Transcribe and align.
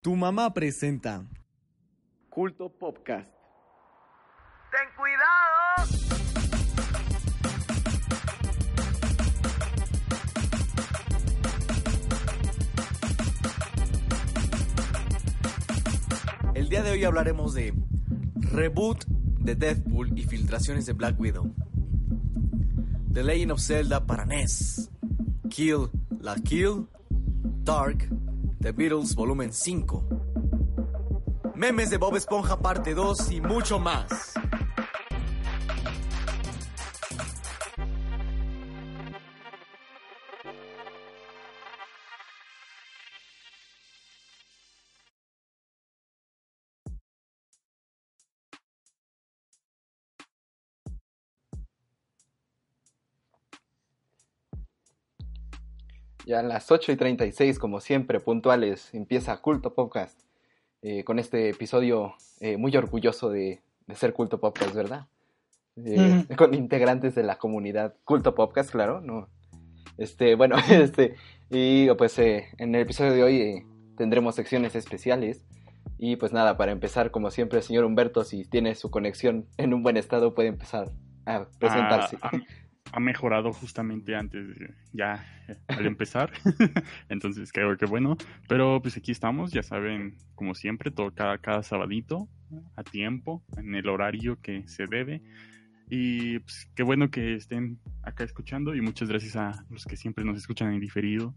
Tu 0.00 0.14
mamá 0.14 0.54
presenta 0.54 1.26
Culto 2.30 2.68
Podcast. 2.68 3.28
¡Ten 4.70 4.88
cuidado! 4.96 5.88
El 16.54 16.68
día 16.68 16.84
de 16.84 16.92
hoy 16.92 17.02
hablaremos 17.02 17.54
de 17.54 17.74
reboot 18.36 19.04
de 19.06 19.56
Deadpool 19.56 20.16
y 20.16 20.22
filtraciones 20.22 20.86
de 20.86 20.92
Black 20.92 21.18
Widow. 21.18 21.52
The 23.12 23.24
Legend 23.24 23.50
of 23.50 23.60
Zelda 23.60 24.06
para 24.06 24.24
NES. 24.24 24.92
Kill 25.50 25.90
la 26.20 26.36
Kill. 26.36 26.86
Dark. 27.64 28.08
The 28.60 28.72
Beatles 28.72 29.14
Volumen 29.14 29.52
5. 29.52 30.04
Memes 31.54 31.90
de 31.90 31.96
Bob 31.96 32.16
Esponja 32.16 32.58
parte 32.58 32.92
2 32.92 33.30
y 33.30 33.40
mucho 33.40 33.78
más. 33.78 34.37
Ya 56.28 56.40
a 56.40 56.42
las 56.42 56.70
8 56.70 56.92
y 56.92 56.96
36, 56.96 57.58
como 57.58 57.80
siempre, 57.80 58.20
puntuales, 58.20 58.92
empieza 58.92 59.40
Culto 59.40 59.72
Podcast. 59.72 60.20
eh, 60.82 61.02
con 61.02 61.18
este 61.18 61.48
episodio 61.48 62.16
eh, 62.40 62.58
muy 62.58 62.76
orgulloso 62.76 63.30
de, 63.30 63.62
de 63.86 63.94
ser 63.94 64.12
Culto 64.12 64.38
Podcast, 64.38 64.74
¿verdad? 64.74 65.06
Eh, 65.76 66.26
Con 66.36 66.52
integrantes 66.52 67.14
de 67.14 67.22
la 67.22 67.38
comunidad 67.38 67.94
Culto 68.04 68.34
Podcast, 68.34 68.70
claro, 68.70 69.00
¿no? 69.00 69.30
Este, 69.96 70.34
bueno, 70.34 70.56
este, 70.70 71.14
y 71.48 71.88
pues 71.94 72.18
en 72.18 72.74
el 72.74 72.82
episodio 72.82 73.12
de 73.14 73.22
hoy 73.22 73.66
tendremos 73.96 74.34
secciones 74.34 74.74
especiales. 74.76 75.46
Y 75.96 76.16
pues 76.16 76.34
nada, 76.34 76.58
para 76.58 76.72
empezar, 76.72 77.10
como 77.10 77.30
siempre, 77.30 77.62
señor 77.62 77.86
Humberto, 77.86 78.22
si 78.24 78.44
tiene 78.44 78.74
su 78.74 78.90
conexión 78.90 79.46
en 79.56 79.72
un 79.72 79.82
buen 79.82 79.96
estado, 79.96 80.34
puede 80.34 80.48
empezar 80.48 80.90
a 81.24 81.46
presentarse. 81.58 82.18
Ha, 82.20 82.32
ha- 82.92 83.00
mejorado 83.00 83.52
justamente 83.52 84.14
antes, 84.16 84.48
de- 84.48 84.74
ya 84.92 85.24
eh, 85.48 85.56
al 85.68 85.86
empezar. 85.86 86.30
Entonces 87.08 87.52
creo 87.52 87.76
que 87.76 87.86
bueno. 87.86 88.16
Pero 88.48 88.80
pues 88.82 88.96
aquí 88.96 89.12
estamos, 89.12 89.52
ya 89.52 89.62
saben, 89.62 90.16
como 90.34 90.54
siempre, 90.54 90.90
todo 90.90 91.12
cada, 91.12 91.38
cada 91.38 91.62
sabadito, 91.62 92.28
a 92.76 92.82
tiempo, 92.82 93.42
en 93.56 93.74
el 93.74 93.88
horario 93.88 94.38
que 94.40 94.66
se 94.68 94.86
debe. 94.86 95.22
Y 95.90 96.38
pues 96.40 96.70
qué 96.74 96.82
bueno 96.82 97.10
que 97.10 97.34
estén 97.34 97.78
acá 98.02 98.24
escuchando 98.24 98.74
y 98.74 98.80
muchas 98.80 99.08
gracias 99.08 99.36
a 99.36 99.64
los 99.70 99.84
que 99.86 99.96
siempre 99.96 100.24
nos 100.24 100.36
escuchan 100.36 100.72
en 100.72 100.80
diferido 100.80 101.34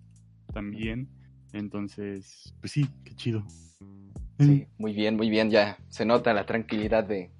también. 0.53 1.07
Entonces, 1.53 2.53
pues 2.59 2.71
sí, 2.73 2.87
qué 3.05 3.13
chido. 3.15 3.45
Sí, 4.39 4.67
muy 4.77 4.93
bien, 4.93 5.15
muy 5.15 5.29
bien, 5.29 5.49
ya 5.51 5.77
se 5.89 6.03
nota 6.05 6.33
la 6.33 6.45
tranquilidad 6.45 7.03
de 7.03 7.31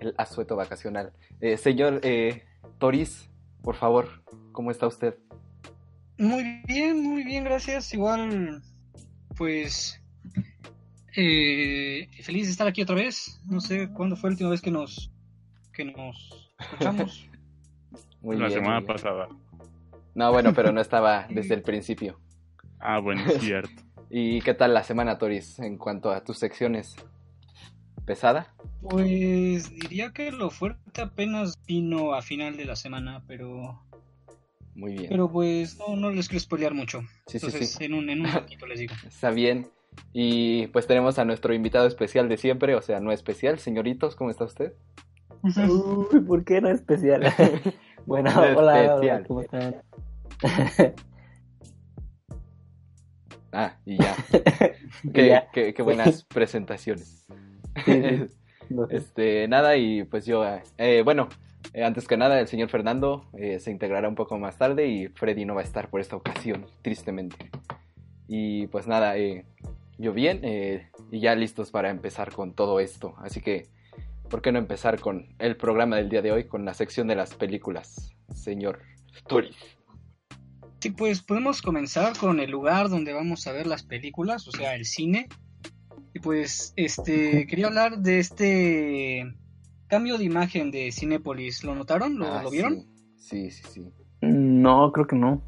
el 0.00 0.14
asueto 0.18 0.56
vacacional. 0.56 1.12
Eh, 1.40 1.56
señor 1.56 2.00
eh, 2.02 2.44
Toris, 2.78 3.28
por 3.66 3.74
favor, 3.74 4.22
¿cómo 4.52 4.70
está 4.70 4.86
usted? 4.86 5.16
Muy 6.18 6.62
bien, 6.68 7.02
muy 7.02 7.24
bien, 7.24 7.42
gracias. 7.42 7.92
Igual, 7.92 8.62
pues, 9.36 10.00
eh, 11.16 12.08
feliz 12.22 12.46
de 12.46 12.52
estar 12.52 12.68
aquí 12.68 12.82
otra 12.82 12.94
vez. 12.94 13.40
No 13.44 13.60
sé 13.60 13.88
cuándo 13.92 14.14
fue 14.14 14.30
la 14.30 14.34
última 14.34 14.50
vez 14.50 14.60
que 14.60 14.70
nos, 14.70 15.10
que 15.72 15.84
nos 15.84 16.48
escuchamos. 16.60 17.28
Muy 18.22 18.36
La 18.36 18.46
bien, 18.46 18.60
semana 18.60 18.78
muy 18.80 18.86
bien. 18.86 18.96
pasada. 18.96 19.28
No, 20.14 20.30
bueno, 20.32 20.52
pero 20.54 20.70
no 20.70 20.80
estaba 20.80 21.26
desde 21.30 21.54
el 21.54 21.62
principio. 21.62 22.20
Ah, 22.78 23.00
bueno, 23.00 23.22
es 23.26 23.40
cierto. 23.40 23.82
¿Y 24.10 24.42
qué 24.42 24.54
tal 24.54 24.74
la 24.74 24.84
semana, 24.84 25.18
Toris, 25.18 25.58
en 25.58 25.76
cuanto 25.76 26.12
a 26.12 26.22
tus 26.22 26.38
secciones? 26.38 26.94
¿Pesada? 28.06 28.54
Pues 28.80 29.68
diría 29.70 30.12
que 30.12 30.30
lo 30.30 30.50
fuerte 30.50 31.02
apenas 31.02 31.54
vino 31.66 32.14
a 32.14 32.22
final 32.22 32.56
de 32.56 32.64
la 32.64 32.76
semana, 32.76 33.24
pero, 33.26 33.82
Muy 34.74 34.92
bien. 34.92 35.06
pero 35.08 35.30
pues 35.30 35.76
no, 35.78 35.96
no 35.96 36.10
les 36.10 36.28
quiero 36.28 36.40
spoilear 36.40 36.72
mucho. 36.72 37.00
sí, 37.26 37.38
sí, 37.40 37.46
Entonces, 37.46 37.72
sí. 37.72 37.84
en 37.84 37.94
un, 37.94 38.08
en 38.08 38.20
un 38.20 38.26
ratito 38.32 38.66
les 38.66 38.78
digo. 38.78 38.94
Está 39.06 39.30
bien. 39.30 39.68
Y 40.12 40.66
pues 40.68 40.86
tenemos 40.86 41.18
a 41.18 41.24
nuestro 41.24 41.52
invitado 41.54 41.86
especial 41.86 42.28
de 42.28 42.36
siempre, 42.36 42.74
o 42.76 42.82
sea, 42.82 43.00
no 43.00 43.10
especial. 43.12 43.58
Señoritos, 43.58 44.14
¿cómo 44.14 44.30
está 44.30 44.44
usted? 44.44 44.72
Uy, 45.42 46.20
¿por 46.20 46.44
qué 46.44 46.60
no 46.60 46.68
especial? 46.70 47.22
bueno, 48.06 48.30
No 48.30 48.40
hola, 48.58 48.82
especial. 48.84 48.98
hola, 48.98 49.24
¿cómo 49.26 49.40
están? 49.40 49.76
Ah, 53.52 53.76
y 53.84 53.96
ya. 53.98 54.14
Y 55.02 55.26
ya. 55.28 55.48
qué- 55.52 55.72
qué 55.74 55.82
buenas 55.82 56.24
presentaciones. 56.24 57.26
Sí, 57.84 57.92
sí. 57.92 58.24
No 58.68 58.88
sé. 58.88 58.96
Este, 58.96 59.46
nada, 59.46 59.76
y 59.76 60.02
pues 60.02 60.26
yo, 60.26 60.44
eh, 60.76 61.02
bueno, 61.04 61.28
eh, 61.72 61.84
antes 61.84 62.08
que 62.08 62.16
nada, 62.16 62.40
el 62.40 62.48
señor 62.48 62.68
Fernando 62.68 63.24
eh, 63.38 63.60
se 63.60 63.70
integrará 63.70 64.08
un 64.08 64.16
poco 64.16 64.38
más 64.38 64.58
tarde 64.58 64.88
y 64.88 65.08
Freddy 65.08 65.44
no 65.44 65.54
va 65.54 65.60
a 65.60 65.64
estar 65.64 65.88
por 65.88 66.00
esta 66.00 66.16
ocasión, 66.16 66.66
tristemente. 66.82 67.50
Y 68.28 68.66
pues 68.68 68.86
nada, 68.86 69.16
eh, 69.16 69.44
yo 69.98 70.12
bien, 70.12 70.40
eh, 70.42 70.88
y 71.10 71.20
ya 71.20 71.34
listos 71.34 71.70
para 71.70 71.90
empezar 71.90 72.32
con 72.32 72.54
todo 72.54 72.80
esto. 72.80 73.14
Así 73.18 73.40
que, 73.40 73.68
¿por 74.28 74.42
qué 74.42 74.52
no 74.52 74.58
empezar 74.58 75.00
con 75.00 75.34
el 75.38 75.56
programa 75.56 75.96
del 75.96 76.08
día 76.08 76.22
de 76.22 76.32
hoy, 76.32 76.44
con 76.44 76.64
la 76.64 76.74
sección 76.74 77.06
de 77.06 77.16
las 77.16 77.34
películas, 77.34 78.12
señor 78.34 78.80
Toris? 79.26 79.56
Sí, 80.80 80.90
pues 80.90 81.22
podemos 81.22 81.62
comenzar 81.62 82.16
con 82.18 82.40
el 82.40 82.50
lugar 82.50 82.88
donde 82.88 83.12
vamos 83.12 83.46
a 83.46 83.52
ver 83.52 83.66
las 83.66 83.82
películas, 83.82 84.46
o 84.46 84.52
sea, 84.52 84.74
el 84.74 84.84
cine. 84.84 85.28
Y 86.16 86.18
pues, 86.18 86.72
este, 86.76 87.46
quería 87.46 87.66
hablar 87.66 87.98
de 87.98 88.20
este 88.20 89.34
cambio 89.86 90.16
de 90.16 90.24
imagen 90.24 90.70
de 90.70 90.90
Cinépolis. 90.90 91.62
¿Lo 91.62 91.74
notaron? 91.74 92.18
¿Lo, 92.18 92.32
Ah, 92.32 92.42
lo 92.42 92.50
vieron? 92.50 92.86
Sí, 93.18 93.50
sí, 93.50 93.62
sí. 93.70 93.82
sí. 93.82 93.92
No, 94.22 94.92
creo 94.92 95.06
que 95.06 95.14
no. 95.14 95.42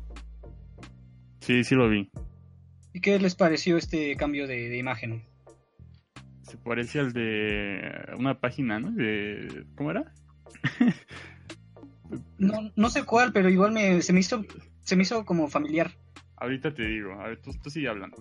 Sí, 1.41 1.65
sí 1.65 1.75
lo 1.75 1.89
vi. 1.89 2.11
¿Y 2.93 3.01
qué 3.01 3.19
les 3.19 3.35
pareció 3.35 3.79
este 3.79 4.15
cambio 4.17 4.47
de, 4.47 4.69
de 4.69 4.77
imagen? 4.77 5.23
Se 6.43 6.59
parece 6.59 7.01
al 7.01 7.15
de 7.15 7.81
una 8.19 8.39
página, 8.39 8.79
¿no? 8.79 8.91
De... 8.91 9.65
¿Cómo 9.75 9.91
era? 9.91 10.13
No, 12.39 12.73
no 12.75 12.89
sé 12.91 13.05
cuál, 13.05 13.33
pero 13.33 13.51
igual 13.51 13.73
me, 13.73 14.01
se 14.01 14.13
me 14.15 14.21
hizo, 14.21 14.43
se 14.81 14.97
me 14.97 15.03
hizo 15.03 15.27
como 15.27 15.49
familiar. 15.49 15.93
Ahorita 16.37 16.73
te 16.73 16.83
digo. 16.85 17.13
A 17.21 17.29
ver, 17.29 17.43
tú, 17.43 17.53
tú 17.63 17.69
sigue 17.69 17.89
hablando. 17.89 18.17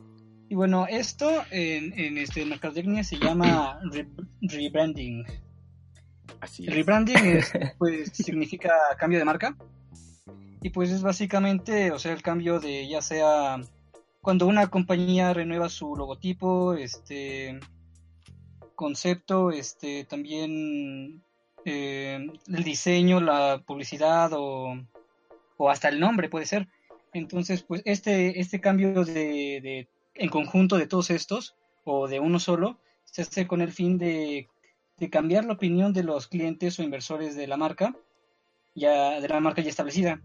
Y 0.50 0.56
bueno, 0.56 0.86
esto 0.88 1.30
en, 1.52 1.98
en 2.00 2.18
este 2.18 2.46
mercadotecnia 2.46 3.04
se 3.04 3.18
llama 3.18 3.80
re- 3.92 4.08
rebranding. 4.42 5.26
Así 6.40 6.64
El 6.64 6.70
es. 6.70 6.76
rebranding 6.76 7.18
es, 7.18 7.52
pues, 7.78 8.12
significa 8.14 8.72
cambio 8.98 9.20
de 9.20 9.26
marca. 9.26 9.58
Y 10.62 10.70
pues 10.70 10.90
es 10.90 11.02
básicamente, 11.02 11.92
o 11.92 12.00
sea, 12.00 12.14
el 12.14 12.22
cambio 12.22 12.60
de 12.60 12.88
ya 12.88 13.02
sea 13.02 13.62
cuando 14.22 14.48
una 14.48 14.68
compañía 14.68 15.34
renueva 15.34 15.70
su 15.70 15.96
logotipo, 15.96 16.74
este 16.74 17.60
concepto, 18.76 19.52
este 19.52 20.04
también 20.06 21.22
eh, 21.66 22.28
el 22.48 22.64
diseño, 22.64 23.20
la 23.22 23.62
publicidad 23.66 24.32
o, 24.34 24.76
o 25.58 25.70
hasta 25.70 25.90
el 25.90 26.00
nombre 26.00 26.30
puede 26.30 26.46
ser. 26.46 26.68
Entonces, 27.14 27.64
pues 27.64 27.82
este, 27.86 28.40
este 28.40 28.60
cambio 28.60 29.04
de, 29.06 29.62
de 29.62 29.88
en 30.18 30.30
conjunto 30.30 30.78
de 30.78 30.88
todos 30.88 31.10
estos 31.10 31.56
o 31.84 32.08
de 32.08 32.20
uno 32.20 32.40
solo 32.40 32.80
se 33.06 33.22
hace 33.22 33.48
con 33.48 33.62
el 33.62 33.72
fin 33.72 33.98
de 33.98 34.48
de 34.98 35.10
cambiar 35.10 35.46
la 35.46 35.54
opinión 35.54 35.94
de 35.94 36.04
los 36.04 36.28
clientes 36.28 36.80
o 36.80 36.84
inversores 36.84 37.36
de 37.36 37.48
la 37.48 37.58
marca, 37.58 37.96
ya 38.76 39.22
de 39.22 39.28
la 39.28 39.40
marca 39.40 39.62
ya 39.62 39.70
establecida, 39.70 40.22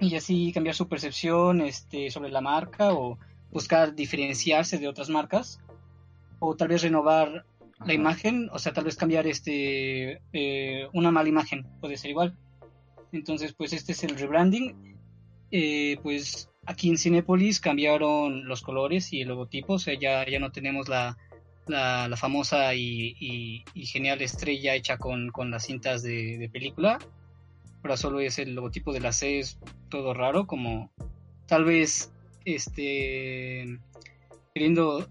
y 0.00 0.16
así 0.16 0.52
cambiar 0.52 0.74
su 0.74 0.88
percepción 0.88 1.60
este, 1.60 2.10
sobre 2.10 2.30
la 2.30 2.40
marca 2.40 2.92
o 2.92 3.18
buscar 3.50 3.94
diferenciarse 3.94 4.78
de 4.78 4.88
otras 4.88 5.08
marcas, 5.08 5.60
o 6.40 6.56
tal 6.56 6.68
vez 6.68 6.82
renovar 6.82 7.46
la 7.84 7.94
imagen, 7.94 8.48
o 8.52 8.58
sea, 8.58 8.72
tal 8.72 8.84
vez 8.84 8.96
cambiar 8.96 9.26
este 9.26 10.20
eh, 10.32 10.88
una 10.92 11.10
mala 11.10 11.28
imagen, 11.28 11.66
puede 11.80 11.96
ser 11.96 12.10
igual. 12.10 12.36
Entonces, 13.12 13.52
pues 13.52 13.72
este 13.72 13.92
es 13.92 14.02
el 14.04 14.16
rebranding. 14.16 14.98
Eh, 15.50 15.98
pues 16.02 16.48
aquí 16.66 16.88
en 16.90 16.98
Cinepolis 16.98 17.60
cambiaron 17.60 18.46
los 18.46 18.62
colores 18.62 19.12
y 19.12 19.20
el 19.22 19.28
logotipo, 19.28 19.74
o 19.74 19.78
sea, 19.78 19.94
ya, 19.98 20.24
ya 20.28 20.38
no 20.38 20.50
tenemos 20.52 20.88
la, 20.88 21.16
la, 21.66 22.08
la 22.08 22.16
famosa 22.16 22.74
y, 22.74 23.16
y- 23.18 23.64
y 23.74 23.86
genial 23.86 24.20
estrella 24.22 24.74
hecha 24.74 24.96
con, 24.98 25.30
con 25.30 25.50
las 25.50 25.66
cintas 25.66 26.02
de, 26.02 26.38
de 26.38 26.48
película. 26.48 26.98
Ahora 27.82 27.96
solo 27.96 28.20
es 28.20 28.38
el 28.38 28.54
logotipo 28.54 28.92
de 28.92 29.00
la 29.00 29.12
C, 29.12 29.40
es 29.40 29.58
todo 29.88 30.14
raro, 30.14 30.46
como 30.46 30.92
tal 31.46 31.64
vez 31.64 32.12
este 32.44 33.78
queriendo 34.54 35.08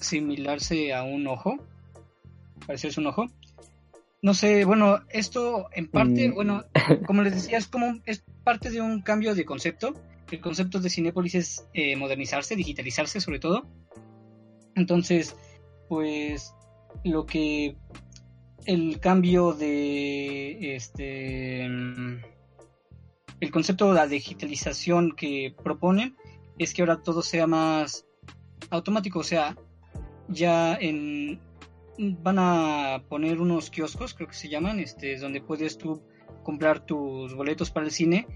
asimilarse 0.00 0.92
a 0.92 1.02
un 1.02 1.26
ojo, 1.28 1.56
parecerse 2.66 3.00
un 3.00 3.06
ojo. 3.06 3.26
No 4.22 4.34
sé, 4.34 4.64
bueno, 4.64 5.00
esto 5.08 5.68
en 5.72 5.88
parte, 5.88 6.28
Mm. 6.28 6.34
bueno, 6.34 6.64
como 7.06 7.22
les 7.22 7.34
decía, 7.34 7.58
es 7.58 7.68
como 7.68 8.00
es 8.06 8.22
parte 8.44 8.70
de 8.70 8.80
un 8.80 9.02
cambio 9.02 9.34
de 9.34 9.44
concepto. 9.44 9.94
El 10.30 10.40
concepto 10.40 10.78
de 10.78 10.90
Cinépolis 10.90 11.34
es 11.34 11.66
eh, 11.74 11.96
modernizarse, 11.96 12.56
digitalizarse 12.56 13.20
sobre 13.20 13.40
todo. 13.40 13.66
Entonces, 14.74 15.36
pues 15.88 16.54
lo 17.04 17.26
que 17.26 17.76
el 18.66 19.00
cambio 19.00 19.52
de 19.52 20.76
este 20.76 21.68
mm, 21.68 22.22
el 23.40 23.50
concepto 23.50 23.88
de 23.88 23.94
la 23.94 24.06
digitalización 24.06 25.12
que 25.16 25.54
proponen 25.64 26.16
es 26.58 26.74
que 26.74 26.82
ahora 26.82 27.02
todo 27.02 27.22
sea 27.22 27.46
más 27.46 28.06
automático, 28.68 29.20
o 29.20 29.24
sea, 29.24 29.56
ya 30.28 30.74
en 30.74 31.40
van 31.98 32.38
a 32.38 33.02
poner 33.08 33.40
unos 33.40 33.70
kioscos, 33.70 34.14
creo 34.14 34.28
que 34.28 34.34
se 34.34 34.48
llaman, 34.48 34.80
este, 34.80 35.18
donde 35.18 35.42
puedes 35.42 35.76
tú 35.76 36.02
comprar 36.42 36.84
tus 36.86 37.34
boletos 37.34 37.70
para 37.70 37.86
el 37.86 37.92
cine 37.92 38.26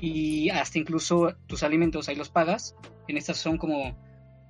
y 0.00 0.48
hasta 0.50 0.78
incluso 0.78 1.34
tus 1.46 1.62
alimentos 1.62 2.08
ahí 2.08 2.16
los 2.16 2.28
pagas. 2.30 2.74
En 3.08 3.16
estas 3.16 3.36
son 3.38 3.58
como 3.58 3.96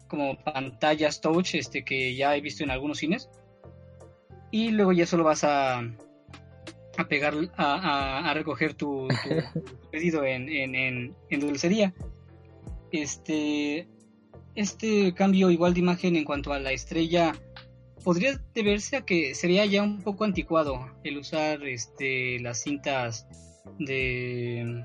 como 0.09 0.37
pantallas 0.45 1.21
touch 1.23 1.55
este 1.55 1.85
que 1.85 2.15
ya 2.15 2.37
he 2.37 2.41
visto 2.43 2.63
en 2.63 2.71
algunos 2.71 2.99
cines 2.99 3.31
y 4.51 4.71
luego 4.71 4.93
ya 4.93 5.07
solo 5.07 5.25
vas 5.25 5.43
a 5.45 5.79
a 6.99 7.09
pegar 7.09 7.33
a, 7.57 7.65
a- 7.75 8.31
a 8.31 8.35
recoger 8.35 8.75
tu, 8.75 9.09
tu- 9.09 9.61
tu 9.61 9.75
pedido 9.91 10.23
en, 10.27 10.51
en, 10.51 10.75
en, 10.75 11.17
en 11.31 11.41
dulcería 11.41 11.95
este 12.91 13.89
este 14.55 15.15
cambio 15.15 15.51
igual 15.51 15.73
de 15.73 15.81
imagen 15.81 16.17
en 16.17 16.25
cuanto 16.25 16.53
a 16.53 16.59
la 16.59 16.73
estrella 16.73 17.33
podría 18.03 18.39
deberse 18.55 18.97
a 18.97 19.03
que 19.03 19.35
sería 19.35 19.65
ya 19.67 19.83
un 19.83 20.03
poco 20.03 20.25
anticuado 20.25 20.91
el 21.05 21.19
usar 21.19 21.63
este 21.65 22.39
las 22.41 22.63
cintas 22.63 23.27
de 23.79 24.83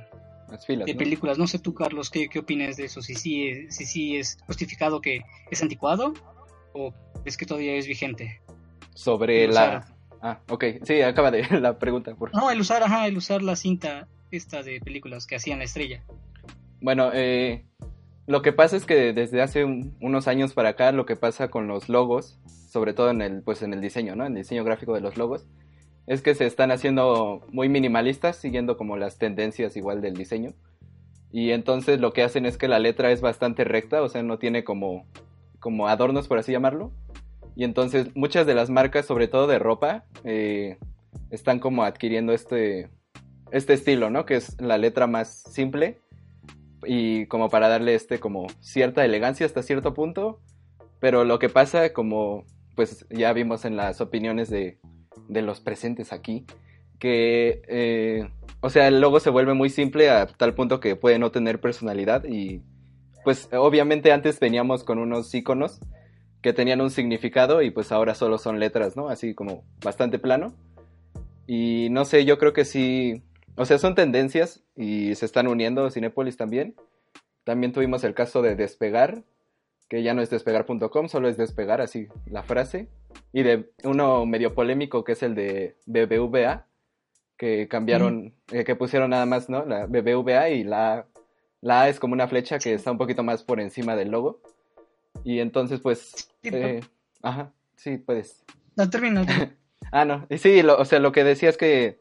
Las 0.49 0.65
filas, 0.65 0.85
de 0.85 0.93
¿no? 0.93 0.97
películas. 0.99 1.37
No 1.37 1.47
sé 1.47 1.59
tú, 1.59 1.73
Carlos, 1.73 2.09
¿qué, 2.09 2.29
qué 2.29 2.39
opinas 2.39 2.77
de 2.77 2.85
eso? 2.85 3.01
Si 3.01 3.15
sí, 3.15 3.47
es- 3.47 3.75
si 3.75 3.85
sí 3.85 4.17
es 4.17 4.37
justificado 4.45 5.01
que 5.01 5.21
es 5.51 5.61
anticuado 5.61 6.13
o 6.73 6.93
es 7.25 7.37
que 7.37 7.45
todavía 7.45 7.73
es 7.75 7.87
vigente. 7.87 8.41
Sobre 8.93 9.45
El 9.45 9.53
la... 9.53 9.79
usar- 9.81 9.93
Ah, 10.19 10.39
ok. 10.49 10.63
Sí, 10.83 11.01
acaba 11.01 11.29
de 11.29 11.43
la 11.61 11.77
pregunta. 11.77 12.15
Por... 12.15 12.33
No, 12.33 12.49
el 12.49 12.59
usar, 12.59 12.81
ajá, 12.81 13.05
el 13.07 13.17
usar 13.17 13.43
la 13.43 13.55
cinta 13.55 14.07
esta 14.31 14.63
de 14.63 14.79
películas 14.81 15.27
que 15.27 15.35
hacían 15.35 15.59
la 15.59 15.65
estrella. 15.65 16.03
Bueno, 16.81 17.11
eh, 17.13 17.65
lo 18.27 18.41
que 18.41 18.53
pasa 18.53 18.75
es 18.77 18.85
que 18.85 19.13
desde 19.13 19.41
hace 19.41 19.63
un- 19.65 19.95
unos 20.01 20.27
años 20.27 20.53
para 20.53 20.69
acá, 20.69 20.91
lo 20.91 21.05
que 21.05 21.15
pasa 21.15 21.47
con 21.49 21.67
los 21.67 21.89
logos, 21.89 22.37
sobre 22.69 22.93
todo 22.93 23.09
en 23.09 23.21
el, 23.21 23.41
pues 23.41 23.61
en 23.61 23.73
el 23.73 23.81
diseño, 23.81 24.15
¿no? 24.15 24.25
En 24.25 24.33
el 24.33 24.43
diseño 24.43 24.63
gráfico 24.63 24.93
de 24.93 25.01
los 25.01 25.17
logos, 25.17 25.47
es 26.05 26.21
que 26.21 26.35
se 26.35 26.45
están 26.45 26.71
haciendo 26.71 27.45
muy 27.51 27.69
minimalistas, 27.69 28.35
siguiendo 28.35 28.77
como 28.77 28.97
las 28.97 29.17
tendencias 29.17 29.75
igual 29.77 30.01
del 30.01 30.13
diseño. 30.13 30.53
Y 31.31 31.51
entonces 31.51 31.99
lo 31.99 32.13
que 32.13 32.23
hacen 32.23 32.45
es 32.45 32.57
que 32.57 32.67
la 32.67 32.79
letra 32.79 33.11
es 33.11 33.21
bastante 33.21 33.63
recta, 33.63 34.01
o 34.01 34.09
sea, 34.09 34.23
no 34.23 34.37
tiene 34.37 34.63
como, 34.63 35.05
como 35.59 35.87
adornos, 35.87 36.27
por 36.27 36.37
así 36.37 36.51
llamarlo. 36.51 36.91
Y 37.55 37.63
entonces 37.63 38.15
muchas 38.15 38.45
de 38.45 38.55
las 38.55 38.69
marcas, 38.69 39.05
sobre 39.05 39.27
todo 39.27 39.47
de 39.47 39.59
ropa, 39.59 40.05
eh, 40.23 40.77
están 41.31 41.59
como 41.59 41.83
adquiriendo 41.83 42.31
este, 42.33 42.89
este 43.51 43.73
estilo, 43.73 44.09
¿no? 44.09 44.25
Que 44.25 44.35
es 44.35 44.59
la 44.61 44.77
letra 44.77 45.07
más 45.07 45.43
simple 45.49 45.99
y 46.85 47.25
como 47.27 47.49
para 47.49 47.67
darle 47.67 47.95
este 47.95 48.19
como 48.19 48.47
cierta 48.59 49.03
elegancia 49.05 49.45
hasta 49.45 49.63
cierto 49.63 49.93
punto. 49.93 50.39
Pero 50.99 51.25
lo 51.25 51.39
que 51.39 51.49
pasa, 51.49 51.93
como 51.93 52.45
pues 52.75 53.07
ya 53.09 53.33
vimos 53.33 53.65
en 53.65 53.75
las 53.75 54.01
opiniones 54.01 54.49
de, 54.49 54.79
de 55.27 55.41
los 55.41 55.59
presentes 55.59 56.13
aquí, 56.13 56.45
que, 56.99 57.61
eh, 57.67 58.29
o 58.61 58.69
sea, 58.69 58.87
el 58.87 59.01
logo 59.01 59.19
se 59.19 59.29
vuelve 59.29 59.53
muy 59.53 59.69
simple 59.69 60.09
a 60.09 60.27
tal 60.27 60.53
punto 60.53 60.79
que 60.79 60.95
puede 60.95 61.19
no 61.19 61.31
tener 61.31 61.59
personalidad 61.59 62.23
y 62.25 62.61
pues 63.23 63.49
obviamente 63.51 64.11
antes 64.11 64.39
veníamos 64.39 64.83
con 64.83 64.99
unos 64.99 65.33
iconos 65.33 65.79
que 66.41 66.53
tenían 66.53 66.81
un 66.81 66.91
significado 66.91 67.61
y 67.61 67.71
pues 67.71 67.91
ahora 67.91 68.15
solo 68.15 68.37
son 68.37 68.59
letras, 68.59 68.95
¿no? 68.95 69.09
Así 69.09 69.33
como 69.33 69.63
bastante 69.83 70.19
plano. 70.19 70.53
Y 71.45 71.89
no 71.91 72.05
sé, 72.05 72.25
yo 72.25 72.37
creo 72.37 72.53
que 72.53 72.63
sí, 72.63 73.23
o 73.57 73.65
sea, 73.65 73.77
son 73.77 73.95
tendencias 73.95 74.63
y 74.75 75.13
se 75.15 75.25
están 75.25 75.47
uniendo 75.47 75.89
Cinepolis 75.91 76.37
también. 76.37 76.75
También 77.43 77.71
tuvimos 77.73 78.03
el 78.03 78.13
caso 78.13 78.41
de 78.41 78.55
Despegar, 78.55 79.23
que 79.89 80.03
ya 80.03 80.13
no 80.13 80.21
es 80.21 80.29
despegar.com, 80.29 81.07
solo 81.07 81.29
es 81.29 81.37
despegar, 81.37 81.79
así 81.81 82.07
la 82.25 82.43
frase. 82.43 82.89
Y 83.33 83.43
de 83.43 83.69
uno 83.83 84.25
medio 84.25 84.53
polémico 84.53 85.03
que 85.03 85.13
es 85.13 85.23
el 85.23 85.33
de 85.35 85.75
BBVA, 85.85 86.65
que 87.37 87.67
cambiaron, 87.67 88.33
eh, 88.51 88.63
que 88.63 88.75
pusieron 88.75 89.11
nada 89.11 89.25
más, 89.25 89.47
¿no? 89.49 89.65
La 89.65 89.85
BBVA 89.85 90.49
y 90.49 90.63
la, 90.63 91.07
la 91.61 91.81
A 91.83 91.89
es 91.89 91.99
como 91.99 92.13
una 92.13 92.27
flecha 92.27 92.59
que 92.59 92.73
está 92.73 92.91
un 92.91 92.97
poquito 92.97 93.23
más 93.23 93.43
por 93.43 93.59
encima 93.59 93.95
del 93.95 94.09
logo. 94.09 94.41
Y 95.23 95.39
entonces, 95.39 95.79
pues, 95.79 96.29
Sí, 96.43 96.49
eh, 96.51 96.81
ajá, 97.21 97.51
sí, 97.75 97.97
puedes. 97.97 98.43
No, 98.75 98.89
termino. 98.89 99.25
Ah, 99.91 100.03
no. 100.03 100.25
Y 100.29 100.37
sí, 100.39 100.63
lo- 100.63 100.77
o 100.77 100.83
sea, 100.83 100.99
lo 100.99 101.13
que 101.13 101.23
decía 101.23 101.47
es 101.49 101.55
que 101.55 101.99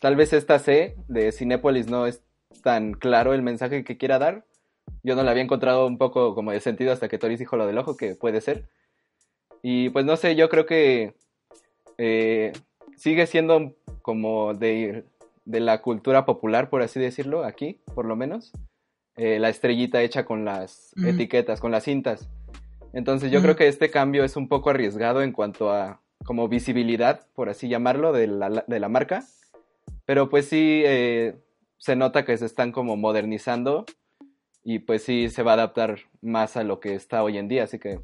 tal 0.00 0.16
vez 0.16 0.32
esta 0.32 0.58
C 0.58 0.96
de 1.08 1.32
Cinépolis 1.32 1.88
no 1.88 2.06
es 2.06 2.22
tan 2.62 2.92
claro 2.94 3.34
el 3.34 3.42
mensaje 3.42 3.84
que 3.84 3.96
quiera 3.96 4.18
dar. 4.18 4.44
Yo 5.02 5.14
no 5.16 5.22
le 5.22 5.30
había 5.30 5.42
encontrado 5.42 5.86
un 5.86 5.98
poco 5.98 6.34
como 6.34 6.52
de 6.52 6.60
sentido 6.60 6.92
hasta 6.92 7.08
que 7.08 7.18
Toris 7.18 7.38
dijo 7.38 7.56
lo 7.56 7.66
del 7.66 7.78
ojo, 7.78 7.96
que 7.96 8.14
puede 8.14 8.40
ser. 8.40 8.68
Y 9.62 9.90
pues 9.90 10.04
no 10.04 10.16
sé, 10.16 10.36
yo 10.36 10.48
creo 10.48 10.66
que 10.66 11.14
eh, 11.98 12.52
sigue 12.96 13.26
siendo 13.26 13.74
como 14.02 14.54
de, 14.54 15.04
de 15.44 15.60
la 15.60 15.82
cultura 15.82 16.24
popular, 16.24 16.70
por 16.70 16.82
así 16.82 17.00
decirlo, 17.00 17.44
aquí, 17.44 17.80
por 17.94 18.04
lo 18.04 18.14
menos. 18.16 18.52
eh, 19.16 19.38
la 19.38 19.48
estrellita 19.48 20.02
hecha 20.02 20.24
con 20.24 20.44
las 20.44 20.92
etiquetas, 21.04 21.60
con 21.60 21.72
las 21.72 21.84
cintas. 21.84 22.28
Entonces 22.92 23.30
yo 23.30 23.42
creo 23.42 23.56
que 23.56 23.68
este 23.68 23.90
cambio 23.90 24.24
es 24.24 24.36
un 24.36 24.48
poco 24.48 24.70
arriesgado 24.70 25.22
en 25.22 25.32
cuanto 25.32 25.70
a 25.70 26.00
como 26.24 26.48
visibilidad, 26.48 27.26
por 27.34 27.48
así 27.48 27.68
llamarlo, 27.68 28.12
de 28.12 28.26
la, 28.26 28.64
de 28.66 28.80
la 28.80 28.88
marca. 28.88 29.24
Pero 30.06 30.30
pues 30.30 30.48
sí 30.48 30.82
eh, 30.84 31.36
se 31.76 31.96
nota 31.96 32.24
que 32.24 32.38
se 32.38 32.46
están 32.46 32.72
como 32.72 32.96
modernizando 32.96 33.84
y 34.64 34.78
pues 34.78 35.04
sí 35.04 35.28
se 35.28 35.42
va 35.42 35.52
a 35.52 35.54
adaptar 35.54 35.98
más 36.22 36.56
a 36.56 36.64
lo 36.64 36.80
que 36.80 36.94
está 36.94 37.22
hoy 37.22 37.38
en 37.38 37.48
día. 37.48 37.64
Así 37.64 37.78
que 37.78 38.00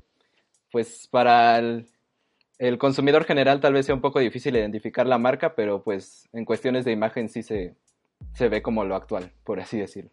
pues 0.70 1.06
para 1.08 1.58
el, 1.58 2.78
consumidor 2.78 3.24
general 3.24 3.60
tal 3.60 3.74
vez 3.74 3.86
sea 3.86 3.94
un 3.94 4.00
poco 4.00 4.18
difícil 4.18 4.56
identificar 4.56 5.06
la 5.06 5.18
marca, 5.18 5.54
pero 5.54 5.82
pues 5.82 6.28
en 6.32 6.44
cuestiones 6.44 6.84
de 6.84 6.92
imagen 6.92 7.28
sí 7.28 7.42
se, 7.42 7.76
se 8.34 8.48
ve 8.48 8.62
como 8.62 8.84
lo 8.84 8.96
actual, 8.96 9.32
por 9.44 9.60
así 9.60 9.78
decirlo. 9.78 10.10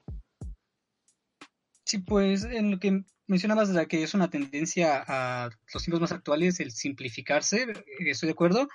Sí, 1.86 2.00
pues 2.00 2.44
en 2.44 2.72
lo 2.72 2.80
que 2.80 3.04
mencionabas 3.28 3.74
de 3.74 3.88
que 3.88 4.04
es 4.04 4.14
una 4.14 4.30
tendencia 4.30 5.04
a 5.08 5.50
los 5.74 5.84
tiempos 5.84 6.02
más 6.02 6.12
actuales, 6.12 6.60
el 6.60 6.72
simplificarse, 6.72 7.64
eh, 7.64 7.74
estoy 8.00 8.28
de 8.28 8.34
acuerdo. 8.34 8.68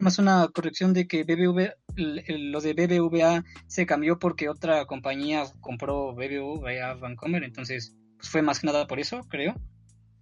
Más 0.00 0.18
una 0.18 0.48
corrección 0.48 0.94
de 0.94 1.06
que 1.06 1.24
BBV, 1.24 1.74
el- 1.96 2.24
el- 2.26 2.50
lo 2.52 2.60
de 2.60 2.72
BBVA 2.72 3.44
se 3.66 3.84
cambió 3.86 4.18
porque 4.18 4.48
otra 4.48 4.86
compañía 4.86 5.44
compró 5.60 6.14
BBVA 6.14 6.94
Vancomer, 6.94 7.44
entonces 7.44 7.94
pues 8.16 8.28
fue 8.30 8.42
más 8.42 8.60
que 8.60 8.66
nada 8.66 8.86
por 8.86 8.98
eso, 8.98 9.20
creo. 9.28 9.54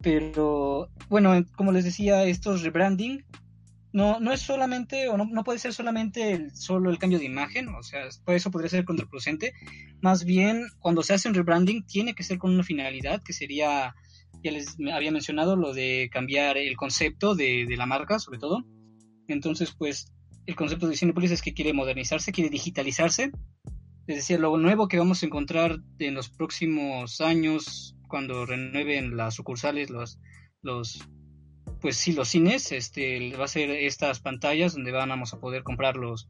Pero 0.03 0.91
bueno, 1.09 1.35
en- 1.35 1.45
como 1.45 1.73
les 1.73 1.85
decía, 1.85 2.25
estos 2.25 2.63
rebranding 2.63 3.25
no, 3.93 4.21
no 4.21 4.33
es 4.33 4.41
solamente, 4.41 5.09
o 5.09 5.17
no, 5.17 5.25
no 5.27 5.45
puede 5.45 5.59
ser 5.59 5.73
solamente 5.73 6.33
el, 6.33 6.55
solo 6.55 6.91
el 6.91 6.99
cambio 6.99 7.19
de 7.19 7.25
imagen, 7.25 7.69
o 7.69 7.83
sea, 7.83 8.03
por 8.25 8.35
eso 8.35 8.51
podría 8.51 8.69
ser 8.71 8.85
contraproducente. 8.85 9.53
Más 10.01 10.25
bien, 10.25 10.67
cuando 10.81 11.03
se 11.03 11.15
hace 11.15 11.29
un 11.29 11.35
rebranding, 11.35 11.85
tiene 11.87 12.15
que 12.15 12.23
ser 12.23 12.39
con 12.39 12.53
una 12.53 12.63
finalidad, 12.65 13.23
que 13.23 13.33
sería, 13.33 13.95
ya 14.43 14.51
les 14.53 14.77
había 14.93 15.11
mencionado, 15.11 15.57
lo 15.57 15.73
de 15.73 16.11
cambiar 16.13 16.59
el 16.59 16.77
concepto 16.77 17.35
de, 17.35 17.65
de 17.67 17.77
la 17.77 17.87
marca, 17.87 18.19
sobre 18.19 18.39
todo. 18.39 18.65
Entonces, 19.29 19.75
pues, 19.77 20.13
el 20.47 20.57
concepto 20.57 20.89
de 20.89 20.97
Cinepolis 20.97 21.31
es 21.31 21.43
que 21.43 21.55
quiere 21.55 21.73
modernizarse, 21.73 22.33
quiere 22.33 22.51
digitalizarse. 22.51 23.31
Es 24.07 24.17
decir, 24.17 24.41
lo 24.41 24.57
nuevo 24.57 24.89
que 24.89 24.99
vamos 24.99 25.23
a 25.23 25.27
encontrar 25.27 25.79
en 25.99 26.15
los 26.15 26.31
próximos 26.31 27.21
años, 27.21 27.95
cuando 28.09 28.47
renueven 28.47 29.17
las 29.17 29.35
sucursales, 29.35 29.91
los, 29.91 30.19
los 30.63 31.07
pues 31.81 31.97
sí, 31.97 32.13
los 32.13 32.29
cines, 32.29 32.73
este, 32.73 33.37
va 33.37 33.45
a 33.45 33.49
ser 33.49 33.71
estas 33.71 34.21
pantallas 34.21 34.73
donde 34.73 34.93
vamos 34.93 35.33
a 35.35 35.39
poder 35.39 35.63
comprar 35.63 35.97
los, 35.97 36.29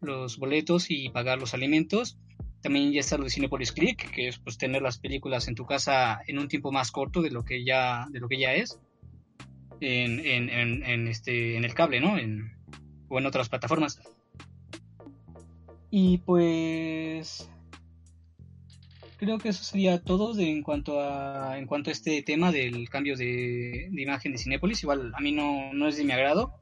los 0.00 0.38
boletos 0.38 0.90
y 0.90 1.08
pagar 1.10 1.38
los 1.38 1.54
alimentos. 1.54 2.18
También 2.60 2.92
ya 2.92 3.00
está 3.00 3.18
lo 3.18 3.24
de 3.24 3.30
Cinepolis 3.30 3.72
Click, 3.72 4.10
que 4.10 4.28
es 4.28 4.38
pues 4.38 4.58
tener 4.58 4.82
las 4.82 4.98
películas 4.98 5.48
en 5.48 5.54
tu 5.54 5.66
casa 5.66 6.20
en 6.26 6.38
un 6.38 6.48
tiempo 6.48 6.72
más 6.72 6.90
corto 6.90 7.22
de 7.22 7.30
lo 7.30 7.44
que 7.44 7.64
ya, 7.64 8.06
de 8.10 8.20
lo 8.20 8.28
que 8.28 8.38
ya 8.38 8.54
es. 8.54 8.78
En, 9.80 10.20
en, 10.20 10.48
en, 10.84 11.08
este, 11.08 11.56
en 11.56 11.64
el 11.64 11.74
cable, 11.74 12.00
¿no? 12.00 12.18
En, 12.18 12.52
o 13.08 13.18
en 13.18 13.26
otras 13.26 13.48
plataformas. 13.48 14.00
Y 15.90 16.18
pues. 16.18 17.48
creo 19.16 19.38
que 19.38 19.50
eso 19.50 19.62
sería 19.62 20.02
todo 20.02 20.34
de, 20.34 20.50
en 20.50 20.62
cuanto 20.62 21.00
a 21.00 21.56
en 21.58 21.66
cuanto 21.66 21.90
a 21.90 21.92
este 21.92 22.22
tema 22.22 22.50
del 22.50 22.88
cambio 22.88 23.16
de, 23.16 23.90
imagen 23.92 24.32
de 24.32 24.38
Cinépolis. 24.38 24.82
Igual 24.82 25.12
a 25.14 25.20
mí 25.20 25.32
no, 25.32 25.72
no 25.72 25.86
es 25.86 25.96
de 25.96 26.04
mi 26.04 26.12
agrado, 26.12 26.52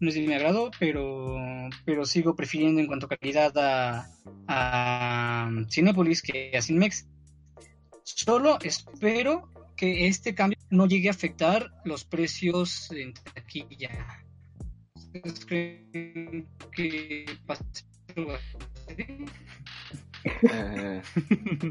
no 0.00 0.08
es 0.08 0.14
de 0.14 0.22
mi 0.22 0.32
agrado, 0.32 0.70
pero 0.78 1.36
pero 1.84 2.06
sigo 2.06 2.36
prefiriendo 2.36 2.80
en 2.80 2.86
cuanto 2.86 3.06
a 3.06 3.10
calidad 3.10 3.52
a, 3.58 4.08
a 4.46 5.50
Cinépolis 5.70 6.22
que 6.22 6.56
a 6.56 6.62
Cinemex. 6.62 7.06
Solo 8.02 8.58
espero 8.62 9.50
que 9.76 10.06
este 10.06 10.34
cambio 10.34 10.57
no 10.70 10.86
llegue 10.86 11.08
a 11.08 11.12
afectar 11.12 11.72
los 11.84 12.04
precios 12.04 12.90
en 12.92 13.14
taquilla. 13.14 14.24
¿Ustedes 14.94 15.46
creen 15.46 16.48
que? 16.72 17.26
Eh, 20.42 21.02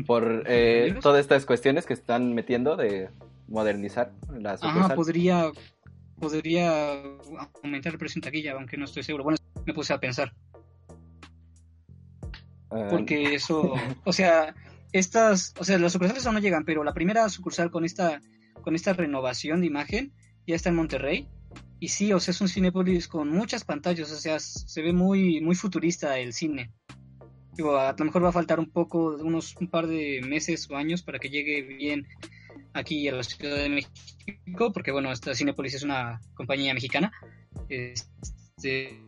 por 0.05 0.43
eh, 0.47 0.95
todas 1.01 1.21
estas 1.21 1.45
cuestiones 1.45 1.85
que 1.85 1.93
están 1.93 2.33
metiendo 2.33 2.75
de 2.75 3.09
modernizar 3.47 4.11
la 4.39 4.53
Ajá, 4.53 4.95
podría, 4.95 5.51
podría 6.19 6.93
aumentar 7.63 7.93
el 7.93 7.99
precio 7.99 8.19
en 8.19 8.23
taquilla, 8.23 8.53
aunque 8.53 8.77
no 8.77 8.85
estoy 8.85 9.03
seguro. 9.03 9.23
Bueno, 9.23 9.37
me 9.65 9.73
puse 9.73 9.93
a 9.93 9.99
pensar, 9.99 10.33
Eh, 12.75 12.87
porque 12.89 13.35
eso, 13.35 13.73
o 14.03 14.13
sea, 14.13 14.53
estas, 14.91 15.53
o 15.57 15.63
sea, 15.63 15.77
las 15.77 15.93
sucursales 15.93 16.25
aún 16.25 16.35
no 16.35 16.41
llegan, 16.41 16.65
pero 16.65 16.83
la 16.83 16.93
primera 16.93 17.29
sucursal 17.29 17.71
con 17.71 17.85
esta, 17.85 18.21
con 18.67 18.75
esta 18.75 18.91
renovación 18.91 19.61
de 19.61 19.67
imagen 19.67 20.11
ya 20.45 20.53
está 20.53 20.67
en 20.67 20.75
Monterrey. 20.75 21.29
Y 21.79 21.87
sí, 21.87 22.11
o 22.11 22.19
sea, 22.19 22.33
es 22.33 22.41
un 22.41 22.49
Cinépolis 22.49 23.07
con 23.07 23.29
muchas 23.29 23.63
pantallas, 23.63 24.11
o 24.11 24.17
sea, 24.17 24.41
se 24.41 24.81
ve 24.81 24.91
muy, 24.91 25.39
muy 25.39 25.55
futurista 25.55 26.19
el 26.19 26.33
cine. 26.33 26.73
Digo, 27.55 27.77
a 27.77 27.95
lo 27.97 28.03
mejor 28.03 28.25
va 28.25 28.27
a 28.27 28.33
faltar 28.33 28.59
un 28.59 28.69
poco, 28.69 29.15
unos 29.23 29.55
un 29.55 29.69
par 29.69 29.87
de 29.87 30.19
meses 30.21 30.69
o 30.69 30.75
años 30.75 31.01
para 31.01 31.17
que 31.17 31.29
llegue 31.29 31.61
bien 31.61 32.05
aquí 32.73 33.07
a 33.07 33.13
la 33.13 33.23
Ciudad 33.23 33.55
de 33.55 33.69
México, 33.69 34.73
porque 34.73 34.91
bueno, 34.91 35.13
esta 35.13 35.33
Cinepolis 35.33 35.75
es 35.75 35.83
una 35.83 36.19
compañía 36.33 36.73
mexicana. 36.73 37.09
Este, 37.69 39.01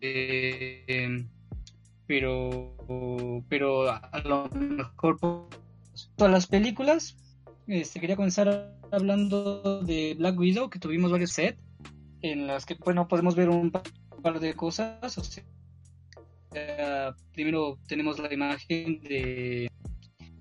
eh, 0.00 1.26
pero, 2.06 3.44
pero 3.50 3.90
a 3.90 4.22
lo 4.24 4.48
mejor 4.48 5.18
por 5.18 5.50
todas 6.16 6.32
las 6.32 6.46
películas, 6.46 7.14
este, 7.66 8.00
quería 8.00 8.16
comenzar 8.16 8.75
hablando 8.92 9.82
de 9.82 10.14
Black 10.18 10.38
Widow, 10.38 10.70
que 10.70 10.78
tuvimos 10.78 11.10
varios 11.10 11.30
sets 11.32 11.58
en 12.22 12.46
las 12.46 12.64
que 12.66 12.74
bueno 12.74 13.08
podemos 13.08 13.34
ver 13.34 13.48
un 13.48 13.70
par 13.70 14.40
de 14.40 14.54
cosas. 14.54 15.42
Primero 17.32 17.78
tenemos 17.86 18.18
la 18.18 18.32
imagen 18.32 19.00
de 19.00 19.70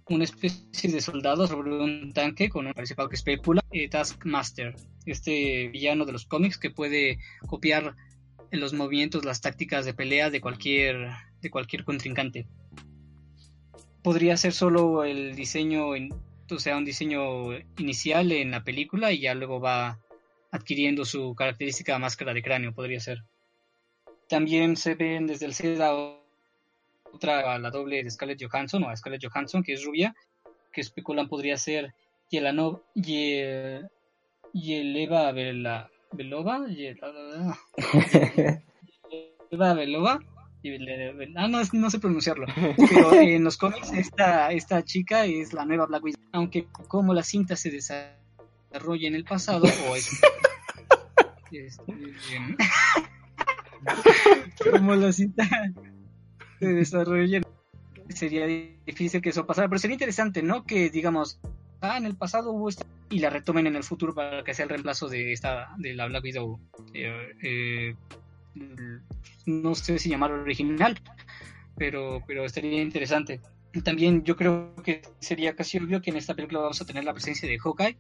una 0.10 0.24
especie 0.24 0.92
de 0.92 1.02
soldado 1.02 1.48
sobre 1.48 1.76
un 1.76 2.14
tanque 2.14 2.48
con 2.50 2.68
un 2.68 2.74
principal 2.74 3.10
que 3.10 3.16
especula, 3.16 3.64
eh, 3.72 3.90
Taskmaster, 3.90 4.76
este 5.06 5.68
villano 5.70 6.06
de 6.06 6.14
los 6.14 6.26
cómics 6.26 6.58
que 6.58 6.70
puede 6.70 7.18
copiar 7.48 7.96
en 8.52 8.60
los 8.60 8.74
movimientos 8.74 9.26
las 9.26 9.42
tácticas 9.42 9.84
de 9.86 9.94
pelea 9.94 10.30
de 10.30 10.40
cualquier 10.42 11.10
de 11.42 11.50
cualquier 11.50 11.84
contrincante. 11.84 12.48
Podría 14.02 14.38
ser 14.38 14.54
solo 14.54 15.04
el 15.04 15.36
diseño, 15.36 15.96
en- 15.96 16.10
o 16.50 16.60
sea, 16.60 16.78
un 16.78 16.86
diseño 16.86 17.54
inicial 17.78 18.32
en 18.32 18.52
la 18.52 18.64
película 18.64 19.12
y 19.12 19.22
ya 19.22 19.34
luego 19.34 19.60
va 19.60 20.00
adquiriendo 20.52 21.06
su 21.06 21.36
característica 21.36 21.98
máscara 22.00 22.34
de 22.34 22.44
cráneo, 22.44 22.74
podría 22.74 23.00
ser. 23.00 23.24
También 24.28 24.76
se 24.76 24.96
ven 24.96 25.28
desde 25.28 25.46
el 25.46 25.54
set 25.54 25.80
a 25.82 25.94
otra, 27.12 27.54
a 27.54 27.60
la 27.60 27.70
doble 27.70 28.04
de 28.04 28.10
Scarlett 28.10 28.44
Johansson 28.44 28.84
o 28.84 28.90
a 28.90 28.96
Scarlett 28.96 29.26
Johansson, 29.26 29.64
que 29.64 29.74
es 29.74 29.84
rubia, 29.84 30.16
que 30.72 30.82
especulan 30.82 31.28
podría 31.28 31.58
ser 31.58 31.94
Yelanov, 32.30 32.82
Ye, 32.96 33.82
Yeleva 34.54 35.32
Belova, 35.32 36.68
Yeleva 36.68 37.58
Belova, 39.76 40.20
ah, 41.36 41.48
no, 41.48 41.62
no 41.74 41.90
sé 41.90 42.00
pronunciarlo, 42.00 42.46
pero 42.78 43.14
en 43.14 43.44
los 43.44 43.58
cómics 43.58 43.92
esta, 43.94 44.52
esta 44.52 44.84
chica 44.84 45.26
es 45.26 45.54
la 45.54 45.66
nueva 45.66 45.86
Black 45.86 46.04
Widow, 46.04 46.22
aunque 46.32 46.68
como 46.88 47.14
la 47.14 47.24
cinta 47.24 47.56
se 47.56 47.72
desarrolla 47.72 49.08
en 49.08 49.16
el 49.16 49.24
pasado, 49.24 49.66
o 49.90 49.96
es... 49.96 50.10
este, 51.52 51.94
como 54.72 54.96
la 54.96 55.12
cinta 55.12 55.48
se 56.60 56.66
desarrolla 56.66 57.42
sería 58.10 58.46
difícil 58.46 59.22
que 59.22 59.30
eso 59.30 59.46
pasara, 59.46 59.68
pero 59.68 59.80
sería 59.80 59.96
interesante, 59.96 60.44
¿no? 60.44 60.64
Que 60.64 60.90
digamos, 60.90 61.40
ah, 61.82 61.98
en 61.98 62.06
el 62.06 62.16
pasado 62.16 62.52
hubo 62.52 62.70
esta 62.70 62.86
y 63.10 63.20
la 63.20 63.30
retomen 63.30 63.68
en 63.68 63.76
el 63.76 63.84
futuro 63.84 64.14
para 64.14 64.44
que 64.44 64.54
sea 64.54 64.64
el 64.64 64.70
reemplazo 64.70 65.08
de 65.08 65.32
esta 65.32 65.70
de 65.78 65.94
la 65.94 66.08
Black 66.08 66.24
Widow. 66.24 66.60
eh, 66.94 67.32
eh, 67.44 67.96
no 69.46 69.76
sé 69.76 70.00
si 70.00 70.10
llamarlo 70.10 70.42
original, 70.42 71.00
pero 71.78 72.22
pero 72.28 72.46
estaría 72.46 72.82
interesante. 72.82 73.42
También 73.84 74.24
yo 74.24 74.36
creo 74.38 74.74
que 74.84 75.02
sería 75.20 75.56
casi 75.56 75.78
obvio 75.78 76.02
que 76.02 76.10
en 76.10 76.18
esta 76.18 76.34
película 76.34 76.62
vamos 76.62 76.82
a 76.82 76.86
tener 76.86 77.04
la 77.04 77.14
presencia 77.14 77.48
de 77.48 77.60
Hawkeye 77.60 77.98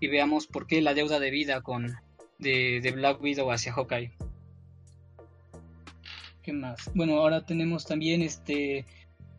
y 0.00 0.06
veamos 0.06 0.46
por 0.46 0.66
qué 0.66 0.80
la 0.80 0.94
deuda 0.94 1.18
de 1.18 1.30
vida 1.30 1.60
con 1.60 1.96
de, 2.38 2.80
de 2.80 2.92
Black 2.92 3.20
Widow 3.20 3.50
hacia 3.50 3.72
Hawkeye. 3.72 4.12
¿Qué 6.42 6.52
más? 6.52 6.90
Bueno, 6.94 7.18
ahora 7.18 7.44
tenemos 7.44 7.84
también 7.84 8.22
este 8.22 8.86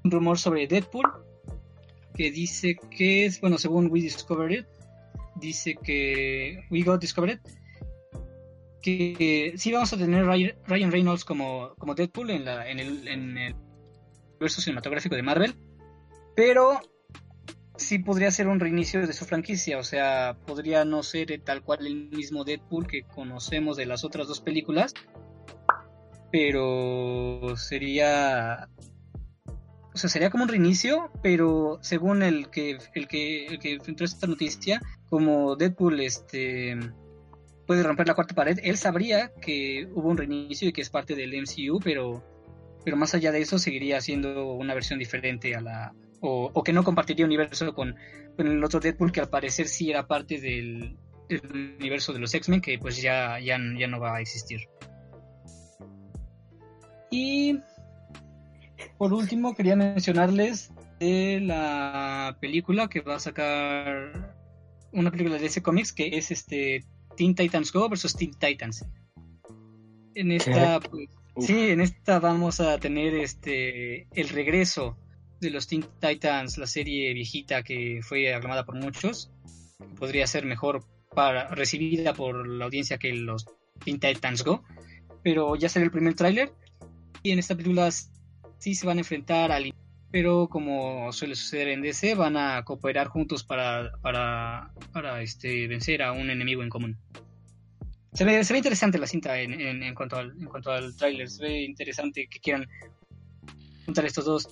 un 0.04 0.12
rumor 0.12 0.38
sobre 0.38 0.68
Deadpool 0.68 1.12
que 2.14 2.32
dice 2.32 2.78
que 2.92 3.26
es, 3.26 3.40
bueno, 3.40 3.58
según 3.58 3.90
We 3.90 4.02
Discovered 4.02 4.66
dice 5.36 5.76
que 5.76 6.66
We 6.70 6.84
Got 6.84 7.02
Discovered 7.02 7.40
que 8.82 9.54
sí 9.58 9.72
vamos 9.72 9.92
a 9.94 9.98
tener 9.98 10.26
Ry- 10.26 10.56
Ryan 10.68 10.92
Reynolds 10.92 11.26
como, 11.26 11.76
como 11.78 11.96
Deadpool 11.96 12.30
en, 12.32 12.46
la, 12.46 12.70
en, 12.70 12.80
el, 12.80 13.08
en 13.08 13.38
el 13.38 13.56
universo 14.34 14.62
cinematográfico 14.62 15.16
de 15.16 15.24
Marvel, 15.24 15.56
pero 16.36 16.80
sí 17.76 18.00
podría 18.00 18.32
ser 18.32 18.48
un 18.48 18.60
reinicio 18.60 19.06
de 19.06 19.14
su 19.14 19.26
franquicia, 19.26 19.78
o 19.78 19.84
sea, 19.84 20.38
podría 20.46 20.86
no 20.86 21.04
ser 21.04 21.42
tal 21.44 21.64
cual 21.64 21.86
el 21.88 22.10
mismo 22.10 22.44
Deadpool 22.44 22.88
que 22.88 23.04
conocemos 23.04 23.78
de 23.78 23.86
las 23.86 24.04
otras 24.04 24.28
dos 24.28 24.42
películas, 24.42 24.94
pero 26.32 27.56
sería 27.58 28.70
o 29.94 29.98
sea, 29.98 30.10
sería 30.10 30.30
como 30.30 30.44
un 30.44 30.50
reinicio, 30.50 31.12
pero 31.24 31.80
según 31.82 32.22
el 32.24 32.50
que 32.50 32.78
el 32.94 33.08
que 33.08 33.48
el 33.48 33.60
que 33.60 33.80
esta 34.00 34.28
noticia, 34.28 34.80
como 35.10 35.56
Deadpool 35.56 36.00
este 36.00 36.78
puede 37.70 37.84
romper 37.84 38.08
la 38.08 38.16
cuarta 38.16 38.34
pared, 38.34 38.58
él 38.64 38.78
sabría 38.78 39.32
que 39.40 39.88
hubo 39.94 40.10
un 40.10 40.18
reinicio 40.18 40.68
y 40.68 40.74
que 40.74 40.82
es 40.82 40.90
parte 40.90 41.14
del 41.14 41.40
MCU, 41.40 41.80
pero 41.84 42.24
pero 42.84 42.98
más 42.98 43.14
allá 43.14 43.32
de 43.32 43.42
eso 43.42 43.60
seguiría 43.60 44.02
siendo 44.02 44.54
una 44.56 44.74
versión 44.74 44.98
diferente 44.98 45.54
a 45.54 45.62
la 45.62 45.94
o, 46.20 46.50
o 46.52 46.64
que 46.64 46.74
no 46.74 46.84
compartiría 46.84 47.28
universo 47.28 47.76
con, 47.76 47.96
con 48.36 48.48
el 48.48 48.64
otro 48.64 48.80
Deadpool 48.80 49.12
que 49.12 49.20
al 49.20 49.30
parecer 49.30 49.68
sí 49.68 49.92
era 49.92 50.08
parte 50.08 50.42
del, 50.42 50.98
del 51.28 51.76
universo 51.80 52.12
de 52.12 52.18
los 52.18 52.34
X-Men 52.34 52.60
que 52.60 52.80
pues 52.80 53.00
ya, 53.04 53.40
ya 53.40 53.60
ya 53.78 53.86
no 53.86 54.00
va 54.00 54.16
a 54.16 54.22
existir. 54.22 54.62
Y 57.12 57.60
por 58.98 59.14
último, 59.14 59.54
quería 59.54 59.76
mencionarles 59.76 60.72
de 61.00 61.40
la 61.40 62.36
película 62.42 62.88
que 62.88 63.02
va 63.02 63.18
a 63.18 63.20
sacar 63.20 64.36
una 64.92 65.12
película 65.12 65.38
de 65.38 65.46
ese 65.46 65.62
cómics 65.62 65.94
que 65.94 66.18
es 66.18 66.32
este 66.32 66.84
Teen 67.20 67.36
Titans 67.36 67.74
Go 67.74 67.90
versus 67.90 68.16
Teen 68.16 68.32
Titans. 68.32 68.86
En 70.16 70.32
esta, 70.32 70.80
pues, 70.80 71.10
sí, 71.38 71.72
en 71.72 71.82
esta 71.82 72.18
vamos 72.22 72.62
a 72.62 72.78
tener 72.78 73.14
este 73.14 74.08
el 74.18 74.30
regreso 74.30 74.98
de 75.42 75.50
los 75.50 75.68
Teen 75.68 75.86
Titans, 76.00 76.58
la 76.58 76.66
serie 76.66 77.14
viejita 77.14 77.62
que 77.62 78.00
fue 78.04 78.34
aclamada 78.34 78.66
por 78.66 78.76
muchos, 78.76 79.30
podría 79.98 80.28
ser 80.28 80.46
mejor 80.46 80.86
para 81.14 81.54
recibida 81.54 82.14
por 82.14 82.48
la 82.48 82.64
audiencia 82.64 82.98
que 82.98 83.12
los 83.12 83.46
Teen 83.84 84.00
Titans 84.00 84.46
Go, 84.46 84.64
pero 85.22 85.58
ya 85.58 85.68
será 85.68 85.84
el 85.84 85.92
primer 85.92 86.14
tráiler. 86.14 86.54
Y 87.22 87.32
en 87.32 87.40
esta 87.40 87.54
película 87.54 87.92
sí 87.92 88.76
se 88.76 88.88
van 88.88 88.96
a 88.96 89.02
enfrentar 89.02 89.52
al 89.52 89.74
pero 90.12 90.48
como 90.48 91.12
suele 91.12 91.36
suceder 91.36 91.70
en 91.70 91.82
DC 91.82 92.16
van 92.16 92.38
a 92.38 92.64
cooperar 92.64 93.08
juntos 93.08 93.44
para 93.44 93.92
para, 94.02 94.72
para 94.92 95.22
este 95.22 95.68
vencer 95.68 96.02
a 96.02 96.12
un 96.12 96.30
enemigo 96.30 96.64
en 96.64 96.70
común 96.70 96.98
se 98.14 98.26
ve, 98.26 98.44
se 98.44 98.54
ve 98.54 98.60
interesante 98.60 98.98
la 98.98 99.08
cinta 99.08 99.40
en, 99.40 99.54
en, 99.60 99.84
en 99.84 99.96
cuanto 99.96 100.18
al 100.18 100.32
en 100.32 100.46
cuanto 100.46 100.72
al 100.72 100.96
tráiler 100.96 101.30
se 101.30 101.44
ve 101.44 101.62
interesante 101.62 102.28
que 102.28 102.40
quieran 102.40 102.68
juntar 103.86 104.06
estos 104.06 104.26
dos 104.26 104.50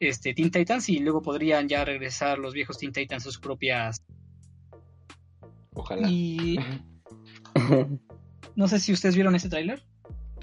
este 0.00 0.34
Teen 0.34 0.50
Titans 0.50 0.88
y 0.88 0.98
luego 0.98 1.22
podrían 1.22 1.68
ya 1.68 1.84
regresar 1.84 2.38
los 2.38 2.54
viejos 2.54 2.78
Teen 2.78 2.92
Titans 2.92 3.22
a 3.22 3.24
sus 3.24 3.38
propias 3.38 4.02
Ojalá. 5.74 6.08
y 6.08 6.58
no 8.56 8.68
sé 8.68 8.80
si 8.80 8.92
ustedes 8.92 9.14
vieron 9.14 9.34
ese 9.34 9.48
tráiler 9.48 9.82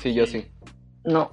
Sí, 0.02 0.16
yo 0.16 0.26
sí. 0.26 0.48
No. 1.04 1.32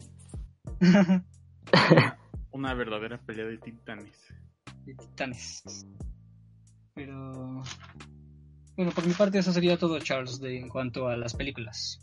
Una 2.58 2.74
verdadera 2.74 3.18
pelea 3.18 3.44
de 3.46 3.56
titanes. 3.58 4.34
de 4.84 4.92
titanes. 4.94 5.62
Pero 6.92 7.62
bueno, 8.76 8.90
por 8.92 9.06
mi 9.06 9.12
parte 9.12 9.38
eso 9.38 9.52
sería 9.52 9.78
todo, 9.78 9.96
Charles, 10.00 10.40
de, 10.40 10.58
en 10.58 10.68
cuanto 10.68 11.06
a 11.06 11.16
las 11.16 11.34
películas. 11.34 12.00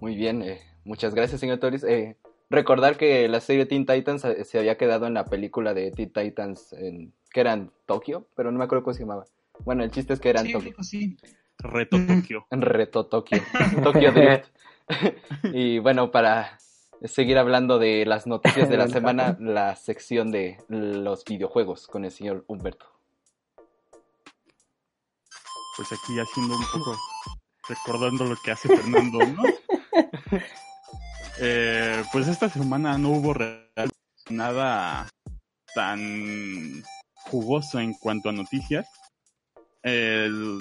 Muy 0.00 0.16
bien, 0.16 0.40
eh, 0.40 0.62
muchas 0.84 1.14
gracias, 1.14 1.38
señor 1.38 1.58
Toris. 1.58 1.84
Eh, 1.84 2.16
recordar 2.48 2.96
que 2.96 3.28
la 3.28 3.40
serie 3.40 3.66
Teen 3.66 3.84
Titans 3.84 4.22
se 4.44 4.58
había 4.58 4.78
quedado 4.78 5.06
en 5.06 5.12
la 5.12 5.26
película 5.26 5.74
de 5.74 5.90
Teen 5.90 6.10
Titans, 6.14 6.72
en, 6.72 7.12
que 7.30 7.40
era 7.40 7.52
en 7.52 7.70
Tokio, 7.84 8.26
pero 8.34 8.50
no 8.50 8.58
me 8.58 8.64
acuerdo 8.64 8.84
cómo 8.84 8.94
se 8.94 9.00
llamaba. 9.00 9.26
Bueno, 9.66 9.84
el 9.84 9.90
chiste 9.90 10.14
es 10.14 10.20
que 10.20 10.30
era 10.30 10.40
en 10.40 10.46
Sí, 10.46 10.52
Tokio. 10.54 10.74
sí. 10.80 11.16
Reto 11.58 11.98
Tokio. 12.06 12.46
Reto 12.50 13.04
Tokio. 13.04 13.42
Tokio 13.82 14.12
Drift. 14.12 14.48
y 15.52 15.78
bueno, 15.78 16.10
para 16.10 16.58
seguir 17.04 17.38
hablando 17.38 17.78
de 17.78 18.04
las 18.06 18.26
noticias 18.26 18.68
de 18.68 18.76
la 18.76 18.88
semana, 18.88 19.36
la 19.40 19.76
sección 19.76 20.30
de 20.30 20.58
los 20.68 21.24
videojuegos 21.24 21.86
con 21.86 22.04
el 22.04 22.10
señor 22.10 22.44
Humberto. 22.48 22.86
Pues 25.76 25.88
aquí 25.92 26.18
haciendo 26.20 26.54
un 26.56 26.64
poco, 26.72 26.96
recordando 27.68 28.24
lo 28.24 28.36
que 28.44 28.52
hace 28.52 28.68
Fernando, 28.68 29.18
¿no? 29.26 29.42
Eh, 31.40 32.04
pues 32.12 32.28
esta 32.28 32.48
semana 32.48 32.96
no 32.96 33.08
hubo 33.10 33.34
nada 34.30 35.08
tan 35.74 36.84
jugoso 37.24 37.80
en 37.80 37.92
cuanto 37.94 38.28
a 38.28 38.32
noticias. 38.32 38.86
El- 39.82 40.60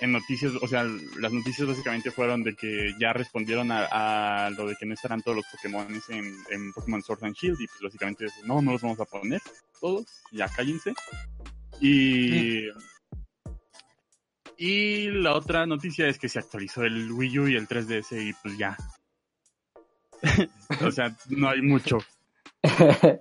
en 0.00 0.12
noticias, 0.12 0.52
o 0.60 0.66
sea, 0.66 0.84
las 0.84 1.32
noticias 1.32 1.68
básicamente 1.68 2.10
fueron 2.10 2.42
de 2.42 2.54
que 2.54 2.94
ya 2.98 3.12
respondieron 3.12 3.70
a, 3.70 4.46
a 4.46 4.50
lo 4.50 4.66
de 4.66 4.76
que 4.76 4.86
no 4.86 4.94
estarán 4.94 5.22
todos 5.22 5.36
los 5.36 5.46
Pokémon 5.46 5.86
en, 6.08 6.34
en 6.50 6.72
Pokémon 6.72 7.02
Sword 7.02 7.24
and 7.24 7.36
Shield 7.36 7.60
y 7.60 7.66
pues 7.66 7.80
básicamente 7.82 8.26
es, 8.26 8.32
no, 8.44 8.62
no 8.62 8.72
los 8.72 8.82
vamos 8.82 9.00
a 9.00 9.04
poner 9.04 9.40
todos, 9.80 10.06
ya 10.32 10.48
cállense. 10.48 10.94
Y... 11.80 12.68
Y 14.62 15.10
la 15.10 15.34
otra 15.34 15.64
noticia 15.64 16.06
es 16.06 16.18
que 16.18 16.28
se 16.28 16.38
actualizó 16.38 16.84
el 16.84 17.10
Wii 17.10 17.38
U 17.38 17.48
y 17.48 17.56
el 17.56 17.66
3DS 17.66 18.28
y 18.28 18.34
pues 18.42 18.58
ya. 18.58 18.76
o 20.84 20.90
sea, 20.90 21.16
no 21.30 21.48
hay 21.48 21.62
mucho. 21.62 21.96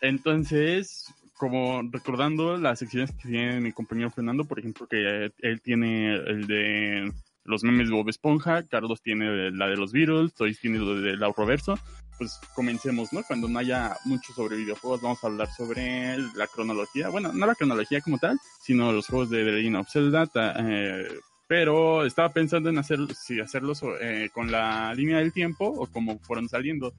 Entonces, 0.00 1.12
como 1.36 1.82
recordando 1.90 2.56
las 2.56 2.78
secciones 2.78 3.12
que 3.12 3.28
tiene 3.28 3.60
mi 3.60 3.72
compañero 3.72 4.10
Fernando, 4.10 4.44
por 4.44 4.58
ejemplo, 4.58 4.86
que 4.86 5.32
él 5.38 5.60
tiene 5.60 6.14
el 6.14 6.46
de 6.46 7.12
los 7.44 7.62
memes 7.62 7.88
de 7.88 7.94
Bob 7.94 8.08
Esponja, 8.08 8.64
Carlos 8.64 9.02
tiene 9.02 9.50
la 9.52 9.68
de 9.68 9.76
los 9.76 9.92
Beatles, 9.92 10.34
Toys 10.34 10.58
tiene 10.58 10.78
lo 10.78 11.00
del 11.00 11.22
Auroverso, 11.22 11.78
pues 12.18 12.40
comencemos, 12.54 13.12
¿no? 13.12 13.22
Cuando 13.22 13.48
no 13.48 13.58
haya 13.58 13.96
mucho 14.04 14.32
sobre 14.32 14.56
videojuegos, 14.56 15.02
vamos 15.02 15.22
a 15.22 15.26
hablar 15.28 15.48
sobre 15.52 16.16
la 16.34 16.46
cronología, 16.46 17.08
bueno, 17.10 17.32
no 17.32 17.46
la 17.46 17.54
cronología 17.54 18.00
como 18.00 18.18
tal, 18.18 18.38
sino 18.62 18.92
los 18.92 19.06
juegos 19.06 19.30
de 19.30 19.44
The 19.44 19.52
Legend 19.52 19.76
of 19.76 19.90
Zelda, 19.90 20.28
eh, 20.58 21.06
pero 21.46 22.04
estaba 22.04 22.30
pensando 22.30 22.70
en 22.70 22.78
hacer, 22.78 22.98
si 23.14 23.40
hacerlos 23.40 23.82
eh, 24.00 24.30
con 24.32 24.50
la 24.50 24.92
línea 24.94 25.18
del 25.18 25.32
tiempo 25.32 25.66
o 25.66 25.86
como 25.86 26.18
fueron 26.18 26.48
saliendo. 26.48 26.94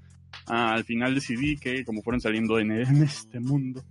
Ah, 0.45 0.73
al 0.73 0.85
final 0.85 1.15
decidí 1.15 1.57
que 1.57 1.83
como 1.83 2.03
fueron 2.03 2.21
saliendo 2.21 2.59
en, 2.59 2.71
en 2.71 3.03
este 3.03 3.39
mundo. 3.39 3.83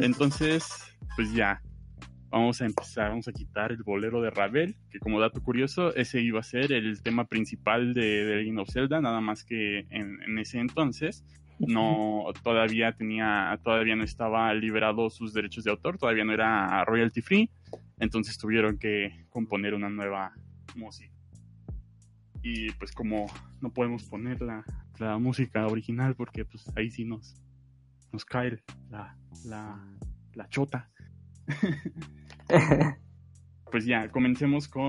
Entonces, 0.00 0.96
pues 1.16 1.32
ya, 1.32 1.62
vamos 2.30 2.60
a 2.60 2.66
empezar, 2.66 3.10
vamos 3.10 3.28
a 3.28 3.32
quitar 3.32 3.72
el 3.72 3.82
bolero 3.82 4.20
de 4.22 4.30
Ravel, 4.30 4.76
que 4.90 4.98
como 4.98 5.20
dato 5.20 5.42
curioso, 5.42 5.94
ese 5.94 6.20
iba 6.20 6.40
a 6.40 6.44
ser 6.44 6.72
el 6.72 7.02
tema 7.02 7.26
principal 7.26 7.94
de 7.94 8.24
The 8.24 8.36
Legend 8.36 8.58
of 8.60 8.70
Zelda, 8.70 9.00
nada 9.00 9.20
más 9.20 9.44
que 9.44 9.86
en, 9.90 10.22
en 10.22 10.38
ese 10.38 10.58
entonces 10.58 11.24
no 11.58 12.24
todavía 12.42 12.90
tenía 12.90 13.56
todavía 13.62 13.94
no 13.94 14.02
estaba 14.02 14.52
liberado 14.52 15.10
sus 15.10 15.32
derechos 15.32 15.62
de 15.62 15.70
autor 15.70 15.96
todavía 15.96 16.24
no 16.24 16.32
era 16.32 16.84
royalty 16.84 17.20
free 17.20 17.50
entonces 18.02 18.36
tuvieron 18.36 18.78
que 18.78 19.26
componer 19.30 19.74
una 19.74 19.88
nueva 19.88 20.32
música. 20.74 21.14
Y 22.42 22.72
pues 22.72 22.92
como 22.92 23.26
no 23.60 23.72
podemos 23.72 24.02
poner 24.04 24.42
la, 24.42 24.64
la 24.98 25.18
música 25.18 25.66
original 25.66 26.16
porque 26.16 26.44
pues 26.44 26.68
ahí 26.76 26.90
sí 26.90 27.04
nos 27.04 27.40
nos 28.12 28.24
cae 28.24 28.62
la 28.90 29.16
la, 29.46 29.84
la 30.34 30.48
chota. 30.48 30.90
Pues 33.70 33.86
ya 33.86 34.10
comencemos 34.10 34.68
con 34.68 34.82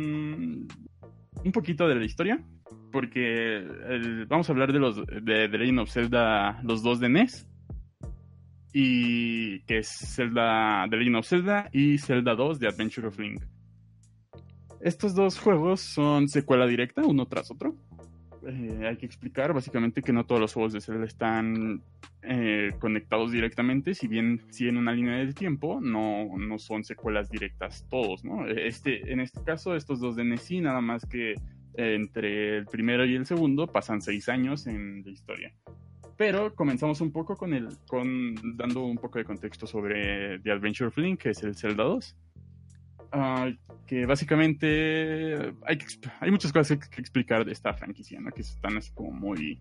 un 0.00 1.52
poquito 1.52 1.86
de 1.86 1.94
la 1.94 2.04
historia 2.06 2.42
porque 2.90 3.56
el- 3.58 4.24
vamos 4.26 4.48
a 4.48 4.52
hablar 4.52 4.72
de 4.72 4.78
los 4.78 4.96
de 5.06 5.48
The 5.48 5.58
Legend 5.58 5.80
of 5.80 5.90
Zelda 5.90 6.58
los 6.62 6.82
dos 6.82 7.00
de 7.00 7.10
NES 7.10 7.46
y 8.72 9.60
que 9.64 9.78
es 9.78 9.88
Zelda 9.88 10.86
The 10.88 10.96
Legend 10.96 11.16
of 11.16 11.26
Zelda 11.28 11.68
y 11.72 11.98
Zelda 11.98 12.34
2 12.34 12.58
de 12.60 12.68
Adventure 12.68 13.08
of 13.08 13.18
Link. 13.18 13.42
Estos 14.80 15.14
dos 15.14 15.38
juegos 15.38 15.80
son 15.80 16.28
secuela 16.28 16.66
directa 16.66 17.02
uno 17.02 17.26
tras 17.26 17.50
otro 17.50 17.76
Eh, 18.46 18.86
hay 18.86 18.96
que 18.96 19.06
explicar 19.06 19.52
básicamente 19.52 20.02
que 20.02 20.12
no 20.12 20.24
todos 20.24 20.40
los 20.40 20.52
juegos 20.52 20.72
de 20.72 20.80
Zelda 20.80 21.04
están 21.04 21.82
eh, 22.22 22.72
conectados 22.78 23.32
directamente 23.32 23.94
si 23.94 24.08
bien 24.08 24.40
siguen 24.50 24.78
una 24.78 24.92
línea 24.92 25.16
del 25.16 25.34
tiempo 25.34 25.78
no, 25.82 26.38
no 26.38 26.58
son 26.58 26.82
secuelas 26.82 27.30
directas 27.30 27.86
todos 27.90 28.24
¿no? 28.24 28.46
este, 28.46 29.12
en 29.12 29.20
este 29.20 29.42
caso 29.42 29.76
estos 29.76 30.00
dos 30.00 30.16
de 30.16 30.24
NES 30.24 30.40
sí 30.40 30.60
nada 30.60 30.80
más 30.80 31.04
que 31.04 31.34
entre 31.74 32.58
el 32.58 32.66
primero 32.66 33.04
y 33.04 33.14
el 33.14 33.26
segundo 33.26 33.66
pasan 33.66 34.00
seis 34.00 34.28
años 34.28 34.66
en 34.66 35.02
la 35.04 35.10
historia. 35.10 35.52
Pero 36.16 36.54
comenzamos 36.54 37.00
un 37.00 37.12
poco 37.12 37.36
con 37.36 37.54
el, 37.54 37.68
con 37.86 38.34
dando 38.56 38.84
un 38.84 38.98
poco 38.98 39.18
de 39.18 39.24
contexto 39.24 39.66
sobre 39.66 40.38
The 40.40 40.50
Adventure 40.50 40.88
of 40.88 40.98
Link, 40.98 41.20
que 41.22 41.30
es 41.30 41.42
el 41.42 41.56
Zelda 41.56 41.84
2. 41.84 42.16
Ah, 43.12 43.50
que 43.86 44.06
básicamente 44.06 45.52
hay, 45.66 45.78
que 45.78 45.86
hay 46.20 46.30
muchas 46.30 46.52
cosas 46.52 46.78
que, 46.78 46.88
que 46.88 47.00
explicar 47.00 47.44
de 47.44 47.52
esta 47.52 47.74
franquicia, 47.74 48.20
¿no? 48.20 48.30
que 48.30 48.42
están 48.42 48.76
así 48.76 48.92
como 48.92 49.10
muy 49.10 49.60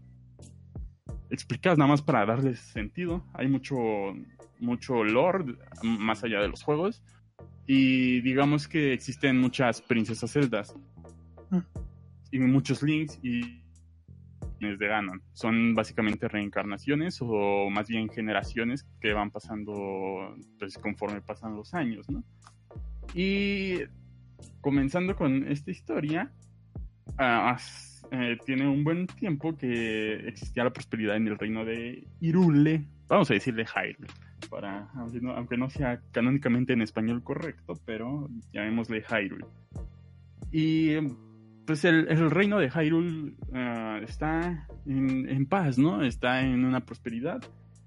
explicadas 1.30 1.78
nada 1.78 1.90
más 1.90 2.02
para 2.02 2.26
darles 2.26 2.60
sentido. 2.60 3.26
Hay 3.34 3.48
mucho, 3.48 3.78
mucho 4.60 5.04
lore 5.04 5.56
más 5.84 6.24
allá 6.24 6.42
de 6.42 6.48
los 6.48 6.64
juegos. 6.64 7.04
Y 7.66 8.22
digamos 8.22 8.68
que 8.68 8.94
existen 8.94 9.40
muchas 9.40 9.82
princesas 9.82 10.32
celdas 10.32 10.76
y 12.32 12.40
muchos 12.40 12.82
links 12.82 13.20
y 13.22 13.62
de 14.60 14.88
Ganon. 14.88 15.22
Son 15.34 15.74
básicamente 15.76 16.28
reencarnaciones 16.28 17.20
o 17.22 17.70
más 17.70 17.88
bien 17.88 18.10
generaciones 18.10 18.86
que 19.00 19.14
van 19.14 19.32
pasando 19.32 20.36
pues 20.58 20.78
conforme 20.78 21.22
pasan 21.22 21.56
los 21.56 21.74
años, 21.74 22.10
¿no? 22.10 22.24
Y 23.14 23.80
comenzando 24.62 25.16
con 25.16 25.48
esta 25.48 25.72
historia, 25.72 26.32
eh, 28.12 28.38
tiene 28.46 28.68
un 28.68 28.84
buen 28.84 29.08
tiempo 29.08 29.56
que 29.56 30.28
existía 30.28 30.64
la 30.64 30.72
prosperidad 30.72 31.16
en 31.16 31.28
el 31.28 31.38
reino 31.38 31.66
de 31.66 32.08
Irule. 32.20 32.86
Vamos 33.08 33.30
a 33.32 33.34
decirle 33.34 33.66
Hyrule, 33.66 34.08
para, 34.50 34.90
aunque, 34.96 35.20
no, 35.20 35.32
aunque 35.32 35.58
no 35.58 35.70
sea 35.70 36.02
canónicamente 36.12 36.74
en 36.74 36.82
español 36.82 37.24
correcto, 37.24 37.74
pero 37.86 38.30
llamémosle 38.54 39.04
Hyrule. 39.04 39.46
Y 40.52 40.96
pues 41.66 41.86
el, 41.86 42.32
reino 42.32 42.58
de 42.58 42.70
Hyrule 42.70 43.34
ah, 43.54 44.00
está 44.02 44.68
en, 44.88 45.46
paz, 45.46 45.78
¿no? 45.78 46.04
Está 46.04 46.42
en 46.42 46.66
una 46.66 46.80
prosperidad. 46.80 47.44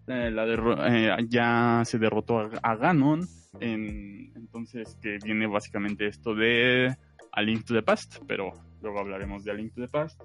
Eh, 0.06 0.30
la 0.30 0.46
eh, 0.88 1.16
ya 1.28 1.82
se 1.84 1.98
derrotó 1.98 2.48
a 2.62 2.76
Ganon. 2.76 3.26
En- 3.60 4.32
entonces, 4.36 4.98
que 5.00 5.18
viene 5.24 5.46
básicamente 5.46 6.06
esto 6.06 6.34
de 6.34 6.94
A 7.32 7.42
Link 7.42 7.64
to 7.64 7.74
the 7.74 7.82
Past, 7.82 8.18
pero 8.26 8.52
luego 8.82 9.00
hablaremos 9.00 9.44
de 9.44 9.50
A 9.50 9.54
Link 9.54 9.74
to 9.74 9.80
the 9.80 9.88
Past. 9.88 10.20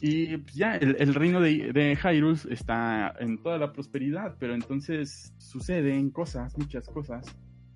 Y 0.00 0.36
pues, 0.36 0.54
ya, 0.54 0.76
el, 0.76 1.14
reino 1.14 1.40
de, 1.40 1.72
de 1.72 1.96
Hyrule 1.96 2.38
está 2.50 3.14
en 3.20 3.42
toda 3.42 3.58
la 3.58 3.72
prosperidad, 3.72 4.36
pero 4.38 4.54
entonces 4.54 5.32
suceden 5.38 6.10
cosas, 6.10 6.58
muchas 6.58 6.88
cosas, 6.88 7.34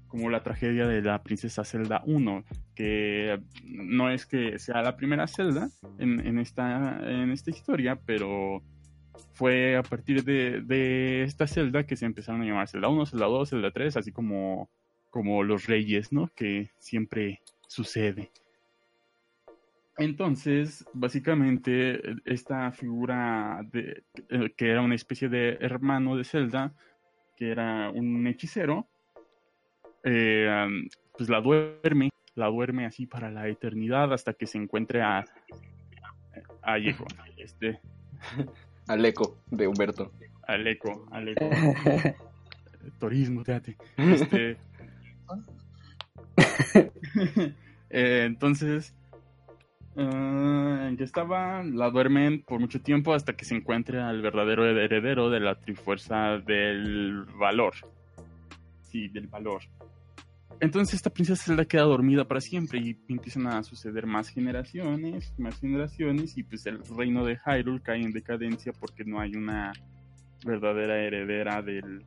como 0.08 0.28
la 0.30 0.42
tragedia 0.42 0.86
de 0.86 1.00
la 1.00 1.22
princesa 1.22 1.64
Zelda 1.64 2.02
1, 2.06 2.44
que 2.74 3.40
no 3.64 4.10
es 4.10 4.26
que 4.26 4.58
sea 4.58 4.82
la 4.82 4.96
primera 4.96 5.26
Zelda 5.26 5.70
en, 5.98 6.26
en 6.26 6.38
esta, 6.38 6.98
en 7.00 7.30
esta 7.30 7.50
historia, 7.50 7.98
pero 8.04 8.62
fue 9.32 9.76
a 9.76 9.82
partir 9.82 10.24
de, 10.24 11.22
esta 11.22 11.46
Zelda 11.46 11.84
que 11.84 11.96
se 11.96 12.06
empezaron 12.06 12.42
a 12.42 12.44
llamar 12.44 12.68
Zelda 12.68 12.88
1, 12.88 13.06
Zelda 13.06 13.26
2, 13.26 13.50
Zelda 13.50 13.70
3, 13.70 13.96
así 13.96 14.12
como, 14.12 14.68
como 15.10 15.42
los 15.42 15.66
reyes, 15.66 16.12
¿no? 16.12 16.30
Que 16.34 16.70
siempre 16.78 17.42
sucede. 17.66 18.30
Entonces, 19.96 20.86
básicamente, 20.92 22.00
esta 22.24 22.70
figura 22.70 23.66
que 24.56 24.70
era 24.70 24.82
una 24.82 24.94
especie 24.94 25.28
de 25.28 25.58
hermano 25.60 26.16
de 26.16 26.24
Zelda, 26.24 26.72
que 27.36 27.50
era 27.50 27.90
un 27.90 28.26
hechicero, 28.26 28.86
eh, 30.04 30.66
pues 31.16 31.28
la 31.28 31.40
duerme, 31.40 32.10
la 32.34 32.46
duerme 32.46 32.86
así 32.86 33.06
para 33.06 33.30
la 33.30 33.48
eternidad 33.48 34.12
hasta 34.12 34.32
que 34.34 34.46
se 34.46 34.58
encuentre 34.58 35.02
a, 35.02 35.24
a 36.62 36.78
este, 37.36 37.80
Al 38.88 39.04
eco 39.04 39.38
de 39.50 39.66
Humberto. 39.66 40.10
al 40.46 40.66
eco, 40.66 41.06
al 41.10 41.28
eco. 41.28 41.50
turismo, 42.98 43.44
fíjate. 43.44 43.76
Este, 43.96 44.56
eh, 47.90 48.24
entonces, 48.24 48.94
en 49.96 50.96
que 50.96 51.04
estaba, 51.04 51.62
la 51.64 51.90
duermen 51.90 52.42
por 52.42 52.60
mucho 52.60 52.80
tiempo 52.80 53.14
hasta 53.14 53.34
que 53.34 53.44
se 53.44 53.56
encuentre 53.56 54.00
al 54.00 54.22
verdadero 54.22 54.66
heredero 54.66 55.30
de 55.30 55.40
la 55.40 55.58
Trifuerza 55.58 56.38
del 56.38 57.24
Valor. 57.38 57.74
Sí, 58.82 59.08
del 59.08 59.26
Valor. 59.26 59.62
Entonces 60.60 60.94
esta 60.94 61.10
princesa 61.10 61.44
Zelda 61.44 61.64
queda 61.64 61.82
dormida 61.82 62.26
para 62.26 62.40
siempre 62.40 62.80
y 62.80 62.98
empiezan 63.08 63.46
a 63.46 63.62
suceder 63.62 64.06
más 64.06 64.28
generaciones, 64.28 65.32
más 65.38 65.60
generaciones 65.60 66.36
y 66.36 66.42
pues 66.42 66.66
el 66.66 66.80
reino 66.96 67.24
de 67.24 67.38
Hyrule 67.38 67.80
cae 67.80 68.02
en 68.02 68.12
decadencia 68.12 68.72
porque 68.72 69.04
no 69.04 69.20
hay 69.20 69.36
una 69.36 69.72
verdadera 70.44 70.98
heredera 70.98 71.62
del, 71.62 72.04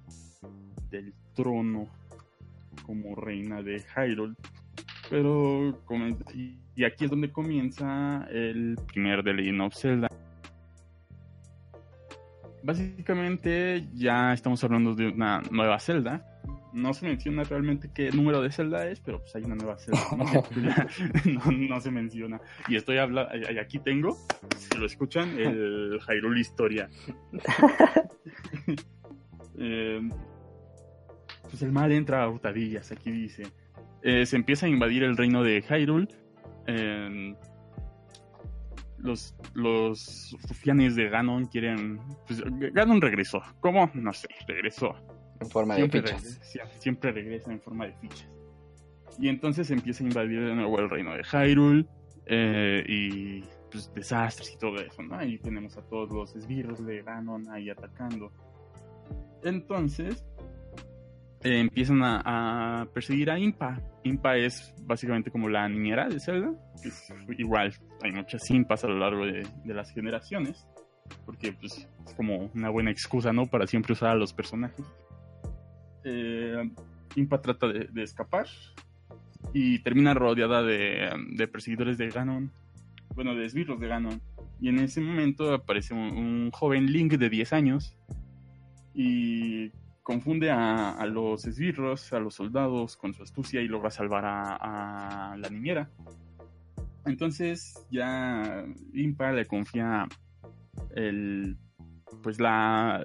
del 0.89 1.13
trono 1.33 1.89
como 2.85 3.15
reina 3.15 3.61
de 3.61 3.81
Hyrule. 3.95 4.35
Pero 5.09 5.81
y, 6.33 6.83
aquí 6.83 7.05
es 7.05 7.09
donde 7.09 7.31
comienza 7.31 8.27
el 8.31 8.77
primer 8.87 9.23
The 9.23 9.33
Legend 9.33 9.61
of 9.61 9.75
Zelda. 9.75 10.07
Básicamente 12.63 13.87
ya 13.93 14.33
estamos 14.33 14.63
hablando 14.63 14.93
de 14.93 15.07
una 15.07 15.41
nueva 15.51 15.79
Zelda. 15.79 16.30
No 16.73 16.93
se 16.93 17.05
menciona 17.05 17.43
realmente 17.43 17.89
qué 17.93 18.11
número 18.11 18.41
de 18.41 18.51
Zelda 18.51 18.87
es, 18.87 18.99
pero 19.01 19.19
pues 19.19 19.35
hay 19.35 19.43
una 19.43 19.55
nueva 19.55 19.77
Zelda. 19.77 20.01
No, 21.25 21.51
no, 21.51 21.81
se 21.81 21.91
menciona. 21.91 22.39
Y 22.67 22.75
estoy 22.75 22.97
hablando, 22.97 23.31
aquí 23.59 23.79
tengo, 23.79 24.17
si 24.57 24.77
lo 24.77 24.85
escuchan, 24.85 25.37
el 25.37 25.99
Hyrule 26.07 26.39
Historia. 26.39 26.89
eh, 29.57 30.09
pues 31.49 31.61
el 31.61 31.71
mal 31.71 31.91
entra 31.91 32.23
a 32.23 32.29
hurtadillas, 32.29 32.91
aquí 32.91 33.11
dice. 33.11 33.43
Eh, 34.03 34.25
se 34.25 34.35
empieza 34.35 34.65
a 34.65 34.69
invadir 34.69 35.03
el 35.03 35.17
reino 35.17 35.43
de 35.43 35.61
Hyrule. 35.61 36.07
Eh, 36.67 37.35
los, 39.03 39.35
los 39.53 40.37
rufianes 40.47 40.95
de 40.95 41.09
Ganon 41.09 41.45
quieren. 41.45 41.99
Pues, 42.27 42.41
Ganon 42.73 43.01
regresó. 43.01 43.41
¿Cómo? 43.59 43.89
No 43.93 44.13
sé, 44.13 44.27
regresó. 44.47 44.95
En 45.41 45.49
forma 45.49 45.75
siempre 45.75 46.01
de 46.01 46.07
fichas. 46.07 46.23
Regresa, 46.23 46.79
siempre 46.79 47.11
regresa 47.11 47.51
en 47.51 47.61
forma 47.61 47.85
de 47.87 47.93
fichas. 47.93 48.29
Y 49.19 49.27
entonces 49.27 49.69
empieza 49.71 50.03
a 50.03 50.07
invadir 50.07 50.45
de 50.45 50.55
nuevo 50.55 50.79
el 50.79 50.89
reino 50.89 51.13
de 51.13 51.23
Hyrule. 51.23 51.85
Eh, 52.27 52.83
y 52.87 53.43
pues 53.71 53.91
desastres 53.93 54.53
y 54.53 54.57
todo 54.57 54.77
eso, 54.77 55.01
¿no? 55.01 55.15
Ahí 55.15 55.37
tenemos 55.39 55.77
a 55.77 55.81
todos 55.81 56.11
los 56.11 56.35
esbirros 56.35 56.85
de 56.85 57.01
Ganon 57.01 57.49
ahí 57.49 57.69
atacando. 57.69 58.31
Entonces, 59.43 60.23
eh, 61.43 61.59
empiezan 61.59 62.03
a, 62.03 62.81
a, 62.81 62.85
perseguir 62.85 63.31
a 63.31 63.39
Impa. 63.39 63.81
Impa 64.03 64.37
es 64.37 64.73
básicamente 64.83 65.31
como 65.31 65.49
la 65.49 65.67
niñera 65.67 66.07
de 66.07 66.19
Zelda. 66.19 66.53
Es, 66.83 67.11
igual, 67.37 67.73
hay 68.03 68.11
muchas 68.11 68.49
Impas 68.51 68.83
a 68.83 68.87
lo 68.87 68.99
largo 68.99 69.25
de, 69.25 69.47
de, 69.63 69.73
las 69.73 69.91
generaciones. 69.91 70.67
Porque 71.25 71.51
pues, 71.53 71.89
es 72.05 72.13
como 72.13 72.51
una 72.53 72.69
buena 72.69 72.91
excusa, 72.91 73.33
¿no? 73.33 73.47
Para 73.47 73.65
siempre 73.65 73.93
usar 73.93 74.11
a 74.11 74.15
los 74.15 74.33
personajes. 74.33 74.85
Eh, 76.03 76.69
Impa 77.15 77.41
trata 77.41 77.67
de, 77.67 78.03
escapar. 78.03 78.47
Y 79.53 79.79
termina 79.79 80.13
rodeada 80.13 80.63
de, 80.63 81.09
de, 81.33 81.47
perseguidores 81.47 81.97
de 81.97 82.09
Ganon. 82.09 82.51
Bueno, 83.15 83.35
de 83.35 83.45
esbirros 83.45 83.79
de 83.79 83.87
Ganon. 83.87 84.21
Y 84.59 84.69
en 84.69 84.79
ese 84.79 85.01
momento 85.01 85.53
aparece 85.53 85.93
un, 85.93 86.51
joven 86.51 86.91
Link 86.91 87.13
de 87.13 87.29
10 87.29 87.53
años. 87.53 87.95
Y 88.93 89.71
confunde 90.03 90.51
a, 90.51 90.91
a, 90.91 91.05
los 91.05 91.45
esbirros, 91.45 92.13
a 92.13 92.19
los 92.19 92.35
soldados 92.35 92.97
con 92.97 93.13
su 93.13 93.23
astucia 93.23 93.61
y 93.61 93.67
logra 93.67 93.89
salvar 93.89 94.25
a, 94.25 95.31
a 95.33 95.37
la 95.37 95.49
niñera. 95.49 95.89
Entonces 97.05 97.85
ya 97.89 98.65
Impa 98.93 99.31
le 99.31 99.45
confía 99.45 100.07
el 100.95 101.57
pues 102.21 102.39
la 102.39 103.03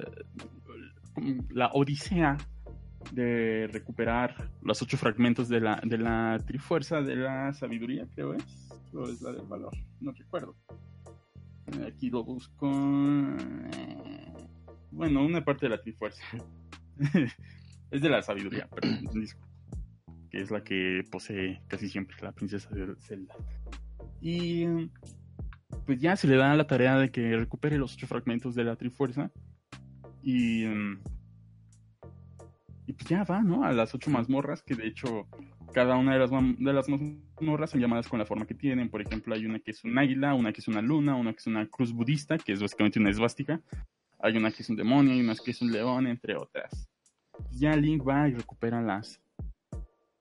la 1.50 1.68
odisea 1.68 2.36
de 3.12 3.68
recuperar 3.72 4.50
los 4.62 4.82
ocho 4.82 4.96
fragmentos 4.96 5.48
de 5.48 5.60
la, 5.60 5.80
de 5.82 5.98
la 5.98 6.38
trifuerza 6.46 7.00
de 7.00 7.16
la 7.16 7.52
sabiduría, 7.52 8.06
creo 8.14 8.34
es, 8.34 8.44
es 9.10 9.22
la 9.22 9.32
del 9.32 9.46
valor, 9.46 9.76
no 10.00 10.12
recuerdo. 10.12 10.54
Aquí 11.86 12.10
lo 12.10 12.22
busco. 12.24 12.70
Bueno, 14.92 15.24
una 15.24 15.44
parte 15.44 15.66
de 15.66 15.70
la 15.70 15.82
trifuerza. 15.82 16.22
es 17.90 18.02
de 18.02 18.08
la 18.08 18.22
sabiduría, 18.22 18.68
pero 18.74 18.88
que 20.30 20.40
es 20.40 20.50
la 20.50 20.62
que 20.62 21.04
posee 21.10 21.60
casi 21.68 21.88
siempre 21.88 22.16
la 22.22 22.32
princesa 22.32 22.70
de 22.70 22.94
Zelda. 23.00 23.34
Y 24.20 24.66
pues 25.84 26.00
ya 26.00 26.16
se 26.16 26.26
le 26.26 26.36
da 26.36 26.54
la 26.54 26.66
tarea 26.66 26.98
de 26.98 27.10
que 27.10 27.36
recupere 27.36 27.78
los 27.78 27.94
ocho 27.94 28.06
fragmentos 28.06 28.54
de 28.54 28.64
la 28.64 28.76
Trifuerza. 28.76 29.30
Y, 30.22 30.64
y 32.86 32.92
pues 32.92 33.08
ya 33.08 33.24
va, 33.24 33.42
¿no? 33.42 33.64
A 33.64 33.72
las 33.72 33.94
ocho 33.94 34.10
mazmorras, 34.10 34.62
que 34.62 34.74
de 34.74 34.86
hecho 34.86 35.26
cada 35.72 35.96
una 35.96 36.12
de 36.12 36.20
las, 36.20 36.30
de 36.30 36.72
las 36.72 36.88
mazmorras 36.88 37.70
son 37.70 37.80
llamadas 37.80 38.08
con 38.08 38.18
la 38.18 38.26
forma 38.26 38.46
que 38.46 38.54
tienen. 38.54 38.88
Por 38.88 39.02
ejemplo, 39.02 39.34
hay 39.34 39.44
una 39.44 39.58
que 39.58 39.72
es 39.72 39.84
un 39.84 39.98
águila, 39.98 40.34
una 40.34 40.52
que 40.52 40.60
es 40.60 40.68
una 40.68 40.80
luna, 40.80 41.16
una 41.16 41.32
que 41.32 41.38
es 41.38 41.46
una 41.48 41.66
cruz 41.66 41.92
budista, 41.92 42.38
que 42.38 42.52
es 42.52 42.62
básicamente 42.62 43.00
una 43.00 43.10
esvástica. 43.10 43.60
Hay 44.20 44.36
una 44.36 44.50
que 44.52 44.62
es 44.62 44.70
un 44.70 44.76
demonio 44.76 45.14
y 45.14 45.20
una 45.20 45.34
que 45.34 45.50
es 45.50 45.60
un 45.60 45.72
león, 45.72 46.06
entre 46.06 46.36
otras. 46.36 46.88
Ya 47.50 47.76
Link 47.76 48.06
va 48.06 48.28
y 48.28 48.34
recupera 48.34 48.80
las, 48.80 49.20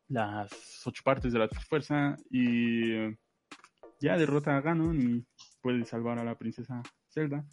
las 0.08 0.86
ocho 0.86 1.04
partes 1.04 1.32
de 1.32 1.39
la 1.39 1.47
fuerza 1.47 2.17
y 2.30 3.15
ya 4.01 4.17
derrota 4.17 4.58
a 4.58 4.62
Ganon 4.62 4.99
y 5.01 5.25
puede 5.62 5.86
salvar 5.86 6.19
a 6.19 6.23
la 6.23 6.36
princesa 6.36 6.82
Zelda. 7.10 7.45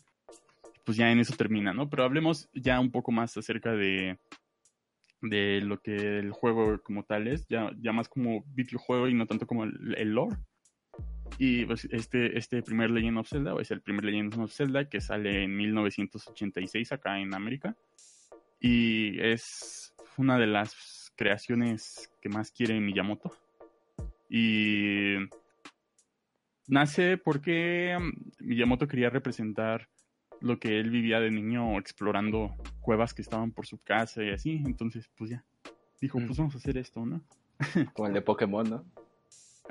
Pues 0.85 0.97
ya 0.97 1.13
en 1.13 1.21
eso 1.21 1.37
termina, 1.37 1.73
¿no? 1.73 1.89
Pero 1.89 2.03
hablemos 2.03 2.49
ya 2.55 2.81
un 2.81 2.91
poco 2.91 3.13
más 3.13 3.37
acerca 3.37 3.71
de, 3.73 4.19
de 5.23 5.61
lo 5.63 5.81
que 5.81 6.19
el 6.19 6.33
juego 6.33 6.83
como 6.83 7.05
tal 7.05 7.29
es, 7.29 7.47
ya, 7.49 7.71
ya 7.81 7.93
más 7.93 8.09
como 8.09 8.45
videojuego 8.49 9.09
y 9.09 9.15
no 9.15 9.27
tanto 9.27 9.47
como 9.47 9.65
el, 9.65 10.13
lore. 10.13 10.37
Y 11.39 11.65
pues 11.65 11.89
este, 11.91 12.37
este 12.37 12.63
primer 12.63 12.91
Legend 12.91 13.19
of 13.19 13.29
Zelda, 13.29 13.55
es 13.61 13.71
el 13.71 13.81
primer 13.81 14.05
Legend 14.05 14.39
of 14.41 14.53
Zelda 14.53 14.89
que 14.89 15.01
sale 15.01 15.45
en 15.45 15.57
1986 15.57 16.93
acá 16.93 17.19
en 17.19 17.35
América. 17.35 17.77
Y 18.61 19.19
es 19.21 19.95
una 20.19 20.39
de 20.39 20.47
las 20.47 21.13
creaciones 21.17 22.13
que 22.21 22.29
más 22.29 22.51
quiere 22.51 22.81
Miyamoto. 22.81 23.33
Y 24.29 25.17
nace 26.67 27.17
porque 27.17 27.97
Miyamoto 28.41 28.87
quería 28.87 29.11
representar 29.11 29.89
lo 30.43 30.59
que 30.59 30.79
él 30.81 30.91
vivía 30.91 31.21
de 31.21 31.31
niño 31.31 31.79
explorando 31.79 32.55
cuevas 32.81 33.15
que 33.15 33.23
estaban 33.23 33.53
por 33.53 33.67
su 33.67 33.79
casa 33.83 34.23
y 34.23 34.31
así. 34.31 34.63
Entonces, 34.67 35.09
pues 35.17 35.31
ya, 35.31 35.45
dijo, 36.01 36.19
pues 36.27 36.37
vamos 36.37 36.55
a 36.55 36.59
hacer 36.59 36.77
esto, 36.77 37.07
¿no? 37.07 37.23
Como 37.95 38.09
el 38.09 38.15
de 38.15 38.23
Pokémon, 38.23 38.69
¿no? 38.69 38.85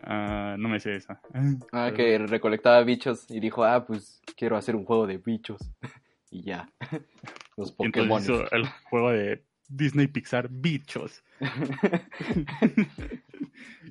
Uh, 0.04 0.58
no 0.58 0.70
me 0.70 0.80
sé 0.80 0.96
esa. 0.96 1.22
Ah, 1.72 1.92
Pero... 1.92 1.96
que 1.96 2.18
recolectaba 2.20 2.84
bichos 2.84 3.30
y 3.30 3.40
dijo, 3.40 3.64
ah, 3.64 3.86
pues 3.86 4.22
quiero 4.36 4.58
hacer 4.58 4.76
un 4.76 4.86
juego 4.86 5.06
de 5.06 5.18
bichos. 5.18 5.60
y 6.32 6.44
ya. 6.44 6.70
Los 7.58 7.72
Pokémon. 7.72 8.24
El 8.52 8.66
juego 8.90 9.12
de 9.12 9.44
Disney 9.68 10.08
Pixar 10.08 10.50
Bichos. 10.50 11.24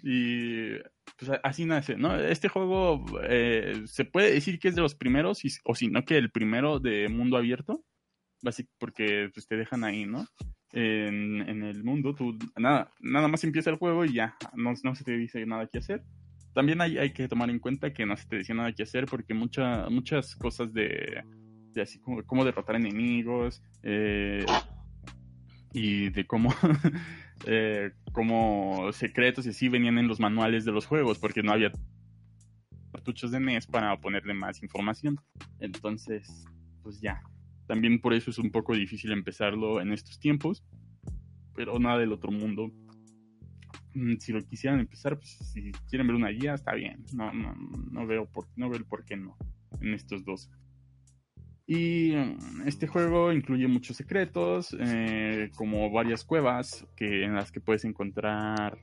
y 0.03 0.75
pues 1.21 1.39
así 1.43 1.67
nace, 1.67 1.97
¿no? 1.97 2.17
Este 2.17 2.49
juego 2.49 3.05
eh, 3.23 3.83
se 3.85 4.07
puede 4.07 4.33
decir 4.33 4.59
que 4.59 4.69
es 4.69 4.75
de 4.75 4.81
los 4.81 4.95
primeros, 4.95 5.43
o 5.65 5.75
si 5.75 5.89
no 5.89 6.05
que 6.05 6.17
el 6.17 6.31
primero 6.31 6.81
de 6.81 7.09
mundo 7.09 7.37
abierto. 7.37 7.85
Básicamente 8.43 8.77
porque 8.79 9.31
pues, 9.35 9.47
te 9.47 9.57
dejan 9.57 9.85
ahí, 9.85 10.07
¿no? 10.07 10.27
En, 10.73 11.63
el 11.63 11.85
mundo, 11.85 12.15
tú 12.15 12.39
nada, 12.57 12.91
nada 13.01 13.29
más 13.29 13.45
empieza 13.45 13.69
el 13.69 13.77
juego 13.77 14.05
y 14.07 14.15
ya, 14.15 14.37
no, 14.55 14.73
no 14.83 14.95
se 14.95 15.05
te 15.05 15.19
dice 15.19 15.45
nada 15.45 15.67
que 15.67 15.79
hacer. 15.79 16.03
También 16.55 16.81
hay, 16.81 16.97
hay, 16.97 17.13
que 17.13 17.29
tomar 17.29 17.51
en 17.51 17.59
cuenta 17.59 17.93
que 17.93 18.07
no 18.07 18.17
se 18.17 18.27
te 18.27 18.39
dice 18.39 18.55
nada 18.55 18.73
que 18.73 18.85
hacer 18.85 19.05
porque 19.05 19.35
mucha, 19.35 19.91
muchas 19.91 20.35
cosas 20.37 20.73
de, 20.73 21.23
de 21.73 21.83
así 21.83 22.01
como 22.01 22.25
cómo 22.25 22.45
derrotar 22.45 22.77
enemigos 22.77 23.63
eh, 23.83 24.47
y 25.73 26.09
de 26.09 26.27
cómo, 26.27 26.55
eh, 27.46 27.92
cómo 28.12 28.92
secretos 28.92 29.46
y 29.46 29.50
así 29.50 29.68
venían 29.68 29.98
en 29.98 30.09
los 30.09 30.20
manuales 30.20 30.64
de 30.64 30.72
los 30.72 30.87
juegos 30.87 31.18
porque 31.18 31.42
no 31.42 31.53
había 31.53 31.72
cartuchos 32.92 33.31
de 33.31 33.40
NES 33.40 33.66
para 33.66 33.98
ponerle 34.00 34.35
más 34.35 34.62
información. 34.62 35.16
Entonces, 35.59 36.44
pues 36.83 37.00
ya, 37.00 37.22
también 37.66 38.00
por 38.00 38.14
eso 38.14 38.31
es 38.31 38.38
un 38.38 38.50
poco 38.50 38.74
difícil 38.74 39.12
empezarlo 39.12 39.81
en 39.81 39.92
estos 39.92 40.18
tiempos, 40.18 40.64
pero 41.55 41.79
nada 41.79 41.98
del 41.98 42.12
otro 42.12 42.31
mundo. 42.31 42.70
Si 44.20 44.33
lo 44.33 44.40
quisieran 44.44 44.81
empezar, 44.81 45.16
pues 45.16 45.31
si 45.53 45.72
quieren 45.88 46.07
ver 46.07 46.16
una 46.16 46.29
guía, 46.29 46.55
está 46.55 46.74
bien. 46.74 47.05
No, 47.12 47.33
no, 47.33 47.55
no 47.90 48.07
veo 48.07 48.26
por, 48.26 48.46
no 48.57 48.68
veo 48.68 48.79
el 48.79 48.85
por 48.85 49.05
qué 49.05 49.16
no 49.16 49.37
en 49.81 49.94
estos 49.94 50.24
dos. 50.24 50.50
Y 51.71 52.17
mm, 52.17 52.67
este 52.67 52.89
juego 52.89 53.33
incluye 53.33 53.69
muchos 53.69 53.97
secretos, 53.97 54.77
eh, 54.81 55.53
como 55.55 55.89
varias 55.93 56.25
cuevas 56.25 56.85
que, 56.97 57.23
en 57.23 57.37
las 57.37 57.53
que 57.53 57.61
puedes 57.61 57.85
encontrar 57.85 58.77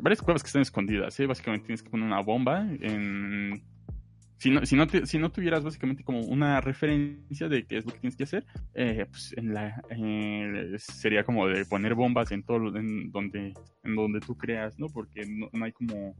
varias 0.00 0.20
cuevas 0.20 0.42
que 0.42 0.48
están 0.48 0.62
escondidas. 0.62 1.18
¿eh? 1.20 1.26
Básicamente 1.26 1.66
tienes 1.66 1.80
que 1.80 1.90
poner 1.90 2.06
una 2.06 2.20
bomba 2.20 2.66
en 2.80 3.62
si 4.36 4.50
no, 4.50 4.66
si 4.66 5.18
no, 5.18 5.30
tuvieras 5.30 5.62
básicamente 5.62 6.02
como 6.02 6.20
una 6.22 6.60
referencia 6.60 7.48
de 7.48 7.66
qué 7.66 7.78
es 7.78 7.86
lo 7.86 7.92
que 7.92 8.00
tienes 8.00 8.16
que 8.16 8.24
hacer, 8.24 8.46
eh, 8.74 9.06
pues 9.08 9.34
en 9.36 9.54
la, 9.54 9.82
eh, 9.90 10.74
sería 10.78 11.24
como 11.24 11.46
de 11.46 11.64
poner 11.66 11.94
bombas 11.94 12.30
en 12.32 12.44
todo 12.44 12.76
en 12.76 13.10
donde, 13.12 13.54
en 13.82 13.96
donde 13.96 14.20
tú 14.20 14.36
creas, 14.36 14.78
¿no? 14.78 14.88
Porque 14.88 15.24
no, 15.26 15.48
no 15.52 15.64
hay 15.64 15.72
como 15.72 16.16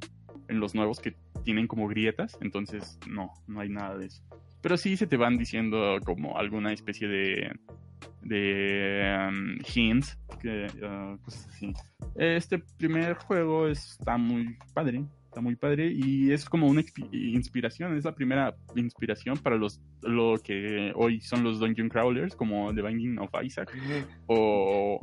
en 0.48 0.60
los 0.60 0.74
nuevos 0.74 1.00
que 1.00 1.16
tienen 1.44 1.68
como 1.68 1.86
grietas, 1.86 2.36
entonces 2.40 2.98
no, 3.08 3.32
no 3.46 3.60
hay 3.60 3.68
nada 3.68 3.96
de 3.96 4.06
eso. 4.06 4.22
Pero 4.60 4.76
sí 4.76 4.96
se 4.96 5.06
te 5.06 5.16
van 5.16 5.38
diciendo 5.38 5.98
como 6.04 6.36
alguna 6.38 6.72
especie 6.72 7.08
de 7.08 7.52
de 8.22 9.28
um, 9.28 9.58
hints, 9.74 10.18
que, 10.40 10.66
uh, 10.82 11.18
cosas 11.22 11.48
así. 11.48 11.72
Este 12.14 12.58
primer 12.58 13.14
juego 13.14 13.68
está 13.68 14.16
muy 14.18 14.56
padre, 14.74 15.04
está 15.24 15.40
muy 15.40 15.56
padre 15.56 15.92
y 15.94 16.32
es 16.32 16.44
como 16.44 16.66
una 16.66 16.82
inspiración, 17.12 17.96
es 17.96 18.04
la 18.04 18.14
primera 18.14 18.54
inspiración 18.74 19.36
para 19.38 19.56
los 19.56 19.80
lo 20.02 20.38
que 20.42 20.92
hoy 20.94 21.20
son 21.20 21.42
los 21.42 21.58
dungeon 21.58 21.88
crawlers 21.88 22.34
como 22.34 22.72
The 22.74 22.82
Binding 22.82 23.18
of 23.18 23.30
Isaac 23.42 23.72
o 24.26 25.00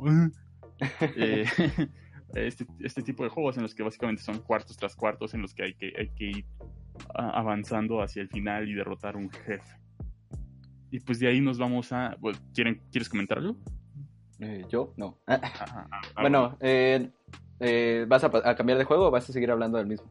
eh, 1.16 1.44
este, 2.34 2.66
este 2.80 3.02
tipo 3.02 3.24
de 3.24 3.30
juegos 3.30 3.56
en 3.56 3.62
los 3.62 3.74
que 3.74 3.82
básicamente 3.82 4.22
son 4.22 4.38
cuartos 4.40 4.76
tras 4.76 4.96
cuartos 4.96 5.34
en 5.34 5.42
los 5.42 5.54
que 5.54 5.64
hay 5.64 5.74
que, 5.74 5.92
hay 5.96 6.08
que 6.08 6.24
ir 6.24 6.44
ah, 6.60 6.64
avanzando 7.14 8.02
hacia 8.02 8.22
el 8.22 8.28
final 8.28 8.68
y 8.68 8.74
derrotar 8.74 9.16
un 9.16 9.30
jefe. 9.30 9.78
Y 10.90 11.00
pues 11.00 11.18
de 11.18 11.28
ahí 11.28 11.40
nos 11.40 11.58
vamos 11.58 11.92
a... 11.92 12.16
bueno, 12.20 12.38
¿quieren, 12.54 12.80
¿Quieres 12.90 13.08
comentar 13.08 13.38
algo? 13.38 13.56
Eh, 14.40 14.64
¿Yo? 14.68 14.92
No. 14.96 15.18
Ah, 15.26 15.40
bueno, 16.20 16.56
eh, 16.60 17.10
eh, 17.60 18.04
¿vas 18.08 18.24
a, 18.24 18.54
cambiar 18.54 18.78
de 18.78 18.84
juego 18.84 19.06
o 19.06 19.10
vas 19.10 19.28
a 19.28 19.32
seguir 19.32 19.50
hablando 19.50 19.78
del 19.78 19.86
mismo? 19.86 20.10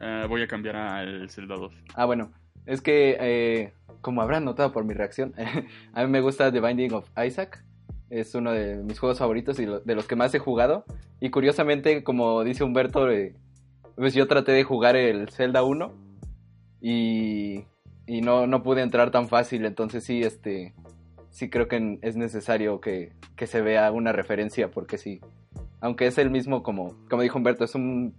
Eh, 0.00 0.26
voy 0.28 0.42
a 0.42 0.48
cambiar 0.48 0.76
al 0.76 1.30
Zelda 1.30 1.54
2. 1.56 1.72
Ah, 1.94 2.04
bueno, 2.04 2.32
es 2.66 2.80
que, 2.80 3.16
eh, 3.20 3.72
como 4.00 4.20
habrán 4.20 4.44
notado 4.44 4.72
por 4.72 4.84
mi 4.84 4.94
reacción, 4.94 5.32
a 5.94 6.04
mí 6.04 6.10
me 6.10 6.20
gusta 6.20 6.52
The 6.52 6.60
Binding 6.60 6.92
of 6.92 7.08
Isaac. 7.24 7.64
Es 8.10 8.34
uno 8.34 8.52
de 8.52 8.76
mis 8.82 8.98
juegos 8.98 9.18
favoritos 9.18 9.58
y 9.58 9.64
de 9.64 9.94
los 9.94 10.06
que 10.06 10.16
más 10.16 10.34
he 10.34 10.38
jugado. 10.38 10.84
Y 11.18 11.30
curiosamente, 11.30 12.04
como 12.04 12.44
dice 12.44 12.62
Humberto, 12.62 13.10
eh, 13.10 13.34
pues 13.96 14.14
yo 14.14 14.26
traté 14.26 14.52
de 14.52 14.64
jugar 14.64 14.96
el 14.96 15.28
Zelda 15.30 15.62
1 15.62 15.92
y, 16.80 17.64
y 18.06 18.20
no, 18.20 18.46
no 18.46 18.62
pude 18.62 18.82
entrar 18.82 19.10
tan 19.10 19.28
fácil. 19.28 19.64
Entonces 19.64 20.04
sí, 20.04 20.22
este, 20.22 20.74
sí 21.30 21.50
creo 21.50 21.68
que 21.68 21.98
es 22.02 22.16
necesario 22.16 22.80
que, 22.80 23.12
que 23.36 23.46
se 23.46 23.60
vea 23.60 23.90
una 23.92 24.12
referencia 24.12 24.70
porque 24.70 24.98
sí. 24.98 25.20
Aunque 25.80 26.06
es 26.06 26.18
el 26.18 26.30
mismo, 26.30 26.62
como, 26.62 26.94
como 27.08 27.22
dijo 27.22 27.38
Humberto, 27.38 27.64
es 27.64 27.74
un, 27.74 28.14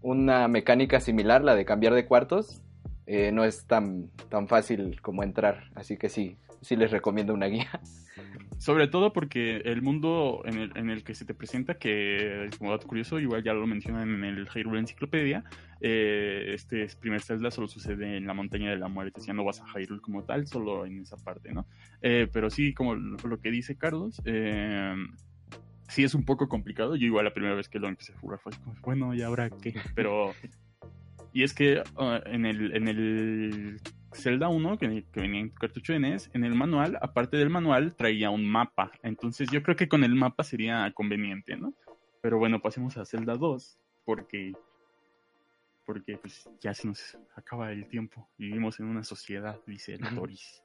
una 0.00 0.46
mecánica 0.48 1.00
similar, 1.00 1.42
la 1.42 1.56
de 1.56 1.64
cambiar 1.64 1.94
de 1.94 2.06
cuartos, 2.06 2.62
eh, 3.06 3.32
no 3.32 3.44
es 3.44 3.66
tan, 3.66 4.10
tan 4.28 4.46
fácil 4.48 5.00
como 5.00 5.22
entrar. 5.22 5.70
Así 5.74 5.96
que 5.96 6.08
sí, 6.08 6.36
sí 6.60 6.76
les 6.76 6.90
recomiendo 6.90 7.34
una 7.34 7.46
guía. 7.46 7.68
Sobre 8.58 8.88
todo 8.88 9.12
porque 9.12 9.58
el 9.58 9.82
mundo 9.82 10.42
en 10.44 10.90
el, 10.90 11.04
que 11.04 11.14
se 11.14 11.24
te 11.24 11.32
presenta, 11.32 11.74
que 11.74 12.50
como 12.58 12.72
dato 12.72 12.88
curioso, 12.88 13.20
igual 13.20 13.44
ya 13.44 13.54
lo 13.54 13.64
mencionan 13.68 14.12
en 14.12 14.24
el 14.24 14.48
Hyrule 14.48 14.80
Enciclopedia, 14.80 15.44
eh, 15.80 16.50
este 16.54 16.88
primer 17.00 17.22
Zelda 17.22 17.52
solo 17.52 17.68
sucede 17.68 18.16
en 18.16 18.26
la 18.26 18.34
montaña 18.34 18.70
de 18.70 18.76
la 18.76 18.88
muerte, 18.88 19.20
ya 19.24 19.32
no 19.32 19.44
vas 19.44 19.60
a 19.60 19.66
Hyrule 19.66 20.00
como 20.00 20.24
tal, 20.24 20.48
solo 20.48 20.86
en 20.86 21.02
esa 21.02 21.16
parte, 21.16 21.52
¿no? 21.52 21.68
Eh, 22.02 22.26
pero 22.32 22.50
sí, 22.50 22.74
como 22.74 22.96
lo, 22.96 23.40
que 23.40 23.52
dice 23.52 23.76
Carlos, 23.76 24.20
eh, 24.24 24.92
sí 25.86 26.02
es 26.02 26.14
un 26.14 26.24
poco 26.24 26.48
complicado. 26.48 26.96
Yo 26.96 27.06
igual 27.06 27.26
la 27.26 27.32
primera 27.34 27.54
vez 27.54 27.68
que 27.68 27.78
lo 27.78 27.86
empecé 27.86 28.12
a 28.12 28.18
jugar 28.18 28.40
fue 28.40 28.52
como, 28.52 28.74
bueno, 28.82 29.14
¿y 29.14 29.22
ahora 29.22 29.50
qué? 29.50 29.74
Pero... 29.94 30.34
Y 31.32 31.42
es 31.42 31.54
que 31.54 31.82
ah, 31.96 32.20
en, 32.26 32.46
el, 32.46 32.74
en 32.74 32.88
el 32.88 33.80
Zelda 34.18 34.48
1, 34.48 34.78
que, 34.78 35.04
que 35.12 35.20
venía 35.20 35.40
en 35.40 35.50
cartucho 35.50 35.92
de 35.92 36.00
NES, 36.00 36.30
en 36.34 36.44
el 36.44 36.54
manual, 36.54 36.98
aparte 37.00 37.36
del 37.36 37.50
manual, 37.50 37.94
traía 37.96 38.30
un 38.30 38.46
mapa. 38.46 38.92
Entonces 39.02 39.48
yo 39.50 39.62
creo 39.62 39.76
que 39.76 39.88
con 39.88 40.04
el 40.04 40.14
mapa 40.14 40.44
sería 40.44 40.90
conveniente, 40.92 41.56
¿no? 41.56 41.74
Pero 42.20 42.38
bueno, 42.38 42.60
pasemos 42.60 42.96
a 42.96 43.04
Zelda 43.04 43.36
2, 43.36 43.78
porque 44.04 44.52
porque 45.88 46.18
pues 46.18 46.46
ya 46.60 46.74
se 46.74 46.86
nos 46.86 47.16
acaba 47.34 47.72
el 47.72 47.88
tiempo. 47.88 48.28
Vivimos 48.36 48.78
en 48.78 48.88
una 48.88 49.02
sociedad, 49.02 49.58
dice 49.66 49.94
el 49.94 50.14
Doris. 50.14 50.62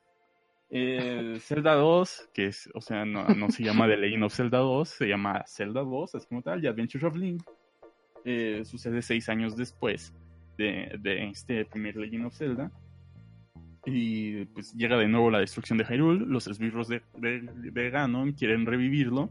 Eh, 0.70 1.38
Zelda 1.40 1.76
2, 1.76 2.32
que 2.34 2.48
es, 2.48 2.70
o 2.74 2.82
sea, 2.82 3.06
no, 3.06 3.30
no 3.30 3.50
se 3.50 3.64
llama 3.64 3.88
The 3.88 3.96
Legend 3.96 4.26
of 4.26 4.36
Zelda 4.36 4.58
2, 4.58 4.90
se 4.90 5.08
llama 5.08 5.46
Zelda 5.48 5.80
2, 5.80 6.16
así 6.16 6.28
como 6.28 6.42
tal, 6.42 6.62
y 6.62 6.68
Adventures 6.68 7.06
of 7.06 7.16
Link. 7.16 7.42
Eh, 8.26 8.64
sucede 8.66 9.02
seis 9.02 9.30
años 9.30 9.56
después 9.56 10.14
de, 10.58 10.94
de 11.00 11.30
este 11.30 11.64
primer 11.64 11.96
Legend 11.96 12.26
of 12.26 12.36
Zelda. 12.36 12.70
Y 13.86 14.46
pues 14.46 14.74
llega 14.74 14.98
de 14.98 15.08
nuevo 15.08 15.30
la 15.30 15.40
destrucción 15.40 15.78
de 15.78 15.86
Hyrule. 15.86 16.26
Los 16.26 16.48
esbirros 16.48 16.88
de, 16.88 17.02
de, 17.18 17.42
de 17.42 17.90
Ganon 17.90 18.32
quieren 18.34 18.66
revivirlo. 18.66 19.30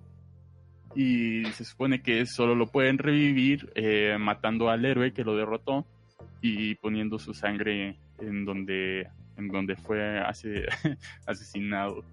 Y 0.94 1.44
se 1.52 1.64
supone 1.64 2.02
que 2.02 2.26
solo 2.26 2.54
lo 2.54 2.66
pueden 2.66 2.98
revivir 2.98 3.72
eh, 3.74 4.16
matando 4.20 4.68
al 4.68 4.84
héroe 4.84 5.14
que 5.14 5.24
lo 5.24 5.34
derrotó 5.36 5.86
y 6.42 6.74
poniendo 6.74 7.18
su 7.18 7.32
sangre 7.32 7.96
en 8.18 8.44
donde, 8.44 9.08
en 9.38 9.48
donde 9.48 9.76
fue 9.76 10.20
ase- 10.20 10.66
asesinado. 11.26 12.04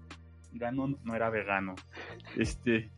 Ganon 0.52 0.96
no 1.04 1.14
era 1.14 1.28
vegano. 1.28 1.74
Este. 2.36 2.88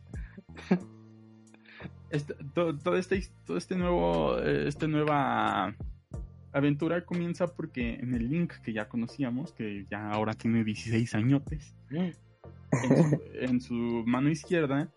este- 2.09 2.35
to- 2.53 2.77
todo, 2.77 2.95
este, 2.97 3.21
todo 3.45 3.57
este 3.57 3.75
nuevo. 3.75 4.39
Esta 4.39 4.87
nueva 4.87 5.75
aventura 6.53 7.03
comienza 7.05 7.47
porque 7.47 7.95
en 7.95 8.13
el 8.13 8.29
Link 8.29 8.53
que 8.63 8.73
ya 8.73 8.87
conocíamos, 8.87 9.51
que 9.53 9.85
ya 9.89 10.11
ahora 10.11 10.33
tiene 10.33 10.63
16 10.63 11.15
añotes, 11.15 11.75
en 13.33 13.61
su, 13.61 14.03
mano 14.05 14.29
izquierda 14.29 14.89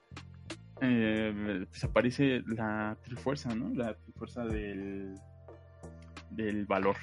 eh, 0.81 1.65
pues 1.69 1.85
aparece 1.85 2.43
la 2.47 2.97
trifuerza, 3.03 3.55
¿no? 3.55 3.73
La 3.75 3.95
trifuerza 3.97 4.45
del, 4.45 5.15
del 6.31 6.67
valor. 6.67 6.97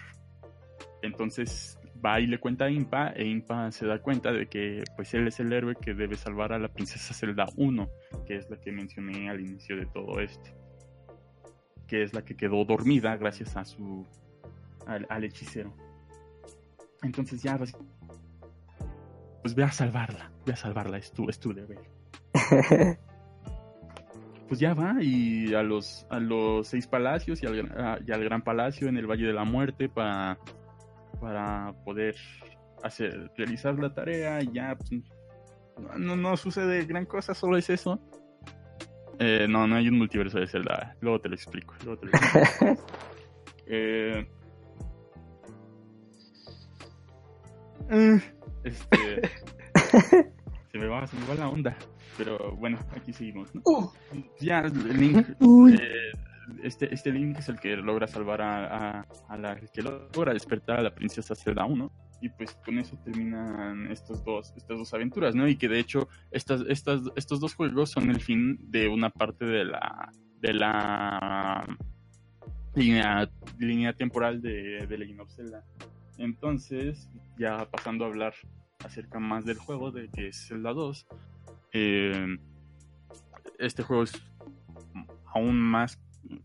Entonces 1.01 1.77
va 2.03 2.19
y 2.19 2.27
le 2.27 2.37
cuenta 2.37 2.65
a 2.65 2.69
Impa 2.69 3.13
e 3.15 3.25
Impa 3.25 3.71
se 3.71 3.85
da 3.85 3.99
cuenta 3.99 4.31
de 4.31 4.47
que 4.47 4.83
pues 4.95 5.13
él 5.13 5.27
es 5.27 5.39
el 5.39 5.51
héroe 5.51 5.75
que 5.75 5.93
debe 5.93 6.15
salvar 6.15 6.53
a 6.53 6.59
la 6.59 6.67
princesa 6.67 7.13
Zelda 7.13 7.47
1, 7.55 7.89
que 8.25 8.37
es 8.37 8.49
la 8.49 8.59
que 8.59 8.71
mencioné 8.71 9.29
al 9.29 9.41
inicio 9.41 9.75
de 9.75 9.85
todo 9.87 10.19
esto. 10.19 10.49
Que 11.87 12.03
es 12.03 12.13
la 12.13 12.23
que 12.23 12.35
quedó 12.35 12.63
dormida 12.65 13.17
gracias 13.17 13.57
a 13.57 13.65
su 13.65 14.05
al, 14.87 15.05
al 15.09 15.23
hechicero. 15.23 15.73
Entonces 17.01 17.41
ya 17.43 17.57
pues, 17.57 17.73
pues 19.41 19.55
ve 19.55 19.63
a 19.63 19.71
salvarla, 19.71 20.31
ve 20.45 20.53
a 20.53 20.55
salvarla, 20.55 20.97
es 20.97 21.11
tu, 21.11 21.29
es 21.29 21.39
tu 21.39 21.53
deber 21.53 21.79
pues 24.47 24.59
ya 24.59 24.73
va 24.73 24.95
y 25.01 25.53
a 25.53 25.63
los 25.63 26.05
a 26.09 26.19
los 26.19 26.67
seis 26.67 26.87
palacios 26.87 27.41
y 27.41 27.45
al, 27.47 27.55
gran- 27.55 27.79
a- 27.79 27.99
y 28.05 28.11
al 28.11 28.23
gran 28.23 28.41
palacio 28.43 28.87
en 28.87 28.97
el 28.97 29.07
Valle 29.07 29.27
de 29.27 29.33
la 29.33 29.43
Muerte 29.43 29.89
para 29.89 30.37
para 31.19 31.73
poder 31.85 32.15
hacer 32.83 33.31
realizar 33.37 33.77
la 33.79 33.93
tarea 33.93 34.41
y 34.43 34.51
ya 34.53 34.75
pues, 34.75 34.91
no, 35.79 35.97
no, 35.97 36.15
no 36.15 36.37
sucede 36.37 36.85
gran 36.85 37.05
cosa 37.05 37.33
solo 37.33 37.57
es 37.57 37.69
eso 37.69 37.99
Eh, 39.19 39.45
no 39.49 39.67
no 39.67 39.75
hay 39.75 39.87
un 39.87 39.97
multiverso 39.97 40.39
de 40.39 40.47
Zelda 40.47 40.95
luego 41.01 41.19
te 41.21 41.29
lo 41.29 41.35
explico 41.35 41.73
luego 41.83 41.99
te 41.99 42.05
lo 42.07 42.11
explico. 42.13 42.81
Eh, 43.65 44.27
eh, 47.93 48.21
este 48.63 49.29
se 50.71 50.77
me 50.77 50.87
va 50.87 51.07
se 51.07 51.15
me 51.17 51.25
va 51.27 51.35
la 51.35 51.49
onda. 51.49 51.75
Pero 52.17 52.55
bueno 52.57 52.77
aquí 52.95 53.13
seguimos 53.13 53.53
¿no? 53.55 53.61
Uh, 53.65 53.89
ya 54.39 54.61
Link 54.63 55.27
Uy. 55.39 55.75
eh, 55.75 56.11
este, 56.61 56.93
este 56.93 57.11
Link 57.11 57.39
es 57.39 57.49
el 57.49 57.59
que 57.59 57.75
logra 57.75 58.07
salvar 58.07 58.41
a, 58.41 58.99
a, 58.99 59.07
a 59.29 59.37
la 59.37 59.55
que 59.55 59.81
logra 59.81 60.33
despertar 60.33 60.79
a 60.79 60.83
la 60.83 60.93
princesa 60.93 61.35
Zelda 61.35 61.65
1 61.65 61.91
y 62.21 62.29
pues 62.29 62.55
con 62.65 62.77
eso 62.79 62.97
terminan 63.03 63.91
estos 63.91 64.23
dos 64.23 64.53
estas 64.55 64.77
dos 64.77 64.93
aventuras 64.93 65.35
no 65.35 65.47
y 65.47 65.57
que 65.57 65.67
de 65.67 65.79
hecho 65.79 66.07
estas 66.31 66.61
estas 66.69 67.01
estos 67.15 67.39
dos 67.39 67.53
juegos 67.53 67.91
son 67.91 68.09
el 68.09 68.21
fin 68.21 68.57
de 68.71 68.87
una 68.87 69.09
parte 69.09 69.45
de 69.45 69.65
la 69.65 70.11
de 70.39 70.53
la 70.53 71.77
línea, 72.75 73.29
línea 73.59 73.93
temporal 73.93 74.41
de, 74.41 74.85
de 74.87 74.97
Legend 74.97 75.21
of 75.21 75.31
Zelda 75.33 75.63
entonces 76.17 77.09
ya 77.37 77.69
pasando 77.69 78.05
a 78.05 78.07
hablar 78.07 78.33
acerca 78.83 79.19
más 79.19 79.45
del 79.45 79.57
juego 79.57 79.91
de 79.91 80.09
que 80.09 80.27
es 80.27 80.47
Zelda 80.47 80.73
2 80.73 81.07
eh, 81.73 82.37
este 83.59 83.83
juego 83.83 84.03
es 84.03 84.13
aún 85.33 85.59
más 85.59 85.99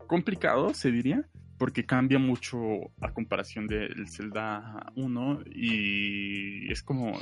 complicado, 0.07 0.75
se 0.75 0.91
diría, 0.91 1.29
porque 1.59 1.85
cambia 1.85 2.19
mucho 2.19 2.59
a 3.01 3.13
comparación 3.13 3.67
del 3.67 4.09
Zelda 4.09 4.93
1 4.97 5.41
y 5.55 6.71
es 6.73 6.83
como 6.83 7.13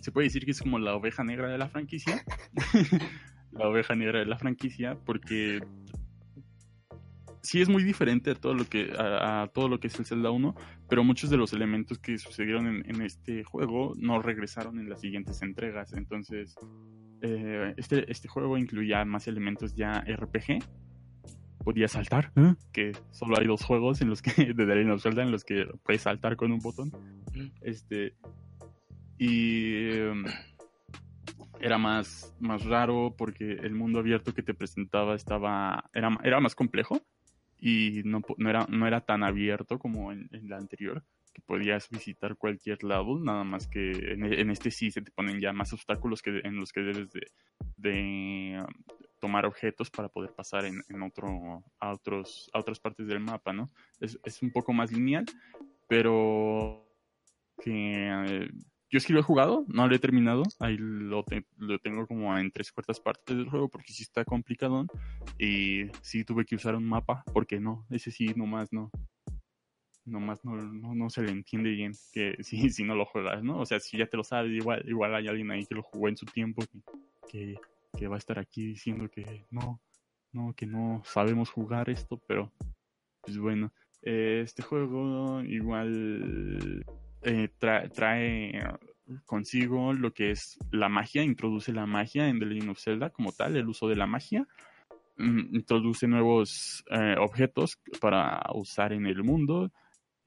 se 0.00 0.12
puede 0.12 0.26
decir 0.26 0.44
que 0.44 0.50
es 0.50 0.60
como 0.60 0.78
la 0.78 0.94
oveja 0.94 1.24
negra 1.24 1.48
de 1.48 1.58
la 1.58 1.68
franquicia. 1.68 2.24
La 3.52 3.66
oveja 3.66 3.96
negra 3.96 4.20
de 4.20 4.26
la 4.26 4.38
franquicia 4.38 4.96
porque 5.04 5.60
sí 7.42 7.60
es 7.60 7.68
muy 7.68 7.82
diferente 7.82 8.30
a 8.30 8.34
todo 8.34 8.54
lo 8.54 8.64
que 8.64 8.92
a, 8.98 9.50
todo 9.52 9.68
lo 9.68 9.80
que 9.80 9.88
es 9.88 9.98
el 9.98 10.06
Zelda 10.06 10.30
1 10.30 10.54
pero 10.88 11.04
muchos 11.04 11.30
de 11.30 11.36
los 11.36 11.52
elementos 11.52 11.98
que 11.98 12.18
sucedieron 12.18 12.66
en, 12.66 13.02
este 13.02 13.44
juego 13.44 13.94
no 13.96 14.20
regresaron 14.20 14.78
en 14.78 14.88
las 14.88 15.00
siguientes 15.00 15.42
entregas 15.42 15.92
entonces 15.92 16.54
eh, 17.22 17.74
este, 17.76 18.10
este 18.10 18.28
juego 18.28 18.58
incluía 18.58 19.04
más 19.04 19.26
elementos 19.26 19.74
ya 19.74 20.00
RPG 20.00 20.60
podía 21.64 21.88
saltar, 21.88 22.32
¿eh? 22.36 22.54
que 22.72 22.92
solo 23.10 23.38
hay 23.38 23.46
dos 23.46 23.64
juegos 23.64 24.00
en 24.00 24.08
los 24.08 24.22
que 24.22 24.32
de 24.54 24.66
Legend 24.66 24.92
of 24.92 25.02
Zelda 25.02 25.22
en 25.22 25.30
los 25.30 25.44
que 25.44 25.66
puedes 25.84 26.02
saltar 26.02 26.36
con 26.36 26.52
un 26.52 26.58
botón. 26.58 26.90
Este 27.60 28.14
y 29.18 29.90
em, 29.90 30.24
era 31.60 31.76
más, 31.76 32.34
más 32.40 32.64
raro 32.64 33.14
porque 33.16 33.52
el 33.52 33.74
mundo 33.74 33.98
abierto 33.98 34.32
que 34.32 34.42
te 34.42 34.54
presentaba 34.54 35.14
estaba 35.14 35.90
era, 35.92 36.16
era 36.24 36.40
más 36.40 36.54
complejo 36.54 37.02
y 37.60 38.02
no, 38.04 38.22
no, 38.38 38.50
era, 38.50 38.66
no 38.68 38.86
era 38.86 39.00
tan 39.02 39.22
abierto 39.22 39.78
como 39.78 40.12
en, 40.12 40.28
la 40.42 40.56
anterior, 40.56 41.04
que 41.32 41.42
podías 41.42 41.88
visitar 41.90 42.36
cualquier 42.36 42.82
lado, 42.82 43.18
nada 43.20 43.44
más 43.44 43.66
que 43.66 43.90
en, 44.12 44.50
este 44.50 44.70
sí 44.70 44.90
se 44.90 45.02
te 45.02 45.10
ponen 45.10 45.40
ya 45.40 45.52
más 45.52 45.72
obstáculos 45.72 46.22
que 46.22 46.40
en 46.42 46.56
los 46.56 46.72
que 46.72 46.80
debes 46.80 47.12
de, 47.12 47.30
de 47.76 48.64
tomar 49.20 49.46
objetos 49.46 49.90
para 49.90 50.08
poder 50.08 50.32
pasar 50.32 50.64
en, 50.64 50.82
en, 50.88 51.02
otro, 51.02 51.64
a, 51.78 51.92
otros, 51.92 52.50
a 52.52 52.58
otras 52.58 52.80
partes 52.80 53.06
del 53.06 53.20
mapa, 53.20 53.52
¿no? 53.52 53.70
Es, 54.00 54.18
es 54.24 54.42
un 54.42 54.50
poco 54.50 54.72
más 54.72 54.90
lineal, 54.90 55.26
pero 55.88 56.86
que 57.62 58.08
eh, 58.26 58.50
yo 58.90 58.98
sí 58.98 59.12
lo 59.12 59.20
he 59.20 59.22
jugado, 59.22 59.64
no 59.68 59.86
lo 59.86 59.94
he 59.94 59.98
terminado, 59.98 60.42
ahí 60.58 60.76
lo, 60.78 61.24
lo 61.58 61.78
tengo 61.78 62.06
como 62.06 62.36
en 62.36 62.50
tres 62.50 62.72
cuartas 62.72 62.98
partes 62.98 63.36
del 63.36 63.48
juego 63.48 63.68
porque 63.68 63.92
sí 63.92 64.02
está 64.02 64.24
complicado 64.24 64.86
y 65.38 65.84
sí 66.02 66.24
tuve 66.24 66.44
que 66.44 66.56
usar 66.56 66.74
un 66.74 66.84
mapa 66.84 67.22
porque 67.32 67.60
no, 67.60 67.86
ese 67.90 68.10
sí 68.10 68.32
nomás 68.34 68.72
no, 68.72 68.90
nomás 70.04 70.44
no, 70.44 70.56
no, 70.56 70.94
no 70.94 71.08
se 71.08 71.22
le 71.22 71.30
entiende 71.30 71.70
bien 71.70 71.92
que 72.12 72.36
si, 72.42 72.70
si 72.70 72.84
no 72.84 72.94
lo 72.94 73.06
juegas, 73.06 73.42
¿no? 73.42 73.60
O 73.60 73.66
sea, 73.66 73.78
si 73.78 73.96
ya 73.96 74.06
te 74.06 74.16
lo 74.16 74.24
sabes, 74.24 74.52
igual, 74.52 74.82
igual 74.88 75.14
hay 75.14 75.28
alguien 75.28 75.50
ahí 75.50 75.64
que 75.66 75.76
lo 75.76 75.82
jugó 75.82 76.08
en 76.08 76.16
su 76.16 76.26
tiempo 76.26 76.62
que, 77.28 77.54
que 77.96 78.08
va 78.08 78.16
a 78.16 78.18
estar 78.18 78.38
aquí 78.38 78.66
diciendo 78.66 79.08
que 79.08 79.46
no, 79.50 79.80
no, 80.32 80.52
que 80.54 80.66
no 80.66 81.02
sabemos 81.04 81.50
jugar 81.50 81.88
esto, 81.90 82.20
pero 82.26 82.52
pues 83.20 83.38
bueno, 83.38 83.72
este 84.02 84.62
juego 84.62 85.42
igual 85.42 86.84
eh, 87.22 87.48
trae 87.58 88.62
consigo 89.24 89.92
lo 89.92 90.12
que 90.12 90.30
es 90.30 90.58
la 90.70 90.88
magia, 90.88 91.22
introduce 91.22 91.72
la 91.72 91.86
magia 91.86 92.28
en 92.28 92.38
The 92.38 92.46
Legend 92.46 92.70
of 92.70 92.80
Zelda 92.80 93.10
como 93.10 93.32
tal, 93.32 93.56
el 93.56 93.68
uso 93.68 93.88
de 93.88 93.96
la 93.96 94.06
magia, 94.06 94.46
mm, 95.16 95.54
introduce 95.56 96.06
nuevos 96.06 96.84
eh, 96.90 97.16
objetos 97.18 97.78
para 98.00 98.40
usar 98.54 98.92
en 98.92 99.06
el 99.06 99.22
mundo, 99.24 99.72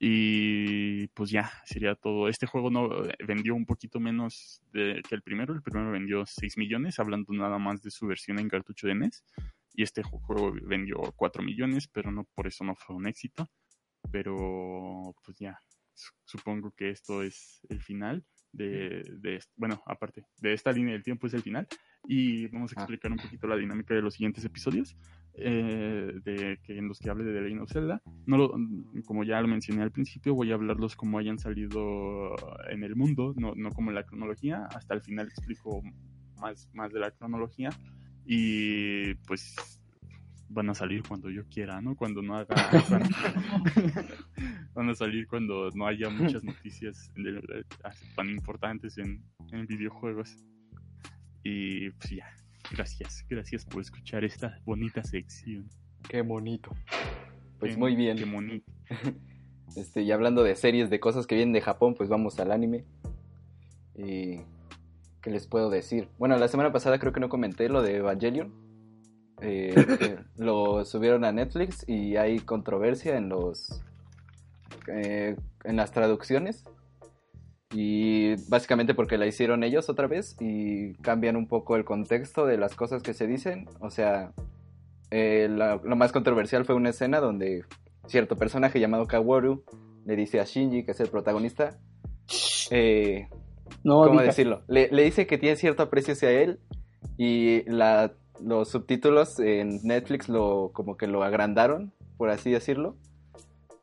y 0.06 1.08
pues 1.14 1.30
ya, 1.30 1.50
sería 1.64 1.96
todo. 1.96 2.28
Este 2.28 2.46
juego 2.46 2.70
no 2.70 2.90
vendió 3.26 3.56
un 3.56 3.66
poquito 3.66 4.02
menos 4.02 4.62
que 4.74 5.02
el 5.12 5.22
primero. 5.22 5.54
El 5.54 5.62
primero 5.62 5.92
vendió 5.92 6.26
6 6.26 6.58
millones, 6.58 7.00
hablando 7.00 7.32
nada 7.32 7.58
más 7.58 7.82
de 7.82 7.90
su 7.90 8.06
versión 8.08 8.38
en 8.38 8.50
cartucho 8.50 8.88
de 8.88 8.96
NES. 8.96 9.24
Y 9.74 9.84
este 9.84 10.04
juego 10.04 10.52
vendió 10.62 10.98
4 11.16 11.42
millones, 11.42 11.88
pero 11.88 12.12
no 12.12 12.26
por 12.36 12.48
eso 12.48 12.66
no 12.66 12.76
fue 12.76 12.98
un 12.98 13.08
éxito. 13.08 13.50
Pero 14.12 15.16
pues 15.24 15.38
ya, 15.38 15.58
supongo 16.26 16.72
que 16.72 16.90
esto 16.90 17.24
es 17.24 17.62
el 17.70 17.82
final 17.82 18.26
de, 18.52 19.04
de, 19.20 19.40
bueno, 19.56 19.82
aparte 19.86 20.26
de 20.40 20.54
esta 20.54 20.72
línea 20.72 20.94
del 20.94 21.04
tiempo 21.04 21.28
es 21.28 21.34
el 21.34 21.42
final 21.42 21.68
y 22.08 22.48
vamos 22.48 22.72
a 22.72 22.80
ah. 22.80 22.84
explicar 22.84 23.12
un 23.12 23.18
poquito 23.18 23.48
la 23.48 23.56
dinámica 23.56 23.94
de 23.94 24.02
los 24.02 24.14
siguientes 24.14 24.46
episodios 24.46 24.96
eh, 25.36 26.14
de 26.24 26.60
que 26.64 26.78
en 26.78 26.88
los 26.88 27.00
que 27.00 27.10
hable 27.10 27.24
de 27.24 27.34
The 27.34 27.42
Legend 27.42 27.62
of 27.62 27.72
Zelda. 27.72 28.02
No 28.28 28.38
lo, 28.38 28.54
como 29.06 29.24
ya 29.24 29.42
lo 29.42 29.48
mencioné 29.48 29.82
al 29.82 29.92
principio, 29.92 30.36
voy 30.36 30.52
a 30.52 30.56
hablarlos 30.56 30.96
como 30.96 31.18
hayan 31.18 31.40
salido 31.40 32.36
en 32.70 32.84
el 32.84 32.96
mundo, 32.96 33.34
no, 33.36 33.54
no 33.56 33.72
como 33.72 33.90
en 33.90 33.96
la 33.96 34.06
cronología. 34.06 34.66
Hasta 34.66 34.94
el 34.94 35.02
final 35.02 35.28
explico 35.28 35.82
más, 36.40 36.70
más 36.74 36.94
de 36.94 37.00
la 37.00 37.12
cronología 37.12 37.70
y 38.26 39.16
pues 39.26 39.80
van 40.54 40.70
a 40.70 40.76
salir 40.76 41.04
cuando 41.08 41.30
yo 41.30 41.44
quiera, 41.50 41.82
¿no? 41.82 41.96
Cuando 41.96 42.22
no 42.22 42.38
haga... 42.38 42.56
van 44.74 44.90
a 44.90 44.96
salir 44.96 45.28
cuando 45.28 45.70
no 45.72 45.88
haya 45.88 46.10
muchas 46.10 46.44
noticias 46.44 47.12
tan 48.16 48.30
importantes 48.30 48.98
en, 48.98 49.24
en 49.52 49.66
videojuegos. 49.66 50.38
Y 51.44 51.90
pues 51.92 52.12
ya, 52.12 52.28
gracias, 52.72 53.26
gracias 53.30 53.66
por 53.66 53.82
escuchar 53.82 54.24
esta 54.24 54.60
bonita 54.66 55.04
sección. 55.04 55.68
Qué 56.08 56.22
bonito. 56.22 56.72
Pues 57.60 57.78
muy 57.78 57.96
bien. 57.96 58.18
Qué 58.18 58.26
bonito. 58.26 58.72
Este, 59.76 60.04
y 60.04 60.12
hablando 60.12 60.44
de 60.44 60.56
series, 60.56 60.92
de 60.92 61.00
cosas 61.00 61.26
que 61.26 61.34
vienen 61.34 61.54
de 61.54 61.62
Japón, 61.62 61.96
pues 61.96 62.08
vamos 62.08 62.40
al 62.40 62.52
anime. 62.52 62.86
Y... 63.96 64.42
¿Qué 65.24 65.30
les 65.32 65.48
puedo 65.48 65.70
decir? 65.70 66.10
Bueno, 66.20 66.38
la 66.38 66.50
semana 66.50 66.74
pasada 66.74 67.00
creo 67.00 67.14
que 67.14 67.22
no 67.22 67.30
comenté 67.30 67.70
lo 67.70 67.82
de 67.82 67.96
Evangelion. 67.96 68.52
Eh, 69.44 69.76
lo 70.38 70.86
subieron 70.86 71.26
a 71.26 71.32
Netflix 71.32 71.88
y 71.88 72.16
hay 72.16 72.40
controversia 72.40 73.18
en 73.18 73.30
los 73.30 73.82
eh, 74.88 75.36
en 75.64 75.76
las 75.76 75.92
traducciones 75.92 76.64
y 77.74 78.36
básicamente 78.50 78.94
porque 78.94 79.18
la 79.18 79.26
hicieron 79.26 79.64
ellos 79.64 79.90
otra 79.90 80.08
vez 80.08 80.36
y 80.40 80.94
cambian 80.96 81.36
un 81.36 81.48
poco 81.48 81.76
el 81.76 81.86
contexto 81.86 82.46
de 82.46 82.58
las 82.58 82.76
cosas 82.76 83.02
que 83.02 83.14
se 83.14 83.28
dicen. 83.28 83.68
O 83.80 83.90
sea, 83.90 84.32
eh, 85.10 85.48
lo 85.50 85.96
más 85.96 86.12
controversial 86.12 86.66
fue 86.66 86.76
una 86.76 86.90
escena 86.90 87.20
donde 87.20 87.66
cierto 88.08 88.36
personaje 88.36 88.80
llamado 88.80 89.08
Kaworu 89.08 89.64
le 90.06 90.16
dice 90.16 90.40
a 90.40 90.44
Shinji, 90.44 90.84
que 90.84 90.92
es 90.92 91.00
el 91.00 91.08
protagonista, 91.08 91.78
eh, 92.72 93.28
¿cómo 93.84 94.22
decirlo? 94.22 94.64
Le, 94.68 94.90
dice 94.90 95.26
que 95.28 95.38
tiene 95.38 95.56
cierto 95.56 95.84
aprecio 95.84 96.14
hacia 96.14 96.32
él 96.32 96.60
y 97.18 97.64
los 98.42 98.70
subtítulos 98.70 99.40
en 99.40 99.80
Netflix 99.84 100.30
lo 100.30 100.72
como 100.74 100.98
que 100.98 101.08
lo 101.08 101.24
agrandaron, 101.24 101.94
por 102.18 102.30
así 102.30 102.52
decirlo. 102.52 102.96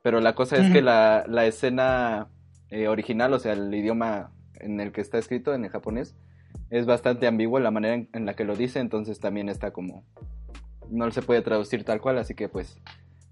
Pero 0.03 0.21
la 0.21 0.35
cosa 0.35 0.57
es 0.57 0.73
que 0.73 0.81
la, 0.81 1.25
la 1.29 1.45
escena 1.45 2.29
eh, 2.71 2.87
original, 2.87 3.33
o 3.33 3.39
sea, 3.39 3.53
el 3.53 3.75
idioma 3.75 4.31
en 4.55 4.81
el 4.81 4.93
que 4.93 5.01
está 5.01 5.19
escrito, 5.19 5.53
en 5.55 5.65
el 5.65 5.71
japonés, 5.71 6.15
es 6.71 6.87
bastante 6.87 7.27
ambiguo 7.27 7.59
la 7.59 7.73
manera 7.73 8.07
en, 8.13 8.27
la 8.27 8.35
que 8.35 8.45
lo 8.45 8.57
dice, 8.57 8.79
entonces 8.79 9.19
también 9.19 9.49
está 9.49 9.73
como... 9.73 10.05
No 10.89 11.11
se 11.11 11.23
puede 11.23 11.43
traducir 11.43 11.85
tal 11.85 12.01
cual, 12.01 12.19
así 12.19 12.35
que 12.35 12.49
pues 12.49 12.79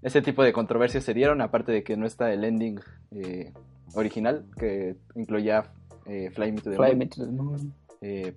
ese 0.01 0.21
tipo 0.21 0.43
de 0.43 0.53
controversias 0.53 1.03
se 1.03 1.13
dieron, 1.13 1.41
aparte 1.41 1.71
de 1.71 1.83
que 1.83 1.97
no 1.97 2.05
está 2.05 2.33
el 2.33 2.43
ending 2.43 2.79
eh, 3.11 3.53
original, 3.93 4.45
que 4.57 4.95
incluía 5.15 5.71
eh, 6.05 6.29
Fly 6.31 6.51
Me 6.51 6.61
to 7.07 7.25
the 7.25 7.31
Moon. 7.31 7.73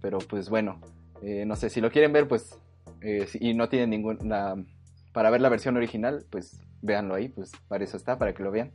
pero 0.00 0.18
pues 0.18 0.48
bueno, 0.48 0.80
no 1.46 1.56
sé, 1.56 1.70
si 1.70 1.80
lo 1.80 1.90
quieren 1.90 2.12
ver, 2.12 2.26
pues, 2.26 2.58
y 3.40 3.54
no 3.54 3.68
tienen 3.68 3.90
ninguna... 3.90 4.54
Para 5.12 5.30
ver 5.30 5.40
la 5.40 5.50
versión 5.50 5.76
original, 5.76 6.24
pues 6.30 6.60
véanlo 6.82 7.14
ahí, 7.14 7.28
pues 7.28 7.52
para 7.68 7.84
eso 7.84 7.96
está, 7.96 8.18
para 8.18 8.34
que 8.34 8.42
lo 8.42 8.50
vean. 8.50 8.72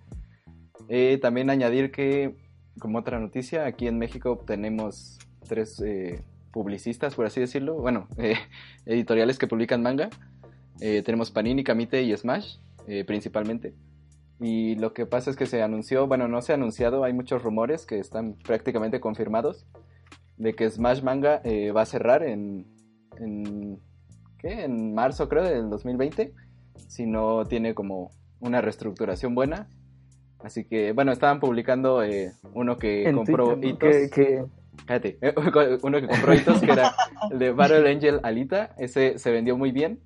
Eh, 0.89 1.17
también 1.21 1.49
añadir 1.49 1.91
que, 1.91 2.35
como 2.79 2.99
otra 2.99 3.19
noticia, 3.19 3.65
aquí 3.65 3.87
en 3.87 3.97
México 3.97 4.43
tenemos 4.45 5.19
tres 5.47 5.81
eh, 5.81 6.23
publicistas, 6.51 7.15
por 7.15 7.25
así 7.25 7.39
decirlo, 7.39 7.75
bueno, 7.75 8.07
eh, 8.17 8.37
editoriales 8.85 9.37
que 9.37 9.47
publican 9.47 9.81
manga. 9.81 10.09
tenemos 10.79 11.31
Panini, 11.31 11.63
Kamite 11.63 12.03
y 12.03 12.15
Smash, 12.15 12.57
principalmente. 13.05 13.73
Y 14.39 14.75
lo 14.75 14.93
que 14.93 15.07
pasa 15.07 15.31
es 15.31 15.35
que 15.35 15.47
se 15.47 15.63
anunció, 15.63 16.07
bueno, 16.07 16.27
no 16.27 16.41
se 16.41 16.51
ha 16.51 16.55
anunciado, 16.55 17.03
hay 17.03 17.11
muchos 17.11 17.41
rumores 17.41 17.87
que 17.87 17.99
están 17.99 18.35
prácticamente 18.35 18.99
confirmados 18.99 19.65
de 20.37 20.53
que 20.53 20.69
Smash 20.69 21.01
Manga 21.01 21.41
va 21.75 21.81
a 21.81 21.85
cerrar 21.87 22.21
en, 22.21 22.67
en, 23.19 23.79
¿qué? 24.37 24.63
En 24.63 24.93
marzo 24.93 25.27
creo 25.29 25.43
del 25.43 25.69
2020, 25.69 26.33
si 26.87 27.05
no 27.05 27.45
tiene 27.45 27.73
como 27.73 28.11
una 28.39 28.61
reestructuración 28.61 29.35
buena 29.35 29.67
Así 30.39 30.65
que, 30.65 30.91
bueno, 30.91 31.11
estaban 31.11 31.39
publicando 31.39 32.03
eh, 32.03 32.31
uno 32.53 32.77
que 32.77 33.11
compró 33.13 33.57
hitos. 33.61 33.95
Que, 34.11 34.45
uno 35.81 36.01
que 36.01 36.07
compró 36.07 36.33
hitos, 36.33 36.61
que 36.61 36.71
era 36.71 36.95
el 37.31 37.39
de 37.39 37.51
Battle 37.51 37.89
Angel 37.91 38.19
Alita. 38.23 38.75
Ese 38.77 39.17
se 39.17 39.31
vendió 39.31 39.57
muy 39.57 39.71
bien. 39.71 39.99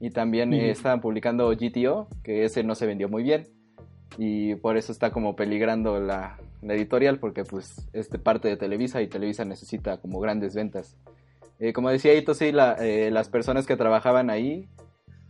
Y 0.00 0.10
también 0.10 0.52
eh, 0.54 0.70
estaban 0.70 1.00
publicando 1.00 1.48
GTO, 1.50 2.08
que 2.24 2.44
ese 2.44 2.64
no 2.64 2.74
se 2.74 2.86
vendió 2.86 3.08
muy 3.08 3.22
bien. 3.22 3.48
Y 4.16 4.54
por 4.56 4.76
eso 4.76 4.92
está 4.92 5.12
como 5.12 5.36
peligrando 5.36 6.00
la, 6.00 6.38
editorial, 6.62 7.18
porque 7.18 7.44
pues 7.44 7.88
es 7.92 8.08
parte 8.08 8.48
de 8.48 8.56
Televisa 8.56 9.02
y 9.02 9.08
Televisa 9.08 9.44
necesita 9.44 9.98
como 9.98 10.18
grandes 10.20 10.54
ventas. 10.54 10.96
Eh, 11.60 11.72
como 11.72 11.90
decía 11.90 12.14
Ito, 12.14 12.34
sí, 12.34 12.52
la, 12.52 12.76
las 13.10 13.28
personas 13.28 13.66
que 13.66 13.76
trabajaban 13.76 14.30
ahí 14.30 14.68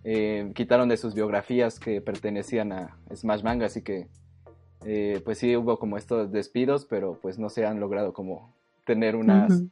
eh, 0.03 0.51
quitaron 0.55 0.89
de 0.89 0.97
sus 0.97 1.14
biografías 1.14 1.78
que 1.78 2.01
pertenecían 2.01 2.72
a 2.72 2.97
Smash 3.14 3.43
Manga, 3.43 3.66
así 3.66 3.83
que 3.83 4.09
eh, 4.87 5.20
pues 5.24 5.39
sí 5.39 5.55
hubo 5.57 5.78
como 5.78 5.99
estos 5.99 6.33
despidos, 6.33 6.87
pero 6.87 7.18
pues 7.20 7.39
no 7.39 7.51
se 7.51 7.66
han 7.66 7.81
logrado 7.81 8.14
como 8.14 8.55
tener 8.87 9.14
unas, 9.14 9.62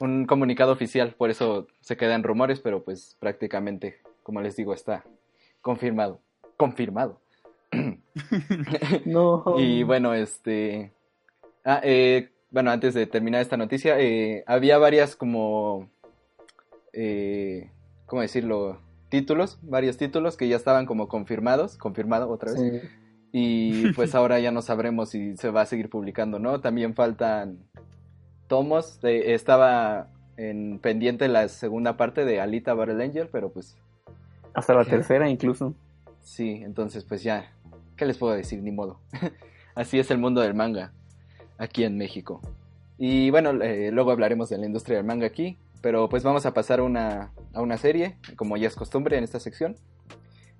un 0.00 0.26
comunicado 0.26 0.72
oficial, 0.72 1.14
por 1.16 1.30
eso 1.30 1.68
se 1.80 1.96
quedan 1.96 2.24
rumores, 2.24 2.58
pero 2.58 2.82
pues 2.82 3.16
prácticamente, 3.20 4.00
como 4.24 4.40
les 4.40 4.56
digo, 4.56 4.74
está 4.74 5.04
confirmado. 5.60 6.18
Confirmado. 6.56 7.20
No. 9.06 9.44
Y 9.58 9.84
bueno, 9.84 10.12
este. 10.12 10.92
Ah, 11.64 11.80
eh, 11.84 12.31
bueno, 12.52 12.70
antes 12.70 12.92
de 12.94 13.06
terminar 13.06 13.40
esta 13.40 13.56
noticia, 13.56 13.98
eh, 13.98 14.44
había 14.46 14.78
varias 14.78 15.16
como. 15.16 15.90
Eh, 16.92 17.70
¿Cómo 18.06 18.22
decirlo? 18.22 18.78
Títulos, 19.08 19.58
varios 19.62 19.96
títulos 19.96 20.36
que 20.36 20.48
ya 20.48 20.56
estaban 20.56 20.86
como 20.86 21.08
confirmados, 21.08 21.76
confirmado 21.78 22.28
otra 22.30 22.52
vez. 22.52 22.60
Sí. 22.60 22.88
Y 23.32 23.92
pues 23.94 24.14
ahora 24.14 24.38
ya 24.40 24.52
no 24.52 24.60
sabremos 24.62 25.10
si 25.10 25.36
se 25.36 25.50
va 25.50 25.62
a 25.62 25.66
seguir 25.66 25.88
publicando, 25.88 26.38
¿no? 26.38 26.60
También 26.60 26.94
faltan 26.94 27.58
tomos. 28.48 29.00
de- 29.00 29.34
estaba 29.34 30.08
en 30.36 30.78
pendiente 30.78 31.28
la 31.28 31.48
segunda 31.48 31.96
parte 31.96 32.24
de 32.24 32.40
Alita 32.40 32.74
Battle 32.74 33.02
Angel, 33.02 33.28
pero 33.32 33.50
pues 33.50 33.76
Hasta 34.54 34.74
la 34.74 34.84
tercera 34.84 35.28
incluso. 35.28 35.74
Sí, 36.20 36.60
entonces 36.62 37.04
pues 37.04 37.22
ya, 37.22 37.52
¿qué 37.96 38.04
les 38.04 38.18
puedo 38.18 38.34
decir? 38.34 38.62
Ni 38.62 38.72
modo. 38.72 39.00
Así 39.74 39.98
es 39.98 40.10
el 40.10 40.18
mundo 40.18 40.42
del 40.42 40.54
manga 40.54 40.92
aquí 41.62 41.84
en 41.84 41.96
México. 41.96 42.40
Y 42.98 43.30
bueno, 43.30 43.50
eh, 43.62 43.90
luego 43.92 44.10
hablaremos 44.10 44.48
de 44.48 44.58
la 44.58 44.66
industria 44.66 44.96
del 44.98 45.06
manga 45.06 45.26
aquí, 45.26 45.58
pero 45.80 46.08
pues 46.08 46.22
vamos 46.22 46.44
a 46.46 46.54
pasar 46.54 46.80
una, 46.80 47.32
a 47.54 47.62
una 47.62 47.76
serie, 47.78 48.16
como 48.36 48.56
ya 48.56 48.68
es 48.68 48.74
costumbre 48.76 49.16
en 49.16 49.24
esta 49.24 49.40
sección. 49.40 49.76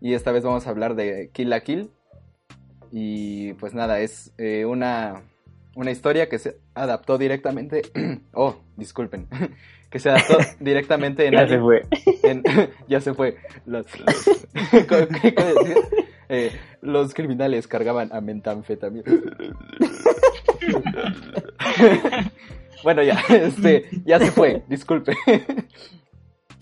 Y 0.01 0.15
esta 0.15 0.33
vez 0.33 0.43
vamos 0.45 0.67
a 0.67 0.71
hablar 0.71 0.95
de 0.95 1.31
Kill 1.33 1.51
la 1.51 1.61
Kill. 1.61 1.91
Y 2.91 3.53
pues 3.55 3.75
nada, 3.75 4.01
es 4.01 4.33
eh, 4.39 4.65
una, 4.65 5.23
una 5.77 5.91
historia 5.91 6.29
que 6.29 6.39
se 6.39 6.57
adaptó 6.75 7.19
directamente... 7.19 7.83
oh, 8.35 8.57
disculpen. 8.77 9.29
que 9.91 9.99
se 9.99 10.11
adaptó 10.11 10.39
directamente 10.61 11.27
en 11.27 11.35
Ya 11.35 11.47
se 11.49 11.59
fue. 11.61 11.83
en- 12.25 12.43
ya 12.89 13.01
se 13.01 13.15
fue. 13.15 13.37
Los, 13.67 13.87
¿Cómo- 14.89 15.07
qué- 15.21 15.35
cómo 15.35 15.49
decía? 15.49 15.77
Eh, 16.29 16.51
los 16.81 17.13
criminales 17.15 17.69
cargaban 17.69 18.09
a 18.13 18.21
metanfetamina. 18.23 19.05
bueno, 22.83 23.03
ya, 23.03 23.21
este, 23.29 23.89
ya 24.05 24.19
se 24.19 24.31
fue, 24.31 24.63
disculpe. 24.69 25.17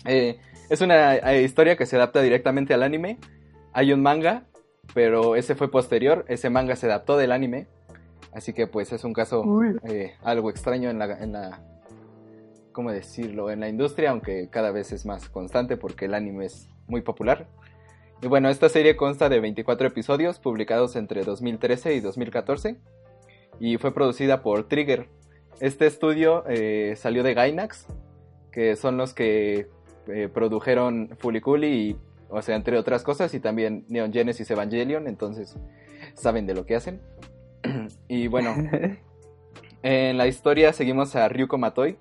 Eh, 0.03 0.39
es 0.67 0.81
una 0.81 1.15
eh, 1.17 1.43
historia 1.43 1.75
que 1.75 1.85
se 1.85 1.95
adapta 1.95 2.23
directamente 2.23 2.73
al 2.73 2.81
anime. 2.81 3.19
Hay 3.71 3.93
un 3.93 4.01
manga, 4.01 4.45
pero 4.95 5.35
ese 5.35 5.53
fue 5.53 5.69
posterior. 5.69 6.25
Ese 6.27 6.49
manga 6.49 6.75
se 6.75 6.87
adaptó 6.87 7.17
del 7.17 7.31
anime. 7.31 7.67
Así 8.33 8.51
que 8.51 8.65
pues 8.65 8.91
es 8.93 9.03
un 9.03 9.13
caso 9.13 9.43
eh, 9.83 10.13
algo 10.23 10.49
extraño 10.49 10.89
en 10.89 10.97
la, 10.97 11.19
en 11.19 11.33
la 11.33 11.61
¿cómo 12.71 12.91
decirlo? 12.91 13.51
En 13.51 13.59
la 13.59 13.69
industria, 13.69 14.11
aunque 14.11 14.49
cada 14.49 14.71
vez 14.71 14.91
es 14.91 15.05
más 15.05 15.29
constante 15.29 15.77
porque 15.77 16.05
el 16.05 16.15
anime 16.15 16.45
es 16.45 16.67
muy 16.87 17.01
popular. 17.01 17.47
Y 18.21 18.27
bueno, 18.27 18.49
esta 18.49 18.69
serie 18.69 18.95
consta 18.95 19.29
de 19.29 19.39
24 19.39 19.87
episodios 19.87 20.39
publicados 20.39 20.95
entre 20.95 21.23
2013 21.23 21.95
y 21.95 21.99
2014 21.99 22.77
y 23.61 23.77
fue 23.77 23.93
producida 23.93 24.41
por 24.41 24.67
Trigger. 24.67 25.07
Este 25.59 25.85
estudio 25.85 26.43
eh, 26.49 26.95
salió 26.97 27.21
de 27.21 27.35
Gainax, 27.35 27.85
que 28.51 28.75
son 28.75 28.97
los 28.97 29.13
que 29.13 29.67
eh, 30.07 30.29
produjeron 30.33 31.15
Fuliculi 31.19 31.67
y, 31.67 31.97
o 32.27 32.41
sea, 32.41 32.55
entre 32.55 32.79
otras 32.79 33.03
cosas, 33.03 33.35
y 33.35 33.39
también 33.39 33.85
Neon 33.87 34.11
Genesis 34.11 34.49
Evangelion, 34.49 35.07
entonces 35.07 35.55
saben 36.15 36.47
de 36.47 36.55
lo 36.55 36.65
que 36.65 36.75
hacen. 36.75 37.01
y 38.07 38.25
bueno, 38.25 38.55
en 39.83 40.17
la 40.17 40.25
historia 40.25 40.73
seguimos 40.73 41.15
a 41.15 41.29
Ryuko 41.29 41.59
Matoi. 41.59 41.99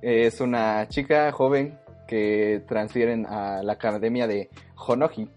Es 0.00 0.40
una 0.40 0.86
chica 0.88 1.32
joven 1.32 1.76
que 2.06 2.62
transfieren 2.68 3.26
a 3.26 3.64
la 3.64 3.72
academia 3.72 4.28
de 4.28 4.48
Honoji. 4.76 5.28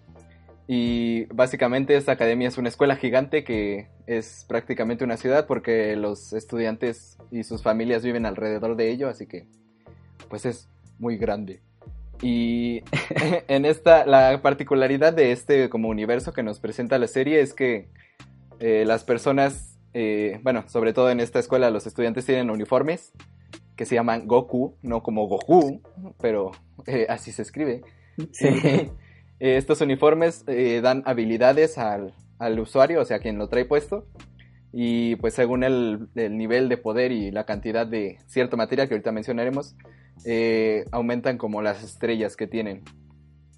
Y 0.67 1.25
básicamente 1.33 1.95
esta 1.95 2.11
academia 2.11 2.47
es 2.47 2.59
una 2.59 2.69
escuela 2.69 2.95
gigante 2.95 3.43
que 3.43 3.87
es 4.07 4.45
prácticamente 4.47 5.03
una 5.03 5.17
ciudad 5.17 5.47
porque 5.47 5.95
los 5.95 6.33
estudiantes 6.33 7.17
y 7.31 7.43
sus 7.43 7.63
familias 7.63 8.03
viven 8.03 8.25
alrededor 8.25 8.75
de 8.75 8.91
ello, 8.91 9.09
así 9.09 9.27
que 9.27 9.47
pues 10.29 10.45
es 10.45 10.69
muy 10.99 11.17
grande. 11.17 11.61
Y 12.21 12.83
en 13.47 13.65
esta, 13.65 14.05
la 14.05 14.41
particularidad 14.41 15.13
de 15.13 15.31
este 15.31 15.69
como 15.69 15.89
universo 15.89 16.33
que 16.33 16.43
nos 16.43 16.59
presenta 16.59 16.97
la 16.97 17.07
serie 17.07 17.41
es 17.41 17.53
que 17.53 17.89
eh, 18.59 18.85
las 18.85 19.03
personas, 19.03 19.77
eh, 19.93 20.39
bueno, 20.43 20.63
sobre 20.67 20.93
todo 20.93 21.09
en 21.09 21.19
esta 21.19 21.39
escuela 21.39 21.69
los 21.69 21.87
estudiantes 21.87 22.25
tienen 22.25 22.49
uniformes 22.49 23.11
que 23.75 23.85
se 23.85 23.95
llaman 23.95 24.25
Goku, 24.27 24.77
no 24.81 25.03
como 25.03 25.27
Goku, 25.27 25.81
pero 26.21 26.51
eh, 26.85 27.07
así 27.09 27.31
se 27.31 27.41
escribe. 27.41 27.81
Sí. 28.31 28.47
Estos 29.39 29.81
uniformes 29.81 30.45
dan 30.81 31.03
habilidades 31.05 31.77
al, 31.77 32.13
al 32.39 32.59
usuario, 32.59 33.01
o 33.01 33.05
sea, 33.05 33.19
quien 33.19 33.37
lo 33.37 33.49
trae 33.49 33.65
puesto. 33.65 34.07
Y 34.71 35.15
pues 35.17 35.33
según 35.33 35.63
el, 35.63 36.09
el 36.15 36.37
nivel 36.37 36.67
de 36.67 36.77
poder 36.77 37.11
y 37.11 37.31
la 37.31 37.45
cantidad 37.45 37.87
de 37.87 38.17
cierto 38.27 38.57
material 38.57 38.87
que 38.87 38.95
ahorita 38.95 39.11
mencionaremos, 39.11 39.75
eh, 40.23 40.85
aumentan 40.91 41.37
como 41.37 41.61
las 41.61 41.83
estrellas 41.83 42.35
que 42.35 42.47
tienen. 42.47 42.83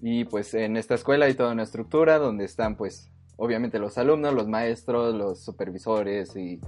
Y 0.00 0.24
pues 0.24 0.54
en 0.54 0.76
esta 0.76 0.94
escuela 0.94 1.26
hay 1.26 1.34
toda 1.34 1.52
una 1.52 1.62
estructura 1.62 2.18
donde 2.18 2.44
están 2.44 2.76
pues 2.76 3.10
obviamente 3.36 3.78
los 3.78 3.98
alumnos, 3.98 4.34
los 4.34 4.48
maestros, 4.48 5.14
los 5.14 5.44
supervisores 5.44 6.36
y, 6.36 6.60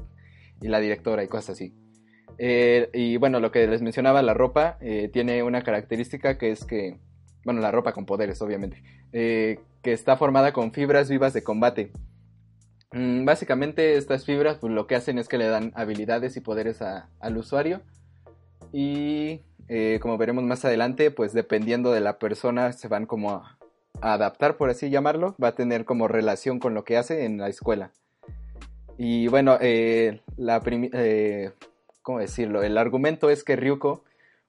la 0.61 0.79
directora 0.79 1.25
y 1.25 1.29
cosas 1.29 1.51
así. 1.51 1.75
Eh, 2.39 2.89
y 2.93 3.17
bueno, 3.17 3.41
lo 3.41 3.51
que 3.51 3.67
les 3.67 3.83
mencionaba, 3.83 4.23
la 4.23 4.35
ropa 4.35 4.79
eh, 4.81 5.11
tiene 5.13 5.43
una 5.43 5.63
característica 5.63 6.39
que 6.39 6.51
es 6.51 6.65
que, 6.65 6.99
bueno, 7.45 7.61
la 7.61 7.71
ropa 7.71 7.93
con 7.93 8.07
poderes, 8.07 8.41
obviamente, 8.43 8.83
que 9.83 9.93
está 9.93 10.17
formada 10.17 10.53
con 10.53 10.73
fibras 10.73 11.09
vivas 11.09 11.33
de 11.33 11.43
combate. 11.43 11.93
Mm, 12.93 13.25
básicamente 13.25 13.97
estas 13.97 14.25
fibras 14.25 14.59
pues, 14.59 14.73
lo 14.73 14.87
que 14.87 14.97
hacen 14.97 15.19
es 15.19 15.29
que 15.29 15.39
le 15.39 15.47
dan 15.47 15.73
habilidades 15.75 16.37
y 16.37 16.41
poderes 16.41 16.83
al 16.83 17.37
usuario. 17.37 17.83
Y 18.73 19.43
eh, 19.69 19.99
como 20.03 20.19
veremos 20.19 20.45
más 20.45 20.65
adelante, 20.65 21.11
pues 21.11 21.33
dependiendo 21.33 21.93
de 21.93 22.01
la 22.01 22.19
persona 22.19 22.73
se 22.73 22.89
van 22.89 23.07
como 23.07 23.31
a, 23.31 23.59
adaptar, 24.01 24.57
por 24.57 24.71
así 24.71 24.91
llamarlo. 24.91 25.37
Va 25.43 25.49
a 25.49 25.55
tener 25.55 25.85
como 25.85 26.09
relación 26.09 26.59
con 26.59 26.75
lo 26.75 26.85
que 26.85 26.97
hace 26.97 27.25
en 27.25 27.39
la 27.39 27.49
escuela. 27.49 27.93
Y 28.99 29.29
bueno, 29.29 29.57
eh, 29.61 30.21
eh, 30.39 31.53
¿cómo 32.03 32.19
decirlo? 32.19 32.63
El 32.63 32.77
argumento 32.77 33.31
es 33.31 33.45
que 33.45 33.57
Ryuko 33.57 34.05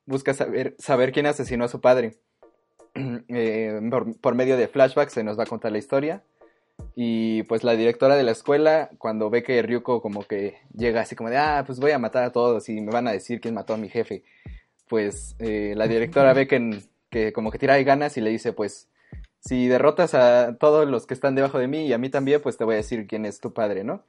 busca 0.06 0.34
saber, 0.34 0.76
saber 0.78 1.12
quién 1.12 1.26
asesinó 1.26 1.66
a 1.66 1.70
su 1.70 1.80
padre. 1.80 2.18
Eh, 3.34 3.80
por, 3.90 4.20
por 4.20 4.36
medio 4.36 4.58
de 4.58 4.68
flashbacks 4.68 5.14
se 5.14 5.24
nos 5.24 5.40
va 5.40 5.44
a 5.44 5.48
contar 5.48 5.72
la 5.72 5.78
historia. 5.78 6.24
Y 6.96 7.44
pues 7.44 7.64
la 7.64 7.74
directora 7.76 8.16
de 8.16 8.24
la 8.24 8.32
escuela, 8.32 8.90
cuando 8.98 9.30
ve 9.30 9.44
que 9.44 9.62
Ryuko 9.62 10.02
como 10.02 10.24
que 10.24 10.58
llega 10.74 11.02
así 11.02 11.16
como 11.16 11.30
de, 11.30 11.38
ah, 11.38 11.64
pues 11.66 11.80
voy 11.80 11.92
a 11.92 12.00
matar 12.00 12.24
a 12.24 12.32
todos 12.32 12.68
y 12.70 12.82
me 12.82 12.92
van 12.92 13.08
a 13.08 13.12
decir 13.12 13.40
quién 13.40 13.54
mató 13.54 13.74
a 13.74 13.78
mi 13.78 13.90
jefe, 13.90 14.24
pues 14.90 15.36
eh, 15.40 15.74
la 15.76 15.88
directora 15.88 16.34
ve 16.34 16.48
que, 16.48 16.82
que 17.10 17.32
como 17.34 17.52
que 17.52 17.60
tira 17.60 17.76
de 17.76 17.84
ganas 17.84 18.18
y 18.18 18.22
le 18.22 18.30
dice, 18.30 18.52
pues 18.52 18.90
si 19.40 19.68
derrotas 19.68 20.14
a 20.14 20.58
todos 20.58 20.88
los 20.88 21.08
que 21.08 21.14
están 21.14 21.36
debajo 21.36 21.60
de 21.60 21.68
mí 21.68 21.88
y 21.88 21.94
a 21.94 21.98
mí 21.98 22.10
también, 22.10 22.42
pues 22.42 22.58
te 22.58 22.64
voy 22.64 22.74
a 22.74 22.78
decir 22.78 23.08
quién 23.08 23.26
es 23.26 23.40
tu 23.40 23.54
padre, 23.54 23.84
¿no? 23.84 24.04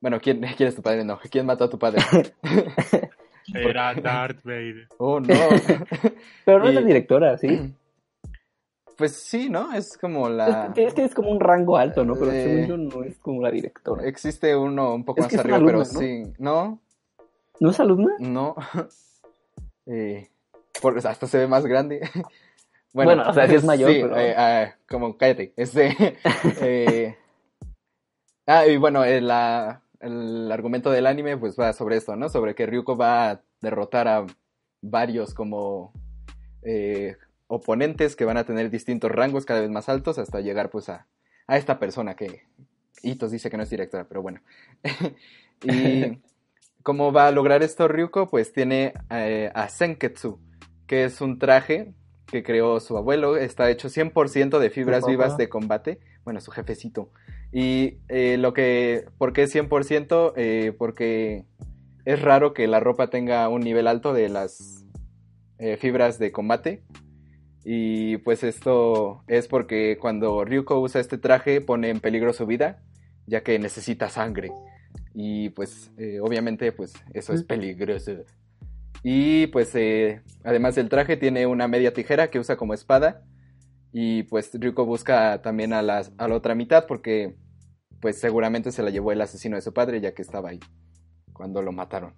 Bueno, 0.00 0.20
¿quién, 0.20 0.40
quién 0.56 0.68
es 0.68 0.76
tu 0.76 0.82
padre? 0.82 1.04
No, 1.04 1.18
¿quién 1.30 1.46
mató 1.46 1.64
a 1.64 1.70
tu 1.70 1.78
padre? 1.78 2.02
Era 3.54 3.94
Darth 3.94 4.42
Vader. 4.42 4.88
oh, 4.98 5.20
no. 5.20 5.34
Pero 6.44 6.58
no 6.58 6.68
es 6.68 6.74
la 6.74 6.80
directora, 6.82 7.38
¿sí? 7.38 7.74
Pues 8.96 9.12
sí, 9.14 9.48
¿no? 9.50 9.72
Es 9.74 9.98
como 9.98 10.28
la... 10.28 10.72
Es, 10.74 10.78
es 10.88 10.94
que 10.94 11.04
es 11.04 11.14
como 11.14 11.30
un 11.30 11.40
rango 11.40 11.76
alto, 11.76 12.04
¿no? 12.04 12.14
Pero 12.14 12.32
Eh, 12.32 12.42
según 12.42 12.66
yo 12.66 12.76
no 12.78 13.04
es 13.04 13.18
como 13.18 13.42
la 13.42 13.50
directora. 13.50 14.04
Existe 14.06 14.56
uno 14.56 14.94
un 14.94 15.04
poco 15.04 15.20
Es 15.20 15.24
más 15.26 15.32
que 15.34 15.40
arriba, 15.40 15.58
una 15.58 15.66
pero 15.66 15.80
alumna, 15.82 15.92
¿no? 15.92 16.00
sí. 16.00 16.32
No, 16.38 16.80
¿No 17.60 17.70
es 17.70 17.80
alumna? 17.80 18.12
no. 18.18 18.54
Eh, 19.88 20.28
por- 20.82 20.98
hasta 21.06 21.26
se 21.28 21.38
ve 21.38 21.46
más 21.46 21.64
grande. 21.66 22.00
Bueno, 22.92 23.24
o 23.28 23.32
sea, 23.34 23.46
sí 23.46 23.54
es 23.56 23.62
mayor, 23.64 23.90
sí, 23.92 23.98
pero- 24.00 24.16
eh, 24.18 24.34
ah, 24.36 24.74
como 24.88 25.18
cállate. 25.18 25.52
Este, 25.54 25.94
eh, 26.62 27.14
ah, 28.46 28.66
y 28.66 28.78
bueno, 28.78 29.04
eh, 29.04 29.20
la- 29.20 29.82
el 30.00 30.50
argumento 30.50 30.90
del 30.90 31.06
anime 31.06 31.36
pues 31.36 31.60
va 31.60 31.74
sobre 31.74 31.98
esto, 31.98 32.16
¿no? 32.16 32.30
Sobre 32.30 32.54
que 32.54 32.64
Ryuko 32.64 32.96
va 32.96 33.30
a 33.32 33.40
derrotar 33.60 34.08
a 34.08 34.26
varios 34.80 35.34
como 35.34 35.92
eh, 36.62 37.16
oponentes 37.48 38.16
que 38.16 38.24
van 38.24 38.36
a 38.36 38.44
tener 38.44 38.70
distintos 38.70 39.10
rangos 39.10 39.44
cada 39.44 39.60
vez 39.60 39.70
más 39.70 39.88
altos 39.88 40.18
hasta 40.18 40.40
llegar 40.40 40.70
pues 40.70 40.88
a, 40.88 41.06
a 41.46 41.56
esta 41.56 41.78
persona 41.78 42.14
que 42.14 42.44
Itos 43.02 43.30
dice 43.30 43.50
que 43.50 43.56
no 43.56 43.62
es 43.62 43.70
directora, 43.70 44.06
pero 44.08 44.22
bueno. 44.22 44.40
y 45.62 46.18
cómo 46.82 47.12
va 47.12 47.28
a 47.28 47.32
lograr 47.32 47.62
esto 47.62 47.88
Ryuko, 47.88 48.28
pues 48.28 48.52
tiene 48.52 48.94
eh, 49.10 49.50
a 49.54 49.68
Senketsu, 49.68 50.40
que 50.86 51.04
es 51.04 51.20
un 51.20 51.38
traje 51.38 51.94
que 52.26 52.42
creó 52.42 52.80
su 52.80 52.96
abuelo. 52.96 53.36
Está 53.36 53.70
hecho 53.70 53.88
100% 53.88 54.58
de 54.58 54.70
fibras 54.70 55.06
vivas 55.06 55.36
de 55.36 55.48
combate. 55.48 56.00
Bueno, 56.24 56.40
su 56.40 56.50
jefecito. 56.50 57.10
Y 57.52 57.98
eh, 58.08 58.36
lo 58.38 58.52
que, 58.52 59.06
¿por 59.18 59.32
qué 59.32 59.44
100%? 59.44 60.32
Eh, 60.36 60.74
porque 60.76 61.44
es 62.04 62.20
raro 62.20 62.52
que 62.52 62.66
la 62.66 62.80
ropa 62.80 63.08
tenga 63.10 63.48
un 63.48 63.60
nivel 63.60 63.86
alto 63.86 64.12
de 64.12 64.28
las 64.28 64.84
eh, 65.58 65.76
fibras 65.76 66.18
de 66.18 66.32
combate. 66.32 66.82
Y 67.68 68.18
pues 68.18 68.44
esto 68.44 69.24
es 69.26 69.48
porque 69.48 69.98
cuando 70.00 70.44
Ryuko 70.44 70.78
usa 70.78 71.00
este 71.00 71.18
traje 71.18 71.60
pone 71.60 71.90
en 71.90 71.98
peligro 71.98 72.32
su 72.32 72.46
vida, 72.46 72.80
ya 73.26 73.42
que 73.42 73.58
necesita 73.58 74.08
sangre. 74.08 74.52
Y 75.14 75.48
pues 75.50 75.90
eh, 75.98 76.20
obviamente 76.20 76.70
pues 76.70 76.92
eso 77.12 77.32
es 77.32 77.42
peligroso. 77.42 78.12
Y 79.02 79.48
pues 79.48 79.74
eh, 79.74 80.22
además 80.44 80.76
del 80.76 80.88
traje 80.88 81.16
tiene 81.16 81.46
una 81.46 81.66
media 81.66 81.92
tijera 81.92 82.30
que 82.30 82.38
usa 82.38 82.56
como 82.56 82.72
espada. 82.72 83.24
Y 83.92 84.22
pues 84.24 84.50
Ryuko 84.54 84.86
busca 84.86 85.42
también 85.42 85.72
a, 85.72 85.82
las- 85.82 86.12
a 86.18 86.28
la 86.28 86.36
otra 86.36 86.54
mitad 86.54 86.86
porque 86.86 87.34
pues 88.00 88.20
seguramente 88.20 88.70
se 88.70 88.84
la 88.84 88.90
llevó 88.90 89.10
el 89.10 89.20
asesino 89.22 89.56
de 89.56 89.62
su 89.62 89.72
padre 89.72 90.00
ya 90.00 90.14
que 90.14 90.22
estaba 90.22 90.50
ahí 90.50 90.60
cuando 91.32 91.62
lo 91.62 91.72
mataron. 91.72 92.14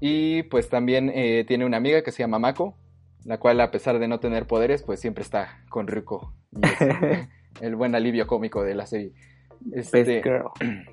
Y 0.00 0.42
pues 0.44 0.68
también 0.68 1.10
eh, 1.14 1.44
tiene 1.48 1.64
una 1.64 1.78
amiga 1.78 2.02
que 2.02 2.12
se 2.12 2.22
llama 2.22 2.38
Mako, 2.38 2.76
la 3.24 3.38
cual 3.38 3.60
a 3.60 3.70
pesar 3.70 3.98
de 3.98 4.08
no 4.08 4.20
tener 4.20 4.46
poderes 4.46 4.82
pues 4.82 5.00
siempre 5.00 5.22
está 5.22 5.62
con 5.68 5.86
Ryuko. 5.86 6.32
Y 6.52 6.66
es 6.66 7.28
el 7.60 7.76
buen 7.76 7.94
alivio 7.94 8.26
cómico 8.26 8.62
de 8.62 8.74
la 8.74 8.86
serie. 8.86 9.12
Best 9.60 9.94
Este, 9.94 10.22
Girl. 10.22 10.46
eh, 10.60 10.84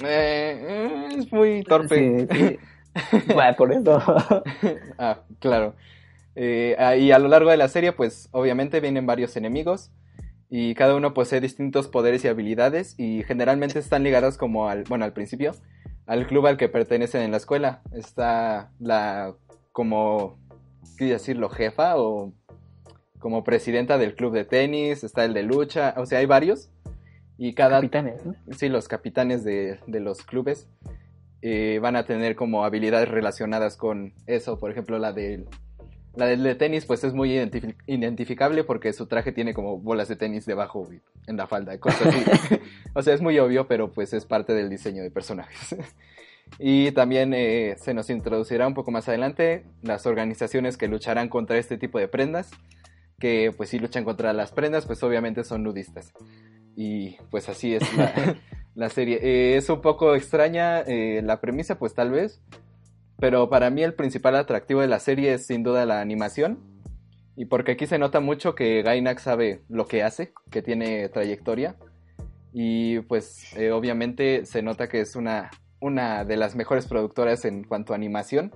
eh, 0.04 1.08
es 1.16 1.32
muy 1.32 1.62
torpe. 1.64 2.26
Sí, 2.30 2.36
sí. 2.38 2.58
Bueno, 3.34 3.54
por 3.56 3.72
eso. 3.72 4.02
Ah, 4.98 5.20
claro. 5.38 5.74
Eh, 6.34 6.76
y 6.98 7.10
a 7.12 7.18
lo 7.18 7.28
largo 7.28 7.50
de 7.50 7.56
la 7.56 7.68
serie, 7.68 7.92
pues 7.92 8.28
obviamente 8.32 8.80
vienen 8.80 9.06
varios 9.06 9.36
enemigos 9.36 9.90
y 10.48 10.74
cada 10.74 10.96
uno 10.96 11.14
posee 11.14 11.40
distintos 11.40 11.86
poderes 11.88 12.24
y 12.24 12.28
habilidades 12.28 12.94
y 12.98 13.22
generalmente 13.24 13.78
están 13.78 14.02
ligados 14.02 14.36
como 14.36 14.68
al, 14.68 14.84
bueno, 14.88 15.04
al 15.04 15.12
principio, 15.12 15.52
al 16.06 16.26
club 16.26 16.46
al 16.46 16.56
que 16.56 16.68
pertenecen 16.68 17.22
en 17.22 17.30
la 17.30 17.36
escuela. 17.36 17.82
Está 17.92 18.70
la, 18.80 19.34
como, 19.72 20.38
¿qué 20.96 21.06
decirlo? 21.06 21.48
Jefa 21.50 21.96
o 21.96 22.32
como 23.18 23.44
presidenta 23.44 23.98
del 23.98 24.14
club 24.14 24.32
de 24.32 24.44
tenis, 24.44 25.04
está 25.04 25.24
el 25.24 25.34
de 25.34 25.42
lucha, 25.42 25.94
o 25.98 26.06
sea, 26.06 26.20
hay 26.20 26.26
varios 26.26 26.70
y 27.36 27.54
cada, 27.54 27.80
Capitanes, 27.80 28.24
¿no? 28.24 28.34
sí, 28.52 28.68
los 28.68 28.86
capitanes 28.88 29.44
de, 29.44 29.78
de 29.86 30.00
los 30.00 30.22
clubes 30.22 30.68
eh, 31.42 31.78
van 31.80 31.96
a 31.96 32.04
tener 32.04 32.36
como 32.36 32.64
habilidades 32.64 33.08
relacionadas 33.08 33.76
con 33.78 34.12
eso. 34.26 34.58
Por 34.58 34.70
ejemplo, 34.70 34.98
la 34.98 35.12
del, 35.14 35.46
la 36.14 36.26
del 36.26 36.42
de 36.42 36.54
tenis, 36.54 36.84
pues 36.84 37.02
es 37.02 37.14
muy 37.14 37.30
identifi- 37.30 37.76
identificable 37.86 38.62
porque 38.64 38.92
su 38.92 39.06
traje 39.06 39.32
tiene 39.32 39.54
como 39.54 39.78
bolas 39.78 40.08
de 40.08 40.16
tenis 40.16 40.44
debajo 40.44 40.86
en 41.26 41.36
la 41.38 41.46
falda, 41.46 41.78
cosas 41.78 42.14
así. 42.14 42.60
o 42.94 43.02
sea, 43.02 43.14
es 43.14 43.22
muy 43.22 43.38
obvio, 43.38 43.66
pero 43.66 43.90
pues 43.90 44.12
es 44.12 44.26
parte 44.26 44.52
del 44.52 44.68
diseño 44.68 45.02
de 45.02 45.10
personajes. 45.10 45.76
Y 46.58 46.92
también 46.92 47.32
eh, 47.34 47.76
se 47.78 47.94
nos 47.94 48.10
introducirá 48.10 48.66
un 48.66 48.74
poco 48.74 48.90
más 48.90 49.08
adelante 49.08 49.64
las 49.82 50.06
organizaciones 50.06 50.76
que 50.76 50.88
lucharán 50.88 51.28
contra 51.28 51.58
este 51.58 51.78
tipo 51.78 51.98
de 51.98 52.08
prendas. 52.08 52.50
Que 53.18 53.52
pues 53.56 53.68
si 53.70 53.78
luchan 53.78 54.04
contra 54.04 54.32
las 54.32 54.52
prendas, 54.52 54.86
pues 54.86 55.02
obviamente 55.02 55.44
son 55.44 55.62
nudistas. 55.62 56.12
Y 56.76 57.16
pues 57.30 57.48
así 57.48 57.74
es 57.74 57.94
la, 57.96 58.36
la 58.74 58.88
serie. 58.88 59.20
Eh, 59.22 59.56
es 59.56 59.68
un 59.68 59.80
poco 59.80 60.14
extraña 60.14 60.80
eh, 60.80 61.20
la 61.22 61.40
premisa, 61.40 61.78
pues 61.78 61.94
tal 61.94 62.10
vez. 62.10 62.42
Pero 63.18 63.50
para 63.50 63.70
mí 63.70 63.82
el 63.82 63.94
principal 63.94 64.36
atractivo 64.36 64.80
de 64.80 64.86
la 64.86 64.98
serie 64.98 65.34
es 65.34 65.46
sin 65.46 65.62
duda 65.62 65.84
la 65.86 66.00
animación. 66.00 66.58
Y 67.36 67.46
porque 67.46 67.72
aquí 67.72 67.86
se 67.86 67.98
nota 67.98 68.20
mucho 68.20 68.54
que 68.54 68.82
Gainax 68.82 69.22
sabe 69.22 69.62
lo 69.68 69.86
que 69.86 70.02
hace, 70.02 70.32
que 70.50 70.62
tiene 70.62 71.08
trayectoria. 71.08 71.76
Y 72.52 73.00
pues 73.00 73.54
eh, 73.56 73.70
obviamente 73.70 74.44
se 74.44 74.62
nota 74.62 74.88
que 74.88 75.00
es 75.00 75.16
una, 75.16 75.50
una 75.80 76.24
de 76.24 76.36
las 76.36 76.54
mejores 76.54 76.86
productoras 76.86 77.44
en 77.44 77.64
cuanto 77.64 77.92
a 77.92 77.96
animación. 77.96 78.52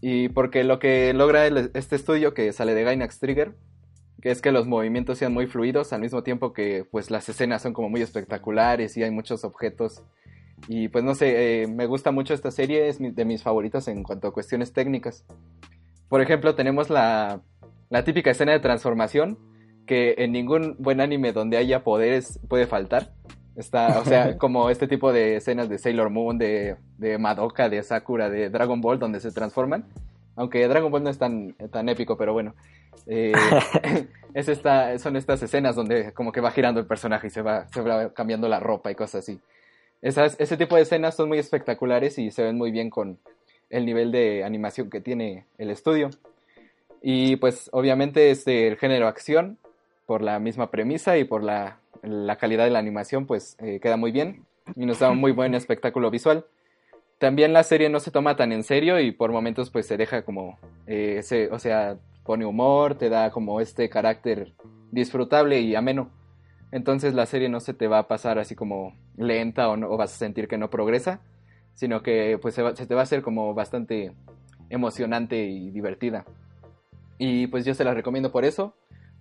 Y 0.00 0.28
porque 0.30 0.64
lo 0.64 0.78
que 0.78 1.12
logra 1.14 1.46
este 1.46 1.96
estudio 1.96 2.34
que 2.34 2.52
sale 2.52 2.74
de 2.74 2.84
Gainax 2.84 3.20
Trigger, 3.20 3.54
que 4.20 4.30
es 4.30 4.42
que 4.42 4.52
los 4.52 4.66
movimientos 4.66 5.18
sean 5.18 5.32
muy 5.32 5.46
fluidos 5.46 5.92
al 5.92 6.00
mismo 6.00 6.22
tiempo 6.22 6.52
que 6.52 6.86
pues 6.90 7.10
las 7.10 7.28
escenas 7.28 7.62
son 7.62 7.72
como 7.72 7.88
muy 7.88 8.02
espectaculares 8.02 8.96
y 8.96 9.02
hay 9.02 9.10
muchos 9.10 9.44
objetos. 9.44 10.02
Y 10.68 10.88
pues 10.88 11.04
no 11.04 11.14
sé, 11.14 11.62
eh, 11.62 11.66
me 11.66 11.86
gusta 11.86 12.10
mucho 12.10 12.32
esta 12.32 12.50
serie, 12.50 12.88
es 12.88 12.98
de 12.98 13.24
mis 13.24 13.42
favoritas 13.42 13.86
en 13.88 14.02
cuanto 14.02 14.28
a 14.28 14.32
cuestiones 14.32 14.72
técnicas. 14.72 15.24
Por 16.08 16.20
ejemplo, 16.20 16.54
tenemos 16.54 16.90
la, 16.90 17.42
la 17.90 18.04
típica 18.04 18.30
escena 18.30 18.52
de 18.52 18.60
transformación 18.60 19.38
que 19.86 20.14
en 20.18 20.32
ningún 20.32 20.76
buen 20.78 21.00
anime 21.00 21.32
donde 21.32 21.56
haya 21.56 21.84
poderes 21.84 22.40
puede 22.48 22.66
faltar. 22.66 23.12
Está, 23.56 24.00
o 24.00 24.04
sea, 24.04 24.36
como 24.38 24.70
este 24.70 24.88
tipo 24.88 25.12
de 25.12 25.36
escenas 25.36 25.68
de 25.68 25.78
Sailor 25.78 26.10
Moon, 26.10 26.38
de, 26.38 26.76
de 26.98 27.18
Madoka, 27.18 27.68
de 27.68 27.82
Sakura, 27.82 28.28
de 28.28 28.50
Dragon 28.50 28.80
Ball, 28.80 28.98
donde 28.98 29.20
se 29.20 29.32
transforman. 29.32 29.84
Aunque 30.36 30.66
Dragon 30.66 30.90
Ball 30.90 31.04
no 31.04 31.10
es 31.10 31.18
tan, 31.18 31.54
tan 31.70 31.88
épico, 31.88 32.16
pero 32.16 32.32
bueno. 32.32 32.54
Eh, 33.06 33.32
es 34.34 34.48
esta, 34.48 34.98
son 34.98 35.16
estas 35.16 35.42
escenas 35.42 35.76
donde 35.76 36.12
como 36.12 36.32
que 36.32 36.40
va 36.40 36.50
girando 36.50 36.80
el 36.80 36.86
personaje 36.86 37.28
y 37.28 37.30
se 37.30 37.42
va, 37.42 37.68
se 37.68 37.80
va 37.80 38.12
cambiando 38.12 38.48
la 38.48 38.60
ropa 38.60 38.90
y 38.90 38.94
cosas 38.94 39.22
así. 39.22 39.40
Esas, 40.02 40.36
ese 40.38 40.56
tipo 40.56 40.76
de 40.76 40.82
escenas 40.82 41.14
son 41.14 41.28
muy 41.28 41.38
espectaculares 41.38 42.18
y 42.18 42.30
se 42.30 42.42
ven 42.42 42.58
muy 42.58 42.70
bien 42.70 42.90
con 42.90 43.18
el 43.70 43.86
nivel 43.86 44.12
de 44.12 44.44
animación 44.44 44.90
que 44.90 45.00
tiene 45.00 45.46
el 45.58 45.70
estudio. 45.70 46.10
Y 47.00 47.36
pues 47.36 47.68
obviamente 47.72 48.30
es 48.30 48.46
el 48.46 48.76
género 48.76 49.08
acción, 49.08 49.58
por 50.06 50.22
la 50.22 50.38
misma 50.38 50.70
premisa 50.70 51.16
y 51.16 51.24
por 51.24 51.42
la, 51.42 51.78
la 52.04 52.36
calidad 52.36 52.64
de 52.64 52.70
la 52.70 52.78
animación, 52.78 53.26
pues 53.26 53.56
eh, 53.60 53.80
queda 53.80 53.96
muy 53.96 54.12
bien 54.12 54.44
y 54.76 54.86
nos 54.86 54.98
da 54.98 55.10
un 55.10 55.18
muy 55.18 55.32
buen 55.32 55.54
espectáculo 55.54 56.10
visual. 56.10 56.46
También 57.18 57.52
la 57.52 57.62
serie 57.62 57.88
no 57.88 58.00
se 58.00 58.10
toma 58.10 58.36
tan 58.36 58.52
en 58.52 58.62
serio 58.64 59.00
y 59.00 59.12
por 59.12 59.32
momentos 59.32 59.70
pues 59.70 59.86
se 59.86 59.96
deja 59.96 60.22
como, 60.22 60.58
eh, 60.86 61.20
se- 61.22 61.50
o 61.50 61.58
sea, 61.58 61.96
pone 62.24 62.44
humor, 62.44 62.96
te 62.96 63.08
da 63.08 63.30
como 63.30 63.60
este 63.60 63.88
carácter 63.88 64.52
disfrutable 64.90 65.60
y 65.60 65.74
ameno. 65.74 66.10
Entonces 66.72 67.14
la 67.14 67.26
serie 67.26 67.48
no 67.48 67.60
se 67.60 67.72
te 67.74 67.86
va 67.88 67.98
a 68.00 68.08
pasar 68.08 68.38
así 68.38 68.54
como 68.54 68.96
lenta 69.16 69.68
o, 69.68 69.76
no, 69.76 69.96
vas 69.96 70.12
a 70.14 70.16
sentir 70.18 70.48
que 70.48 70.58
no 70.58 70.70
progresa, 70.70 71.20
sino 71.74 72.02
que 72.02 72.38
pues 72.42 72.54
se 72.54 72.86
te 72.86 72.94
va 72.94 73.00
a 73.00 73.04
hacer 73.04 73.22
como 73.22 73.54
bastante 73.54 74.12
emocionante 74.70 75.44
y 75.44 75.70
divertida. 75.70 76.24
Y 77.18 77.46
pues 77.46 77.64
yo 77.64 77.74
se 77.74 77.84
la 77.84 77.94
recomiendo 77.94 78.32
por 78.32 78.44
eso, 78.44 78.74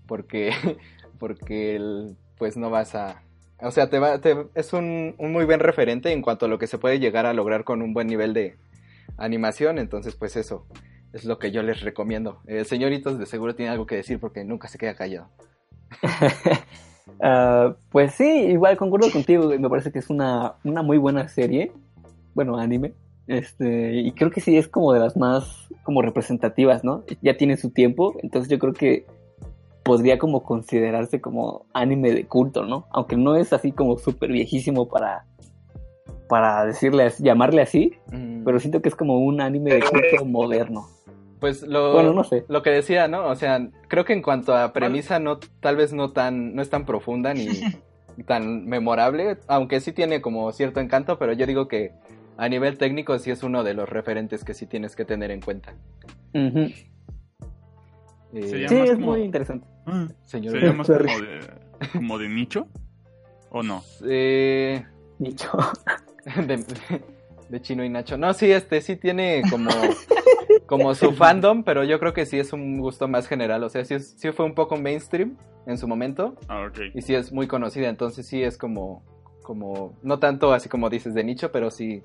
porque, 0.08 0.50
porque 1.20 1.76
el- 1.76 2.16
pues 2.38 2.58
no 2.58 2.70
vas 2.70 2.96
a... 2.96 3.22
O 3.62 3.72
sea, 3.72 3.90
te 3.90 4.00
va, 4.00 4.20
te- 4.20 4.48
es 4.56 4.74
un, 4.74 5.16
un 5.18 5.32
muy 5.32 5.46
buen 5.46 5.60
referente 5.60 6.12
en 6.12 6.22
cuanto 6.22 6.46
a 6.46 6.50
lo 6.50 6.58
que 6.60 6.68
se 6.68 6.78
puede 6.78 7.00
llegar 7.00 7.26
a 7.26 7.34
lograr 7.34 7.64
con 7.64 7.82
un 7.82 7.94
buen 7.94 8.08
nivel 8.08 8.34
de 8.34 8.58
animación, 9.18 9.78
entonces 9.80 10.16
pues 10.16 10.36
eso 10.36 10.66
es 11.14 11.26
lo 11.26 11.38
que 11.40 11.52
yo 11.52 11.62
les 11.64 11.82
recomiendo. 11.82 12.42
Eh, 12.48 12.66
señoritos 12.66 13.20
de 13.20 13.26
seguro 13.26 13.56
tiene 13.56 13.72
algo 13.72 13.86
que 13.86 13.96
decir 13.96 14.20
porque 14.20 14.44
nunca 14.44 14.68
se 14.68 14.78
queda 14.78 14.96
callado. 14.96 15.30
Ah, 17.22 17.76
pues 17.92 18.14
sí, 18.16 18.26
igual 18.26 18.78
concuerdo 18.78 19.12
contigo, 19.12 19.48
me 19.60 19.70
parece 19.70 19.92
que 19.92 20.00
es 20.00 20.10
una, 20.10 20.56
una 20.64 20.82
muy 20.82 20.98
buena 20.98 21.28
serie, 21.28 21.72
bueno, 22.34 22.58
anime, 22.58 22.94
este, 23.28 23.94
y 23.96 24.12
creo 24.14 24.32
que 24.32 24.42
sí 24.42 24.58
es 24.58 24.68
como 24.68 24.94
de 24.94 25.00
las 25.00 25.16
más 25.16 25.68
como 25.84 26.02
representativas, 26.02 26.84
¿no? 26.84 27.04
Ya 27.22 27.38
tiene 27.38 27.58
su 27.58 27.70
tiempo, 27.72 28.16
entonces 28.24 28.50
yo 28.50 28.58
creo 28.58 28.74
que 28.74 29.06
podría 29.84 30.18
como 30.18 30.44
considerarse 30.44 31.20
como 31.22 31.66
anime 31.74 32.12
de 32.12 32.26
culto, 32.26 32.66
¿no? 32.66 32.88
Aunque 32.92 33.18
no 33.18 33.36
es 33.36 33.52
así 33.54 33.72
como 33.72 33.98
súper 33.98 34.32
viejísimo 34.32 34.88
para, 34.88 35.26
para 36.30 36.66
decirle, 36.66 37.12
llamarle 37.20 37.62
así, 37.62 37.94
Mm, 38.12 38.44
pero 38.44 38.60
siento 38.60 38.82
que 38.82 38.90
es 38.90 38.96
como 38.96 39.20
un 39.20 39.42
anime 39.42 39.74
de 39.74 39.82
culto 39.82 40.26
moderno. 40.26 40.88
pues 41.40 41.62
lo, 41.64 41.92
Bueno, 41.94 42.14
no 42.14 42.24
sé. 42.24 42.46
lo 42.48 42.62
que 42.64 42.70
decía, 42.70 43.08
¿no? 43.10 43.28
O 43.28 43.36
sea, 43.36 43.68
creo 43.90 44.06
que 44.06 44.14
en 44.14 44.22
cuanto 44.22 44.56
a 44.56 44.72
premisa, 44.72 45.20
no, 45.20 45.40
tal 45.60 45.76
vez 45.76 45.92
no 45.94 46.12
tan, 46.12 46.56
no 46.56 46.62
es 46.62 46.70
tan 46.70 46.86
profunda 46.86 47.34
ni 47.34 47.46
tan 48.28 48.66
memorable, 48.66 49.38
aunque 49.48 49.80
sí 49.82 49.92
tiene 49.92 50.22
como 50.22 50.52
cierto 50.54 50.80
encanto, 50.80 51.18
pero 51.20 51.34
yo 51.34 51.46
digo 51.46 51.68
que 51.68 51.92
a 52.38 52.48
nivel 52.50 52.78
técnico 52.78 53.18
sí 53.20 53.30
es 53.32 53.44
uno 53.44 53.64
de 53.64 53.74
los 53.74 53.90
referentes 53.90 54.44
que 54.46 54.54
sí 54.54 54.66
tienes 54.68 54.96
que 54.96 55.04
tener 55.06 55.32
en 55.32 55.42
cuenta. 55.42 55.74
Ujú. 56.34 56.70
Eh, 58.34 58.48
Sería 58.48 58.70
Sí, 58.70 58.76
más 58.76 58.90
es 58.90 58.96
como- 58.96 59.12
muy 59.12 59.22
interesante. 59.22 59.68
Ah, 59.86 60.08
señor. 60.24 60.54
¿Sería 60.54 60.74
más 60.74 60.88
como 60.88 61.04
de, 61.04 61.40
como 61.94 62.18
de 62.18 62.30
nicho? 62.30 62.68
¿O 63.52 63.62
no? 63.64 63.84
Eh, 64.06 64.84
Dicho. 65.20 65.52
de, 66.48 66.64
de 67.50 67.62
Chino 67.62 67.84
y 67.84 67.90
Nacho. 67.90 68.18
No, 68.18 68.34
sí, 68.34 68.52
este 68.52 68.82
sí 68.82 68.96
tiene 68.96 69.44
como, 69.50 69.70
como 70.66 70.96
su 70.96 71.12
fandom, 71.12 71.64
pero 71.64 71.84
yo 71.84 72.00
creo 72.00 72.14
que 72.14 72.26
sí 72.26 72.40
es 72.40 72.52
un 72.54 72.80
gusto 72.80 73.08
más 73.08 73.28
general. 73.28 73.64
O 73.64 73.70
sea, 73.70 73.86
sí, 73.86 73.94
es- 73.94 74.16
sí 74.18 74.32
fue 74.32 74.46
un 74.46 74.56
poco 74.56 74.78
mainstream 74.78 75.38
en 75.68 75.78
su 75.78 75.88
momento 75.88 76.36
Ah, 76.48 76.66
ok. 76.68 76.80
y 76.96 77.02
sí 77.02 77.14
es 77.14 77.32
muy 77.32 77.48
conocida. 77.48 77.90
Entonces 77.90 78.26
sí 78.26 78.42
es 78.42 78.58
como, 78.58 79.04
como 79.44 79.94
no 80.02 80.18
tanto 80.20 80.54
así 80.54 80.68
como 80.70 80.90
dices 80.90 81.14
de 81.14 81.24
nicho, 81.24 81.52
pero 81.52 81.70
sí, 81.70 82.02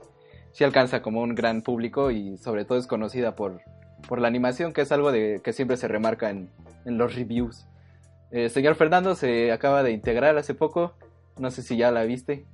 sí 0.52 0.64
alcanza 0.64 1.00
como 1.00 1.22
un 1.22 1.34
gran 1.34 1.62
público 1.62 2.10
y 2.10 2.36
sobre 2.36 2.64
todo 2.66 2.76
es 2.78 2.86
conocida 2.86 3.34
por 3.34 3.62
por 4.06 4.20
la 4.20 4.28
animación, 4.28 4.72
que 4.72 4.82
es 4.82 4.92
algo 4.92 5.12
de, 5.12 5.40
que 5.42 5.52
siempre 5.52 5.76
se 5.76 5.88
remarca 5.88 6.30
en, 6.30 6.50
en 6.84 6.98
los 6.98 7.14
reviews. 7.14 7.66
Eh, 8.30 8.50
señor 8.50 8.74
Fernando 8.74 9.14
se 9.14 9.52
acaba 9.52 9.82
de 9.82 9.92
integrar 9.92 10.36
hace 10.36 10.54
poco, 10.54 10.94
no 11.38 11.50
sé 11.50 11.62
si 11.62 11.76
ya 11.76 11.90
la 11.90 12.04
viste. 12.04 12.44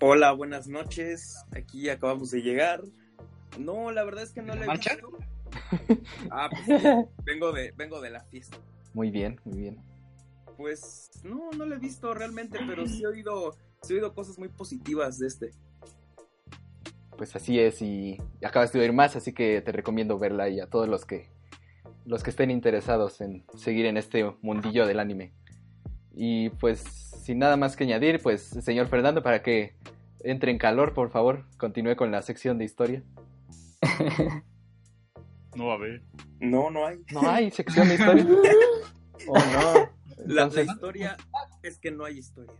Hola, 0.00 0.32
buenas 0.32 0.66
noches. 0.68 1.44
Aquí 1.54 1.88
acabamos 1.90 2.30
de 2.30 2.42
llegar. 2.42 2.82
No, 3.58 3.90
la 3.90 4.04
verdad 4.04 4.22
es 4.22 4.32
que 4.32 4.40
no 4.42 4.54
la 4.54 4.64
he 4.64 4.66
¿Marcha? 4.66 4.94
visto. 4.94 5.10
Ah, 6.30 6.48
pues, 6.48 6.82
vengo 7.24 7.52
de, 7.52 7.72
vengo 7.76 8.00
de 8.00 8.10
la 8.10 8.20
fiesta. 8.24 8.56
Muy 8.94 9.10
bien, 9.10 9.40
muy 9.44 9.58
bien. 9.58 9.78
Pues 10.56 11.10
no, 11.24 11.50
no 11.56 11.66
la 11.66 11.76
he 11.76 11.78
visto 11.78 12.14
realmente, 12.14 12.58
pero 12.66 12.86
sí 12.86 13.02
he 13.02 13.06
oído, 13.06 13.56
sí 13.82 13.92
he 13.92 13.96
oído 13.96 14.14
cosas 14.14 14.38
muy 14.38 14.48
positivas 14.48 15.18
de 15.18 15.26
este. 15.26 15.50
Pues 17.20 17.36
así 17.36 17.60
es, 17.60 17.82
y 17.82 18.16
acabas 18.42 18.72
de 18.72 18.80
oír 18.80 18.94
más, 18.94 19.14
así 19.14 19.34
que 19.34 19.60
te 19.60 19.72
recomiendo 19.72 20.18
verla 20.18 20.48
y 20.48 20.58
a 20.58 20.68
todos 20.68 20.88
los 20.88 21.04
que 21.04 21.28
los 22.06 22.22
que 22.22 22.30
estén 22.30 22.50
interesados 22.50 23.20
en 23.20 23.44
seguir 23.58 23.84
en 23.84 23.98
este 23.98 24.24
mundillo 24.40 24.86
del 24.86 25.00
anime. 25.00 25.34
Y 26.14 26.48
pues 26.48 26.78
sin 26.78 27.38
nada 27.38 27.58
más 27.58 27.76
que 27.76 27.84
añadir, 27.84 28.22
pues 28.22 28.40
señor 28.40 28.86
Fernando, 28.86 29.22
para 29.22 29.42
que 29.42 29.74
entre 30.20 30.50
en 30.50 30.56
calor, 30.56 30.94
por 30.94 31.10
favor, 31.10 31.44
continúe 31.58 31.94
con 31.94 32.10
la 32.10 32.22
sección 32.22 32.56
de 32.56 32.64
historia. 32.64 33.02
No 35.56 35.66
va 35.66 35.74
a 35.74 35.78
ver. 35.78 36.00
No, 36.38 36.70
no 36.70 36.86
hay. 36.86 37.04
No 37.12 37.28
hay 37.28 37.50
sección 37.50 37.86
de 37.88 37.96
historia. 37.96 38.26
Oh 39.28 39.34
no. 39.34 39.90
La, 40.26 40.46
historia 40.46 41.18
es 41.62 41.78
que 41.78 41.90
no 41.90 42.06
hay 42.06 42.16
historia. 42.16 42.54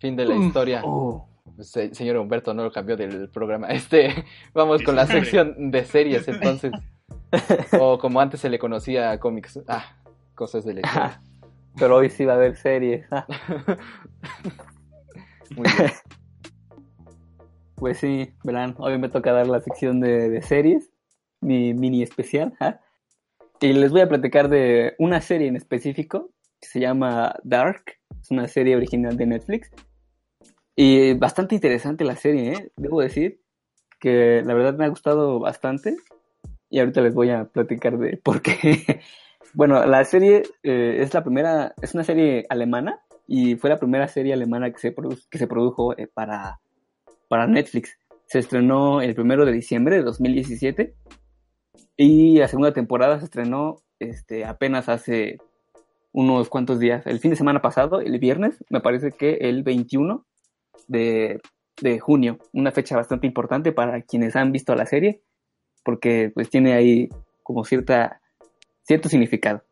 fin 0.00 0.16
de 0.16 0.26
la 0.26 0.34
historia. 0.34 0.82
Oh. 0.84 1.31
Se- 1.60 1.94
señor 1.94 2.16
Humberto 2.16 2.54
no 2.54 2.64
lo 2.64 2.72
cambió 2.72 2.96
del 2.96 3.28
programa. 3.30 3.68
Este, 3.70 4.24
vamos 4.54 4.82
con 4.82 4.96
la 4.96 5.06
sección 5.06 5.70
de 5.70 5.84
series 5.84 6.26
entonces. 6.28 6.72
O 7.78 7.98
como 7.98 8.20
antes 8.20 8.40
se 8.40 8.50
le 8.50 8.58
conocía 8.58 9.10
a 9.10 9.18
cómics. 9.20 9.60
Ah, 9.68 9.96
cosas 10.34 10.64
de 10.64 10.74
la 10.74 10.80
historia. 10.84 11.22
Pero 11.78 11.96
hoy 11.96 12.10
sí 12.10 12.24
va 12.24 12.34
a 12.34 12.36
haber 12.36 12.56
series. 12.56 13.06
Muy 15.56 15.66
bien. 15.78 15.90
Pues 17.76 17.98
sí, 17.98 18.32
verán, 18.44 18.74
hoy 18.78 18.98
me 18.98 19.08
toca 19.08 19.32
dar 19.32 19.48
la 19.48 19.60
sección 19.60 20.00
de, 20.00 20.28
de 20.30 20.42
series, 20.42 20.90
mi 21.40 21.74
mini 21.74 22.02
especial. 22.02 22.54
¿ah? 22.60 22.78
Y 23.60 23.72
les 23.72 23.90
voy 23.90 24.02
a 24.02 24.08
platicar 24.08 24.48
de 24.48 24.94
una 24.98 25.20
serie 25.20 25.48
en 25.48 25.56
específico 25.56 26.30
que 26.60 26.68
se 26.68 26.80
llama 26.80 27.34
Dark. 27.42 27.82
Es 28.20 28.30
una 28.30 28.46
serie 28.46 28.76
original 28.76 29.16
de 29.16 29.26
Netflix. 29.26 29.70
Y 30.74 31.14
bastante 31.14 31.54
interesante 31.54 32.04
la 32.04 32.16
serie, 32.16 32.52
¿eh? 32.52 32.72
Debo 32.76 33.00
decir 33.00 33.40
que 34.00 34.42
la 34.44 34.54
verdad 34.54 34.74
me 34.74 34.84
ha 34.84 34.88
gustado 34.88 35.38
bastante. 35.38 35.96
Y 36.70 36.78
ahorita 36.78 37.02
les 37.02 37.14
voy 37.14 37.30
a 37.30 37.44
platicar 37.44 37.98
de 37.98 38.16
por 38.16 38.40
qué. 38.40 39.00
bueno, 39.54 39.84
la 39.84 40.04
serie 40.04 40.42
eh, 40.62 40.96
es 41.00 41.12
la 41.12 41.22
primera, 41.22 41.74
es 41.82 41.94
una 41.94 42.04
serie 42.04 42.46
alemana 42.48 43.00
y 43.26 43.56
fue 43.56 43.70
la 43.70 43.78
primera 43.78 44.08
serie 44.08 44.32
alemana 44.32 44.72
que 44.72 44.78
se, 44.78 44.94
produ- 44.94 45.26
que 45.30 45.38
se 45.38 45.46
produjo 45.46 45.96
eh, 45.98 46.08
para, 46.12 46.60
para 47.28 47.46
Netflix. 47.46 47.98
Se 48.26 48.38
estrenó 48.38 49.02
el 49.02 49.14
primero 49.14 49.44
de 49.44 49.52
diciembre 49.52 49.96
de 49.96 50.02
2017 50.02 50.94
y 51.96 52.38
la 52.38 52.48
segunda 52.48 52.72
temporada 52.72 53.18
se 53.18 53.26
estrenó 53.26 53.76
este, 53.98 54.46
apenas 54.46 54.88
hace 54.88 55.36
unos 56.12 56.48
cuantos 56.48 56.78
días. 56.78 57.06
El 57.06 57.20
fin 57.20 57.30
de 57.30 57.36
semana 57.36 57.60
pasado, 57.60 58.00
el 58.00 58.18
viernes, 58.18 58.64
me 58.70 58.80
parece 58.80 59.12
que 59.12 59.34
el 59.42 59.62
21 59.62 60.24
de, 60.88 61.40
de 61.80 61.98
junio. 61.98 62.38
Una 62.52 62.72
fecha 62.72 62.96
bastante 62.96 63.26
importante 63.26 63.72
para 63.72 64.02
quienes 64.02 64.36
han 64.36 64.52
visto 64.52 64.74
la 64.74 64.86
serie 64.86 65.22
porque 65.84 66.30
pues 66.34 66.48
tiene 66.48 66.74
ahí 66.74 67.08
como 67.42 67.64
cierta, 67.64 68.20
cierto 68.82 69.08
significado. 69.08 69.62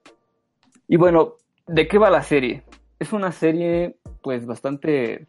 Y 0.89 0.97
bueno, 0.97 1.35
¿de 1.67 1.87
qué 1.87 1.99
va 1.99 2.11
la 2.11 2.23
serie? 2.23 2.65
Es 2.99 3.13
una 3.13 3.33
serie 3.33 3.97
pues 4.23 4.45
bastante 4.45 5.27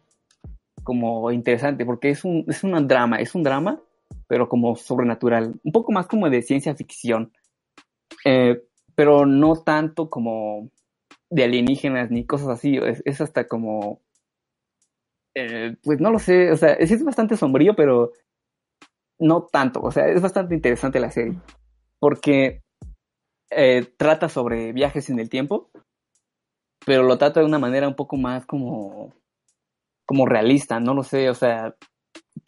como 0.82 1.30
interesante 1.30 1.86
porque 1.86 2.10
es 2.10 2.24
un, 2.24 2.44
es 2.48 2.64
un 2.64 2.88
drama, 2.88 3.18
es 3.18 3.34
un 3.34 3.44
drama, 3.44 3.80
pero 4.26 4.48
como 4.48 4.74
sobrenatural, 4.74 5.54
un 5.62 5.72
poco 5.72 5.92
más 5.92 6.06
como 6.06 6.28
de 6.28 6.42
ciencia 6.42 6.74
ficción, 6.74 7.32
Eh, 8.24 8.62
pero 8.94 9.26
no 9.26 9.54
tanto 9.56 10.08
como 10.08 10.68
de 11.30 11.44
alienígenas 11.44 12.10
ni 12.10 12.26
cosas 12.26 12.48
así, 12.48 12.76
es, 12.76 13.02
es 13.04 13.20
hasta 13.20 13.46
como, 13.46 14.00
eh, 15.34 15.76
pues 15.82 16.00
no 16.00 16.10
lo 16.10 16.18
sé, 16.18 16.50
o 16.50 16.56
sea, 16.56 16.72
es, 16.74 16.90
es 16.90 17.04
bastante 17.04 17.36
sombrío, 17.36 17.74
pero 17.74 18.12
no 19.18 19.46
tanto, 19.46 19.80
o 19.80 19.90
sea, 19.90 20.08
es 20.08 20.20
bastante 20.20 20.54
interesante 20.54 21.00
la 21.00 21.10
serie, 21.10 21.38
porque 21.98 22.62
eh, 23.50 23.86
trata 23.96 24.28
sobre 24.28 24.72
viajes 24.72 25.10
en 25.10 25.18
el 25.18 25.28
tiempo, 25.28 25.70
pero 26.84 27.02
lo 27.02 27.18
trata 27.18 27.40
de 27.40 27.46
una 27.46 27.58
manera 27.58 27.88
un 27.88 27.94
poco 27.94 28.16
más 28.16 28.46
como, 28.46 29.14
como 30.04 30.26
realista, 30.26 30.80
no 30.80 30.94
lo 30.94 31.04
sé, 31.04 31.30
o 31.30 31.34
sea, 31.34 31.74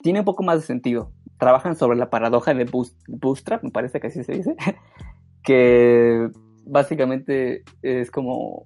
tiene 0.02 0.20
un 0.20 0.24
poco 0.24 0.42
más 0.42 0.60
de 0.60 0.66
sentido. 0.66 1.12
Trabajan 1.38 1.76
sobre 1.76 1.98
la 1.98 2.10
paradoja 2.10 2.54
de 2.54 2.68
Bootstrap, 3.08 3.62
me 3.62 3.70
parece 3.70 4.00
que 4.00 4.08
así 4.08 4.24
se 4.24 4.32
dice, 4.32 4.56
que 5.42 6.28
básicamente 6.64 7.64
es 7.82 8.10
como... 8.10 8.64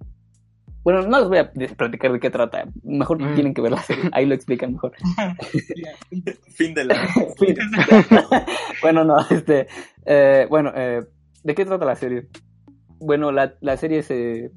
Bueno, 0.88 1.02
no 1.06 1.18
les 1.18 1.28
voy 1.28 1.36
a 1.36 1.52
platicar 1.76 2.10
de 2.12 2.18
qué 2.18 2.30
trata, 2.30 2.64
mejor 2.82 3.20
Mm. 3.20 3.34
tienen 3.34 3.52
que 3.52 3.60
ver 3.60 3.72
la 3.72 3.82
serie, 3.82 4.04
ahí 4.12 4.24
lo 4.24 4.34
explican 4.34 4.72
mejor. 4.72 4.92
Fin 6.56 6.72
de 6.72 6.86
la. 6.86 6.94
Fin. 7.38 7.56
bueno, 8.82 9.04
no, 9.04 9.16
este, 9.28 9.66
eh, 10.06 10.46
bueno, 10.48 10.72
eh, 10.74 11.02
¿de 11.44 11.54
qué 11.54 11.66
trata 11.66 11.84
la 11.84 11.94
serie? 11.94 12.28
Bueno, 13.00 13.32
la, 13.32 13.52
la 13.60 13.76
serie 13.76 14.02
se, 14.02 14.50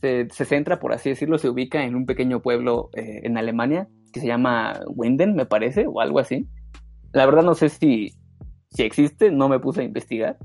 se, 0.00 0.28
se 0.30 0.44
centra, 0.46 0.78
por 0.80 0.94
así 0.94 1.10
decirlo, 1.10 1.36
se 1.36 1.50
ubica 1.50 1.84
en 1.84 1.94
un 1.94 2.06
pequeño 2.06 2.40
pueblo 2.40 2.88
eh, 2.96 3.20
en 3.24 3.36
Alemania 3.36 3.86
que 4.14 4.20
se 4.20 4.28
llama 4.28 4.80
Winden, 4.86 5.34
me 5.34 5.44
parece, 5.44 5.84
o 5.86 6.00
algo 6.00 6.20
así. 6.20 6.48
La 7.12 7.26
verdad 7.26 7.42
no 7.42 7.54
sé 7.54 7.68
si, 7.68 8.14
si 8.70 8.82
existe, 8.82 9.30
no 9.30 9.50
me 9.50 9.60
puse 9.60 9.82
a 9.82 9.84
investigar. 9.84 10.38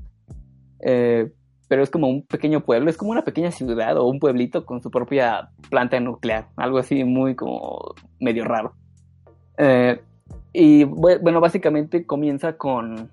Eh, 0.80 1.32
pero 1.68 1.82
es 1.82 1.90
como 1.90 2.08
un 2.08 2.22
pequeño 2.26 2.60
pueblo, 2.60 2.90
es 2.90 2.96
como 2.96 3.10
una 3.10 3.24
pequeña 3.24 3.50
ciudad 3.50 3.96
o 3.96 4.06
un 4.06 4.18
pueblito 4.18 4.64
con 4.66 4.82
su 4.82 4.90
propia 4.90 5.50
planta 5.70 5.98
nuclear, 6.00 6.48
algo 6.56 6.78
así 6.78 7.04
muy 7.04 7.34
como 7.34 7.94
medio 8.20 8.44
raro. 8.44 8.74
Eh, 9.58 10.00
y 10.52 10.84
bu- 10.84 11.20
bueno, 11.22 11.40
básicamente 11.40 12.06
comienza 12.06 12.56
con, 12.56 13.10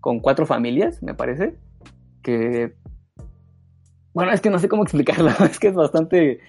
con 0.00 0.20
cuatro 0.20 0.46
familias, 0.46 1.02
me 1.02 1.14
parece. 1.14 1.54
Que. 2.22 2.74
Bueno, 4.14 4.32
es 4.32 4.40
que 4.40 4.50
no 4.50 4.58
sé 4.58 4.68
cómo 4.68 4.82
explicarlo, 4.84 5.30
es 5.44 5.58
que 5.58 5.68
es 5.68 5.74
bastante 5.74 6.40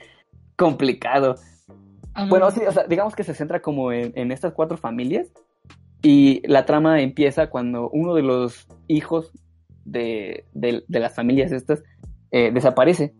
complicado. 0.55 1.35
Bueno, 2.29 2.49
sí, 2.49 2.61
o 2.67 2.71
sea, 2.71 2.85
digamos 2.87 3.15
que 3.15 3.23
se 3.23 3.35
centra 3.35 3.61
como 3.61 3.91
en, 3.91 4.11
en 4.15 4.31
estas 4.31 4.53
cuatro 4.53 4.77
familias. 4.77 5.27
Y 6.01 6.41
la 6.47 6.65
trama 6.65 7.01
empieza 7.01 7.49
cuando 7.49 7.89
uno 7.89 8.13
de 8.13 8.21
los 8.21 8.67
hijos 8.87 9.31
de, 9.87 10.45
de- 10.53 10.83
las 10.99 11.15
familias 11.15 11.51
estas 11.51 11.83
eh, 12.31 12.51
desaparece. 12.53 13.13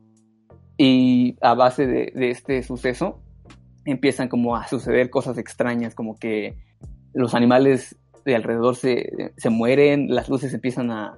Y 0.77 1.35
a 1.41 1.55
base 1.55 1.87
de, 1.87 2.11
este 2.29 2.61
suceso 2.61 3.19
empiezan 3.85 4.27
como 4.29 4.55
a 4.55 4.67
suceder 4.67 5.09
cosas 5.09 5.37
extrañas, 5.37 5.95
como 5.95 6.15
que 6.17 6.55
los 7.13 7.33
animales 7.33 7.97
de 8.25 8.35
alrededor 8.35 8.75
se, 8.75 9.31
se 9.37 9.49
mueren, 9.49 10.13
las 10.13 10.29
luces 10.29 10.53
empiezan 10.53 10.91
a, 10.91 11.17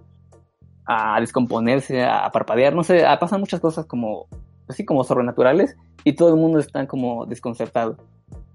a 0.86 1.20
descomponerse, 1.20 2.04
a 2.04 2.30
parpadear, 2.32 2.74
no 2.76 2.84
sé, 2.84 3.06
a- 3.06 3.20
pasan 3.20 3.40
muchas 3.42 3.60
cosas 3.60 3.86
como 3.86 4.28
así 4.68 4.86
como 4.86 5.04
sobrenaturales 5.04 5.76
y 6.04 6.14
todo 6.14 6.30
el 6.30 6.36
mundo 6.40 6.60
está 6.60 6.86
como 6.88 7.26
desconcertado. 7.26 7.98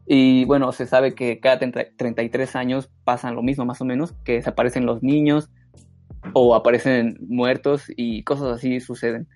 Y 0.07 0.45
bueno, 0.45 0.71
se 0.73 0.87
sabe 0.87 1.15
que 1.15 1.41
cada 1.41 1.59
30 1.59 1.81
33 1.97 2.57
años 2.57 2.91
pasan 3.05 3.35
lo 3.35 3.43
mismo 3.43 3.65
más 3.65 3.81
o 3.81 3.85
menos, 3.85 4.13
que 4.25 4.35
desaparecen 4.35 4.87
los 4.87 5.03
niños 5.03 5.51
o 6.33 6.55
aparecen 6.55 7.19
muertos 7.21 7.85
y 7.97 8.23
cosas 8.23 8.57
así 8.57 8.81
suceden. 8.81 9.29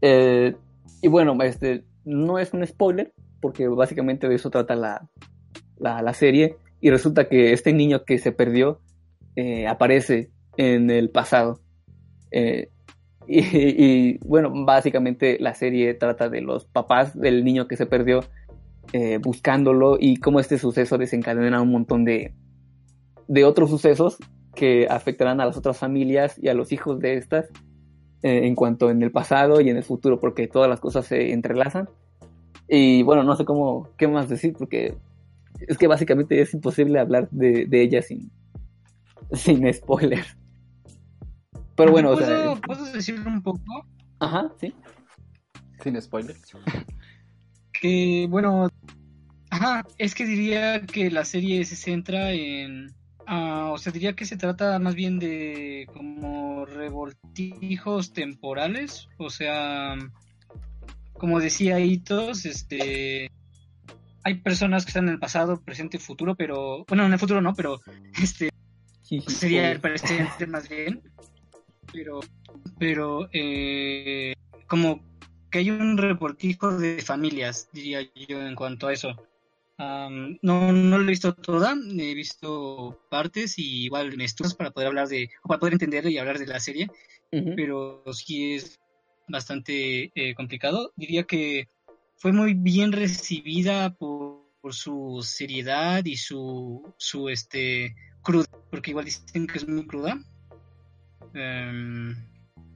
Eh, 0.00 0.54
y 1.00 1.08
bueno, 1.08 1.36
este 1.42 1.84
no 2.04 2.38
es 2.38 2.52
un 2.52 2.66
spoiler, 2.66 3.12
porque 3.40 3.68
básicamente 3.68 4.28
de 4.28 4.34
eso 4.34 4.50
trata 4.50 4.74
la, 4.74 5.08
la, 5.78 6.12
serie. 6.14 6.56
Y 6.80 6.90
resulta 6.90 7.28
que 7.28 7.52
este 7.52 7.72
niño 7.72 8.04
que 8.04 8.18
se 8.18 8.32
perdió 8.32 8.80
eh, 9.36 9.66
aparece 9.66 10.30
en 10.56 10.90
el 10.90 11.10
pasado. 11.10 11.60
Eh, 12.30 12.68
y, 13.28 13.40
y, 13.40 14.18
bueno, 14.26 14.52
básicamente 14.64 15.38
la 15.38 15.54
serie 15.54 15.94
trata 15.94 16.28
de 16.28 16.40
los 16.40 16.64
papás 16.66 17.18
del 17.18 17.44
niño 17.44 17.68
que 17.68 17.76
se 17.76 17.86
perdió 17.86 18.20
buscándolo 19.22 19.96
y 19.98 20.16
cómo 20.16 20.38
este 20.38 20.58
suceso 20.58 20.98
desencadena 20.98 21.62
un 21.62 21.70
montón 21.70 22.04
de, 22.04 22.34
de 23.26 23.44
otros 23.44 23.70
sucesos 23.70 24.18
que 24.54 24.86
afectarán 24.88 25.40
a 25.40 25.46
las 25.46 25.56
otras 25.56 25.78
familias 25.78 26.38
y 26.40 26.48
a 26.48 26.54
los 26.54 26.72
hijos 26.72 27.00
de 27.00 27.16
estas 27.16 27.46
eh, 28.22 28.46
en 28.46 28.54
cuanto 28.54 28.90
en 28.90 29.02
el 29.02 29.10
pasado 29.10 29.60
y 29.60 29.70
en 29.70 29.76
el 29.76 29.84
futuro, 29.84 30.20
porque 30.20 30.46
todas 30.46 30.68
las 30.68 30.80
cosas 30.80 31.06
se 31.06 31.32
entrelazan. 31.32 31.88
Y 32.68 33.02
bueno, 33.02 33.24
no 33.24 33.36
sé 33.36 33.44
cómo, 33.44 33.88
qué 33.98 34.08
más 34.08 34.28
decir, 34.28 34.54
porque 34.56 34.94
es 35.60 35.76
que 35.76 35.86
básicamente 35.86 36.40
es 36.40 36.54
imposible 36.54 36.98
hablar 37.00 37.28
de, 37.30 37.66
de 37.66 37.82
ella 37.82 38.02
sin, 38.02 38.30
sin 39.32 39.72
spoiler. 39.72 40.24
Pero 41.76 41.92
bueno, 41.92 42.10
o 42.10 42.14
¿Puedo, 42.14 42.26
sea, 42.26 42.60
¿Puedo 42.60 42.84
decir 42.92 43.20
un 43.26 43.42
poco? 43.42 43.86
ajá, 44.20 44.52
sí. 44.60 44.74
Sin 45.82 46.00
spoilers. 46.00 46.40
Que, 47.72 48.26
bueno, 48.30 48.68
ajá, 49.50 49.84
es 49.98 50.14
que 50.14 50.24
diría 50.26 50.82
que 50.82 51.10
la 51.10 51.24
serie 51.24 51.64
se 51.64 51.74
centra 51.74 52.30
en, 52.30 52.94
ah, 53.26 53.70
o 53.72 53.78
sea, 53.78 53.92
diría 53.92 54.14
que 54.14 54.24
se 54.24 54.36
trata 54.36 54.78
más 54.78 54.94
bien 54.94 55.18
de 55.18 55.86
como 55.92 56.66
revoltijos 56.66 58.12
temporales, 58.12 59.08
o 59.18 59.30
sea, 59.30 59.96
como 61.12 61.40
decía 61.40 61.80
Hitos, 61.80 62.44
este, 62.44 63.30
hay 64.24 64.34
personas 64.36 64.84
que 64.84 64.90
están 64.90 65.08
en 65.08 65.14
el 65.14 65.18
pasado, 65.18 65.60
presente 65.60 65.96
y 65.96 66.00
futuro, 66.00 66.34
pero, 66.34 66.84
bueno, 66.86 67.06
en 67.06 67.12
el 67.12 67.18
futuro 67.18 67.40
no, 67.40 67.54
pero, 67.54 67.80
este, 68.22 68.50
sería 69.26 69.70
el 69.70 69.80
presente 69.80 70.46
más 70.46 70.68
bien, 70.68 71.02
pero, 71.92 72.20
pero, 72.78 73.28
eh, 73.32 74.34
como 74.66 75.02
que 75.50 75.58
hay 75.58 75.70
un 75.70 75.98
reportijo 75.98 76.76
de 76.78 77.02
familias, 77.02 77.68
diría 77.72 78.00
yo, 78.28 78.40
en 78.44 78.54
cuanto 78.54 78.88
a 78.88 78.92
eso. 78.92 79.14
Am, 79.78 80.38
no, 80.42 80.72
no 80.72 80.98
lo 80.98 81.04
he 81.04 81.08
visto 81.08 81.34
toda, 81.34 81.74
he 81.74 82.14
visto 82.14 82.98
partes 83.10 83.58
y 83.58 83.84
igual 83.84 84.16
me 84.16 84.24
estudios 84.24 84.54
para 84.54 84.70
poder 84.70 84.88
hablar 84.88 85.08
de, 85.08 85.30
o 85.42 85.48
para 85.48 85.58
poder 85.60 85.74
entender 85.74 86.06
y 86.06 86.18
hablar 86.18 86.38
de 86.38 86.46
la 86.46 86.60
serie, 86.60 86.90
pero 87.56 88.04
sí 88.12 88.54
es 88.54 88.78
bastante 89.28 90.12
eh, 90.14 90.34
complicado. 90.34 90.92
Diría 90.96 91.24
que 91.24 91.68
fue 92.16 92.32
muy 92.32 92.54
bien 92.54 92.92
recibida 92.92 93.94
por, 93.94 94.42
por 94.60 94.74
su 94.74 95.20
seriedad 95.22 96.04
y 96.04 96.16
su, 96.16 96.94
su 96.98 97.28
este 97.28 97.96
cruda, 98.22 98.46
porque 98.70 98.90
igual 98.90 99.06
dicen 99.06 99.46
que 99.46 99.58
es 99.58 99.66
muy 99.66 99.86
cruda. 99.86 100.18
Em, 101.34 102.14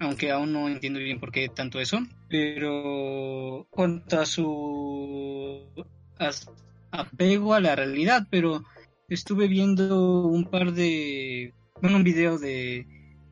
aunque 0.01 0.30
aún 0.30 0.53
no 0.53 0.68
entiendo 0.68 0.99
bien 0.99 1.20
por 1.20 1.30
qué 1.30 1.49
tanto 1.49 1.78
eso, 1.78 1.99
pero 2.28 3.66
cuanto 3.70 4.18
a 4.18 4.26
su 4.26 5.70
as- 6.18 6.51
apego 7.01 7.55
a 7.55 7.61
la 7.61 7.76
realidad, 7.76 8.26
pero 8.30 8.64
estuve 9.09 9.49
viendo 9.49 10.26
un 10.26 10.44
par 10.51 10.72
de, 10.72 11.53
bueno, 11.80 11.97
un 11.99 12.05
video 12.05 12.38
de, 12.38 12.86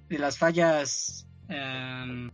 de 0.08 0.18
las 0.18 0.38
fallas, 0.38 1.26
em, 1.48 2.30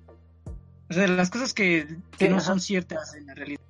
o 0.89 0.93
sea, 0.93 1.03
de 1.03 1.09
las 1.09 1.31
cosas 1.31 1.55
que, 1.55 1.87
que 2.19 2.27
Sí, 2.27 2.29
no 2.29 2.37
ajá. 2.37 2.45
son 2.45 2.61
ciertas 2.61 3.15
en 3.15 3.27
la 3.27 3.35
realidad. 3.35 3.61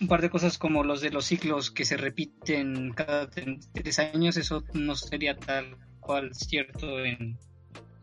Un 0.00 0.08
par 0.08 0.20
de 0.20 0.30
cosas 0.30 0.58
como 0.58 0.82
los 0.82 1.00
de 1.00 1.10
los 1.10 1.26
ciclos 1.26 1.70
que 1.70 1.84
se 1.84 1.96
repiten 1.96 2.92
cada 2.92 3.30
tre- 3.30 3.60
tres 3.72 3.98
años, 4.00 4.36
eso 4.36 4.64
no 4.74 4.96
sería 4.96 5.36
tal 5.36 5.76
cual 6.00 6.34
cierto 6.34 7.04
en, 7.04 7.38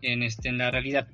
en, 0.02 0.24
este, 0.24 0.48
en 0.50 0.58
la 0.58 0.72
realidad. 0.72 1.08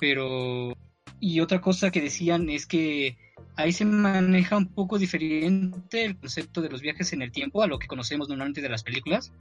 Pero, 0.00 0.76
y 1.20 1.38
otra 1.40 1.60
cosa 1.60 1.90
que 1.92 2.00
decían 2.00 2.50
es 2.50 2.66
que 2.66 3.16
ahí 3.56 3.72
se 3.72 3.84
maneja 3.84 4.56
un 4.56 4.68
poco 4.68 4.98
diferente 4.98 6.04
el 6.04 6.16
concepto 6.16 6.60
de 6.60 6.68
los 6.68 6.80
viajes 6.80 7.12
en 7.12 7.22
el 7.22 7.32
tiempo 7.32 7.62
a 7.62 7.66
lo 7.66 7.78
que 7.78 7.86
conocemos 7.86 8.28
normalmente 8.28 8.60
de 8.60 8.68
las 8.68 8.82
películas. 8.82 9.32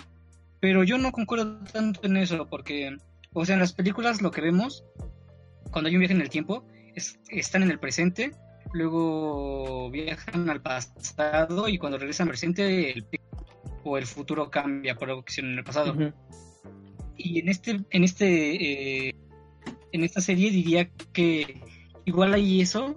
Pero 0.60 0.84
yo 0.84 0.98
no 0.98 1.12
concuerdo 1.12 1.60
tanto 1.66 2.02
en 2.04 2.18
eso, 2.18 2.48
porque, 2.48 2.96
o 3.34 3.46
sea, 3.46 3.56
en 3.56 3.60
las 3.60 3.74
películas 3.74 4.22
lo 4.22 4.32
que 4.32 4.42
vemos 4.42 4.86
cuando 5.72 5.90
hay 5.90 5.96
un 5.96 6.00
viaje 6.00 6.14
en 6.14 6.22
el 6.22 6.30
tiempo 6.30 6.66
es, 6.96 7.20
están 7.30 7.64
en 7.64 7.72
el 7.72 7.80
presente, 7.80 8.32
luego 8.72 9.90
viajan 9.92 10.50
al 10.50 10.62
pasado 10.62 11.68
y 11.68 11.78
cuando 11.78 11.98
regresan 11.98 12.28
al 12.28 12.32
presente 12.32 12.92
el, 12.92 13.06
o 13.84 13.98
el 13.98 14.06
futuro 14.06 14.50
cambia 14.50 14.96
por 14.96 15.10
algo 15.10 15.24
que 15.24 15.32
hicieron 15.32 15.54
en 15.54 15.58
el 15.60 15.64
pasado 15.64 15.96
y 17.18 17.40
en 17.40 17.50
este 17.50 17.82
en 17.90 18.04
este 18.04 19.08
eh, 19.10 19.16
en 19.92 20.04
esta 20.04 20.22
serie 20.22 20.50
diría 20.50 20.90
que 21.12 21.62
igual 22.06 22.34
hay 22.34 22.62
eso 22.62 22.96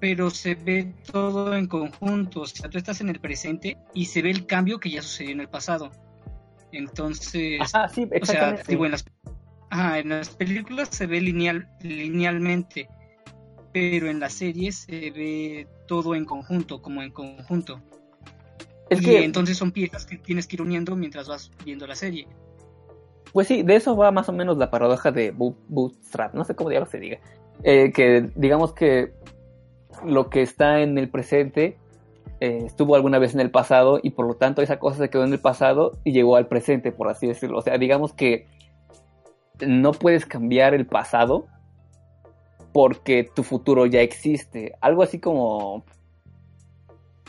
pero 0.00 0.30
se 0.30 0.54
ve 0.54 0.94
todo 1.12 1.54
en 1.54 1.66
conjunto 1.66 2.40
o 2.40 2.46
sea 2.46 2.68
tú 2.70 2.78
estás 2.78 3.00
en 3.00 3.10
el 3.10 3.20
presente 3.20 3.76
y 3.94 4.06
se 4.06 4.22
ve 4.22 4.30
el 4.30 4.46
cambio 4.46 4.80
que 4.80 4.90
ya 4.90 5.02
sucedió 5.02 5.32
en 5.32 5.40
el 5.40 5.48
pasado. 5.48 5.90
Entonces 6.72 7.60
Ajá, 7.74 7.88
sí, 7.88 8.08
o 8.20 8.24
sea 8.24 8.56
digo 8.66 8.86
en 8.86 8.92
las 8.92 9.04
ajá, 9.70 9.98
en 9.98 10.08
las 10.08 10.30
películas 10.30 10.88
se 10.90 11.06
ve 11.06 11.20
lineal 11.20 11.68
linealmente 11.82 12.88
pero 13.72 14.08
en 14.08 14.18
las 14.20 14.32
series 14.32 14.78
se 14.78 15.10
ve 15.10 15.68
todo 15.86 16.14
en 16.14 16.24
conjunto 16.24 16.82
como 16.82 17.02
en 17.02 17.10
conjunto. 17.12 17.80
Es 18.88 19.00
y 19.00 19.04
que, 19.04 19.24
entonces 19.24 19.56
son 19.56 19.70
piezas 19.70 20.04
que 20.06 20.18
tienes 20.18 20.48
que 20.48 20.56
ir 20.56 20.62
uniendo 20.62 20.96
mientras 20.96 21.28
vas 21.28 21.52
viendo 21.64 21.86
la 21.86 21.94
serie. 21.94 22.26
Pues 23.32 23.46
sí, 23.46 23.62
de 23.62 23.76
eso 23.76 23.96
va 23.96 24.10
más 24.10 24.28
o 24.28 24.32
menos 24.32 24.58
la 24.58 24.70
paradoja 24.70 25.12
de 25.12 25.32
Boot- 25.32 25.64
Bootstrap, 25.68 26.34
no 26.34 26.44
sé 26.44 26.56
cómo 26.56 26.70
diablos 26.70 26.90
se 26.90 26.98
diga. 26.98 27.20
Eh, 27.62 27.92
que 27.92 28.30
digamos 28.34 28.72
que 28.72 29.12
lo 30.04 30.30
que 30.30 30.42
está 30.42 30.80
en 30.80 30.98
el 30.98 31.08
presente 31.08 31.76
eh, 32.40 32.62
estuvo 32.64 32.94
alguna 32.94 33.18
vez 33.18 33.34
en 33.34 33.40
el 33.40 33.50
pasado 33.50 34.00
y 34.02 34.10
por 34.10 34.26
lo 34.26 34.34
tanto 34.34 34.62
esa 34.62 34.78
cosa 34.78 34.96
se 34.98 35.10
quedó 35.10 35.24
en 35.24 35.32
el 35.32 35.40
pasado 35.40 35.98
y 36.04 36.12
llegó 36.12 36.36
al 36.36 36.46
presente, 36.46 36.90
por 36.90 37.08
así 37.08 37.26
decirlo. 37.26 37.58
O 37.58 37.62
sea, 37.62 37.76
digamos 37.76 38.14
que 38.14 38.46
no 39.66 39.92
puedes 39.92 40.24
cambiar 40.24 40.72
el 40.72 40.86
pasado 40.86 41.46
porque 42.72 43.28
tu 43.34 43.42
futuro 43.42 43.84
ya 43.86 44.00
existe. 44.00 44.72
Algo 44.80 45.02
así 45.02 45.20
como... 45.20 45.84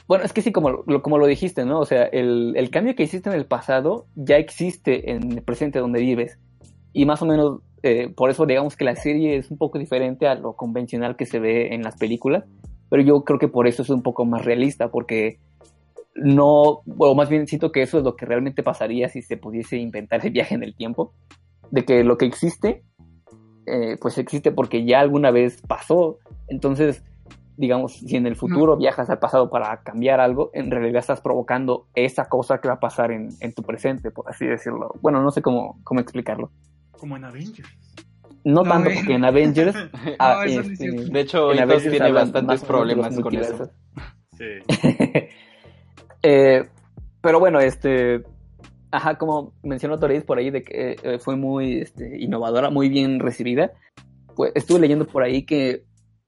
Bueno, 0.07 0.23
es 0.23 0.33
que 0.33 0.41
sí, 0.41 0.51
como 0.51 0.69
lo, 0.69 1.01
como 1.01 1.17
lo 1.17 1.25
dijiste, 1.25 1.65
¿no? 1.65 1.79
O 1.79 1.85
sea, 1.85 2.03
el, 2.03 2.53
el 2.55 2.69
cambio 2.69 2.95
que 2.95 3.03
hiciste 3.03 3.29
en 3.29 3.35
el 3.35 3.45
pasado 3.45 4.05
ya 4.15 4.37
existe 4.37 5.11
en 5.11 5.31
el 5.31 5.41
presente 5.41 5.79
donde 5.79 5.99
vives. 5.99 6.37
Y 6.93 7.05
más 7.05 7.21
o 7.21 7.25
menos, 7.25 7.61
eh, 7.83 8.09
por 8.09 8.29
eso 8.29 8.45
digamos 8.45 8.75
que 8.75 8.85
la 8.85 8.95
serie 8.95 9.37
es 9.37 9.51
un 9.51 9.57
poco 9.57 9.79
diferente 9.79 10.27
a 10.27 10.35
lo 10.35 10.53
convencional 10.53 11.15
que 11.15 11.25
se 11.25 11.39
ve 11.39 11.73
en 11.73 11.83
las 11.83 11.97
películas. 11.97 12.43
Pero 12.91 13.03
yo 13.03 13.23
creo 13.23 13.39
que 13.39 13.47
por 13.47 13.67
eso 13.67 13.83
es 13.83 13.89
un 13.89 14.03
poco 14.03 14.25
más 14.25 14.43
realista, 14.43 14.91
porque 14.91 15.39
no, 16.13 16.81
o 16.97 17.15
más 17.15 17.29
bien 17.29 17.47
siento 17.47 17.71
que 17.71 17.81
eso 17.81 17.99
es 17.99 18.03
lo 18.03 18.17
que 18.17 18.25
realmente 18.25 18.63
pasaría 18.63 19.07
si 19.07 19.21
se 19.21 19.37
pudiese 19.37 19.77
inventar 19.77 20.25
el 20.25 20.33
viaje 20.33 20.55
en 20.55 20.63
el 20.63 20.75
tiempo. 20.75 21.13
De 21.71 21.85
que 21.85 22.03
lo 22.03 22.17
que 22.17 22.25
existe, 22.25 22.83
eh, 23.65 23.97
pues 24.01 24.17
existe 24.17 24.51
porque 24.51 24.83
ya 24.83 24.99
alguna 24.99 25.31
vez 25.31 25.61
pasó. 25.65 26.17
Entonces, 26.49 27.01
digamos, 27.55 27.93
si 27.93 28.17
en 28.17 28.27
el 28.27 28.35
futuro 28.35 28.75
viajas 28.75 29.09
al 29.09 29.19
pasado 29.19 29.49
para 29.49 29.83
cambiar 29.83 30.19
algo, 30.19 30.51
en 30.53 30.69
realidad 30.69 30.99
estás 30.99 31.21
provocando 31.21 31.87
esa 31.95 32.27
cosa 32.27 32.59
que 32.59 32.67
va 32.67 32.73
a 32.73 32.79
pasar 32.81 33.13
en, 33.13 33.29
en 33.39 33.53
tu 33.53 33.63
presente, 33.63 34.11
por 34.11 34.29
así 34.29 34.45
decirlo. 34.45 34.91
Bueno, 34.99 35.23
no 35.23 35.31
sé 35.31 35.41
cómo, 35.41 35.79
cómo 35.85 36.01
explicarlo. 36.01 36.51
Como 36.91 37.15
en 37.15 37.23
Avengers. 37.23 37.69
No, 38.43 38.63
No, 38.63 38.69
tanto 38.69 38.89
porque 38.93 39.13
en 39.13 39.25
Avengers... 39.25 39.75
ah, 40.19 40.43
eso 40.45 40.61
no 40.61 40.61
es 40.61 40.71
este. 40.71 40.91
De 40.91 41.19
hecho, 41.19 41.51
en 41.51 41.59
Avengers 41.59 41.91
tiene 41.91 42.11
bastantes 42.11 42.63
problemas 42.63 43.19
con 43.19 43.35
eso. 43.35 43.71
Sí. 44.37 44.45
Eh, 46.23 46.69
pero 47.19 47.39
bueno, 47.39 47.59
este, 47.59 48.21
ajá, 48.91 49.17
como 49.17 49.53
mencionó 49.63 49.97
Toris 49.97 50.23
por 50.23 50.37
ahí 50.37 50.51
de 50.51 50.63
que 50.63 50.95
eh, 51.01 51.17
fue 51.17 51.35
muy 51.35 51.79
este, 51.79 52.21
innovadora, 52.21 52.69
muy 52.69 52.89
bien 52.89 53.19
recibida. 53.19 53.71
Pues 54.35 54.51
estuve 54.55 54.79
leyendo 54.79 55.07
por 55.07 55.23
ahí 55.23 55.45
que 55.47 55.83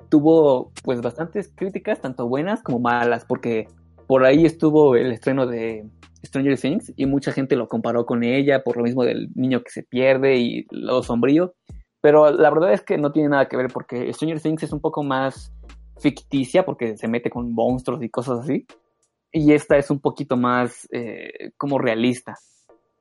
tuvo 0.09 0.71
pues 0.83 1.01
bastantes 1.01 1.51
críticas, 1.55 2.01
tanto 2.01 2.27
buenas 2.27 2.63
como 2.63 2.79
malas, 2.79 3.25
porque 3.25 3.67
por 4.07 4.25
ahí 4.25 4.45
estuvo 4.45 4.95
el 4.95 5.11
estreno 5.11 5.45
de 5.47 5.85
Stranger 6.25 6.59
Things 6.59 6.93
y 6.95 7.05
mucha 7.05 7.31
gente 7.31 7.55
lo 7.55 7.67
comparó 7.67 8.05
con 8.05 8.23
ella 8.23 8.63
por 8.63 8.77
lo 8.77 8.83
mismo 8.83 9.03
del 9.03 9.29
niño 9.35 9.61
que 9.63 9.71
se 9.71 9.83
pierde 9.83 10.37
y 10.37 10.65
lo 10.71 11.03
sombrío. 11.03 11.55
Pero 12.03 12.29
la 12.31 12.49
verdad 12.49 12.73
es 12.73 12.81
que 12.81 12.97
no 12.97 13.13
tiene 13.13 13.29
nada 13.29 13.47
que 13.47 13.55
ver 13.55 13.71
porque 13.71 14.11
Stranger 14.11 14.41
Things 14.41 14.63
es 14.63 14.73
un 14.73 14.81
poco 14.81 15.03
más 15.03 15.53
ficticia 15.99 16.65
porque 16.65 16.97
se 16.97 17.07
mete 17.07 17.29
con 17.29 17.53
monstruos 17.53 18.03
y 18.03 18.09
cosas 18.09 18.41
así 18.41 18.65
y 19.31 19.53
esta 19.53 19.77
es 19.77 19.89
un 19.89 19.99
poquito 19.99 20.35
más 20.35 20.87
eh, 20.91 21.51
como 21.57 21.79
realista. 21.79 22.35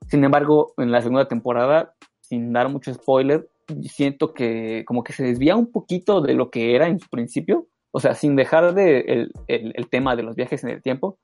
Sin 0.09 0.23
embargo, 0.23 0.73
en 0.79 0.93
la 0.93 1.03
segunda 1.03 1.27
temporada, 1.27 1.95
sin 2.21 2.53
dar 2.53 2.69
mucho 2.69 2.95
spoiler, 2.95 3.49
siento 3.83 4.33
que 4.33 4.85
como 4.87 5.03
que 5.03 5.13
se 5.13 5.25
desvía 5.25 5.57
un 5.57 5.73
poquito 5.73 6.21
de 6.21 6.35
lo 6.35 6.51
que 6.51 6.77
era 6.77 6.87
en 6.87 7.01
su 7.01 7.09
principio, 7.09 7.67
o 7.91 7.99
sea, 7.99 8.15
sin 8.15 8.37
dejar 8.37 8.73
de 8.73 9.01
el, 9.01 9.33
el, 9.49 9.89
tema 9.91 10.15
de 10.15 10.23
los 10.23 10.37
viajes 10.37 10.63
en 10.63 10.71
el 10.71 10.81
tiempo, 10.81 11.19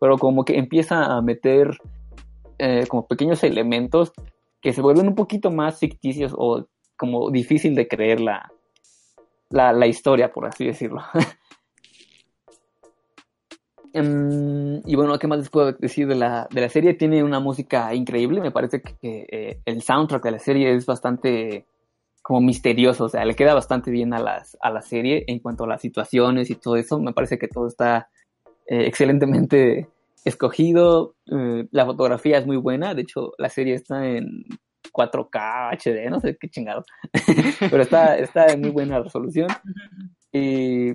pero 0.00 0.16
como 0.18 0.44
que 0.44 0.56
empieza 0.56 1.04
a 1.04 1.20
meter 1.20 1.76
eh, 2.58 2.86
como 2.88 3.08
pequeños 3.08 3.44
elementos 3.44 4.12
que 4.62 4.72
se 4.72 4.80
vuelven 4.80 5.08
un 5.08 5.16
poquito 5.16 5.50
más 5.50 5.78
ficticios 5.80 6.32
o 6.36 6.66
como 6.98 7.30
difícil 7.30 7.74
de 7.74 7.88
creer 7.88 8.20
la, 8.20 8.52
la, 9.48 9.72
la 9.72 9.86
historia, 9.86 10.30
por 10.30 10.46
así 10.46 10.66
decirlo. 10.66 11.02
Um, 13.94 14.76
y 14.86 14.94
bueno, 14.96 15.18
¿qué 15.18 15.26
más 15.26 15.38
les 15.38 15.48
puedo 15.48 15.72
decir 15.72 16.06
de 16.06 16.16
la, 16.16 16.46
de 16.50 16.60
la 16.60 16.68
serie? 16.68 16.94
Tiene 16.94 17.22
una 17.22 17.40
música 17.40 17.94
increíble, 17.94 18.42
me 18.42 18.50
parece 18.50 18.82
que, 18.82 18.96
que 19.00 19.26
eh, 19.30 19.60
el 19.64 19.80
soundtrack 19.80 20.24
de 20.24 20.30
la 20.32 20.38
serie 20.38 20.74
es 20.74 20.84
bastante 20.84 21.64
como 22.28 22.42
misterioso, 22.42 23.04
o 23.04 23.08
sea, 23.08 23.24
le 23.24 23.34
queda 23.34 23.54
bastante 23.54 23.90
bien 23.90 24.12
a, 24.12 24.18
las, 24.18 24.58
a 24.60 24.70
la 24.70 24.82
serie 24.82 25.24
en 25.28 25.38
cuanto 25.38 25.64
a 25.64 25.66
las 25.66 25.80
situaciones 25.80 26.50
y 26.50 26.56
todo 26.56 26.76
eso, 26.76 27.00
me 27.00 27.14
parece 27.14 27.38
que 27.38 27.48
todo 27.48 27.66
está 27.66 28.10
eh, 28.66 28.84
excelentemente 28.86 29.88
escogido, 30.26 31.14
eh, 31.32 31.66
la 31.70 31.86
fotografía 31.86 32.36
es 32.36 32.46
muy 32.46 32.58
buena, 32.58 32.94
de 32.94 33.00
hecho 33.00 33.32
la 33.38 33.48
serie 33.48 33.72
está 33.72 34.06
en 34.06 34.44
4K, 34.92 35.76
HD, 35.76 36.10
no 36.10 36.20
sé 36.20 36.36
qué 36.36 36.48
chingado. 36.48 36.84
Pero 37.60 37.82
está, 37.82 38.18
está 38.18 38.46
en 38.46 38.60
muy 38.60 38.70
buena 38.70 39.00
resolución. 39.00 39.48
Y, 40.32 40.90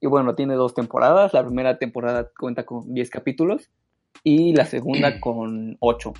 y 0.00 0.06
bueno, 0.06 0.34
tiene 0.34 0.54
dos 0.54 0.74
temporadas. 0.74 1.32
La 1.32 1.44
primera 1.44 1.78
temporada 1.78 2.30
cuenta 2.38 2.64
con 2.64 2.92
10 2.92 3.10
capítulos 3.10 3.70
y 4.24 4.54
la 4.54 4.64
segunda 4.64 5.20
con 5.20 5.76
8. 5.80 6.12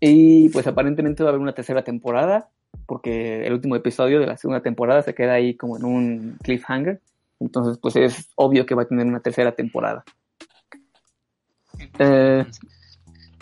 Y 0.00 0.48
pues 0.48 0.66
aparentemente 0.66 1.22
va 1.22 1.28
a 1.28 1.32
haber 1.32 1.42
una 1.42 1.54
tercera 1.54 1.84
temporada 1.84 2.48
porque 2.86 3.46
el 3.46 3.52
último 3.52 3.76
episodio 3.76 4.20
de 4.20 4.26
la 4.26 4.36
segunda 4.36 4.62
temporada 4.62 5.02
se 5.02 5.14
queda 5.14 5.34
ahí 5.34 5.56
como 5.56 5.76
en 5.76 5.84
un 5.84 6.38
cliffhanger. 6.42 7.00
Entonces, 7.38 7.78
pues 7.78 7.96
es 7.96 8.28
obvio 8.36 8.66
que 8.66 8.74
va 8.74 8.82
a 8.82 8.88
tener 8.88 9.06
una 9.06 9.20
tercera 9.20 9.52
temporada. 9.52 10.04
Eh, 11.98 12.44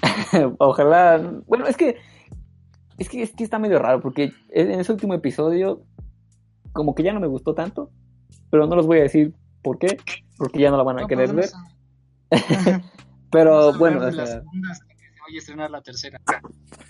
ojalá. 0.58 1.18
Bueno, 1.46 1.66
es 1.66 1.76
que, 1.76 1.96
es 2.98 3.08
que. 3.08 3.22
Es 3.22 3.32
que 3.32 3.44
está 3.44 3.58
medio 3.58 3.78
raro 3.78 4.00
porque 4.00 4.32
en 4.50 4.70
ese 4.72 4.92
último 4.92 5.14
episodio, 5.14 5.82
como 6.72 6.94
que 6.94 7.02
ya 7.02 7.12
no 7.12 7.20
me 7.20 7.26
gustó 7.26 7.54
tanto. 7.54 7.90
Pero 8.50 8.66
no 8.66 8.76
los 8.76 8.86
voy 8.86 8.98
a 8.98 9.02
decir 9.02 9.34
por 9.62 9.78
qué, 9.78 9.98
porque 10.36 10.60
ya 10.60 10.70
no 10.70 10.76
la 10.76 10.82
van 10.82 10.98
a 10.98 11.02
No 11.02 11.06
querer 11.06 11.34
ver. 11.34 11.50
Pero 13.30 13.74
a 13.74 13.78
bueno, 13.78 14.06
o 14.06 14.12
sea, 14.12 14.22
hasta 14.24 14.40
que 14.86 14.96
se 14.96 15.20
vaya 15.20 15.34
a 15.34 15.38
estrenar 15.38 15.70
la 15.70 15.82
tercera. 15.82 16.20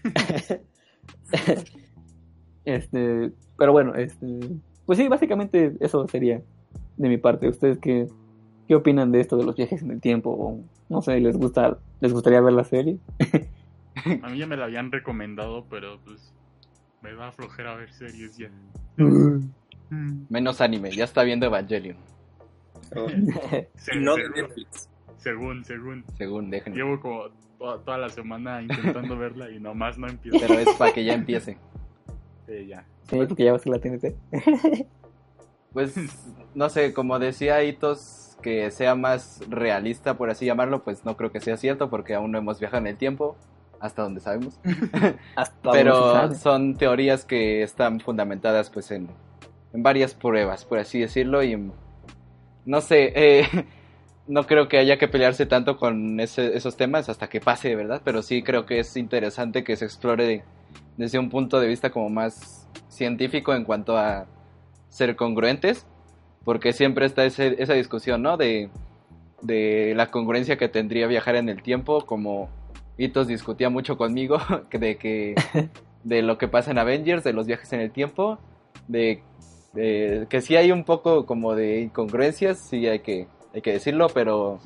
este, 2.65 3.33
pero 3.57 3.73
bueno, 3.73 3.95
este, 3.95 4.39
pues 4.87 4.99
sí, 4.99 5.09
básicamente 5.09 5.77
eso 5.81 6.07
sería 6.07 6.41
de 6.97 7.09
mi 7.09 7.19
parte. 7.19 7.49
¿Ustedes 7.49 7.79
qué, 7.79 8.07
qué 8.69 8.77
opinan 8.77 9.11
de 9.11 9.21
esto 9.21 9.37
de 9.37 9.45
los 9.45 9.57
viajes 9.57 9.83
en 9.83 9.91
el 9.91 10.01
tiempo? 10.01 10.31
O, 10.31 10.61
no 10.89 11.03
sé, 11.03 11.19
¿les 11.19 11.37
gusta, 11.37 11.79
les 12.01 12.13
gustaría 12.13 12.41
ver 12.41 12.53
la 12.53 12.65
serie? 12.65 12.99
A 14.23 14.29
mí 14.29 14.39
ya 14.39 14.47
me 14.47 14.57
la 14.57 14.65
habían 14.65 14.91
recomendado, 14.93 15.67
pero 15.69 16.01
pues 16.05 16.35
me 17.03 17.15
da 17.15 17.33
flojera 17.33 17.75
ver 17.77 17.93
series 17.93 18.37
ya. 18.37 18.51
Menos 20.29 20.61
anime, 20.61 20.91
ya 20.91 21.05
está 21.05 21.23
viendo 21.23 21.47
Evangelion, 21.47 21.97
Se- 22.93 22.99
de 22.99 23.69
según, 23.77 24.05
Netflix. 24.35 24.91
según, 25.17 25.65
según. 25.65 26.05
según 26.17 26.51
déjenme. 26.51 26.77
Llevo 26.77 27.01
como 27.01 27.25
toda, 27.59 27.79
toda 27.85 27.99
la 27.99 28.09
semana 28.11 28.61
intentando 28.63 29.17
verla 29.19 29.51
y 29.51 29.59
nomás 29.61 29.99
no 29.99 30.07
empiezo. 30.09 30.39
Pero 30.41 30.59
es 30.59 30.69
para 30.77 30.93
que 30.93 31.05
ya 31.05 31.15
empiece. 31.15 31.57
Sí, 32.47 32.67
ya. 32.67 32.87
Sí, 33.09 33.17
porque 33.27 33.45
ya 33.45 33.53
vas 33.53 33.67
a 33.67 33.71
la 33.71 33.79
TNT. 33.79 34.15
Pues, 35.71 35.95
no 36.55 36.71
sé, 36.71 36.95
como 36.95 37.19
decía 37.19 37.63
Hitos, 37.63 38.39
que 38.43 38.71
sea 38.71 38.95
más 38.95 39.41
realista, 39.51 40.17
por 40.17 40.31
así 40.31 40.47
llamarlo, 40.47 40.83
pues 40.83 41.05
no 41.05 41.15
creo 41.17 41.31
que 41.31 41.41
sea 41.41 41.59
cierto, 41.59 41.91
porque 41.91 42.15
aún 42.15 42.33
no 42.33 42.39
hemos 42.39 42.59
viajado 42.59 42.81
en 42.81 42.87
el 42.87 42.97
tiempo, 42.97 43.37
hasta 43.81 44.03
donde 44.03 44.21
sabemos. 44.21 44.59
Hasta 45.37 45.71
Pero 45.73 46.13
sabe. 46.13 46.35
son 46.37 46.77
teorías 46.77 47.25
que 47.25 47.63
están 47.63 48.01
fundamentadas 48.01 48.71
pues 48.71 48.91
en, 48.91 49.09
en 49.73 49.83
varias 49.83 50.15
pruebas, 50.15 50.65
por 50.65 50.79
así 50.79 51.01
decirlo, 51.01 51.43
y 51.43 51.71
no 52.65 52.81
sé, 52.81 53.13
eh, 53.15 53.47
no 54.27 54.47
creo 54.47 54.69
que 54.69 54.79
haya 54.79 54.99
que 54.99 55.09
pelearse 55.09 55.47
tanto 55.47 55.77
con 55.79 56.21
ese- 56.21 56.57
esos 56.57 56.77
temas 56.77 57.09
hasta 57.09 57.29
que 57.29 57.41
pase, 57.41 57.75
¿verdad? 57.77 58.03
Pero 58.05 58.23
sí 58.23 58.43
creo 58.43 58.67
que 58.67 58.81
es 58.81 58.97
interesante 58.97 59.65
que 59.65 59.77
se 59.77 59.85
explore 59.85 60.27
de- 60.27 60.45
desde 60.97 61.19
un 61.19 61.31
punto 61.31 61.61
de 61.61 61.69
vista 61.69 61.91
como 61.91 62.11
más 62.11 62.69
científico 62.89 63.55
en 63.55 63.65
cuanto 63.65 63.97
a 63.97 64.27
ser 64.89 65.15
congruentes, 65.17 65.87
porque 66.45 66.73
siempre 66.73 67.07
está 67.07 67.25
ese- 67.25 67.57
esa 67.63 67.75
discusión, 67.75 68.23
¿no? 68.23 68.37
De, 68.37 68.71
de 69.43 69.93
la 69.97 70.11
congruencia 70.11 70.57
que 70.59 70.69
tendría 70.69 71.07
viajar 71.07 71.37
en 71.37 71.49
el 71.49 71.63
tiempo, 71.63 72.05
como 72.05 72.49
Hitos 72.99 73.29
discutía 73.29 73.71
mucho 73.71 73.97
conmigo, 73.97 74.39
de 74.71 74.99
que 74.99 75.35
de 76.05 76.23
lo 76.23 76.37
que 76.37 76.49
pasa 76.49 76.71
en 76.71 76.79
Avengers, 76.79 77.25
de 77.25 77.33
los 77.33 77.47
viajes 77.47 77.73
en 77.73 77.81
el 77.81 77.91
tiempo, 77.91 78.39
de, 78.89 79.23
de 79.73 80.27
que 80.29 80.41
sí 80.41 80.57
hay 80.57 80.73
un 80.73 80.85
poco 80.85 81.25
como 81.25 81.55
de 81.55 81.81
incongruencias, 81.81 82.59
sí 82.59 82.87
hay 82.87 83.01
que, 83.01 83.29
hay 83.55 83.63
que 83.63 83.73
decirlo, 83.73 84.09
pero 84.13 84.59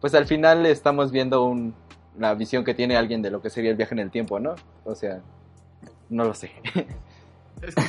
pues 0.00 0.14
al 0.14 0.26
final 0.26 0.66
estamos 0.66 1.10
viendo 1.10 1.44
un, 1.44 1.74
la 2.18 2.34
visión 2.34 2.64
que 2.64 2.74
tiene 2.74 2.96
alguien 2.96 3.22
de 3.22 3.30
lo 3.30 3.40
que 3.40 3.50
sería 3.50 3.70
el 3.70 3.76
viaje 3.76 3.94
en 3.94 4.00
el 4.00 4.10
tiempo, 4.10 4.40
¿no? 4.40 4.54
O 4.84 4.94
sea, 4.94 5.22
no 6.08 6.24
lo 6.24 6.34
sé. 6.34 6.52
Es 7.62 7.74
que 7.74 7.82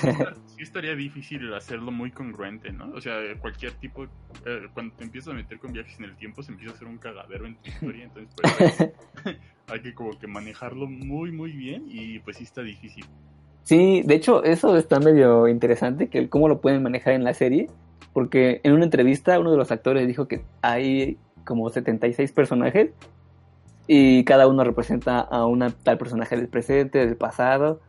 sí 0.48 0.64
estaría 0.64 0.96
difícil 0.96 1.54
hacerlo 1.54 1.92
muy 1.92 2.12
congruente, 2.12 2.74
¿no? 2.74 2.92
O 2.92 3.00
sea, 3.00 3.14
cualquier 3.40 3.72
tipo, 3.74 4.04
eh, 4.04 4.68
cuando 4.74 4.94
te 4.96 5.06
empiezas 5.06 5.32
a 5.32 5.34
meter 5.34 5.60
con 5.60 5.72
viajes 5.72 5.98
en 5.98 6.06
el 6.06 6.18
tiempo, 6.18 6.44
se 6.44 6.52
empieza 6.52 6.74
a 6.74 6.76
hacer 6.76 6.90
un 6.90 6.98
cagadero 6.98 7.46
en 7.46 7.56
tu 7.56 7.70
historia, 7.70 8.04
entonces 8.04 8.30
pues, 9.24 9.38
hay 9.72 9.82
que 9.82 9.94
como 9.94 10.12
que 10.18 10.28
manejarlo 10.28 10.88
muy, 10.88 11.32
muy 11.32 11.52
bien 11.52 11.86
y 11.88 12.20
pues 12.20 12.38
sí 12.38 12.44
está 12.44 12.62
difícil. 12.62 13.06
Sí, 13.64 14.02
de 14.06 14.16
hecho, 14.16 14.44
eso 14.44 14.76
está 14.76 15.00
medio 15.00 15.48
interesante, 15.48 16.10
que 16.10 16.30
cómo 16.30 16.48
lo 16.48 16.62
pueden 16.62 16.84
manejar 16.84 17.14
en 17.14 17.24
la 17.24 17.34
serie, 17.34 17.68
porque 18.12 18.60
en 18.64 18.74
una 18.74 18.84
entrevista 18.84 19.40
uno 19.40 19.52
de 19.52 19.58
los 19.58 19.72
actores 19.72 20.08
dijo 20.08 20.28
que 20.28 20.44
hay 20.62 21.18
como 21.46 21.70
76 21.70 22.32
personajes 22.34 22.92
y 23.88 24.24
cada 24.26 24.48
uno 24.48 24.64
representa 24.64 25.20
a 25.20 25.46
una 25.46 25.70
tal 25.70 25.98
personaje 25.98 26.36
del 26.36 26.48
presente, 26.48 27.06
del 27.06 27.16
pasado 27.16 27.80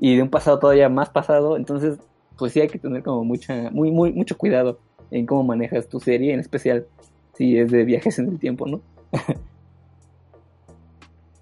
y 0.00 0.16
de 0.16 0.22
un 0.22 0.30
pasado 0.30 0.58
todavía 0.58 0.88
más 0.88 1.10
pasado, 1.10 1.56
entonces 1.56 1.98
pues 2.36 2.52
sí 2.52 2.60
hay 2.60 2.68
que 2.68 2.78
tener 2.78 3.02
como 3.02 3.24
mucha 3.24 3.70
muy 3.70 3.90
muy 3.90 4.12
mucho 4.12 4.36
cuidado 4.38 4.78
en 5.10 5.26
cómo 5.26 5.42
manejas 5.42 5.88
tu 5.88 6.00
serie, 6.00 6.32
en 6.32 6.40
especial 6.40 6.86
si 7.34 7.58
es 7.58 7.70
de 7.70 7.84
viajes 7.84 8.18
en 8.18 8.28
el 8.28 8.38
tiempo, 8.38 8.66
¿no? 8.66 8.80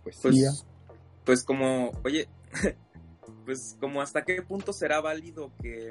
Pues, 0.06 0.18
Pues, 0.22 0.64
pues 1.24 1.42
como, 1.42 1.90
oye, 2.04 2.28
pues 3.44 3.76
como 3.80 4.00
hasta 4.00 4.24
qué 4.24 4.40
punto 4.40 4.72
será 4.72 5.00
válido 5.00 5.50
que 5.60 5.90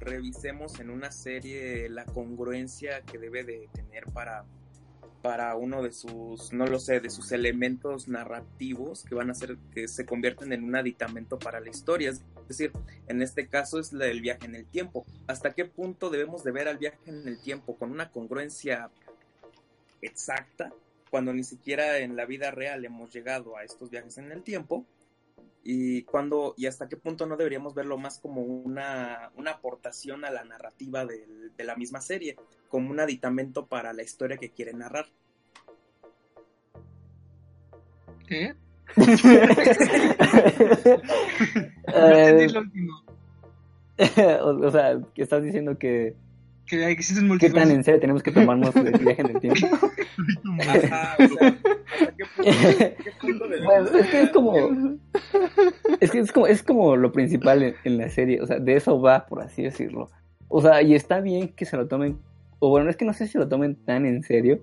revisemos 0.00 0.80
en 0.80 0.90
una 0.90 1.12
serie 1.12 1.88
la 1.88 2.04
congruencia 2.04 3.02
que 3.02 3.16
debe 3.16 3.44
de 3.44 3.68
tener 3.72 4.06
para, 4.06 4.44
para 5.22 5.54
uno 5.54 5.84
de 5.84 5.92
sus, 5.92 6.52
no 6.52 6.66
lo 6.66 6.80
sé, 6.80 6.98
de 6.98 7.10
sus 7.10 7.30
elementos 7.30 8.08
narrativos 8.08 9.04
que 9.04 9.14
van 9.14 9.28
a 9.28 9.32
hacer 9.32 9.56
que 9.72 9.86
se 9.86 10.04
convierten 10.04 10.52
en 10.52 10.64
un 10.64 10.74
aditamento 10.74 11.38
para 11.38 11.60
la 11.60 11.70
historia. 11.70 12.10
Es 12.10 12.24
decir, 12.48 12.72
en 13.06 13.22
este 13.22 13.46
caso 13.46 13.78
es 13.78 13.92
del 13.92 14.20
viaje 14.20 14.46
en 14.46 14.56
el 14.56 14.66
tiempo. 14.66 15.06
¿Hasta 15.28 15.52
qué 15.52 15.64
punto 15.64 16.10
debemos 16.10 16.42
de 16.42 16.50
ver 16.50 16.66
al 16.66 16.78
viaje 16.78 16.98
en 17.06 17.28
el 17.28 17.40
tiempo 17.40 17.76
con 17.76 17.92
una 17.92 18.10
congruencia 18.10 18.90
exacta 20.02 20.72
cuando 21.14 21.32
ni 21.32 21.44
siquiera 21.44 21.98
en 21.98 22.16
la 22.16 22.26
vida 22.26 22.50
real 22.50 22.84
hemos 22.84 23.12
llegado 23.12 23.56
a 23.56 23.62
estos 23.62 23.88
viajes 23.88 24.18
en 24.18 24.32
el 24.32 24.42
tiempo 24.42 24.84
y 25.62 26.02
cuando 26.02 26.54
y 26.56 26.66
hasta 26.66 26.88
qué 26.88 26.96
punto 26.96 27.24
no 27.24 27.36
deberíamos 27.36 27.72
verlo 27.72 27.96
más 27.98 28.18
como 28.18 28.40
una, 28.42 29.30
una 29.36 29.52
aportación 29.52 30.24
a 30.24 30.32
la 30.32 30.42
narrativa 30.42 31.06
del- 31.06 31.52
de 31.56 31.62
la 31.62 31.76
misma 31.76 32.00
serie, 32.00 32.34
como 32.68 32.90
un 32.90 32.98
aditamento 32.98 33.66
para 33.66 33.92
la 33.92 34.02
historia 34.02 34.38
que 34.38 34.50
quiere 34.50 34.72
narrar. 34.72 35.06
¿Qué? 38.26 38.56
No 38.96 39.04
Eh, 42.08 42.28
entendí 42.28 42.52
lo 42.54 42.60
último. 42.60 43.04
o, 44.42 44.66
o 44.66 44.70
sea, 44.72 45.00
que 45.14 45.22
estás 45.22 45.44
diciendo 45.44 45.78
que 45.78 46.16
Que 46.66 46.90
existen 46.90 47.38
qué 47.38 47.50
tan 47.50 47.70
en 47.70 47.84
serio 47.84 48.00
tenemos 48.00 48.22
que 48.22 48.32
tomarnos 48.32 48.74
el 48.76 48.92
viaje 48.98 49.20
en 49.22 49.30
el 49.36 49.40
tiempo. 49.40 49.66
Ajá, 50.60 51.16
o 51.18 51.28
sea, 51.28 51.48
¿hasta 51.48 52.12
qué 52.16 52.24
punto, 52.36 52.50
hasta 52.50 52.94
qué 52.96 53.10
punto 53.20 53.48
debemos 53.48 53.90
Bueno, 53.92 53.98
es 53.98 54.06
que 54.10 54.22
es 54.22 54.30
como 54.30 54.56
es 56.00 56.10
que 56.10 56.18
es 56.20 56.32
como 56.32 56.46
es 56.46 56.62
como 56.62 56.96
lo 56.96 57.12
principal 57.12 57.62
en, 57.62 57.74
en 57.84 57.98
la 57.98 58.08
serie, 58.08 58.40
o 58.40 58.46
sea, 58.46 58.58
de 58.60 58.76
eso 58.76 59.00
va, 59.00 59.26
por 59.26 59.42
así 59.42 59.62
decirlo. 59.62 60.08
O 60.48 60.62
sea, 60.62 60.80
y 60.82 60.94
está 60.94 61.20
bien 61.20 61.48
que 61.48 61.64
se 61.66 61.76
lo 61.76 61.86
tomen, 61.88 62.18
o 62.60 62.70
bueno, 62.70 62.88
es 62.88 62.96
que 62.96 63.04
no 63.04 63.12
sé 63.12 63.26
si 63.26 63.36
lo 63.38 63.48
tomen 63.48 63.74
tan 63.84 64.06
en 64.06 64.22
serio, 64.22 64.60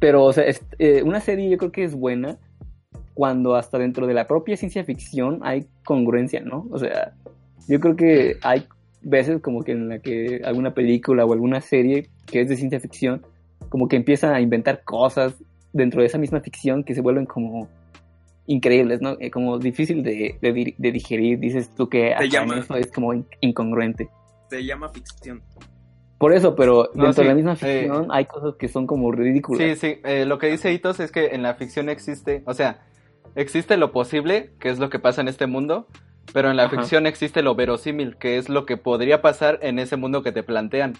pero, 0.00 0.24
o 0.24 0.32
sea, 0.32 0.44
es- 0.44 0.64
eh, 0.78 1.02
una 1.02 1.20
serie 1.20 1.48
yo 1.48 1.56
creo 1.58 1.72
que 1.72 1.84
es 1.84 1.94
buena 1.94 2.36
cuando 3.14 3.54
hasta 3.54 3.78
dentro 3.78 4.06
de 4.06 4.14
la 4.14 4.26
propia 4.26 4.56
ciencia 4.56 4.84
ficción 4.84 5.38
hay 5.42 5.66
congruencia, 5.84 6.40
¿no? 6.40 6.66
O 6.70 6.78
sea, 6.78 7.14
yo 7.68 7.78
creo 7.80 7.96
que 7.96 8.36
hay 8.42 8.66
veces 9.04 9.40
como 9.40 9.62
que 9.62 9.72
en 9.72 9.88
la 9.88 9.98
que 10.00 10.40
alguna 10.44 10.74
película 10.74 11.24
o 11.24 11.32
alguna 11.32 11.60
serie 11.60 12.08
que 12.26 12.40
es 12.40 12.48
de 12.48 12.56
ciencia 12.56 12.80
ficción, 12.80 13.22
como 13.68 13.88
que 13.88 13.96
empieza 13.96 14.34
a 14.34 14.40
inventar 14.40 14.82
cosas 14.84 15.34
dentro 15.72 16.00
de 16.00 16.06
esa 16.06 16.18
misma 16.18 16.40
ficción 16.40 16.84
que 16.84 16.94
se 16.94 17.00
vuelven 17.00 17.26
como 17.26 17.68
increíbles, 18.46 19.00
¿no? 19.00 19.16
Eh, 19.20 19.30
como 19.30 19.58
difícil 19.58 20.02
de, 20.02 20.36
de 20.40 20.52
di- 20.52 20.74
de 20.76 20.92
digerir. 20.92 21.38
Dices 21.38 21.70
tú 21.74 21.88
que 21.88 22.14
llama- 22.30 22.58
eso 22.58 22.76
es 22.76 22.90
como 22.92 23.14
in- 23.14 23.26
incongruente. 23.40 24.08
Se 24.50 24.64
llama 24.64 24.88
ficción. 24.90 25.42
Por 26.18 26.32
eso, 26.32 26.54
pero 26.54 26.90
No, 26.94 27.04
dentro 27.04 27.22
de 27.24 27.28
la 27.30 27.34
misma 27.34 27.52
eh, 27.54 27.56
ficción 27.56 28.08
hay 28.10 28.26
cosas 28.26 28.54
que 28.56 28.68
son 28.68 28.86
como 28.86 29.10
ridículas. 29.12 29.62
Sí, 29.62 29.76
sí, 29.76 30.00
eh, 30.04 30.24
lo 30.26 30.38
que 30.38 30.46
dice 30.48 30.72
Hitos 30.72 31.00
es 31.00 31.10
que 31.10 31.28
en 31.34 31.42
la 31.42 31.54
ficción 31.54 31.88
existe, 31.88 32.42
o 32.46 32.54
sea, 32.54 32.82
existe 33.34 33.76
lo 33.76 33.92
posible, 33.92 34.50
que 34.60 34.68
es 34.70 34.78
lo 34.78 34.90
que 34.90 34.98
pasa 34.98 35.20
en 35.22 35.28
este 35.28 35.46
mundo, 35.46 35.88
pero 36.32 36.50
en 36.50 36.56
la 36.56 36.64
Ajá. 36.64 36.76
ficción 36.76 37.06
existe 37.06 37.42
lo 37.42 37.54
verosímil, 37.54 38.16
que 38.16 38.38
es 38.38 38.48
lo 38.48 38.66
que 38.66 38.76
podría 38.76 39.22
pasar 39.22 39.58
en 39.62 39.78
ese 39.78 39.96
mundo 39.96 40.22
que 40.22 40.32
te 40.32 40.42
plantean. 40.42 40.94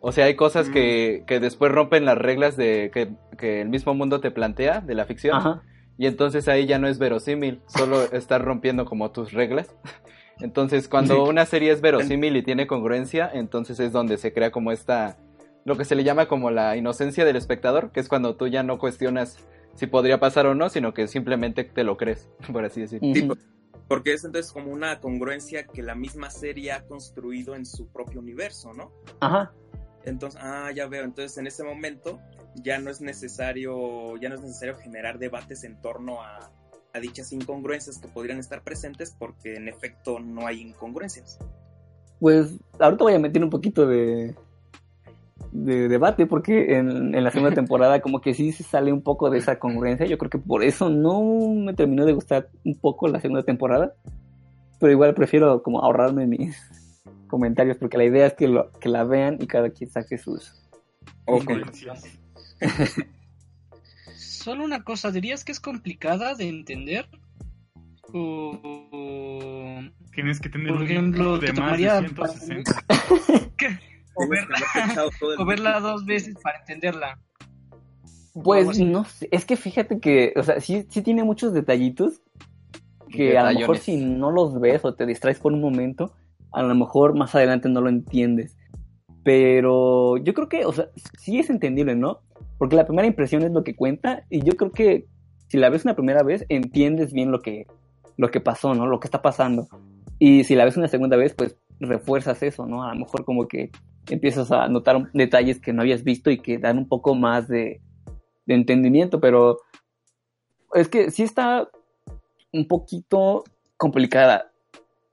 O 0.00 0.12
sea, 0.12 0.26
hay 0.26 0.34
cosas 0.34 0.70
que, 0.70 1.24
que 1.26 1.40
después 1.40 1.70
rompen 1.70 2.06
las 2.06 2.16
reglas 2.16 2.56
de 2.56 2.90
que, 2.92 3.10
que 3.36 3.60
el 3.60 3.68
mismo 3.68 3.94
mundo 3.94 4.20
te 4.20 4.30
plantea 4.30 4.80
de 4.80 4.94
la 4.94 5.04
ficción. 5.04 5.36
Ajá. 5.36 5.62
Y 5.98 6.06
entonces 6.06 6.48
ahí 6.48 6.64
ya 6.64 6.78
no 6.78 6.88
es 6.88 6.98
verosímil, 6.98 7.60
solo 7.66 8.02
estás 8.12 8.40
rompiendo 8.40 8.86
como 8.86 9.10
tus 9.10 9.32
reglas. 9.32 9.76
Entonces, 10.40 10.88
cuando 10.88 11.24
una 11.24 11.44
serie 11.44 11.70
es 11.70 11.82
verosímil 11.82 12.34
y 12.36 12.42
tiene 12.42 12.66
congruencia, 12.66 13.30
entonces 13.30 13.78
es 13.78 13.92
donde 13.92 14.16
se 14.16 14.32
crea 14.32 14.50
como 14.50 14.72
esta, 14.72 15.18
lo 15.66 15.76
que 15.76 15.84
se 15.84 15.94
le 15.94 16.02
llama 16.02 16.28
como 16.28 16.50
la 16.50 16.78
inocencia 16.78 17.26
del 17.26 17.36
espectador, 17.36 17.90
que 17.92 18.00
es 18.00 18.08
cuando 18.08 18.36
tú 18.36 18.46
ya 18.46 18.62
no 18.62 18.78
cuestionas 18.78 19.46
si 19.74 19.86
podría 19.86 20.18
pasar 20.18 20.46
o 20.46 20.54
no, 20.54 20.70
sino 20.70 20.94
que 20.94 21.06
simplemente 21.08 21.64
te 21.64 21.84
lo 21.84 21.98
crees, 21.98 22.30
por 22.52 22.64
así 22.64 22.80
decirlo. 22.80 23.36
Porque 23.90 24.12
es 24.12 24.24
entonces 24.24 24.52
como 24.52 24.70
una 24.70 25.00
congruencia 25.00 25.66
que 25.66 25.82
la 25.82 25.96
misma 25.96 26.30
serie 26.30 26.70
ha 26.70 26.86
construido 26.86 27.56
en 27.56 27.66
su 27.66 27.88
propio 27.88 28.20
universo, 28.20 28.72
¿no? 28.72 28.92
Ajá. 29.18 29.52
Entonces, 30.04 30.40
ah, 30.40 30.70
ya 30.72 30.86
veo. 30.86 31.02
Entonces, 31.02 31.36
en 31.38 31.48
ese 31.48 31.64
momento 31.64 32.20
ya 32.54 32.78
no 32.78 32.88
es 32.88 33.00
necesario, 33.00 34.16
ya 34.18 34.28
no 34.28 34.36
es 34.36 34.42
necesario 34.42 34.76
generar 34.76 35.18
debates 35.18 35.64
en 35.64 35.80
torno 35.82 36.22
a, 36.22 36.52
a 36.92 37.00
dichas 37.00 37.32
incongruencias 37.32 37.98
que 37.98 38.06
podrían 38.06 38.38
estar 38.38 38.62
presentes, 38.62 39.12
porque 39.18 39.56
en 39.56 39.66
efecto 39.66 40.20
no 40.20 40.46
hay 40.46 40.60
incongruencias. 40.60 41.40
Pues 42.20 42.60
ahorita 42.78 43.02
voy 43.02 43.14
a 43.14 43.18
meter 43.18 43.42
un 43.42 43.50
poquito 43.50 43.88
de, 43.88 44.36
de 45.52 45.88
debate 45.88 46.26
porque 46.26 46.76
en, 46.76 47.14
en 47.14 47.24
la 47.24 47.30
segunda 47.30 47.54
temporada 47.54 48.00
como 48.00 48.20
que 48.20 48.34
sí 48.34 48.52
se 48.52 48.62
sale 48.62 48.92
un 48.92 49.02
poco 49.02 49.30
de 49.30 49.38
esa 49.38 49.58
congruencia. 49.58 50.06
Yo 50.06 50.18
creo 50.18 50.30
que 50.30 50.38
por 50.38 50.62
eso 50.62 50.90
no 50.90 51.22
me 51.54 51.74
terminó 51.74 52.04
de 52.04 52.12
gustar 52.12 52.48
un 52.64 52.78
poco 52.78 53.08
la 53.08 53.20
segunda 53.20 53.42
temporada. 53.42 53.94
Pero 54.78 54.92
igual 54.92 55.14
prefiero 55.14 55.62
como 55.62 55.82
ahorrarme 55.82 56.26
mis 56.26 56.56
comentarios 57.26 57.76
porque 57.76 57.98
la 57.98 58.04
idea 58.04 58.26
es 58.26 58.34
que, 58.34 58.48
lo, 58.48 58.72
que 58.72 58.88
la 58.88 59.04
vean 59.04 59.36
y 59.40 59.46
cada 59.46 59.70
quien 59.70 59.90
saque 59.90 60.18
sus... 60.18 60.54
Ok. 61.26 61.44
Conclusiones. 61.44 62.18
Solo 64.16 64.64
una 64.64 64.82
cosa, 64.84 65.10
¿dirías 65.10 65.44
que 65.44 65.52
es 65.52 65.60
complicada 65.60 66.34
de 66.34 66.48
entender? 66.48 67.06
O... 68.12 68.58
Tienes 70.14 70.40
que 70.40 70.48
tener 70.48 70.68
Por 70.68 70.78
un 70.78 70.82
ejemplo, 70.84 71.38
de 71.38 71.52
más 71.52 71.78
de 71.78 71.86
tomaría- 71.86 71.98
160. 72.00 72.84
¿Qué? 73.56 73.78
O 74.16 74.28
verla, 74.28 74.56
o 75.38 75.44
verla 75.46 75.80
dos 75.80 76.04
veces 76.04 76.36
para 76.42 76.58
entenderla. 76.58 77.18
Pues 78.32 78.78
no 78.78 79.04
sé, 79.04 79.28
es 79.30 79.44
que 79.44 79.56
fíjate 79.56 79.98
que, 79.98 80.32
o 80.36 80.42
sea, 80.42 80.60
sí, 80.60 80.86
sí 80.88 81.02
tiene 81.02 81.24
muchos 81.24 81.52
detallitos 81.52 82.20
que 83.10 83.36
a 83.38 83.52
lo 83.52 83.58
mejor 83.58 83.76
Detallones. 83.76 83.82
si 83.82 83.96
no 83.96 84.30
los 84.30 84.60
ves 84.60 84.84
o 84.84 84.94
te 84.94 85.06
distraes 85.06 85.40
por 85.40 85.52
un 85.52 85.60
momento, 85.60 86.12
a 86.52 86.62
lo 86.62 86.74
mejor 86.74 87.14
más 87.16 87.34
adelante 87.34 87.68
no 87.68 87.80
lo 87.80 87.88
entiendes. 87.88 88.56
Pero 89.24 90.16
yo 90.18 90.32
creo 90.32 90.48
que, 90.48 90.64
o 90.64 90.72
sea, 90.72 90.88
sí 91.18 91.38
es 91.38 91.50
entendible, 91.50 91.94
¿no? 91.94 92.20
Porque 92.58 92.76
la 92.76 92.86
primera 92.86 93.08
impresión 93.08 93.42
es 93.42 93.50
lo 93.50 93.64
que 93.64 93.76
cuenta 93.76 94.24
y 94.30 94.42
yo 94.42 94.56
creo 94.56 94.72
que 94.72 95.06
si 95.48 95.58
la 95.58 95.68
ves 95.68 95.84
una 95.84 95.96
primera 95.96 96.22
vez 96.22 96.46
entiendes 96.48 97.12
bien 97.12 97.32
lo 97.32 97.40
que, 97.40 97.66
lo 98.16 98.30
que 98.30 98.40
pasó, 98.40 98.74
¿no? 98.74 98.86
Lo 98.86 99.00
que 99.00 99.08
está 99.08 99.22
pasando. 99.22 99.68
Y 100.18 100.44
si 100.44 100.54
la 100.54 100.64
ves 100.64 100.76
una 100.76 100.88
segunda 100.88 101.16
vez, 101.16 101.34
pues 101.34 101.56
refuerzas 101.80 102.42
eso, 102.42 102.66
¿no? 102.66 102.84
A 102.84 102.94
lo 102.94 103.00
mejor 103.00 103.24
como 103.24 103.48
que 103.48 103.70
empiezas 104.08 104.52
a 104.52 104.68
notar 104.68 105.10
detalles 105.12 105.60
que 105.60 105.72
no 105.72 105.82
habías 105.82 106.04
visto 106.04 106.30
y 106.30 106.38
que 106.38 106.58
dan 106.58 106.78
un 106.78 106.88
poco 106.88 107.14
más 107.14 107.48
de, 107.48 107.80
de 108.46 108.54
entendimiento, 108.54 109.20
pero 109.20 109.58
es 110.74 110.88
que 110.88 111.10
sí 111.10 111.22
está 111.22 111.68
un 112.52 112.66
poquito 112.66 113.44
complicada, 113.76 114.50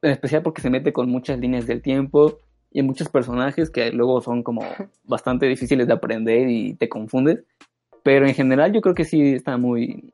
en 0.01 0.11
especial 0.11 0.43
porque 0.43 0.61
se 0.61 0.70
mete 0.70 0.93
con 0.93 1.09
muchas 1.09 1.39
líneas 1.39 1.68
del 1.68 1.82
tiempo 1.82 2.38
y 2.72 2.82
muchos 2.82 3.09
personajes 3.09 3.70
que 3.70 3.91
luego 3.91 4.22
son 4.22 4.43
como 4.43 4.61
bastante 5.03 5.47
difíciles 5.47 5.88
de 5.88 5.93
aprender 5.93 6.49
y 6.49 6.74
te 6.74 6.89
confundes, 6.89 7.43
pero 8.03 8.28
en 8.28 8.34
general 8.34 8.74
yo 8.74 8.82
creo 8.82 8.95
que 8.95 9.05
sí 9.05 9.34
está 9.34 9.57
muy 9.57 10.13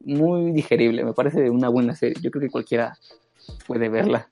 muy 0.00 0.52
digerible, 0.52 1.04
me 1.04 1.12
parece 1.12 1.50
una 1.50 1.68
buena 1.68 1.94
serie, 1.94 2.16
yo 2.22 2.30
creo 2.30 2.42
que 2.42 2.50
cualquiera 2.50 2.96
puede 3.66 3.88
verla. 3.88 4.30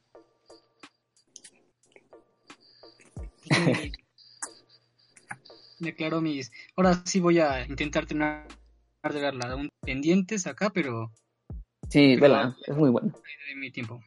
Declaro 5.78 6.20
mis. 6.20 6.50
Ahora 6.76 7.02
sí 7.04 7.20
voy 7.20 7.38
a 7.38 7.66
intentar 7.66 8.06
terminar 8.06 8.46
de 9.02 9.20
verla. 9.20 9.52
Aún 9.52 9.68
pendientes 9.80 10.46
acá, 10.46 10.70
pero 10.70 11.12
Sí, 11.88 12.16
Pero- 12.18 12.20
vela, 12.22 12.56
es 12.66 12.76
muy 12.76 12.90
buena. 12.90 13.12
de 13.48 13.54
mi 13.54 13.70
tiempo. 13.70 14.02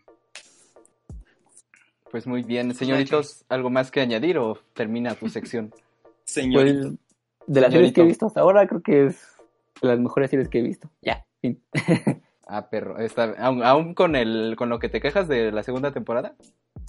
Pues 2.12 2.26
muy 2.28 2.42
bien, 2.44 2.74
señoritos, 2.74 3.46
¿algo 3.50 3.70
más 3.70 3.92
que 3.92 4.02
añadir 4.02 4.38
o 4.40 4.58
termina 4.74 5.14
tu 5.16 5.30
sección? 5.30 5.74
Señor, 6.26 6.64
Pues 6.66 6.94
de 7.48 7.62
las 7.62 7.72
series 7.72 7.94
que 7.94 8.02
he 8.02 8.06
visto 8.06 8.26
hasta 8.26 8.42
ahora, 8.42 8.68
creo 8.68 8.82
que 8.82 9.06
es 9.06 9.22
de 9.82 9.88
las 9.88 10.00
mejores 10.00 10.30
series 10.30 10.50
que 10.50 10.60
he 10.60 10.64
visto. 10.64 10.90
Ya, 11.02 11.26
fin. 11.42 11.62
Ah, 12.52 12.68
perro, 12.68 12.98
está, 12.98 13.36
aún, 13.38 13.62
aún 13.64 13.94
con 13.94 14.16
el, 14.16 14.56
con 14.58 14.70
lo 14.70 14.80
que 14.80 14.90
te 14.90 15.00
quejas 15.00 15.28
de 15.28 15.52
la 15.52 15.62
segunda 15.62 15.94
temporada. 15.94 16.36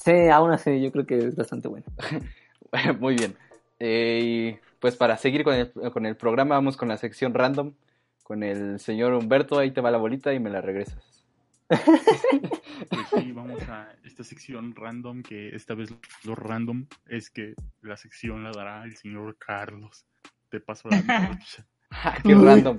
Sí, 0.02 0.12
aún 0.32 0.50
así, 0.52 0.80
yo 0.80 0.90
creo 0.90 1.04
que 1.04 1.18
es 1.18 1.36
bastante 1.36 1.68
buena. 1.68 1.84
Muy 3.00 3.14
bien. 3.14 3.36
Eh, 3.78 4.60
pues 4.78 4.96
para 4.96 5.16
seguir 5.16 5.44
con 5.44 5.54
el, 5.54 5.72
con 5.92 6.06
el 6.06 6.16
programa, 6.16 6.54
vamos 6.54 6.76
con 6.76 6.88
la 6.88 6.96
sección 6.96 7.34
random. 7.34 7.74
Con 8.22 8.42
el 8.42 8.78
señor 8.78 9.14
Humberto, 9.14 9.58
ahí 9.58 9.72
te 9.72 9.80
va 9.80 9.90
la 9.90 9.98
bolita 9.98 10.32
y 10.32 10.38
me 10.38 10.50
la 10.50 10.60
regresas. 10.60 11.24
Pues 11.68 13.06
sí, 13.14 13.32
vamos 13.32 13.62
a 13.68 13.94
esta 14.04 14.24
sección 14.24 14.74
random, 14.74 15.22
que 15.22 15.54
esta 15.54 15.74
vez 15.74 15.94
lo 16.24 16.34
random 16.34 16.86
es 17.08 17.30
que 17.30 17.54
la 17.82 17.96
sección 17.96 18.42
la 18.42 18.50
dará 18.52 18.84
el 18.84 18.96
señor 18.96 19.36
Carlos. 19.38 20.06
Te 20.48 20.60
paso 20.60 20.88
la. 20.88 21.38
Ah, 21.92 22.16
¡Qué 22.22 22.32
random! 22.36 22.78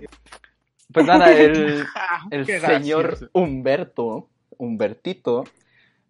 Pues 0.93 1.05
nada, 1.05 1.33
el, 1.33 1.85
el 2.31 2.45
señor 2.45 3.07
gracioso. 3.07 3.29
Humberto, 3.33 4.29
Humbertito, 4.57 5.43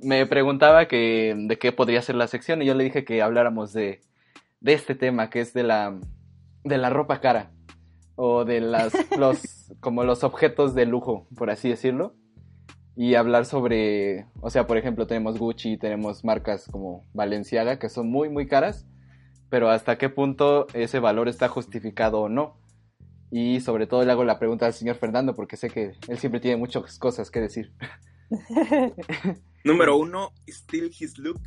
me 0.04 0.26
preguntaba 0.26 0.88
que 0.88 1.36
de 1.38 1.58
qué 1.58 1.72
podría 1.72 2.02
ser 2.02 2.16
la 2.16 2.28
sección 2.28 2.62
y 2.62 2.66
yo 2.66 2.74
le 2.74 2.84
dije 2.84 3.06
que 3.06 3.22
habláramos 3.22 3.74
de, 3.74 4.02
de 4.60 4.74
este 4.74 4.96
tema, 4.96 5.30
que 5.30 5.42
es 5.42 5.54
de 5.54 5.64
la, 5.64 6.00
de 6.64 6.78
la 6.78 6.90
ropa 6.90 7.20
cara 7.20 7.52
o 8.16 8.46
de 8.46 8.62
las, 8.62 8.94
los, 9.18 9.72
como 9.80 10.04
los 10.04 10.24
objetos 10.24 10.76
de 10.76 10.86
lujo, 10.86 11.28
por 11.36 11.50
así 11.50 11.70
decirlo. 11.70 12.16
Y 12.96 13.16
hablar 13.16 13.46
sobre, 13.46 14.28
o 14.42 14.50
sea, 14.50 14.68
por 14.68 14.78
ejemplo, 14.78 15.08
tenemos 15.08 15.40
Gucci, 15.40 15.78
tenemos 15.78 16.24
marcas 16.26 16.68
como 16.70 17.04
Balenciaga 17.14 17.80
que 17.80 17.90
son 17.90 18.12
muy, 18.12 18.30
muy 18.30 18.48
caras, 18.48 18.86
pero 19.50 19.70
hasta 19.70 19.98
qué 19.98 20.10
punto 20.10 20.68
ese 20.74 21.00
valor 21.00 21.28
está 21.28 21.48
justificado 21.48 22.22
o 22.22 22.30
no. 22.30 22.58
Y 23.32 23.62
sobre 23.62 23.88
todo 23.88 24.04
le 24.04 24.12
hago 24.12 24.26
la 24.26 24.40
pregunta 24.40 24.66
al 24.66 24.74
señor 24.74 24.98
Fernando 24.98 25.34
porque 25.34 25.56
sé 25.56 25.70
que 25.70 25.94
él 26.10 26.18
siempre 26.18 26.42
tiene 26.42 26.58
muchas 26.58 27.00
cosas 27.00 27.32
que 27.32 27.40
decir. 27.40 27.72
número 29.64 29.98
uno, 29.98 30.34
Still 30.48 30.92
His 30.98 31.18
Look. 31.18 31.42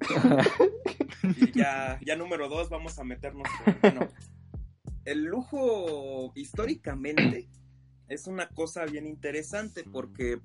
Y 1.40 1.52
ya, 1.52 1.98
ya 2.04 2.16
número 2.16 2.48
dos, 2.48 2.68
vamos 2.68 2.98
a 2.98 3.04
meternos. 3.04 3.48
con- 3.64 3.76
bueno, 3.80 4.08
el 5.04 5.24
lujo 5.24 6.32
históricamente 6.36 7.48
es 8.08 8.26
una 8.26 8.48
cosa 8.48 8.84
bien 8.84 9.06
interesante 9.06 9.82
porque 9.84 10.38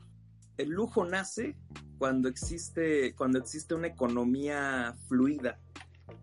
el 0.58 0.70
lujo 0.70 1.06
nace 1.06 1.56
cuando 2.00 2.30
existe, 2.30 3.14
cuando 3.16 3.38
existe 3.40 3.76
una 3.76 3.88
economía 3.88 4.96
fluida. 5.08 5.60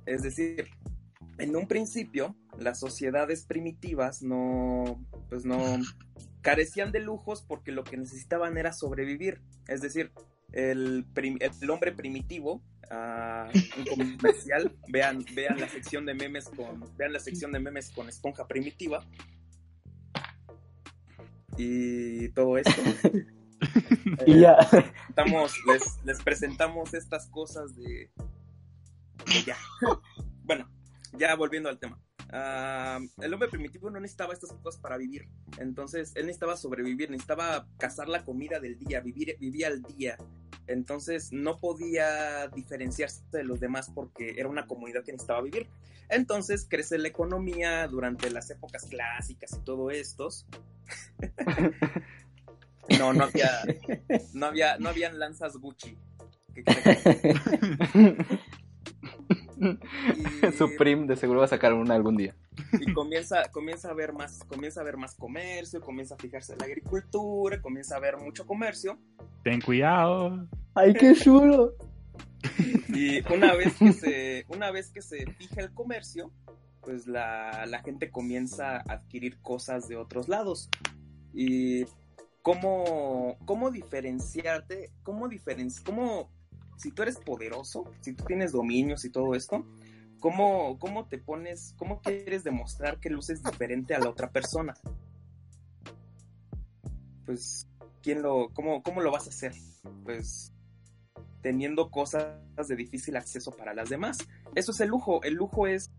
Es 0.07 0.22
decir, 0.22 0.68
en 1.39 1.55
un 1.55 1.68
principio, 1.68 2.35
las 2.59 2.81
sociedades 2.81 3.45
primitivas 3.45 4.22
no, 4.22 5.05
pues 5.29 5.45
no 5.45 5.79
carecían 6.43 6.93
de 6.93 7.01
lujos 7.01 7.43
porque 7.43 7.72
lo 7.72 7.84
que 7.84 7.97
necesitaban 7.97 8.57
era 8.57 8.72
sobrevivir. 8.72 9.41
Es 9.66 9.80
decir, 9.80 10.12
el, 10.53 11.05
hombre 11.70 11.93
primitivo, 11.93 12.62
ah, 12.91 13.49
un 13.97 14.16
comercial, 14.16 14.76
vean, 14.89 15.24
vean 15.34 15.61
la 15.61 15.68
sección 15.68 16.07
de 16.07 16.14
memes 16.14 16.49
con, 16.49 16.84
vean 16.97 17.12
la 17.12 17.20
sección 17.20 17.53
de 17.53 17.61
memes 17.61 17.91
con 17.91 18.09
esponja 18.09 18.47
primitiva. 18.47 19.05
Y 21.57 22.28
todo 22.30 22.59
esto. 22.59 22.72
Y 24.26 24.41
ya. 24.41 24.57
Estamos, 25.09 25.53
les, 25.66 26.05
les 26.05 26.22
presentamos 26.22 26.95
estas 26.95 27.26
cosas 27.26 27.74
de, 27.74 28.11
de 29.26 29.43
ya. 29.45 29.57
Bueno, 30.45 30.70
ya 31.12 31.34
volviendo 31.34 31.68
al 31.68 31.78
tema. 31.78 32.01
Ah, 32.31 33.01
el 33.22 33.33
hombre 33.33 33.49
primitivo 33.49 33.91
no 33.91 34.01
necesitaba 34.01 34.35
estas 34.35 34.53
cosas 34.53 34.81
para 34.81 34.97
vivir. 34.97 35.29
Entonces, 35.59 36.12
él 36.14 36.26
necesitaba 36.26 36.57
sobrevivir, 36.57 37.11
necesitaba 37.11 37.66
cazar 37.79 38.09
la 38.09 38.24
comida 38.24 38.61
del 38.61 38.79
día, 38.79 39.01
vivir, 39.01 39.37
vivía 39.41 39.68
al 39.68 39.83
día. 39.83 40.18
Entonces, 40.66 41.33
no 41.33 41.59
podía 41.59 42.49
diferenciarse 42.49 43.22
de 43.33 43.45
los 43.45 43.61
demás 43.61 43.91
porque 43.95 44.35
era 44.39 44.49
una 44.49 44.66
comunidad 44.66 45.05
que 45.05 45.12
necesitaba 45.12 45.41
vivir. 45.41 45.68
Entonces, 46.11 46.66
crece 46.68 46.99
la 46.99 47.09
economía 47.09 47.87
durante 47.89 48.31
las 48.31 48.51
épocas 48.51 48.85
clásicas 48.85 49.53
y 49.53 49.64
todo 49.64 49.91
estos. 49.91 50.47
No, 52.99 53.12
no 53.12 53.24
había, 53.24 53.51
no 54.33 54.47
había, 54.47 54.79
no 54.79 54.89
habían 54.89 55.18
lanzas 55.18 55.57
Gucci. 55.57 55.97
¿Qué 56.55 56.64
crees? 56.64 57.05
Y- 60.48 60.52
Supreme 60.52 61.06
de 61.06 61.16
seguro 61.16 61.40
va 61.40 61.46
a 61.46 61.48
sacar 61.48 61.72
una 61.74 61.94
algún 61.94 62.16
día. 62.16 62.34
y 62.80 62.92
comienza, 62.92 63.50
comienza 63.50 63.90
a 63.90 63.94
ver 63.94 64.12
más, 64.12 64.40
comienza 64.44 64.80
a 64.80 64.84
ver 64.84 64.96
más 64.96 65.14
comercio, 65.14 65.80
comienza 65.80 66.14
a 66.14 66.18
fijarse 66.18 66.52
en 66.52 66.59
la 66.59 66.66
agricultura, 66.66 67.61
comienza 67.61 67.96
a 67.96 68.00
ver 68.00 68.16
mucho 68.16 68.46
comercio. 68.46 68.98
Ten 69.44 69.61
cuidado. 69.61 70.48
¡Ay, 70.74 70.94
qué 70.94 71.14
chulo! 71.14 71.74
Y 72.88 73.20
una 73.32 73.54
vez 73.54 73.74
que 73.78 73.92
se, 73.92 74.44
una 74.48 74.70
vez 74.70 74.90
que 74.90 75.02
se 75.02 75.26
fija 75.32 75.61
el 75.61 75.72
comercio, 75.74 76.32
pues 76.82 77.06
la, 77.06 77.66
la 77.66 77.80
gente 77.82 78.11
comienza 78.11 78.76
a 78.76 78.84
adquirir 78.94 79.40
cosas 79.40 79.88
de 79.88 79.96
otros 79.96 80.28
lados. 80.28 80.68
Y 81.34 81.84
cómo, 82.42 83.36
cómo 83.44 83.70
diferenciarte, 83.70 84.90
cómo 85.02 85.28
diferenciar, 85.28 85.84
cómo, 85.84 86.30
si 86.79 86.93
tú 86.93 87.03
eres 87.03 87.18
poderoso, 87.18 87.85
si 88.01 88.14
tú 88.14 88.24
tienes 88.24 88.53
dominios 88.53 89.05
y 89.05 89.11
todo 89.11 89.35
esto, 89.35 89.66
¿cómo, 90.20 90.79
cómo 90.79 91.07
te 91.07 91.18
pones, 91.18 91.74
cómo 91.76 92.01
quieres 92.01 92.45
demostrar 92.45 93.01
que 93.01 93.11
luces 93.11 93.43
diferente 93.43 93.95
a 93.95 93.99
la 93.99 94.09
otra 94.09 94.31
persona? 94.31 94.74
Pues, 97.26 97.66
¿quién 98.03 98.22
lo, 98.22 98.49
cómo, 98.55 98.83
cómo 98.83 99.01
lo 99.01 99.11
vas 99.11 99.26
a 99.26 99.31
hacer? 99.31 99.53
Pues, 100.05 100.53
teniendo 101.43 101.91
cosas 101.91 102.39
de 102.68 102.76
difícil 102.76 103.16
acceso 103.16 103.51
para 103.51 103.74
las 103.74 103.89
demás. 103.89 104.18
Eso 104.55 104.72
es 104.72 104.81
el 104.81 104.89
lujo. 104.89 105.22
El 105.24 105.35
lujo 105.35 105.66
es 105.66 105.91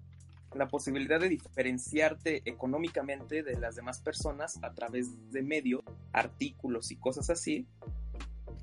la 0.56 0.68
posibilidad 0.68 1.20
de 1.20 1.30
diferenciarte 1.30 2.42
económicamente 2.46 3.44
de 3.44 3.60
las 3.60 3.76
demás 3.76 4.00
personas 4.00 4.60
a 4.64 4.74
través 4.74 5.32
de 5.32 5.44
medios, 5.44 5.84
artículos 6.12 6.92
y 6.92 6.96
cosas 6.96 7.30
así 7.30 7.68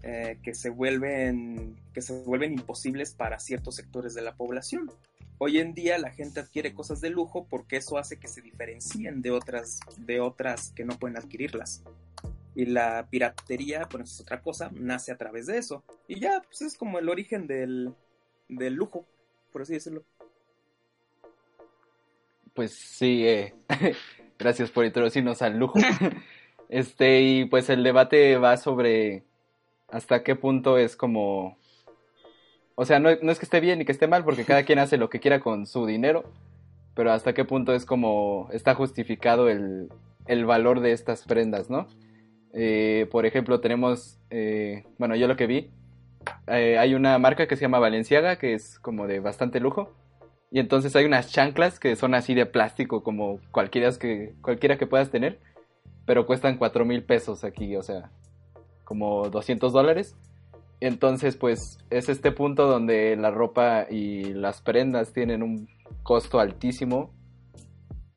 eh, 0.09 0.39
que 0.41 0.55
se 0.55 0.71
vuelven 0.71 1.75
que 1.93 2.01
se 2.01 2.23
vuelven 2.23 2.53
imposibles 2.53 3.13
para 3.13 3.41
ciertos 3.41 3.75
sectores 3.75 4.15
de 4.15 4.23
la 4.23 4.37
población. 4.37 4.89
Hoy 5.39 5.59
en 5.59 5.75
día 5.75 5.99
la 5.99 6.13
gente 6.13 6.39
adquiere 6.39 6.75
cosas 6.75 7.01
de 7.01 7.11
lujo 7.11 7.49
porque 7.51 7.79
eso 7.79 7.99
hace 7.99 8.21
que 8.21 8.29
se 8.29 8.41
diferencien 8.41 9.21
de 9.21 9.33
otras 9.33 9.81
de 9.97 10.21
otras 10.21 10.71
que 10.77 10.85
no 10.85 10.97
pueden 10.97 11.17
adquirirlas. 11.17 11.83
Y 12.55 12.67
la 12.67 13.09
piratería, 13.11 13.89
bueno, 13.91 14.05
eso 14.05 14.15
es 14.15 14.21
otra 14.21 14.43
cosa, 14.43 14.71
nace 14.73 15.11
a 15.11 15.17
través 15.17 15.47
de 15.47 15.59
eso. 15.59 15.83
Y 16.07 16.21
ya, 16.21 16.41
pues 16.41 16.63
es 16.63 16.77
como 16.77 17.01
el 17.01 17.09
origen 17.09 17.49
del, 17.49 17.93
del 18.49 18.75
lujo, 18.75 19.09
por 19.53 19.63
así 19.63 19.73
decirlo. 19.73 20.05
Pues 22.55 22.71
sí, 22.73 23.27
eh, 23.27 23.55
gracias 24.39 24.71
por 24.71 24.85
introducirnos 24.85 25.43
al 25.43 25.59
lujo. 25.59 25.81
Este, 26.69 27.21
y 27.21 27.45
pues 27.45 27.71
el 27.71 27.85
debate 27.85 28.39
va 28.39 28.57
sobre 28.57 29.26
hasta 29.89 30.23
qué 30.23 30.37
punto 30.37 30.79
es 30.79 30.97
como... 30.97 31.59
O 32.75 32.85
sea, 32.85 32.99
no, 32.99 33.09
no 33.23 33.33
es 33.33 33.39
que 33.39 33.47
esté 33.47 33.61
bien 33.61 33.79
ni 33.79 33.85
que 33.85 33.93
esté 33.93 34.07
mal, 34.07 34.25
porque 34.25 34.45
cada 34.45 34.65
quien 34.65 34.79
hace 34.79 34.99
lo 34.99 35.09
que 35.09 35.21
quiera 35.21 35.41
con 35.41 35.67
su 35.67 35.87
dinero, 35.87 36.25
pero 36.95 37.13
hasta 37.13 37.33
qué 37.33 37.45
punto 37.45 37.75
es 37.75 37.87
como 37.87 38.49
está 38.53 38.75
justificado 38.75 39.49
el, 39.49 39.89
el 40.27 40.45
valor 40.45 40.81
de 40.81 40.93
estas 40.93 41.25
prendas, 41.25 41.71
¿no? 41.71 41.87
Eh, 42.53 43.07
por 43.11 43.27
ejemplo, 43.27 43.61
tenemos, 43.61 44.19
eh, 44.31 44.85
bueno, 44.99 45.15
yo 45.15 45.29
lo 45.29 45.37
que 45.37 45.47
vi, 45.47 45.71
eh, 46.47 46.79
hay 46.79 46.95
una 46.95 47.19
marca 47.19 47.47
que 47.47 47.57
se 47.57 47.63
llama 47.63 47.79
Valenciaga, 47.79 48.37
que 48.37 48.55
es 48.55 48.79
como 48.79 49.07
de 49.07 49.21
bastante 49.21 49.61
lujo, 49.61 49.95
y 50.51 50.59
entonces 50.61 50.97
hay 50.97 51.05
unas 51.05 51.31
chanclas 51.31 51.79
que 51.79 51.97
son 51.97 52.15
así 52.15 52.35
de 52.35 52.47
plástico, 52.47 53.03
como 53.03 53.41
cualquiera 53.51 53.91
que, 53.99 54.35
cualquiera 54.41 54.79
que 54.79 54.87
puedas 54.87 55.11
tener, 55.11 55.39
pero 56.07 56.27
cuestan 56.27 56.57
cuatro 56.57 56.85
mil 56.85 57.03
pesos 57.03 57.45
aquí, 57.45 57.77
o 57.77 57.83
sea, 57.83 58.11
como 58.87 59.29
200 59.29 59.75
dólares. 59.75 60.17
Entonces, 60.81 61.37
pues 61.37 61.79
es 61.91 62.09
este 62.09 62.33
punto 62.33 62.67
donde 62.67 63.17
la 63.17 63.31
ropa 63.31 63.87
y 63.91 64.33
las 64.33 64.63
prendas 64.63 65.13
tienen 65.13 65.43
un 65.43 65.69
costo 66.03 66.41
altísimo. 66.41 67.11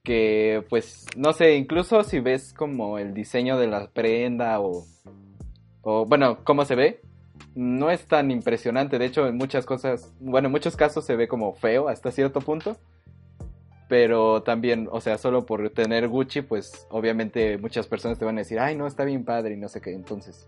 Que, 0.04 0.64
pues, 0.70 1.06
no 1.18 1.34
sé, 1.34 1.56
incluso 1.56 2.04
si 2.04 2.20
ves 2.20 2.54
como 2.54 2.98
el 2.98 3.14
diseño 3.14 3.58
de 3.58 3.68
la 3.68 3.90
prenda 3.92 4.60
o, 4.62 4.86
o 5.82 6.06
bueno, 6.06 6.44
cómo 6.44 6.66
se 6.66 6.76
ve, 6.76 7.02
no 7.56 7.92
es 7.92 8.06
tan 8.08 8.32
impresionante. 8.32 9.00
De 9.00 9.06
hecho, 9.06 9.28
en 9.28 9.38
muchas 9.38 9.66
cosas, 9.66 10.14
bueno, 10.20 10.48
en 10.48 10.52
muchos 10.52 10.76
casos 10.76 11.06
se 11.06 11.16
ve 11.16 11.28
como 11.28 11.54
feo 11.54 11.90
hasta 11.90 12.12
cierto 12.12 12.42
punto. 12.42 12.78
Pero 13.88 14.44
también, 14.44 14.88
o 14.92 15.02
sea, 15.02 15.18
solo 15.18 15.48
por 15.48 15.68
tener 15.72 16.08
Gucci, 16.08 16.44
pues 16.44 16.88
obviamente 16.92 17.58
muchas 17.58 17.88
personas 17.88 18.20
te 18.20 18.26
van 18.26 18.38
a 18.38 18.42
decir, 18.42 18.60
ay, 18.60 18.76
no, 18.76 18.86
está 18.86 19.04
bien 19.04 19.26
padre 19.26 19.56
y 19.56 19.58
no 19.58 19.68
sé 19.68 19.82
qué. 19.82 19.94
Entonces, 19.94 20.48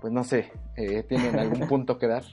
pues 0.00 0.12
no 0.12 0.24
sé, 0.24 0.50
eh, 0.76 1.02
¿tienen 1.08 1.38
algún 1.38 1.60
punto 1.68 1.98
que 1.98 2.06
dar? 2.06 2.24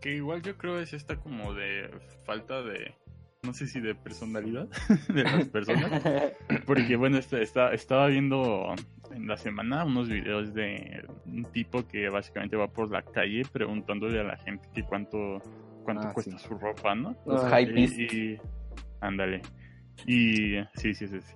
Que 0.00 0.14
igual 0.14 0.42
yo 0.42 0.56
creo 0.56 0.78
es 0.80 0.92
esta 0.92 1.16
como 1.16 1.54
de 1.54 1.90
falta 2.24 2.62
de, 2.62 2.94
no 3.42 3.52
sé 3.52 3.66
si 3.66 3.80
de 3.80 3.94
personalidad 3.94 4.68
de 5.12 5.22
las 5.24 5.46
personas. 5.48 6.02
Porque 6.66 6.96
bueno, 6.96 7.18
este, 7.18 7.42
está, 7.42 7.72
estaba 7.72 8.06
viendo 8.08 8.74
en 9.14 9.26
la 9.26 9.36
semana 9.36 9.84
unos 9.84 10.08
videos 10.08 10.52
de 10.54 11.04
un 11.26 11.44
tipo 11.52 11.86
que 11.86 12.08
básicamente 12.08 12.56
va 12.56 12.68
por 12.68 12.90
la 12.90 13.02
calle 13.02 13.42
preguntándole 13.50 14.20
a 14.20 14.24
la 14.24 14.36
gente 14.36 14.68
que 14.74 14.82
cuánto, 14.84 15.40
cuánto 15.84 16.08
Ah, 16.08 16.12
cuesta 16.12 16.38
sí. 16.38 16.46
su 16.48 16.58
ropa, 16.58 16.94
¿no? 16.94 17.16
Los 17.24 17.42
Ah, 17.44 17.60
y- 17.60 18.38
ándale. 19.00 19.42
Y 20.06 20.56
sí, 20.74 20.94
sí, 20.94 21.06
sí, 21.08 21.20
sí. 21.20 21.34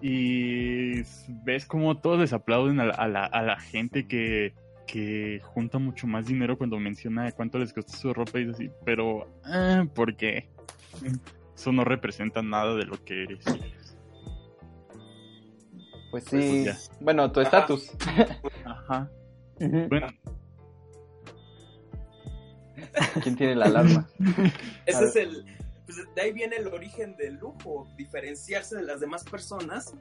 Y 0.00 1.02
ves 1.44 1.64
como 1.66 1.96
todos 1.98 2.18
les 2.20 2.32
aplauden 2.32 2.80
a 2.80 2.86
la, 2.86 2.94
a 2.94 3.08
la, 3.08 3.24
a 3.24 3.42
la 3.42 3.58
gente 3.58 4.06
que, 4.06 4.54
que 4.92 5.40
junta 5.42 5.78
mucho 5.78 6.06
más 6.06 6.26
dinero 6.26 6.58
cuando 6.58 6.78
menciona 6.78 7.32
cuánto 7.32 7.58
les 7.58 7.72
costó 7.72 7.96
su 7.96 8.12
ropa 8.12 8.38
y 8.38 8.42
es 8.42 8.50
así, 8.50 8.70
pero 8.84 9.26
ah, 9.42 9.86
¿por 9.94 10.14
qué? 10.14 10.50
Eso 11.56 11.72
no 11.72 11.82
representa 11.82 12.42
nada 12.42 12.74
de 12.74 12.84
lo 12.84 13.02
que 13.02 13.22
eres. 13.22 13.42
Pues 16.10 16.24
Pues, 16.28 16.44
sí, 16.44 16.66
bueno, 17.00 17.32
tu 17.32 17.40
Ajá. 17.40 17.48
estatus. 17.48 17.90
Ajá. 18.66 19.10
Ujú. 19.60 19.88
Bueno, 19.88 20.08
¿Quién 23.22 23.36
tiene 23.36 23.54
la 23.54 23.64
alarma? 23.64 24.10
Ese 24.84 25.04
es 25.06 25.16
el. 25.16 25.46
Pues 25.86 25.96
de 26.14 26.20
ahí 26.20 26.32
viene 26.34 26.56
el 26.56 26.68
origen 26.68 27.16
del 27.16 27.36
lujo, 27.36 27.88
diferenciarse 27.96 28.76
de 28.76 28.82
las 28.82 29.00
demás 29.00 29.24
personas 29.24 29.94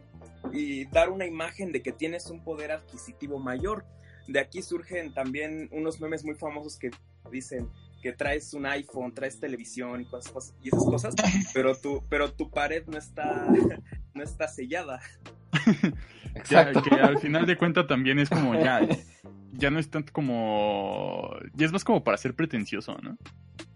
y 0.52 0.84
dar 0.88 1.10
una 1.10 1.26
imagen 1.26 1.72
de 1.72 1.82
que 1.82 1.94
tienes 1.94 2.30
un 2.30 2.44
poder 2.44 2.72
adquisitivo 2.72 3.39
mayor. 3.39 3.86
De 4.28 4.39
aquí 4.39 4.61
surgen 4.61 5.13
también 5.13 5.67
unos 5.72 5.99
memes 5.99 6.24
muy 6.24 6.36
famosos 6.36 6.78
que 6.78 6.91
dicen 7.32 7.69
que 8.01 8.13
traes 8.13 8.53
un 8.53 8.65
iPhone, 8.65 9.13
traes 9.13 9.39
televisión 9.39 10.01
y 10.01 10.05
cosas, 10.05 10.32
cosas- 10.32 10.55
y 10.63 10.69
esas 10.69 10.86
cosas, 10.86 11.15
pero 11.53 11.76
tu, 11.76 12.03
pero 12.09 12.32
tu 12.34 12.49
pared 12.49 12.84
no 12.88 12.97
está, 12.97 13.47
no 14.13 14.24
está 14.24 14.47
sellada. 14.47 14.99
ya, 16.49 16.72
que 16.72 16.95
al 16.95 17.19
final 17.19 17.45
de 17.45 17.57
cuentas 17.57 17.88
también 17.88 18.19
es 18.19 18.30
como 18.30 18.55
ya, 18.55 18.82
ya 19.53 19.69
no 19.69 19.80
es 19.80 19.89
tanto 19.89 20.11
como, 20.13 21.32
ya 21.53 21.65
es 21.65 21.72
más 21.72 21.84
como 21.84 22.03
para 22.03 22.17
ser 22.17 22.34
pretencioso, 22.36 22.97
¿no? 23.01 23.17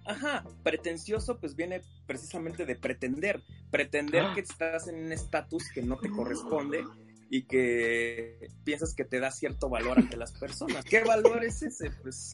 Ajá, 0.08 0.44
pretencioso 0.64 1.40
pues 1.40 1.56
viene 1.56 1.82
precisamente 2.06 2.66
de 2.66 2.76
pretender, 2.76 3.42
pretender 3.72 4.34
que 4.36 4.42
estás 4.42 4.88
en 4.88 5.04
un 5.06 5.12
estatus 5.12 5.70
que 5.72 5.82
no 5.82 5.98
te 5.98 6.10
corresponde 6.12 6.84
y 7.30 7.44
que 7.48 8.50
piensas 8.64 8.94
que 8.94 9.06
te 9.06 9.20
da 9.20 9.32
cierto 9.32 9.70
valor 9.70 9.98
ante 10.00 10.18
las 10.18 10.32
personas. 10.34 10.86
¿Qué 10.86 11.04
valor 11.04 11.44
es 11.44 11.62
ese? 11.64 11.92
Pues 12.02 12.34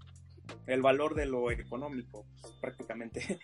el 0.67 0.81
valor 0.81 1.15
de 1.15 1.25
lo 1.25 1.49
económico, 1.51 2.25
pues, 2.41 2.53
prácticamente. 2.61 3.39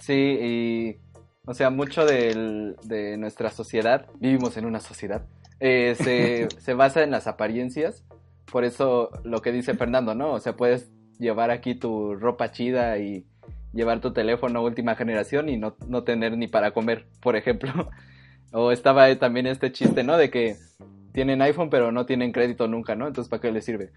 Sí, 0.00 0.12
y, 0.14 0.96
o 1.44 1.54
sea, 1.54 1.70
mucho 1.70 2.04
del- 2.06 2.76
de 2.84 3.16
nuestra 3.16 3.50
sociedad, 3.50 4.06
vivimos 4.18 4.56
en 4.56 4.64
una 4.64 4.80
sociedad, 4.80 5.26
eh, 5.58 5.94
se, 5.96 6.48
se 6.60 6.74
basa 6.74 7.02
en 7.02 7.10
las 7.10 7.26
apariencias. 7.26 8.04
Por 8.50 8.64
eso 8.64 9.10
lo 9.24 9.42
que 9.42 9.52
dice 9.52 9.74
Fernando, 9.74 10.14
¿no? 10.14 10.32
O 10.32 10.40
sea, 10.40 10.56
puedes 10.56 10.90
llevar 11.18 11.50
aquí 11.50 11.74
tu 11.74 12.14
ropa 12.16 12.50
chida 12.50 12.98
y 12.98 13.26
llevar 13.72 14.00
tu 14.00 14.12
teléfono 14.12 14.62
última 14.64 14.96
generación 14.96 15.48
y 15.48 15.56
no, 15.56 15.76
no 15.86 16.02
tener 16.02 16.36
ni 16.36 16.48
para 16.48 16.72
comer, 16.72 17.06
por 17.20 17.36
ejemplo. 17.36 17.90
O 18.52 18.72
estaba 18.72 19.14
también 19.16 19.46
este 19.46 19.72
chiste, 19.72 20.02
¿no? 20.02 20.16
De 20.16 20.30
que 20.30 20.56
tienen 21.12 21.42
iPhone 21.42 21.70
pero 21.70 21.92
no 21.92 22.06
tienen 22.06 22.32
crédito 22.32 22.66
nunca, 22.68 22.94
¿no? 22.94 23.06
Entonces, 23.06 23.28
¿para 23.28 23.40
qué 23.40 23.52
les 23.52 23.64
sirve? 23.64 23.90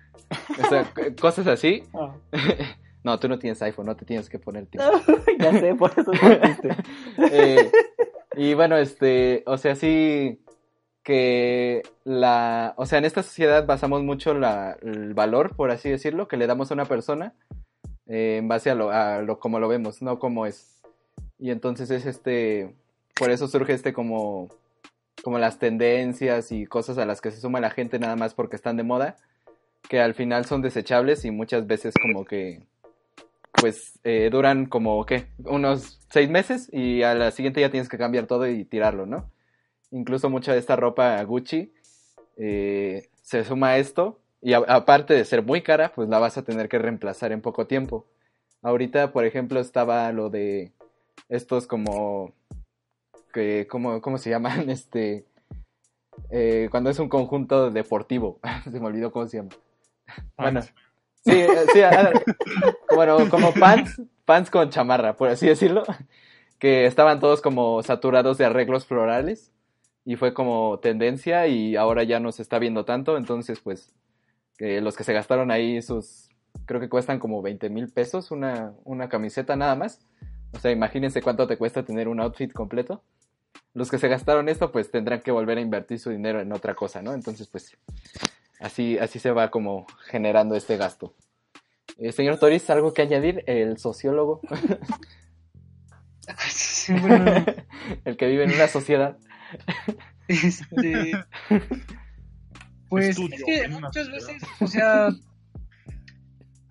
O 0.63 0.69
sea, 0.69 0.91
cosas 1.19 1.47
así. 1.47 1.83
Ah. 1.93 2.15
No, 3.03 3.19
tú 3.19 3.27
no 3.27 3.37
tienes 3.37 3.61
iPhone, 3.61 3.87
no 3.87 3.97
te 3.97 4.05
tienes 4.05 4.29
que 4.29 4.39
poner 4.39 4.65
ya 5.39 5.51
sé, 5.51 5.75
por 5.75 5.91
eso. 5.91 6.09
Eh, 7.17 7.69
y 8.37 8.53
bueno, 8.53 8.77
este, 8.77 9.43
o 9.45 9.57
sea, 9.57 9.75
sí 9.75 10.41
que 11.03 11.81
la, 12.05 12.73
o 12.77 12.85
sea, 12.85 12.99
en 12.99 13.05
esta 13.05 13.21
sociedad 13.21 13.65
basamos 13.65 14.03
mucho 14.03 14.33
la, 14.33 14.77
el 14.81 15.13
valor, 15.13 15.53
por 15.55 15.69
así 15.69 15.89
decirlo, 15.89 16.29
que 16.29 16.37
le 16.37 16.47
damos 16.47 16.71
a 16.71 16.75
una 16.75 16.85
persona 16.85 17.33
eh, 18.07 18.37
en 18.37 18.47
base 18.47 18.69
a 18.69 18.75
lo, 18.75 18.89
a 18.89 19.21
lo 19.21 19.37
como 19.37 19.59
lo 19.59 19.67
vemos, 19.67 20.01
no 20.01 20.17
como 20.17 20.45
es. 20.45 20.81
Y 21.37 21.51
entonces 21.51 21.91
es 21.91 22.05
este, 22.05 22.73
por 23.15 23.31
eso 23.31 23.47
surge 23.47 23.73
este 23.73 23.93
como, 23.93 24.49
como 25.23 25.39
las 25.39 25.59
tendencias 25.59 26.51
y 26.51 26.65
cosas 26.65 26.97
a 26.97 27.05
las 27.05 27.21
que 27.21 27.31
se 27.31 27.41
suma 27.41 27.59
la 27.59 27.69
gente 27.69 27.99
nada 27.99 28.15
más 28.15 28.33
porque 28.33 28.55
están 28.55 28.77
de 28.77 28.83
moda, 28.83 29.17
que 29.89 29.99
al 29.99 30.13
final 30.13 30.45
son 30.45 30.61
desechables 30.61 31.25
y 31.25 31.31
muchas 31.31 31.67
veces 31.67 31.93
como 32.01 32.25
que 32.25 32.63
pues 33.53 33.99
eh, 34.03 34.29
duran 34.31 34.65
como, 34.65 35.05
¿qué? 35.05 35.27
Unos 35.45 35.99
seis 36.09 36.29
meses 36.29 36.69
y 36.71 37.03
a 37.03 37.13
la 37.13 37.31
siguiente 37.31 37.61
ya 37.61 37.69
tienes 37.69 37.87
que 37.87 37.97
cambiar 37.97 38.25
todo 38.25 38.47
y 38.47 38.65
tirarlo, 38.65 39.05
¿no? 39.05 39.29
Incluso 39.91 40.29
mucha 40.29 40.53
de 40.53 40.59
esta 40.59 40.75
ropa 40.75 41.21
Gucci 41.23 41.71
eh, 42.37 43.09
se 43.21 43.43
suma 43.43 43.69
a 43.69 43.77
esto 43.77 44.19
y 44.41 44.53
aparte 44.53 45.13
de 45.13 45.23
ser 45.23 45.43
muy 45.43 45.61
cara, 45.61 45.93
pues 45.93 46.09
la 46.09 46.19
vas 46.19 46.37
a 46.37 46.43
tener 46.43 46.67
que 46.67 46.79
reemplazar 46.79 47.31
en 47.31 47.41
poco 47.41 47.67
tiempo. 47.67 48.05
Ahorita, 48.61 49.11
por 49.13 49.23
ejemplo, 49.23 49.59
estaba 49.59 50.11
lo 50.11 50.29
de 50.29 50.73
estos 51.29 51.67
como 51.67 52.33
que 53.33 53.67
¿cómo, 53.69 54.01
cómo 54.01 54.17
se 54.17 54.29
llaman? 54.29 54.69
Este 54.69 55.25
eh, 56.29 56.67
cuando 56.71 56.89
es 56.89 56.99
un 56.99 57.09
conjunto 57.09 57.71
deportivo. 57.71 58.39
se 58.63 58.79
me 58.79 58.85
olvidó 58.85 59.11
cómo 59.11 59.27
se 59.27 59.37
llama. 59.37 59.49
Bueno, 60.37 60.61
sí, 60.61 61.31
eh, 61.31 61.47
sí, 61.73 61.79
bueno, 62.93 63.17
como 63.29 63.53
pants, 63.53 64.01
pants 64.25 64.51
con 64.51 64.69
chamarra, 64.69 65.15
por 65.15 65.29
así 65.29 65.47
decirlo, 65.47 65.83
que 66.59 66.85
estaban 66.85 67.21
todos 67.21 67.41
como 67.41 67.81
saturados 67.83 68.37
de 68.37 68.45
arreglos 68.45 68.85
florales 68.85 69.53
y 70.03 70.17
fue 70.17 70.33
como 70.33 70.79
tendencia 70.79 71.47
y 71.47 71.77
ahora 71.77 72.03
ya 72.03 72.19
no 72.19 72.33
se 72.33 72.41
está 72.41 72.59
viendo 72.59 72.83
tanto, 72.83 73.15
entonces 73.15 73.61
pues 73.61 73.95
que 74.57 74.81
los 74.81 74.97
que 74.97 75.05
se 75.05 75.13
gastaron 75.13 75.51
ahí 75.51 75.81
sus, 75.81 76.29
creo 76.65 76.81
que 76.81 76.89
cuestan 76.89 77.17
como 77.17 77.41
20 77.41 77.69
mil 77.69 77.87
pesos 77.87 78.29
una, 78.29 78.73
una 78.83 79.07
camiseta 79.07 79.55
nada 79.55 79.75
más, 79.75 80.05
o 80.53 80.59
sea, 80.59 80.71
imagínense 80.71 81.21
cuánto 81.21 81.47
te 81.47 81.57
cuesta 81.57 81.83
tener 81.83 82.07
un 82.09 82.19
outfit 82.19 82.51
completo. 82.51 83.03
Los 83.73 83.89
que 83.89 83.97
se 83.97 84.07
gastaron 84.07 84.49
esto 84.49 84.71
pues 84.71 84.91
tendrán 84.91 85.21
que 85.21 85.31
volver 85.31 85.57
a 85.57 85.61
invertir 85.61 85.99
su 85.99 86.09
dinero 86.11 86.39
en 86.39 86.51
otra 86.51 86.75
cosa, 86.75 87.01
¿no? 87.01 87.13
Entonces 87.13 87.47
pues 87.47 87.75
así, 88.59 88.97
así 88.99 89.19
se 89.19 89.31
va 89.31 89.49
como 89.49 89.87
generando 90.07 90.55
este 90.55 90.77
gasto. 90.77 91.13
Eh, 91.97 92.11
señor 92.11 92.37
Toris, 92.37 92.69
¿algo 92.69 92.93
que 92.93 93.01
añadir? 93.01 93.43
El 93.47 93.77
sociólogo, 93.77 94.41
Sí, 96.47 96.93
bueno, 96.93 97.25
el 98.05 98.17
que 98.17 98.27
vive 98.27 98.43
en 98.45 98.53
una 98.53 98.67
sociedad. 98.67 99.17
este, 100.27 101.11
pues 102.89 103.09
Estudio 103.09 103.35
es 103.35 103.43
que 103.43 103.67
muchas 103.69 104.05
sociedad. 104.07 104.11
veces, 104.11 104.49
o 104.59 104.67
sea, 104.67 105.09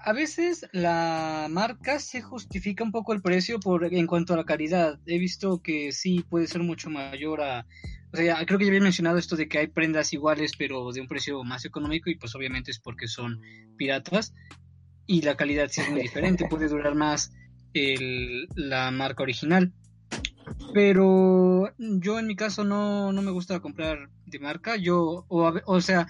a 0.05 0.13
veces 0.13 0.67
la 0.73 1.47
marca 1.51 1.99
se 1.99 2.21
justifica 2.23 2.85
un 2.85 2.93
poco 2.93 3.13
el 3.13 3.23
precio 3.23 3.61
por 3.61 3.85
en 3.85 4.07
cuanto 4.07 4.35
a 4.35 4.37
la 4.37 4.45
calidad. 4.45 4.99
He 5.07 5.19
visto 5.19 5.63
que 5.63 5.93
sí 5.93 6.25
puede 6.29 6.47
ser 6.47 6.63
mucho 6.63 6.91
mayor 6.91 7.41
a, 7.41 7.67
o 8.13 8.17
sea, 8.17 8.45
creo 8.45 8.59
que 8.59 8.65
ya 8.65 8.71
había 8.71 8.81
mencionado 8.81 9.19
esto 9.19 9.37
de 9.37 9.49
que 9.49 9.59
hay 9.59 9.69
prendas 9.69 10.13
iguales 10.13 10.53
pero 10.59 10.93
de 10.93 11.01
un 11.01 11.09
precio 11.09 11.43
más 11.45 11.65
económico 11.65 12.11
y 12.11 12.17
pues 12.17 12.35
obviamente 12.35 12.71
es 12.71 12.79
porque 12.79 13.09
son 13.09 13.41
piratas 13.77 14.35
y 15.07 15.23
la 15.23 15.37
calidad 15.37 15.69
sí 15.71 15.81
es 15.81 15.91
muy 15.91 16.03
diferente, 16.03 16.47
puede 16.49 16.69
durar 16.69 16.95
más 16.95 17.33
el, 17.75 18.49
la 18.55 18.91
marca 18.91 19.23
original. 19.23 19.73
Pero 20.75 21.73
yo 21.79 22.19
en 22.19 22.27
mi 22.27 22.37
caso 22.37 22.65
no, 22.65 23.13
no 23.13 23.23
me 23.23 23.31
gusta 23.31 23.61
comprar 23.61 24.11
de 24.27 24.39
marca. 24.39 24.77
Yo, 24.77 25.25
o, 25.29 25.53
o 25.67 25.81
sea, 25.81 26.07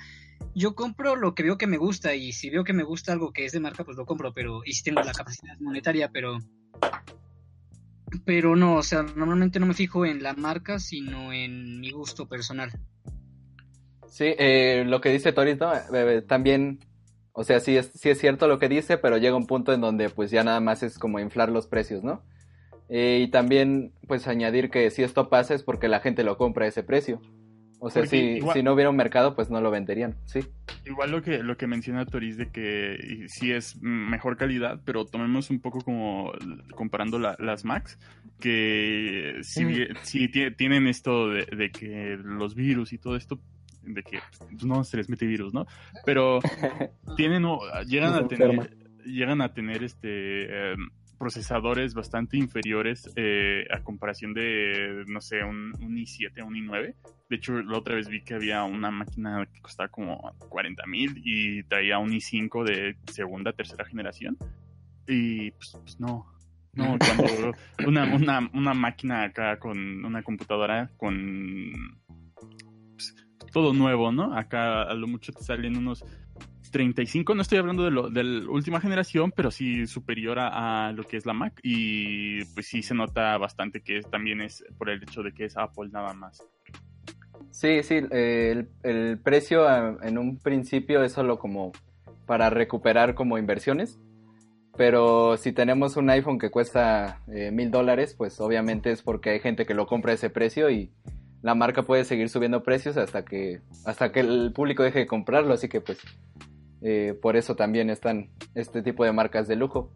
yo 0.54 0.74
compro 0.74 1.16
lo 1.16 1.34
que 1.34 1.42
veo 1.42 1.58
que 1.58 1.66
me 1.66 1.76
gusta 1.76 2.14
y 2.14 2.32
si 2.32 2.50
veo 2.50 2.64
que 2.64 2.72
me 2.72 2.82
gusta 2.82 3.12
algo 3.12 3.32
que 3.32 3.44
es 3.44 3.52
de 3.52 3.60
marca, 3.60 3.84
pues 3.84 3.96
lo 3.96 4.06
compro, 4.06 4.32
pero 4.32 4.62
y 4.64 4.72
si 4.72 4.82
tengo 4.82 5.02
la 5.02 5.12
capacidad 5.12 5.58
monetaria, 5.60 6.10
pero 6.12 6.38
pero 8.24 8.56
no, 8.56 8.76
o 8.76 8.82
sea, 8.82 9.02
normalmente 9.02 9.58
no 9.58 9.66
me 9.66 9.74
fijo 9.74 10.04
en 10.04 10.22
la 10.22 10.34
marca, 10.34 10.78
sino 10.78 11.32
en 11.32 11.80
mi 11.80 11.90
gusto 11.90 12.28
personal. 12.28 12.70
Sí, 14.06 14.34
eh, 14.38 14.84
lo 14.86 15.00
que 15.00 15.08
dice 15.08 15.32
Toris, 15.32 15.58
¿no? 15.58 15.74
Eh, 15.74 15.80
eh, 15.92 16.22
también, 16.22 16.80
o 17.32 17.44
sea, 17.44 17.60
sí 17.60 17.76
es, 17.76 17.90
sí 17.94 18.10
es 18.10 18.18
cierto 18.18 18.46
lo 18.48 18.58
que 18.58 18.68
dice, 18.68 18.98
pero 18.98 19.16
llega 19.16 19.34
un 19.36 19.46
punto 19.46 19.72
en 19.72 19.80
donde 19.80 20.10
pues 20.10 20.30
ya 20.30 20.44
nada 20.44 20.60
más 20.60 20.82
es 20.82 20.98
como 20.98 21.18
inflar 21.18 21.48
los 21.48 21.66
precios, 21.66 22.04
¿no? 22.04 22.22
Eh, 22.94 23.20
y 23.22 23.30
también, 23.30 23.94
pues 24.06 24.28
añadir 24.28 24.68
que 24.68 24.90
si 24.90 25.02
esto 25.02 25.30
pasa 25.30 25.54
es 25.54 25.62
porque 25.62 25.88
la 25.88 26.00
gente 26.00 26.24
lo 26.24 26.36
compra 26.36 26.66
a 26.66 26.68
ese 26.68 26.82
precio. 26.82 27.22
O 27.84 27.90
sea, 27.90 28.06
si, 28.06 28.16
igual- 28.16 28.54
si 28.56 28.62
no 28.62 28.74
hubiera 28.74 28.90
un 28.90 28.96
mercado, 28.96 29.34
pues 29.34 29.50
no 29.50 29.60
lo 29.60 29.70
venderían, 29.72 30.14
sí. 30.24 30.40
Igual 30.86 31.10
lo 31.10 31.20
que, 31.20 31.42
lo 31.42 31.56
que 31.56 31.66
menciona 31.66 32.06
Toris 32.06 32.36
de 32.36 32.48
que 32.50 33.24
sí 33.28 33.50
es 33.50 33.74
mm, 33.82 34.08
mejor 34.10 34.36
calidad, 34.36 34.80
pero 34.84 35.04
tomemos 35.04 35.50
un 35.50 35.60
poco 35.60 35.80
como 35.80 36.32
comparando 36.76 37.18
la- 37.18 37.36
las 37.40 37.64
Macs, 37.64 37.98
que 38.40 39.38
si, 39.42 39.64
bien- 39.64 39.96
si 40.02 40.28
tie- 40.28 40.54
tienen 40.56 40.86
esto 40.86 41.28
de, 41.30 41.44
de 41.46 41.70
que 41.70 42.16
los 42.22 42.54
virus 42.54 42.92
y 42.92 42.98
todo 42.98 43.16
esto, 43.16 43.40
de 43.82 44.02
que 44.04 44.20
pues, 44.38 44.64
no 44.64 44.84
se 44.84 44.96
les 44.98 45.08
mete 45.08 45.26
virus, 45.26 45.52
¿no? 45.52 45.66
Pero 46.04 46.38
tienen, 47.16 47.44
o- 47.44 47.60
llegan 47.86 48.14
a 48.14 48.28
tener, 48.28 48.76
llegan 49.04 49.40
a 49.40 49.52
tener 49.54 49.82
este... 49.82 50.72
em, 50.72 50.90
procesadores 51.22 51.94
bastante 51.94 52.36
inferiores 52.36 53.08
eh, 53.14 53.64
a 53.70 53.80
comparación 53.84 54.34
de, 54.34 55.04
no 55.06 55.20
sé, 55.20 55.44
un, 55.44 55.72
un 55.80 55.94
i7, 55.94 56.44
un 56.44 56.54
i9. 56.54 56.96
De 57.30 57.36
hecho, 57.36 57.62
la 57.62 57.78
otra 57.78 57.94
vez 57.94 58.08
vi 58.08 58.24
que 58.24 58.34
había 58.34 58.64
una 58.64 58.90
máquina 58.90 59.46
que 59.46 59.60
costaba 59.60 59.88
como 59.88 60.34
40 60.48 60.84
mil 60.88 61.22
y 61.24 61.62
traía 61.62 62.00
un 62.00 62.10
i5 62.10 62.64
de 62.64 62.96
segunda, 63.12 63.52
tercera 63.52 63.84
generación. 63.84 64.36
Y 65.06 65.52
pues, 65.52 65.78
pues 65.80 66.00
no. 66.00 66.26
No, 66.72 66.98
cuando 66.98 67.54
una, 67.86 68.16
una, 68.16 68.50
una 68.52 68.74
máquina 68.74 69.22
acá 69.22 69.60
con 69.60 70.04
una 70.04 70.24
computadora 70.24 70.90
con 70.96 71.70
pues, 72.96 73.14
todo 73.52 73.72
nuevo, 73.72 74.10
¿no? 74.10 74.36
Acá 74.36 74.82
a 74.82 74.94
lo 74.94 75.06
mucho 75.06 75.32
te 75.32 75.44
salen 75.44 75.76
unos 75.76 76.04
35, 76.72 77.34
no 77.36 77.42
estoy 77.42 77.58
hablando 77.58 77.84
de, 77.84 77.92
lo, 77.92 78.10
de 78.10 78.24
la 78.24 78.50
última 78.50 78.80
generación, 78.80 79.32
pero 79.36 79.52
sí 79.52 79.86
superior 79.86 80.38
a, 80.40 80.90
lo 80.92 81.04
que 81.04 81.16
es 81.16 81.26
la 81.26 81.32
Mac. 81.32 81.60
Y 81.62 82.44
pues 82.46 82.66
sí 82.66 82.82
se 82.82 82.94
nota 82.94 83.38
bastante 83.38 83.82
que 83.82 84.00
también 84.00 84.40
es 84.40 84.64
por 84.78 84.90
el 84.90 85.00
hecho 85.02 85.22
de 85.22 85.32
que 85.32 85.44
es 85.44 85.56
Apple 85.56 85.90
nada 85.92 86.12
más. 86.14 86.44
Sí, 87.50 87.82
sí, 87.84 88.00
el, 88.10 88.68
el 88.82 89.18
precio 89.18 89.68
ah, 89.68 89.96
en 90.02 90.18
un 90.18 90.38
principio 90.38 91.04
es 91.04 91.12
solo 91.12 91.38
como 91.38 91.70
para 92.26 92.50
recuperar 92.50 93.14
como 93.14 93.38
inversiones, 93.38 94.00
pero 94.76 95.36
si 95.36 95.52
tenemos 95.52 95.96
un 95.96 96.08
iPhone 96.10 96.38
que 96.38 96.50
cuesta 96.50 97.20
eh, 97.28 97.50
mil 97.50 97.70
dólares, 97.70 98.14
pues 98.16 98.40
obviamente 98.40 98.90
es 98.90 99.02
porque 99.02 99.30
hay 99.30 99.40
gente 99.40 99.66
que 99.66 99.74
lo 99.74 99.86
compra 99.86 100.12
a 100.12 100.14
ese 100.14 100.30
precio 100.30 100.70
y 100.70 100.90
la 101.42 101.54
marca 101.54 101.82
puede 101.82 102.04
seguir 102.04 102.28
subiendo 102.28 102.62
precios 102.62 102.96
hasta 102.96 103.24
que 103.24 103.60
hasta 103.84 104.12
que 104.12 104.20
el 104.20 104.52
público 104.54 104.82
deje 104.82 105.00
de 105.00 105.06
comprarlo, 105.06 105.52
así 105.52 105.68
que 105.68 105.80
pues 105.80 105.98
eh, 106.82 107.14
por 107.20 107.36
eso 107.36 107.54
también 107.56 107.90
están 107.90 108.30
este 108.54 108.82
tipo 108.82 109.04
de 109.04 109.12
marcas 109.12 109.48
de 109.48 109.56
lujo. 109.56 109.92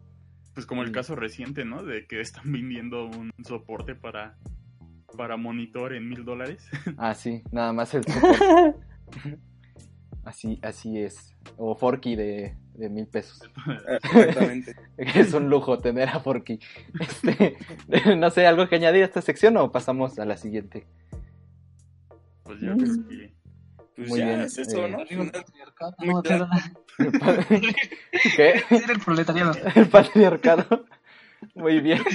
Pues 0.53 0.65
como 0.65 0.81
el 0.83 0.89
Mm. 0.89 0.93
caso 0.93 1.15
reciente, 1.15 1.65
¿no? 1.65 1.83
De 1.83 2.07
que 2.07 2.19
están 2.21 2.51
vendiendo 2.51 3.05
un 3.05 3.31
soporte 3.45 3.93
para, 3.95 4.37
para 5.15 5.37
monitor 5.37 5.93
en 5.93 6.09
mil 6.09 6.25
dólares. 6.25 6.67
Ah, 6.97 7.13
sí, 7.13 7.43
nada 7.51 7.73
más 7.73 7.93
el 7.93 8.03
support. 8.07 8.75
así, 10.25 10.59
así 10.61 10.97
es. 10.99 11.35
O 11.57 11.75
Forky 11.75 12.15
de, 12.15 12.55
de 12.73 12.89
mil 12.89 13.07
pesos. 13.07 13.41
Exactamente. 14.03 14.75
Es 14.97 15.33
un 15.33 15.49
lujo 15.49 15.77
tener 15.79 16.09
a 16.09 16.19
Forky. 16.19 16.59
Este, 16.99 17.55
no 18.17 18.29
sé, 18.31 18.45
¿algo 18.47 18.67
que 18.67 18.75
añadir 18.75 19.03
a 19.03 19.05
esta 19.05 19.21
sección 19.21 19.55
o 19.57 19.71
pasamos 19.71 20.17
a 20.19 20.25
la 20.25 20.37
siguiente? 20.37 20.87
Pues 22.43 22.59
yo 22.61 22.75
creo 22.77 23.07
que... 23.07 23.33
Pues 23.97 24.09
Muy 24.09 24.19
ya 24.19 24.25
bien, 24.27 24.41
es 24.41 24.57
eso, 24.57 24.85
eh, 24.85 24.89
¿no? 24.91 24.99
El 25.01 25.07
Final- 25.07 25.31
patriarcado. 25.31 25.95
muy 25.97 26.13
No, 26.13 26.21
claro. 26.23 26.47
¿Qué? 28.35 28.63
Era 28.69 28.93
el 28.93 28.99
proletariado. 29.03 29.53
El 29.75 29.87
patriarcado. 29.89 30.85
Muy 31.55 31.79
bien. 31.81 32.01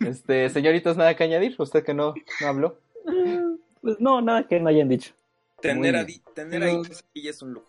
Este, 0.00 0.48
señoritos, 0.50 0.96
nada 0.96 1.14
que 1.14 1.22
añadir. 1.22 1.54
Usted 1.56 1.84
que 1.84 1.94
no, 1.94 2.12
no 2.40 2.46
habló. 2.48 2.78
Pues 3.80 4.00
no, 4.00 4.20
nada 4.20 4.46
que 4.48 4.58
no 4.58 4.68
hayan 4.68 4.88
dicho. 4.88 5.12
Tener, 5.60 5.94
a, 5.94 6.04
tener 6.34 6.60
Pero- 6.60 6.64
ahí 6.66 6.76
aquí 6.86 7.22
ya 7.22 7.30
es 7.30 7.42
un 7.42 7.52
lujo. 7.54 7.66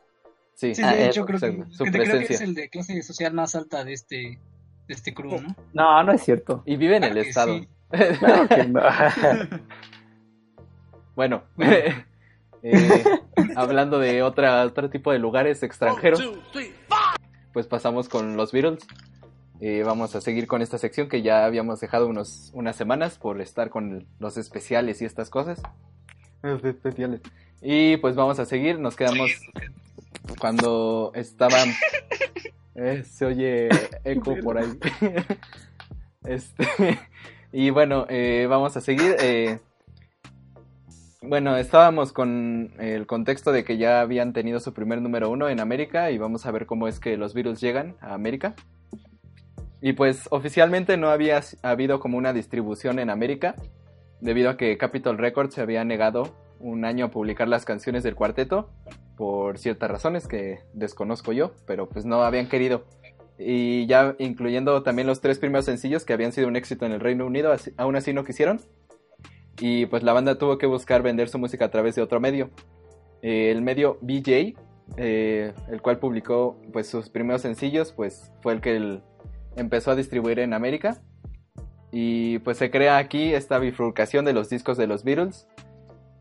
Sí, 0.56 0.74
Sí, 0.76 0.82
Ah, 0.84 0.94
de 0.94 1.04
eh, 1.04 1.08
hecho, 1.08 1.26
creo 1.26 1.40
que, 1.40 1.66
su 1.72 1.84
que- 1.84 1.92
creo 1.92 2.20
que 2.28 2.34
es 2.34 2.42
el 2.42 2.54
de 2.56 2.68
clase 2.70 3.02
social 3.04 3.34
más 3.34 3.54
alta 3.56 3.84
de 3.84 3.94
este, 3.94 4.40
de 4.88 4.94
este 4.94 5.14
crew, 5.14 5.40
¿no? 5.40 5.56
No, 5.74 6.04
no 6.04 6.12
es 6.14 6.24
cierto. 6.24 6.64
Y 6.66 6.78
vive 6.78 6.98
en 6.98 7.04
el 7.04 7.12
Claro 7.12 7.24
que 7.24 7.30
estado. 7.30 7.60
sí. 7.60 7.68
Claro 8.20 8.48
que 8.50 8.64
no. 8.66 8.82
Bueno, 11.16 11.44
eh, 12.64 13.04
hablando 13.56 14.00
de 14.00 14.24
otra, 14.24 14.66
otro 14.66 14.90
tipo 14.90 15.12
de 15.12 15.20
lugares 15.20 15.64
extranjeros, 15.64 16.22
pues 17.54 17.68
pasamos 17.68 18.10
con 18.10 18.38
los 18.38 18.52
Beatles. 18.52 18.86
Eh, 19.62 19.84
vamos 19.86 20.16
a 20.16 20.22
seguir 20.22 20.48
con 20.48 20.62
esta 20.62 20.78
sección 20.78 21.10
que 21.10 21.22
ya 21.22 21.46
habíamos 21.46 21.82
dejado 21.82 22.08
unos, 22.08 22.50
unas 22.54 22.78
semanas 22.78 23.18
por 23.18 23.42
estar 23.42 23.70
con 23.70 24.08
los 24.20 24.38
especiales 24.38 25.02
y 25.02 25.06
estas 25.06 25.30
cosas. 25.30 25.62
Los 26.42 26.64
especiales. 26.64 27.22
Y 27.62 27.98
pues 27.98 28.16
vamos 28.16 28.40
a 28.40 28.46
seguir, 28.46 28.80
nos 28.80 28.96
quedamos 28.96 29.32
cuando 30.40 31.12
estaban... 31.14 31.70
Eh, 32.76 33.04
se 33.04 33.26
oye 33.26 33.68
eco 34.06 34.34
por 34.42 34.58
ahí. 34.58 34.80
este, 36.24 37.00
y 37.52 37.70
bueno, 37.72 38.06
eh, 38.08 38.48
vamos 38.50 38.78
a 38.78 38.82
seguir. 38.82 39.18
Bueno, 41.22 41.58
estábamos 41.58 42.14
con 42.14 42.72
el 42.80 43.06
contexto 43.06 43.52
de 43.52 43.64
que 43.64 43.78
ya 43.78 44.02
habían 44.02 44.34
tenido 44.34 44.60
su 44.60 44.74
primer 44.74 45.02
número 45.02 45.30
uno 45.30 45.50
en 45.50 45.60
América 45.60 46.12
y 46.12 46.18
vamos 46.18 46.46
a 46.46 46.52
ver 46.52 46.66
cómo 46.66 46.88
es 46.88 47.00
que 47.00 47.18
los 47.18 47.34
virus 47.34 47.62
llegan 47.62 47.98
a 48.02 48.14
América. 48.14 48.56
Y 49.82 49.94
pues 49.94 50.28
oficialmente 50.32 50.98
no 50.98 51.10
había 51.10 51.42
habido 51.62 52.00
como 52.00 52.18
una 52.18 52.34
distribución 52.34 53.00
en 53.00 53.10
América, 53.10 53.56
debido 54.22 54.50
a 54.50 54.58
que 54.58 54.78
Capitol 54.78 55.18
Records 55.18 55.54
se 55.54 55.62
había 55.62 55.84
negado 55.84 56.36
un 56.60 56.84
año 56.84 57.06
a 57.06 57.12
publicar 57.12 57.48
las 57.48 57.64
canciones 57.64 58.04
del 58.04 58.16
cuarteto 58.16 58.70
por 59.16 59.58
ciertas 59.58 59.92
razones 59.92 60.28
que 60.28 60.60
desconozco 60.74 61.32
yo, 61.32 61.52
pero 61.66 61.88
pues 61.88 62.06
no 62.06 62.24
habían 62.24 62.48
querido. 62.48 62.86
Y 63.38 63.86
ya 63.88 64.16
incluyendo 64.20 64.84
también 64.84 65.08
los 65.08 65.22
tres 65.22 65.38
primeros 65.40 65.66
sencillos 65.66 66.06
que 66.06 66.14
habían 66.14 66.32
sido 66.32 66.48
un 66.48 66.56
éxito 66.56 66.86
en 66.86 66.94
el 66.94 67.00
Reino 67.00 67.26
Unido, 67.26 67.54
aún 67.78 67.96
así 67.96 68.14
no 68.14 68.24
quisieron. 68.24 68.62
Y 69.60 69.86
pues 69.88 70.04
la 70.04 70.14
banda 70.14 70.38
tuvo 70.38 70.58
que 70.58 70.66
buscar 70.66 71.02
vender 71.02 71.30
su 71.30 71.38
música 71.38 71.66
a 71.66 71.72
través 71.72 71.96
de 71.96 72.02
otro 72.02 72.20
medio. 72.20 72.50
Eh, 73.22 73.52
el 73.52 73.62
medio 73.62 73.98
BJ, 74.02 74.56
eh, 74.98 75.54
el 75.70 75.82
cual 75.82 76.00
publicó 76.00 76.58
pues 76.72 76.88
sus 76.88 77.10
primeros 77.10 77.42
sencillos, 77.42 77.92
pues 77.92 78.32
fue 78.42 78.54
el 78.54 78.62
que 78.62 79.02
empezó 79.56 79.92
a 79.92 79.96
distribuir 79.96 80.40
en 80.40 80.54
América. 80.54 81.02
Y 81.92 82.40
pues 82.40 82.58
se 82.58 82.70
crea 82.70 82.98
aquí 82.98 83.34
esta 83.34 83.60
bifurcación 83.60 84.24
de 84.24 84.34
los 84.34 84.50
discos 84.50 84.78
de 84.78 84.88
los 84.88 85.04
Beatles, 85.04 85.48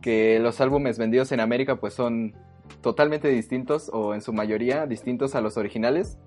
que 0.01 0.39
los 0.41 0.61
álbumes 0.61 0.99
vendidos 0.99 1.31
en 1.33 1.41
América 1.41 1.77
pues 1.77 1.93
son 1.95 2.35
totalmente 2.81 3.29
distintos 3.29 3.91
o 3.93 4.15
en 4.15 4.23
su 4.23 4.33
mayoría 4.33 4.87
distintos 4.87 5.35
a 5.35 5.41
los 5.41 5.57
originales 5.57 6.19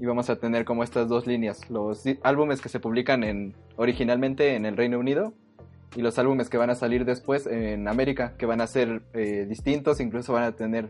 y 0.00 0.06
vamos 0.06 0.30
a 0.30 0.36
tener 0.36 0.64
como 0.64 0.82
estas 0.82 1.08
dos 1.08 1.26
líneas, 1.26 1.68
los 1.68 2.04
álbumes 2.22 2.62
que 2.62 2.70
se 2.70 2.80
publican 2.80 3.22
en, 3.22 3.54
originalmente 3.76 4.56
en 4.56 4.64
el 4.64 4.76
Reino 4.76 4.98
Unido 4.98 5.34
y 5.96 6.02
los 6.02 6.18
álbumes 6.18 6.48
que 6.48 6.56
van 6.56 6.70
a 6.70 6.74
salir 6.74 7.04
después 7.04 7.46
en 7.46 7.88
América, 7.88 8.34
que 8.38 8.46
van 8.46 8.60
a 8.60 8.66
ser 8.66 9.02
eh, 9.12 9.46
distintos, 9.48 10.00
incluso 10.00 10.32
van 10.32 10.44
a 10.44 10.52
tener 10.52 10.88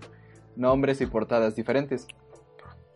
nombres 0.56 1.00
y 1.00 1.06
portadas 1.06 1.56
diferentes. 1.56 2.06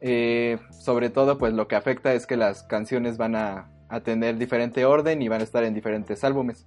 Eh, 0.01 0.59
sobre 0.71 1.09
todo, 1.09 1.39
pues 1.39 1.55
lo 1.55 1.67
que 1.67 1.77
afecta 1.77 2.13
es 2.13 2.27
que 2.27 2.37
las 2.37 2.63
canciones 2.65 3.17
van 3.17 3.37
a, 3.37 3.71
a, 3.89 4.01
tener 4.01 4.37
diferente 4.37 4.85
orden 4.85 5.23
y 5.23 5.29
van 5.29 5.41
a 5.41 5.45
estar 5.45 5.65
en 5.65 5.73
diferentes 5.73 6.25
álbumes. 6.25 6.67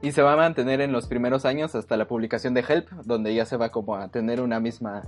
Y 0.00 0.12
se 0.12 0.22
va 0.22 0.32
a 0.32 0.36
mantener 0.36 0.80
en 0.80 0.92
los 0.92 1.06
primeros 1.06 1.44
años 1.44 1.74
hasta 1.74 1.96
la 1.98 2.08
publicación 2.08 2.54
de 2.54 2.64
Help, 2.66 2.88
donde 3.04 3.34
ya 3.34 3.44
se 3.44 3.58
va 3.58 3.70
como 3.70 3.96
a 3.96 4.08
tener 4.08 4.40
una 4.40 4.60
misma, 4.60 5.02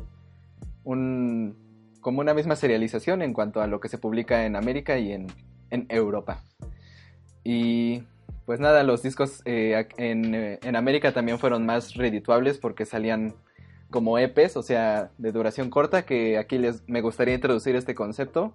un, 0.84 1.56
como 2.02 2.20
una 2.20 2.34
misma 2.34 2.56
serialización 2.56 3.22
en 3.22 3.32
cuanto 3.32 3.62
a 3.62 3.66
lo 3.66 3.80
que 3.80 3.88
se 3.88 3.96
publica 3.96 4.44
en 4.44 4.56
América 4.56 4.98
y 4.98 5.12
en, 5.12 5.28
en 5.70 5.86
Europa. 5.88 6.42
Y 7.42 8.02
pues 8.46 8.60
nada, 8.60 8.82
los 8.82 9.02
discos 9.02 9.42
eh, 9.44 9.86
en, 9.96 10.34
eh, 10.34 10.58
en, 10.62 10.76
América 10.76 11.12
también 11.12 11.38
fueron 11.38 11.66
más 11.66 11.94
redituables 11.94 12.58
porque 12.58 12.84
salían 12.84 13.34
como 13.90 14.18
EPs, 14.18 14.56
o 14.56 14.62
sea, 14.62 15.10
de 15.18 15.32
duración 15.32 15.70
corta, 15.70 16.04
que 16.04 16.38
aquí 16.38 16.58
les, 16.58 16.88
me 16.88 17.00
gustaría 17.00 17.34
introducir 17.34 17.76
este 17.76 17.94
concepto, 17.94 18.54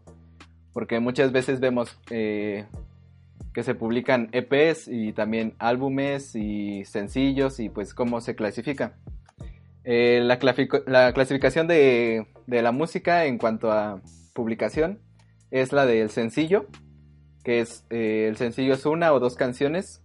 porque 0.74 0.99
muchas 0.99 1.32
veces 1.32 1.60
vemos 1.60 1.98
eh, 2.10 2.66
que 3.53 3.64
se 3.64 3.76
publican 3.76 4.30
EPs 4.32 4.88
y 4.88 5.14
también 5.14 5.53
álbumes 5.60 6.36
y 6.36 6.86
sencillos 6.86 7.60
y 7.60 7.70
pues 7.70 7.94
cómo 7.94 8.22
se 8.22 8.36
clasifica. 8.36 8.94
La, 9.84 10.40
la, 10.88 11.14
clasificación 11.14 11.68
de, 11.68 12.26
de, 12.48 12.62
la 12.64 12.72
música 12.72 13.26
en 13.26 13.38
cuanto 13.38 13.72
a 13.72 14.02
publicación 14.34 14.99
es 15.52 15.72
la 15.72 15.86
del 15.86 16.10
sencillo, 16.10 16.66
que 17.45 17.61
es 17.61 17.85
eh, 17.89 18.27
el 18.27 18.35
sencillo 18.35 18.73
es 18.73 18.85
una 18.85 19.13
o 19.13 19.22
dos 19.22 19.38
canciones 19.38 20.01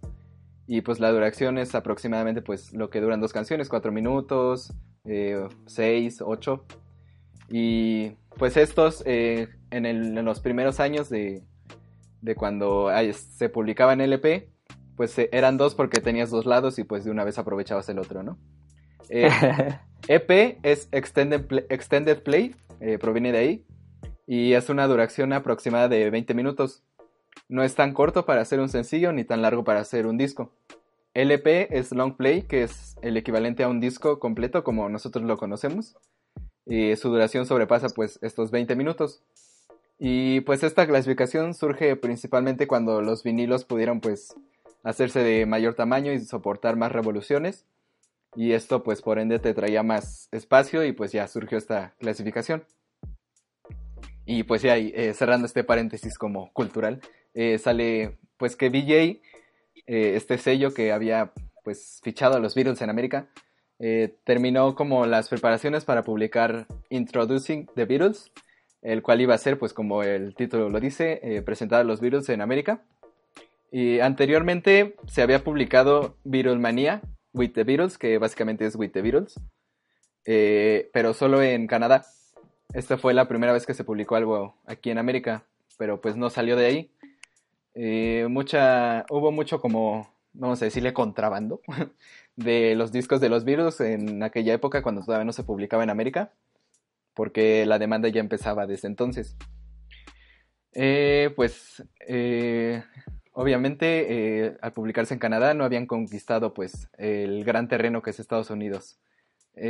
y 0.67 0.79
pues 0.79 1.01
la 1.01 1.11
duración 1.11 1.57
es 1.57 1.75
aproximadamente 1.75 2.41
pues 2.41 2.71
lo 2.71 2.89
que 2.89 3.01
duran 3.01 3.19
dos 3.19 3.33
canciones, 3.33 3.67
cuatro 3.67 3.91
minutos, 3.91 4.73
eh, 5.03 5.45
seis, 5.65 6.21
ocho. 6.21 6.63
Y 7.49 8.11
pues 8.37 8.55
estos 8.55 9.03
en, 9.05 9.49
el, 9.85 10.17
en, 10.17 10.23
los 10.23 10.39
primeros 10.39 10.79
años 10.79 11.09
de, 11.09 11.43
de 12.21 12.35
cuando 12.35 12.89
se 13.11 13.49
publicaba 13.49 13.91
en 13.91 13.99
LP, 13.99 14.47
pues 14.95 15.17
eh, 15.17 15.29
eran 15.31 15.57
dos 15.57 15.75
porque 15.75 15.99
tenías 15.99 16.29
dos 16.29 16.45
lados 16.45 16.77
y 16.79 16.83
pues 16.83 17.03
de 17.03 17.11
una 17.11 17.23
vez 17.23 17.37
aprovechabas 17.39 17.89
el 17.89 17.99
otro, 17.99 18.23
¿no? 18.23 18.37
EP 19.09 20.31
eh, 20.31 20.59
e 20.63 20.71
es 20.71 20.87
Extended 20.91 21.45
Play, 21.45 21.65
extended 21.69 22.21
play 22.21 22.55
eh, 22.79 22.97
proviene 22.99 23.31
de 23.31 23.37
ahí, 23.37 23.65
y 24.27 24.53
es 24.53 24.69
una 24.69 24.87
duración 24.87 25.33
aproximada 25.33 25.89
de 25.89 26.09
20 26.09 26.33
minutos. 26.33 26.83
No 27.51 27.63
es 27.63 27.75
tan 27.75 27.93
corto 27.93 28.25
para 28.25 28.39
hacer 28.39 28.61
un 28.61 28.69
sencillo 28.69 29.11
ni 29.11 29.25
tan 29.25 29.41
largo 29.41 29.65
para 29.65 29.81
hacer 29.81 30.07
un 30.07 30.17
disco. 30.17 30.53
LP 31.13 31.77
es 31.77 31.91
Long 31.91 32.15
Play, 32.15 32.43
que 32.43 32.63
es 32.63 32.95
el 33.01 33.17
equivalente 33.17 33.63
a 33.63 33.67
un 33.67 33.81
disco 33.81 34.19
completo 34.19 34.63
como 34.63 34.87
nosotros 34.87 35.25
lo 35.25 35.35
conocemos. 35.35 35.97
Y 36.65 36.95
su 36.95 37.09
duración 37.09 37.45
sobrepasa 37.45 37.89
pues 37.89 38.19
estos 38.21 38.51
20 38.51 38.77
minutos. 38.77 39.21
Y 39.99 40.39
pues 40.41 40.63
esta 40.63 40.87
clasificación 40.87 41.53
surge 41.53 41.97
principalmente 41.97 42.67
cuando 42.67 43.01
los 43.01 43.21
vinilos 43.21 43.65
pudieron 43.65 43.99
pues 43.99 44.33
hacerse 44.83 45.19
de 45.19 45.45
mayor 45.45 45.73
tamaño 45.73 46.13
y 46.13 46.21
soportar 46.21 46.77
más 46.77 46.93
revoluciones. 46.93 47.65
Y 48.33 48.53
esto 48.53 48.81
pues 48.81 49.01
por 49.01 49.19
ende 49.19 49.39
te 49.39 49.53
traía 49.53 49.83
más 49.83 50.29
espacio 50.31 50.85
y 50.85 50.93
pues 50.93 51.11
ya 51.11 51.27
surgió 51.27 51.57
esta 51.57 51.95
clasificación. 51.99 52.63
Y 54.31 54.43
pues 54.43 54.61
ya 54.61 54.77
eh, 54.77 55.13
cerrando 55.13 55.45
este 55.45 55.65
paréntesis 55.65 56.17
como 56.17 56.53
cultural, 56.53 57.01
eh, 57.33 57.57
sale 57.57 58.17
pues 58.37 58.55
que 58.55 58.69
BJ, 58.69 58.93
eh, 58.93 59.19
este 59.87 60.37
sello 60.37 60.73
que 60.73 60.93
había 60.93 61.33
pues 61.65 61.99
fichado 62.01 62.37
a 62.37 62.39
los 62.39 62.55
Beatles 62.55 62.81
en 62.81 62.89
América, 62.89 63.27
terminó 64.23 64.73
como 64.75 65.05
las 65.05 65.27
preparaciones 65.27 65.83
para 65.83 66.03
publicar 66.03 66.65
Introducing 66.89 67.65
the 67.75 67.83
Beatles, 67.85 68.31
el 68.81 69.01
cual 69.01 69.19
iba 69.19 69.33
a 69.33 69.39
ser, 69.39 69.59
pues 69.59 69.73
como 69.73 70.03
el 70.03 70.33
título 70.35 70.69
lo 70.69 70.79
dice, 70.79 71.41
presentar 71.45 71.81
a 71.81 71.83
los 71.83 71.99
Beatles 71.99 72.29
en 72.29 72.41
América. 72.41 72.83
Y 73.71 73.99
anteriormente 73.99 74.95
se 75.07 75.23
había 75.23 75.43
publicado 75.43 76.15
Beatlemania 76.23 77.01
with 77.33 77.51
the 77.53 77.63
Beatles, 77.63 77.97
que 77.97 78.17
básicamente 78.17 78.65
es 78.65 78.75
with 78.75 78.91
the 78.91 79.01
Beatles, 79.01 79.39
pero 80.23 81.13
solo 81.13 81.41
en 81.41 81.67
Canadá. 81.67 82.05
Esta 82.73 82.97
fue 82.97 83.13
la 83.13 83.27
primera 83.27 83.53
vez 83.53 83.65
que 83.65 83.73
se 83.73 83.83
publicó 83.83 84.15
algo 84.15 84.55
aquí 84.65 84.91
en 84.91 84.97
América, 84.97 85.43
pero 85.77 86.01
pues 86.01 86.15
no 86.15 86.29
salió 86.29 86.55
de 86.55 86.65
ahí. 86.65 86.91
Eh, 87.73 88.27
mucha, 88.29 89.05
hubo 89.09 89.31
mucho 89.31 89.61
como, 89.61 90.09
vamos 90.33 90.61
a 90.61 90.65
decirle, 90.65 90.93
contrabando 90.93 91.61
de 92.35 92.75
los 92.75 92.91
discos 92.91 93.21
de 93.21 93.29
los 93.29 93.43
Beatles 93.45 93.79
en 93.81 94.23
aquella 94.23 94.53
época 94.53 94.81
cuando 94.81 95.03
todavía 95.03 95.25
no 95.25 95.33
se 95.33 95.43
publicaba 95.43 95.83
en 95.83 95.89
América 95.89 96.31
porque 97.13 97.65
la 97.65 97.79
demanda 97.79 98.09
ya 98.09 98.19
empezaba 98.19 98.67
desde 98.67 98.87
entonces. 98.87 99.35
Eh, 100.73 101.31
pues 101.35 101.83
eh, 102.07 102.83
obviamente 103.33 104.45
eh, 104.45 104.57
al 104.61 104.71
publicarse 104.71 105.13
en 105.13 105.19
Canadá 105.19 105.53
no 105.53 105.65
habían 105.65 105.85
conquistado 105.85 106.53
pues 106.53 106.89
el 106.97 107.43
gran 107.43 107.67
terreno 107.67 108.01
que 108.01 108.11
es 108.11 108.19
Estados 108.19 108.49
Unidos. 108.49 108.99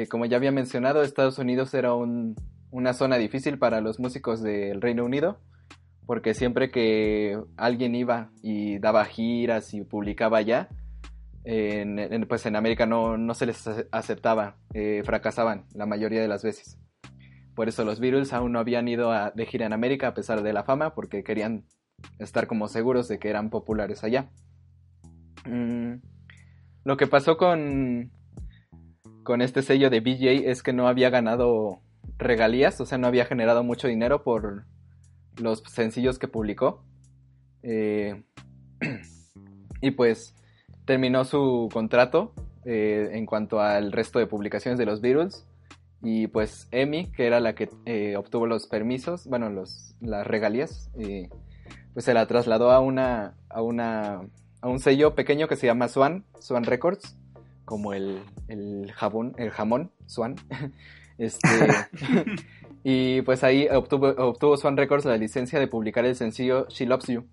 como 0.09 0.25
ya 0.25 0.37
había 0.37 0.51
mencionado, 0.51 1.01
Estados 1.01 1.39
Unidos 1.39 1.73
era 1.73 1.93
una 2.71 2.93
zona 2.93 3.17
difícil 3.17 3.59
para 3.59 3.81
los 3.81 3.99
músicos 3.99 4.41
del 4.41 4.81
Reino 4.81 5.05
Unido, 5.05 5.39
porque 6.05 6.33
siempre 6.33 6.71
que 6.71 7.39
alguien 7.57 7.95
iba 7.95 8.31
y 8.41 8.79
daba 8.79 9.05
giras 9.05 9.73
y 9.73 9.83
publicaba 9.83 10.39
allá, 10.39 10.69
pues 11.43 12.45
en 12.45 12.55
América 12.55 12.85
no, 12.85 13.17
no 13.17 13.33
se 13.33 13.45
les 13.45 13.67
aceptaba, 13.91 14.57
fracasaban 15.03 15.65
la 15.73 15.85
mayoría 15.85 16.21
de 16.21 16.27
las 16.27 16.43
veces. 16.43 16.79
Por 17.55 17.67
eso 17.67 17.83
los 17.83 17.99
Beatles 17.99 18.33
aún 18.33 18.53
no 18.53 18.59
habían 18.59 18.87
ido 18.87 19.11
a, 19.11 19.31
de 19.31 19.45
gira 19.45 19.65
en 19.65 19.73
América 19.73 20.07
a 20.07 20.13
pesar 20.13 20.41
de 20.41 20.53
la 20.53 20.63
fama, 20.63 20.93
porque 20.95 21.23
querían 21.23 21.65
estar 22.19 22.47
como 22.47 22.67
seguros 22.67 23.07
de 23.07 23.19
que 23.19 23.29
eran 23.29 23.49
populares 23.49 24.03
allá. 24.03 24.31
Mm, 25.45 25.95
lo 26.83 26.97
que 26.97 27.07
pasó 27.07 27.37
con, 27.37 28.11
con 29.23 29.41
este 29.41 29.61
sello 29.61 29.89
de 29.89 29.99
BJ 29.99 30.49
es 30.49 30.63
que 30.63 30.73
no 30.73 30.87
había 30.87 31.09
ganado 31.09 31.81
regalías, 32.21 32.79
o 32.79 32.85
sea, 32.85 32.97
no 32.97 33.07
había 33.07 33.25
generado 33.25 33.63
mucho 33.63 33.87
dinero 33.87 34.23
por 34.23 34.65
los 35.37 35.63
sencillos 35.67 36.19
que 36.19 36.27
publicó. 36.27 36.83
Eh, 37.63 38.23
y 39.81 39.91
pues 39.91 40.35
terminó 40.85 41.25
su 41.25 41.69
contrato 41.71 42.33
eh, 42.65 43.09
en 43.13 43.25
cuanto 43.25 43.59
al 43.59 43.91
resto 43.91 44.19
de 44.19 44.27
publicaciones 44.27 44.77
de 44.77 44.85
los 44.85 45.01
Beatles 45.01 45.47
y 46.01 46.27
pues 46.27 46.67
Emi, 46.71 47.11
que 47.11 47.27
era 47.27 47.39
la 47.39 47.53
que 47.53 47.69
eh, 47.85 48.15
obtuvo 48.15 48.47
los 48.47 48.67
permisos, 48.67 49.27
bueno, 49.27 49.49
los, 49.49 49.95
las 50.01 50.25
regalías, 50.25 50.89
pues 51.93 52.05
se 52.05 52.13
la 52.13 52.25
trasladó 52.25 52.71
a 52.71 52.79
una, 52.79 53.35
a 53.49 53.61
una, 53.61 54.21
a 54.61 54.67
un 54.67 54.79
sello 54.79 55.13
pequeño 55.13 55.47
que 55.47 55.55
se 55.55 55.67
llama 55.67 55.87
Swan, 55.87 56.25
Swan 56.39 56.63
Records, 56.63 57.15
como 57.65 57.93
el, 57.93 58.23
el 58.47 58.91
jabón, 58.93 59.33
el 59.37 59.51
jamón, 59.51 59.91
Swan. 60.07 60.35
este, 61.21 61.47
y 62.83 63.21
pues 63.21 63.43
ahí 63.43 63.67
obtuvo, 63.71 64.07
obtuvo 64.07 64.57
Swan 64.57 64.75
Records 64.75 65.05
la 65.05 65.17
licencia 65.17 65.59
de 65.59 65.67
publicar 65.67 66.03
el 66.05 66.15
sencillo 66.15 66.67
She 66.69 66.87
Loves 66.87 67.07
You. 67.07 67.25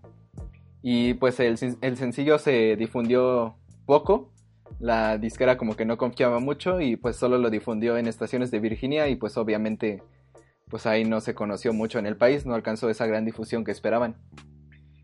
Y 0.83 1.15
pues 1.15 1.41
el, 1.41 1.59
el 1.81 1.97
sencillo 1.97 2.39
se 2.39 2.77
difundió 2.77 3.57
poco, 3.87 4.31
la 4.79 5.17
disquera 5.17 5.57
como 5.57 5.75
que 5.75 5.87
no 5.87 5.97
confiaba 5.97 6.39
mucho 6.39 6.81
y 6.81 6.97
pues 6.97 7.17
solo 7.17 7.39
lo 7.39 7.49
difundió 7.49 7.97
en 7.97 8.07
estaciones 8.07 8.51
de 8.51 8.61
Virginia 8.61 9.09
y 9.09 9.17
pues 9.17 9.37
obviamente 9.39 10.03
pues 10.69 10.87
ahí 10.87 11.05
no 11.05 11.23
se 11.23 11.35
conoció 11.35 11.73
mucho 11.73 11.99
en 11.99 12.07
el 12.07 12.17
país, 12.17 12.45
no 12.45 12.55
alcanzó 12.55 12.91
esa 12.91 13.07
gran 13.07 13.25
difusión 13.25 13.65
que 13.65 13.73
esperaban. 13.73 14.17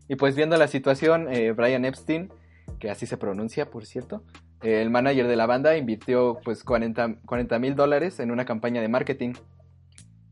Y 0.07 0.15
pues 0.15 0.35
viendo 0.35 0.57
la 0.57 0.67
situación, 0.67 1.27
eh, 1.33 1.51
Brian 1.53 1.85
Epstein, 1.85 2.31
que 2.79 2.91
así 2.91 3.07
se 3.07 3.17
pronuncia, 3.17 3.71
por 3.71 3.87
cierto, 3.87 4.23
eh, 4.65 4.81
el 4.81 4.89
manager 4.89 5.27
de 5.27 5.35
la 5.35 5.45
banda 5.45 5.77
invirtió 5.77 6.39
pues 6.43 6.63
40 6.63 7.59
mil 7.59 7.75
dólares 7.75 8.19
en 8.19 8.31
una 8.31 8.45
campaña 8.45 8.81
de 8.81 8.87
marketing. 8.87 9.33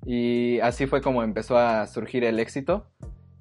Y 0.05 0.59
así 0.61 0.87
fue 0.87 1.01
como 1.01 1.21
empezó 1.21 1.57
a 1.57 1.85
surgir 1.85 2.23
el 2.23 2.39
éxito. 2.39 2.87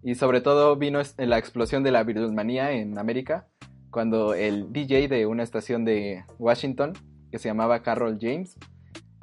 Y 0.02 0.16
sobre 0.16 0.42
todo 0.42 0.76
vino 0.76 1.00
la 1.16 1.38
explosión 1.38 1.82
de 1.82 1.92
la 1.92 2.04
Beatlemanía 2.04 2.72
en 2.72 2.98
América, 2.98 3.46
cuando 3.90 4.34
el 4.34 4.70
DJ 4.72 5.08
de 5.08 5.26
una 5.26 5.44
estación 5.44 5.84
de 5.84 6.24
Washington, 6.38 6.92
que 7.30 7.38
se 7.38 7.48
llamaba 7.48 7.82
Carol 7.82 8.18
James, 8.20 8.58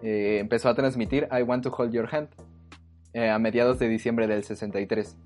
eh, 0.01 0.37
empezó 0.39 0.69
a 0.69 0.75
transmitir 0.75 1.27
I 1.31 1.43
Want 1.43 1.63
to 1.63 1.75
Hold 1.77 1.93
Your 1.93 2.09
Hand 2.11 2.29
a 3.13 3.37
mediados 3.37 3.77
de 3.77 3.89
diciembre 3.89 4.25
del 4.27 4.43
63. 4.43 5.17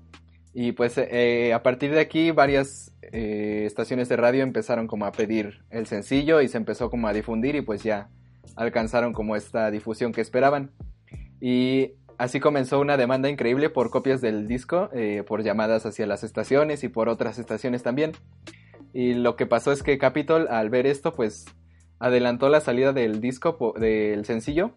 Y 0.54 0.70
pues 0.72 0.96
eh, 0.96 1.52
a 1.52 1.64
partir 1.64 1.90
de 1.90 2.00
aquí 2.00 2.30
varias 2.30 2.92
eh, 3.02 3.64
estaciones 3.66 4.08
de 4.08 4.16
radio 4.16 4.44
empezaron 4.44 4.86
como 4.86 5.04
a 5.04 5.10
pedir 5.10 5.64
el 5.70 5.86
sencillo 5.86 6.40
y 6.40 6.48
se 6.48 6.56
empezó 6.56 6.90
como 6.90 7.08
a 7.08 7.12
difundir 7.12 7.56
y 7.56 7.60
pues 7.60 7.82
ya 7.82 8.08
alcanzaron 8.54 9.12
como 9.12 9.34
esta 9.34 9.68
difusión 9.72 10.12
que 10.12 10.20
esperaban. 10.20 10.70
Y 11.40 11.94
así 12.18 12.38
comenzó 12.38 12.78
una 12.78 12.96
demanda 12.96 13.28
increíble 13.28 13.68
por 13.68 13.90
copias 13.90 14.20
del 14.20 14.46
disco, 14.46 14.90
eh, 14.94 15.24
por 15.26 15.42
llamadas 15.42 15.86
hacia 15.86 16.06
las 16.06 16.22
estaciones 16.22 16.84
y 16.84 16.88
por 16.88 17.08
otras 17.08 17.40
estaciones 17.40 17.82
también. 17.82 18.12
Y 18.92 19.14
lo 19.14 19.34
que 19.34 19.46
pasó 19.46 19.72
es 19.72 19.82
que 19.82 19.98
Capitol 19.98 20.46
al 20.48 20.70
ver 20.70 20.86
esto 20.86 21.14
pues 21.14 21.46
adelantó 21.98 22.48
la 22.48 22.60
salida 22.60 22.92
del 22.92 23.20
disco, 23.20 23.74
del 23.76 24.24
sencillo, 24.24 24.76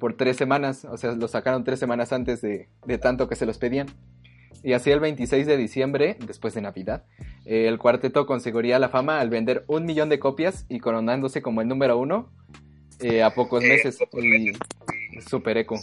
por 0.00 0.16
tres 0.16 0.36
semanas, 0.38 0.86
o 0.86 0.96
sea, 0.96 1.12
lo 1.12 1.28
sacaron 1.28 1.64
tres 1.64 1.78
semanas 1.78 2.12
antes 2.14 2.40
de, 2.40 2.68
de 2.86 2.98
tanto 2.98 3.28
que 3.28 3.36
se 3.36 3.44
los 3.44 3.58
pedían. 3.58 3.88
Y 4.62 4.72
así 4.72 4.90
el 4.90 5.00
26 5.00 5.46
de 5.46 5.56
diciembre, 5.56 6.16
después 6.26 6.54
de 6.54 6.60
Navidad, 6.60 7.04
eh, 7.44 7.68
el 7.68 7.78
cuarteto 7.78 8.26
conseguiría 8.26 8.78
la 8.78 8.88
fama 8.88 9.20
al 9.20 9.30
vender 9.30 9.64
un 9.68 9.84
millón 9.84 10.08
de 10.08 10.18
copias 10.18 10.66
y 10.68 10.80
coronándose 10.80 11.42
como 11.42 11.60
el 11.60 11.68
número 11.68 11.96
uno 11.98 12.30
eh, 13.00 13.22
a 13.22 13.30
pocos 13.30 13.62
meses. 13.62 13.98
Y 14.12 15.20
super 15.20 15.56
eco. 15.58 15.76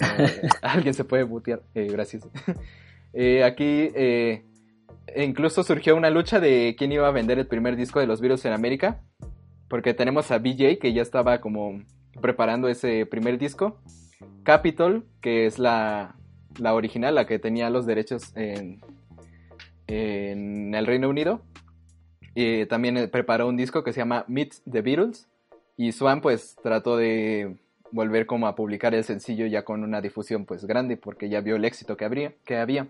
Eh, 0.00 0.48
alguien 0.62 0.94
se 0.94 1.04
puede 1.04 1.24
butear. 1.24 1.62
gracias. 1.74 2.26
aquí 3.44 3.90
incluso 5.16 5.62
surgió 5.62 5.96
una 5.96 6.10
lucha 6.10 6.38
de 6.38 6.76
quién 6.78 6.92
iba 6.92 7.08
a 7.08 7.12
vender 7.12 7.38
el 7.38 7.46
primer 7.46 7.76
disco 7.76 7.98
de 7.98 8.06
los 8.06 8.20
virus 8.20 8.44
en 8.44 8.52
América. 8.52 9.02
Porque 9.68 9.94
tenemos 9.94 10.30
a 10.30 10.38
BJ 10.38 10.78
que 10.78 10.92
ya 10.92 11.02
estaba 11.02 11.40
como 11.40 11.82
preparando 12.20 12.68
ese 12.68 13.04
primer 13.04 13.36
disco. 13.36 13.80
Capitol, 14.44 15.04
que 15.20 15.46
es 15.46 15.58
la, 15.58 16.14
la 16.58 16.74
original, 16.74 17.14
la 17.14 17.26
que 17.26 17.38
tenía 17.38 17.70
los 17.70 17.86
derechos 17.86 18.36
en, 18.36 18.80
en 19.86 20.74
el 20.74 20.86
Reino 20.86 21.08
Unido. 21.08 21.40
Y 22.34 22.66
también 22.66 23.08
preparó 23.10 23.48
un 23.48 23.56
disco 23.56 23.82
que 23.82 23.92
se 23.92 24.00
llama 24.00 24.24
Meet 24.28 24.54
the 24.70 24.82
Beatles. 24.82 25.28
Y 25.76 25.92
Swan 25.92 26.20
pues 26.20 26.56
trató 26.62 26.96
de 26.96 27.56
volver 27.90 28.26
como 28.26 28.46
a 28.46 28.54
publicar 28.54 28.94
el 28.94 29.04
sencillo 29.04 29.46
ya 29.46 29.64
con 29.64 29.82
una 29.82 30.00
difusión 30.00 30.44
pues 30.44 30.64
grande 30.64 30.96
porque 30.96 31.28
ya 31.28 31.40
vio 31.40 31.56
el 31.56 31.64
éxito 31.64 31.96
que, 31.96 32.04
habría, 32.04 32.34
que 32.44 32.56
había. 32.56 32.88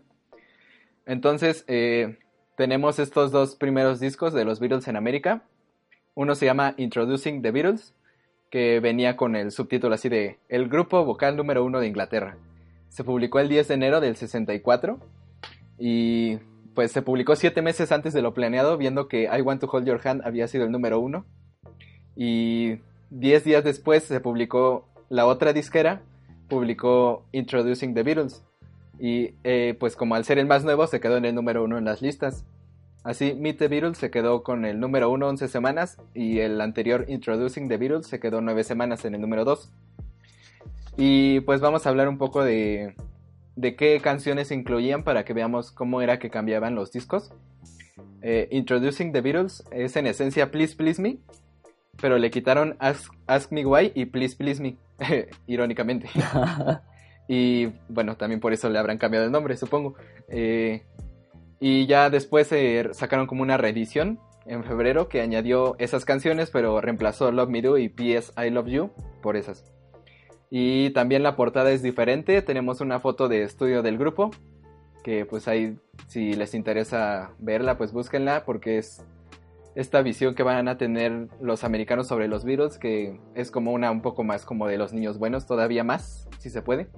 Entonces 1.07 1.65
eh, 1.69 2.19
tenemos 2.57 2.99
estos 2.99 3.31
dos 3.31 3.55
primeros 3.57 4.01
discos 4.01 4.33
de 4.33 4.45
los 4.45 4.61
Beatles 4.61 4.89
en 4.89 4.97
América. 4.97 5.43
Uno 6.15 6.35
se 6.35 6.47
llama 6.47 6.75
Introducing 6.77 7.43
the 7.43 7.51
Beatles, 7.51 7.95
que 8.51 8.81
venía 8.81 9.17
con 9.17 9.37
el 9.37 9.53
subtítulo 9.53 9.95
así 9.95 10.09
de 10.09 10.39
El 10.49 10.69
grupo 10.69 11.05
vocal 11.05 11.37
número 11.37 11.65
uno 11.65 11.81
de 11.81 11.87
Inglaterra. 11.87 12.37
Se 12.97 13.05
publicó 13.05 13.41
el 13.41 13.51
10 13.51 13.69
de 13.69 13.75
enero 13.75 14.01
del 14.01 14.17
64 14.17 14.99
y 15.79 16.39
pues 16.75 16.93
se 16.93 17.03
publicó 17.03 17.37
siete 17.37 17.61
meses 17.61 17.93
antes 17.93 18.15
de 18.15 18.23
lo 18.23 18.33
planeado, 18.33 18.79
viendo 18.79 19.07
que 19.07 19.25
I 19.25 19.43
Want 19.43 19.61
to 19.61 19.69
Hold 19.71 19.87
Your 19.87 20.01
Hand 20.03 20.23
había 20.25 20.49
sido 20.49 20.65
el 20.65 20.73
número 20.73 20.99
uno. 20.99 21.27
Y 22.17 22.79
diez 23.11 23.45
días 23.45 23.65
después 23.65 24.05
se 24.05 24.21
publicó 24.21 24.89
la 25.11 25.27
otra 25.27 25.53
disquera, 25.53 26.01
publicó 26.49 27.27
Introducing 27.33 27.93
the 27.93 28.03
Beatles. 28.03 28.43
Y 28.99 29.35
eh, 29.45 29.77
pues 29.79 29.95
como 29.95 30.15
al 30.15 30.25
ser 30.25 30.39
el 30.39 30.47
más 30.47 30.65
nuevo 30.65 30.87
se 30.87 30.99
quedó 30.99 31.19
en 31.19 31.27
el 31.27 31.35
número 31.35 31.65
uno 31.65 31.77
en 31.77 31.85
las 31.85 32.01
listas. 32.01 32.47
Así, 33.05 33.35
Meet 33.35 33.59
the 33.59 33.69
Beatles 33.69 33.99
se 33.99 34.11
quedó 34.11 34.43
con 34.43 34.65
el 34.65 34.81
número 34.81 35.11
uno 35.11 35.29
11 35.29 35.49
semanas 35.49 35.99
y 36.15 36.39
el 36.39 36.59
anterior 36.63 37.05
Introducing 37.09 37.69
the 37.69 37.77
Beatles 37.77 38.07
se 38.07 38.21
quedó 38.21 38.41
nueve 38.41 38.65
semanas 38.65 39.05
en 39.05 39.17
el 39.17 39.21
número 39.21 39.45
2. 39.45 39.71
Y 40.97 41.41
pues 41.41 41.61
vamos 41.61 41.87
a 41.87 41.91
hablar 41.91 42.09
un 42.09 42.19
poco 42.19 42.43
de, 42.43 42.95
de 43.57 43.77
qué 43.77 44.01
canciones 44.01 44.51
incluían 44.51 45.03
para 45.03 45.25
que 45.25 45.33
veamos 45.33 45.73
cómo 45.73 46.01
era 46.03 46.19
que 46.19 46.31
cambiaban 46.31 46.75
los 46.75 46.93
discos. 46.93 47.33
Eh, 48.23 48.49
Introducing 48.51 49.13
the 49.13 49.21
Beatles 49.21 49.65
es 49.71 49.97
en 49.97 50.07
esencia 50.07 50.51
Please 50.51 50.75
Please 50.75 51.01
Me, 51.01 51.19
pero 52.01 52.19
le 52.19 52.31
quitaron 52.31 52.77
Ask, 52.79 53.53
Me 53.53 53.65
Why 53.65 53.93
y 53.95 54.07
Please 54.07 54.37
Please 54.37 54.63
Me, 54.63 54.77
irónicamente. 55.47 56.09
y 57.29 57.67
bueno, 57.89 58.17
también 58.17 58.41
por 58.41 58.53
eso 58.53 58.69
le 58.69 58.79
habrán 58.79 58.99
cambiado 58.99 59.27
el 59.27 59.33
nombre, 59.33 59.57
supongo. 59.57 59.95
Eh, 60.29 60.83
y 61.61 61.87
ya 61.87 62.11
después 62.11 62.49
se 62.49 62.89
sacaron 62.93 63.27
como 63.27 63.43
una 63.43 63.57
reedición 63.57 64.19
en 64.45 64.65
febrero 64.65 65.09
que 65.09 65.21
añadió 65.21 65.77
esas 65.79 66.05
canciones, 66.05 66.51
pero 66.51 66.81
reemplazó 66.81 67.33
Love 67.33 67.51
Me 67.51 67.63
Do 67.63 67.79
y 67.79 67.89
P.S. 67.89 68.33
I 68.37 68.51
Love 68.51 68.69
You 68.69 68.91
por 69.23 69.37
esas. 69.37 69.76
Y 70.51 70.91
también 70.91 71.23
la 71.23 71.37
portada 71.37 71.71
es 71.71 71.83
diferente. 71.83 72.41
Tenemos 72.43 72.81
una 72.81 73.01
foto 73.01 73.29
de 73.29 73.43
estudio 73.43 73.83
del 73.83 73.99
grupo. 73.99 74.31
Que 75.03 75.25
pues 75.25 75.49
ahí, 75.49 75.79
si 76.09 76.35
les 76.35 76.55
interesa 76.55 77.33
verla, 77.39 77.77
pues 77.77 77.93
búsquenla. 77.93 78.45
Porque 78.45 78.79
es 78.79 79.05
esta 79.75 80.03
visión 80.03 80.35
que 80.35 80.43
van 80.43 80.69
a 80.69 80.79
tener 80.79 81.29
los 81.41 81.65
americanos 81.65 82.07
sobre 82.07 82.29
los 82.29 82.45
Beatles. 82.45 82.79
Que 82.79 83.21
es 83.35 83.51
como 83.51 83.73
una 83.73 83.91
un 83.91 84.03
poco 84.03 84.25
más 84.25 84.45
como 84.45 84.67
de 84.67 84.79
los 84.79 84.93
niños 84.93 85.19
buenos. 85.19 85.47
Todavía 85.47 85.85
más, 85.85 86.29
si 86.39 86.51
se 86.51 86.63
puede. 86.63 86.89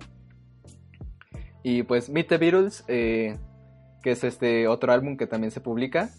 Y 1.62 1.82
pues 1.82 2.08
Meet 2.08 2.28
the 2.28 2.38
Beatles, 2.38 2.84
eh, 2.88 3.36
que 4.02 4.12
es 4.12 4.24
este 4.24 4.68
otro 4.68 4.92
álbum 4.92 5.16
que 5.16 5.26
también 5.26 5.50
se 5.50 5.60
publica. 5.60 6.10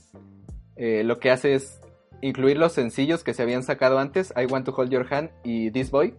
Eh, 0.75 1.03
lo 1.03 1.19
que 1.19 1.31
hace 1.31 1.53
es 1.53 1.79
incluir 2.21 2.57
los 2.57 2.73
sencillos 2.73 3.23
que 3.23 3.33
se 3.33 3.43
habían 3.43 3.63
sacado 3.63 3.99
antes. 3.99 4.33
I 4.35 4.45
Want 4.45 4.65
to 4.65 4.73
Hold 4.75 4.91
Your 4.91 5.07
Hand 5.11 5.29
y 5.43 5.71
This 5.71 5.91
Boy 5.91 6.15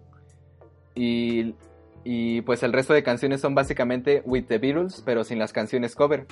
y, 1.00 2.42
pues 2.42 2.62
el 2.62 2.72
resto 2.72 2.92
de 2.92 3.02
canciones 3.02 3.40
son 3.40 3.54
básicamente 3.54 4.22
With 4.24 4.44
the 4.46 4.58
Beatles, 4.58 5.02
pero 5.04 5.24
sin 5.24 5.38
las 5.38 5.52
canciones 5.52 5.94
cover. 5.94 6.26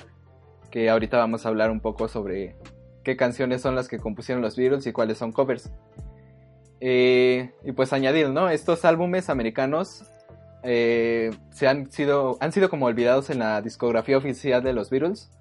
Que 0.69 0.89
ahorita 0.89 1.17
vamos 1.17 1.45
a 1.45 1.49
hablar 1.49 1.71
un 1.71 1.79
poco 1.79 2.07
sobre 2.07 2.55
qué 3.03 3.15
canciones 3.15 3.61
son 3.61 3.75
las 3.75 3.87
que 3.87 3.97
compusieron 3.97 4.41
los 4.43 4.55
Beatles 4.55 4.85
y 4.85 4.91
cuáles 4.91 5.17
son 5.17 5.31
covers. 5.31 5.71
Eh, 6.81 7.51
y 7.63 7.71
pues 7.71 7.91
añadir, 7.91 8.29
¿no? 8.29 8.49
Estos 8.49 8.85
álbumes 8.85 9.29
americanos 9.29 10.03
eh, 10.63 11.31
se 11.51 11.67
han 11.67 11.91
sido, 11.91 12.37
han 12.39 12.51
sido 12.51 12.69
como 12.69 12.85
olvidados 12.85 13.29
en 13.29 13.39
la 13.39 13.61
discografía 13.61 14.17
oficial 14.17 14.63
de 14.63 14.73
los 14.73 14.89
Beatles. 14.89 15.31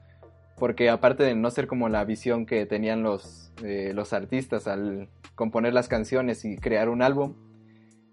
Porque 0.56 0.90
aparte 0.90 1.22
de 1.22 1.34
no 1.34 1.50
ser 1.50 1.68
como 1.68 1.88
la 1.88 2.04
visión 2.04 2.44
que 2.46 2.66
tenían 2.66 3.02
los, 3.02 3.52
eh, 3.62 3.92
los 3.94 4.12
artistas 4.12 4.66
al 4.66 5.08
componer 5.36 5.72
las 5.72 5.86
canciones 5.86 6.44
y 6.44 6.56
crear 6.56 6.88
un 6.88 7.02
álbum, 7.02 7.34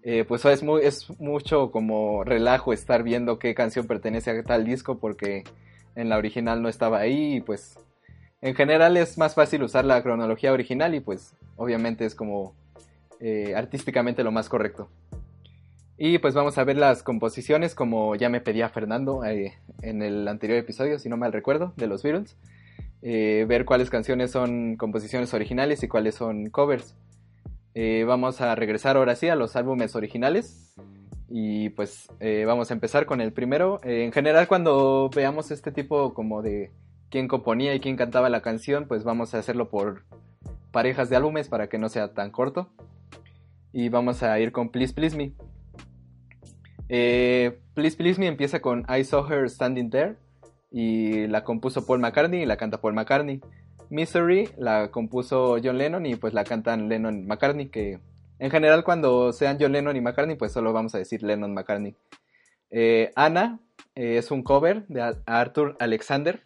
eh, 0.08 0.24
pues 0.24 0.44
es, 0.44 0.62
muy, 0.62 0.82
es 0.84 1.10
mucho 1.18 1.72
como 1.72 2.22
relajo 2.22 2.72
estar 2.72 3.02
viendo 3.02 3.40
qué 3.40 3.56
canción 3.56 3.88
pertenece 3.88 4.30
a 4.30 4.40
tal 4.44 4.64
disco 4.64 4.98
porque 4.98 5.42
en 5.96 6.08
la 6.08 6.16
original 6.16 6.62
no 6.62 6.68
estaba 6.68 7.00
ahí 7.00 7.34
y 7.34 7.40
pues 7.40 7.76
en 8.40 8.54
general 8.54 8.96
es 8.96 9.18
más 9.18 9.34
fácil 9.34 9.64
usar 9.64 9.84
la 9.84 10.00
cronología 10.04 10.52
original 10.52 10.94
y 10.94 11.00
pues 11.00 11.34
obviamente 11.56 12.04
es 12.04 12.14
como 12.14 12.54
eh, 13.18 13.56
artísticamente 13.56 14.22
lo 14.22 14.30
más 14.30 14.48
correcto. 14.48 14.88
Y 15.98 16.18
pues 16.18 16.34
vamos 16.34 16.56
a 16.56 16.62
ver 16.62 16.76
las 16.76 17.02
composiciones 17.02 17.74
como 17.74 18.14
ya 18.14 18.28
me 18.28 18.40
pedía 18.40 18.68
Fernando 18.68 19.24
eh, 19.24 19.54
en 19.82 20.02
el 20.02 20.28
anterior 20.28 20.60
episodio, 20.60 21.00
si 21.00 21.08
no 21.08 21.16
mal 21.16 21.32
recuerdo, 21.32 21.72
de 21.76 21.88
los 21.88 22.04
Beatles. 22.04 22.36
ver 23.02 23.64
cuáles 23.64 23.90
canciones 23.90 24.30
son 24.30 24.76
composiciones 24.76 25.34
originales 25.34 25.82
y 25.82 25.88
cuáles 25.88 26.14
son 26.14 26.48
covers. 26.50 26.94
Eh, 27.78 28.04
vamos 28.04 28.40
a 28.40 28.54
regresar 28.54 28.96
ahora 28.96 29.16
sí 29.16 29.28
a 29.28 29.36
los 29.36 29.54
álbumes 29.54 29.94
originales. 29.96 30.74
Y 31.28 31.68
pues 31.70 32.08
eh, 32.20 32.44
vamos 32.46 32.70
a 32.70 32.74
empezar 32.74 33.04
con 33.04 33.20
el 33.20 33.34
primero. 33.34 33.80
Eh, 33.84 34.04
en 34.04 34.12
general 34.12 34.48
cuando 34.48 35.10
veamos 35.14 35.50
este 35.50 35.70
tipo 35.72 36.14
como 36.14 36.40
de 36.40 36.72
quién 37.10 37.28
componía 37.28 37.74
y 37.74 37.80
quién 37.80 37.96
cantaba 37.96 38.30
la 38.30 38.40
canción, 38.40 38.88
pues 38.88 39.04
vamos 39.04 39.34
a 39.34 39.40
hacerlo 39.40 39.68
por 39.68 40.06
parejas 40.72 41.10
de 41.10 41.16
álbumes 41.16 41.50
para 41.50 41.68
que 41.68 41.76
no 41.76 41.90
sea 41.90 42.14
tan 42.14 42.30
corto. 42.30 42.72
Y 43.74 43.90
vamos 43.90 44.22
a 44.22 44.40
ir 44.40 44.52
con 44.52 44.70
Please 44.70 44.94
Please 44.94 45.14
Me. 45.14 45.34
Please 46.88 47.96
Please 47.98 48.18
Me 48.18 48.26
empieza 48.26 48.60
con 48.60 48.86
I 48.88 49.04
Saw 49.04 49.30
Her 49.30 49.50
Standing 49.50 49.90
There 49.90 50.16
y 50.70 51.26
la 51.26 51.44
compuso 51.44 51.84
Paul 51.84 52.00
McCartney 52.00 52.40
y 52.42 52.46
la 52.46 52.56
canta 52.56 52.80
Paul 52.80 52.94
McCartney. 52.94 53.42
Misery 53.90 54.50
la 54.58 54.90
compuso 54.90 55.58
John 55.62 55.78
Lennon 55.78 56.06
y 56.06 56.16
pues 56.16 56.34
la 56.34 56.44
cantan 56.44 56.88
Lennon 56.88 57.18
y 57.18 57.22
McCartney, 57.22 57.68
que 57.68 58.00
en 58.38 58.50
general 58.50 58.84
cuando 58.84 59.32
sean 59.32 59.58
John 59.60 59.72
Lennon 59.72 59.96
y 59.96 60.00
McCartney 60.00 60.36
pues 60.36 60.52
solo 60.52 60.72
vamos 60.72 60.94
a 60.94 60.98
decir 60.98 61.22
Lennon 61.22 61.54
McCartney. 61.54 61.96
Eh, 62.70 63.10
Ana 63.14 63.60
eh, 63.94 64.18
es 64.18 64.30
un 64.30 64.42
cover 64.42 64.86
de 64.88 65.14
Arthur 65.26 65.76
Alexander. 65.78 66.42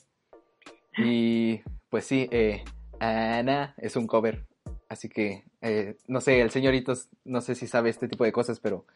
Y 0.96 1.60
pues 1.88 2.04
sí, 2.04 2.28
eh, 2.30 2.62
Ana 2.98 3.74
es 3.78 3.96
un 3.96 4.06
cover. 4.06 4.46
Así 4.88 5.08
que, 5.08 5.44
no 6.08 6.20
sé, 6.20 6.40
el 6.40 6.50
señorito, 6.50 6.94
no 7.24 7.40
sé 7.40 7.54
si 7.54 7.68
sabe 7.68 7.90
este 7.90 8.08
tipo 8.08 8.24
de 8.24 8.32
cosas, 8.32 8.58
pero 8.58 8.86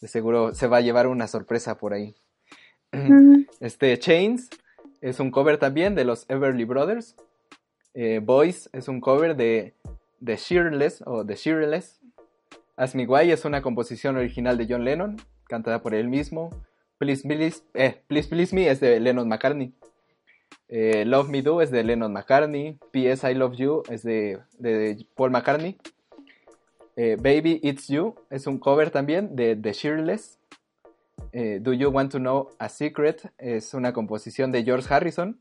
de 0.00 0.06
seguro 0.06 0.54
se 0.54 0.68
va 0.68 0.76
a 0.76 0.82
llevar 0.82 1.08
una 1.08 1.26
sorpresa 1.26 1.78
por 1.78 1.94
ahí. 1.94 2.14
Este, 3.58 3.98
Chains 3.98 4.50
es 5.00 5.18
un 5.18 5.32
cover 5.32 5.58
también 5.58 5.96
de 5.96 6.04
los 6.04 6.30
Everly 6.30 6.64
Brothers. 6.64 7.16
Eh, 7.94 8.20
Boys 8.22 8.70
es 8.72 8.88
un 8.88 9.00
cover 9.00 9.36
de 9.36 9.74
The 10.24 10.36
Sheerless 10.36 11.02
o 11.06 11.24
The 11.24 11.34
Sheerless. 11.34 12.00
Ask 12.76 12.94
Me 12.94 13.06
Why 13.06 13.30
es 13.30 13.44
una 13.44 13.62
composición 13.62 14.16
original 14.16 14.56
de 14.56 14.66
John 14.68 14.84
Lennon, 14.84 15.16
cantada 15.48 15.82
por 15.82 15.94
él 15.94 16.08
mismo. 16.08 16.50
Please 16.98 17.26
Please, 17.26 17.62
eh, 17.74 18.00
Please, 18.06 18.28
Please 18.28 18.54
Me 18.54 18.68
es 18.68 18.80
de 18.80 18.98
Lennon 19.00 19.28
McCartney. 19.28 19.72
Eh, 20.68 21.04
Love 21.04 21.28
Me 21.28 21.42
Do 21.42 21.60
es 21.60 21.70
de 21.70 21.84
Lennon 21.84 22.12
McCartney. 22.12 22.78
P.S. 22.92 23.30
I 23.30 23.34
Love 23.34 23.56
You 23.56 23.82
es 23.90 24.02
de, 24.02 24.38
de 24.58 25.06
Paul 25.14 25.30
McCartney. 25.30 25.78
Baby 26.94 27.58
It's 27.62 27.88
You 27.88 28.14
es 28.28 28.46
un 28.46 28.58
cover 28.58 28.90
también 28.90 29.34
de 29.34 29.56
The 29.56 29.72
Sheerless. 29.72 30.38
Eh, 31.32 31.60
Do 31.62 31.72
You 31.72 31.90
Want 31.90 32.12
to 32.12 32.18
Know 32.18 32.50
a 32.58 32.68
Secret 32.68 33.32
es 33.38 33.72
una 33.72 33.92
composición 33.92 34.52
de 34.52 34.64
George 34.64 34.92
Harrison 34.92 35.38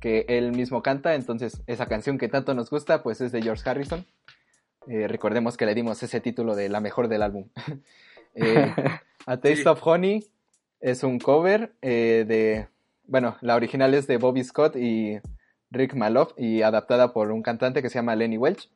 que 0.00 0.24
él 0.28 0.52
mismo 0.52 0.82
canta, 0.82 1.14
entonces 1.14 1.62
esa 1.66 1.86
canción 1.86 2.18
que 2.18 2.28
tanto 2.28 2.54
nos 2.54 2.70
gusta 2.70 3.02
pues 3.02 3.20
es 3.20 3.32
de 3.32 3.42
George 3.42 3.68
Harrison. 3.68 4.04
Eh, 4.86 5.08
recordemos 5.08 5.56
que 5.56 5.64
le 5.66 5.74
dimos 5.74 6.02
ese 6.02 6.20
título 6.20 6.54
de 6.54 6.68
la 6.68 6.80
mejor 6.80 7.08
del 7.08 7.22
álbum. 7.22 7.48
Eh, 8.36 8.74
a 9.26 9.36
Taste 9.36 9.56
Sí. 9.62 9.68
of 9.68 9.80
Honey 9.86 10.26
es 10.80 11.04
un 11.04 11.20
cover 11.20 11.72
eh, 11.82 12.24
de, 12.26 12.66
bueno, 13.06 13.36
la 13.42 13.54
original 13.54 13.94
es 13.94 14.08
de 14.08 14.16
Bobby 14.16 14.42
Scott 14.42 14.74
y 14.74 15.20
Rick 15.70 15.94
Maloff 15.94 16.32
y 16.36 16.62
adaptada 16.62 17.12
por 17.12 17.30
un 17.30 17.42
cantante 17.42 17.80
que 17.80 17.88
se 17.90 17.94
llama 18.00 18.16
Lenny 18.16 18.36
Welch, 18.36 18.68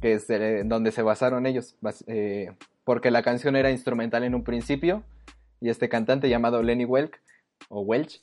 que 0.00 0.14
es 0.14 0.26
de- 0.26 0.64
donde 0.64 0.90
se 0.90 1.02
basaron 1.02 1.44
ellos, 1.46 1.76
porque 2.84 3.10
la 3.10 3.22
canción 3.22 3.56
era 3.56 3.70
instrumental 3.70 4.24
en 4.24 4.34
un 4.34 4.42
principio 4.42 5.04
y 5.60 5.68
este 5.68 5.90
cantante 5.90 6.30
llamado 6.30 6.62
Lenny 6.62 6.86
Welch 6.86 7.20
o 7.68 7.82
Welch 7.82 8.22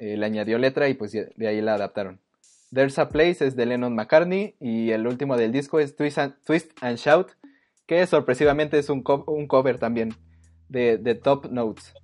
eh, 0.00 0.16
le 0.16 0.26
añadió 0.26 0.58
letra 0.58 0.88
y 0.88 0.94
pues 0.94 1.12
de 1.12 1.46
ahí 1.46 1.60
la 1.60 1.74
adaptaron. 1.74 2.18
There's 2.72 2.98
a 2.98 3.08
Place 3.08 3.44
es 3.46 3.54
de 3.56 3.66
Lennon 3.66 3.94
McCartney 3.94 4.56
y 4.60 4.90
el 4.90 5.06
último 5.06 5.36
del 5.36 5.52
disco 5.52 5.78
es 5.80 5.94
Twist 5.96 6.18
and, 6.18 6.34
Twist 6.44 6.70
and 6.82 6.98
Shout, 6.98 7.28
que 7.86 8.06
sorpresivamente 8.06 8.78
es 8.78 8.88
un, 8.90 9.02
co- 9.02 9.24
un 9.26 9.46
cover 9.46 9.78
también 9.78 10.14
de, 10.68 10.96
de 10.98 11.14
Top 11.14 11.50
Notes. 11.50 11.94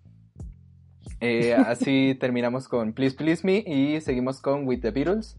Eh, 1.20 1.54
así 1.66 2.16
terminamos 2.18 2.68
con 2.68 2.92
Please 2.92 3.16
Please 3.16 3.46
Me 3.46 3.58
y 3.66 4.00
seguimos 4.00 4.40
con 4.40 4.66
With 4.66 4.80
the 4.80 4.90
Beatles, 4.90 5.36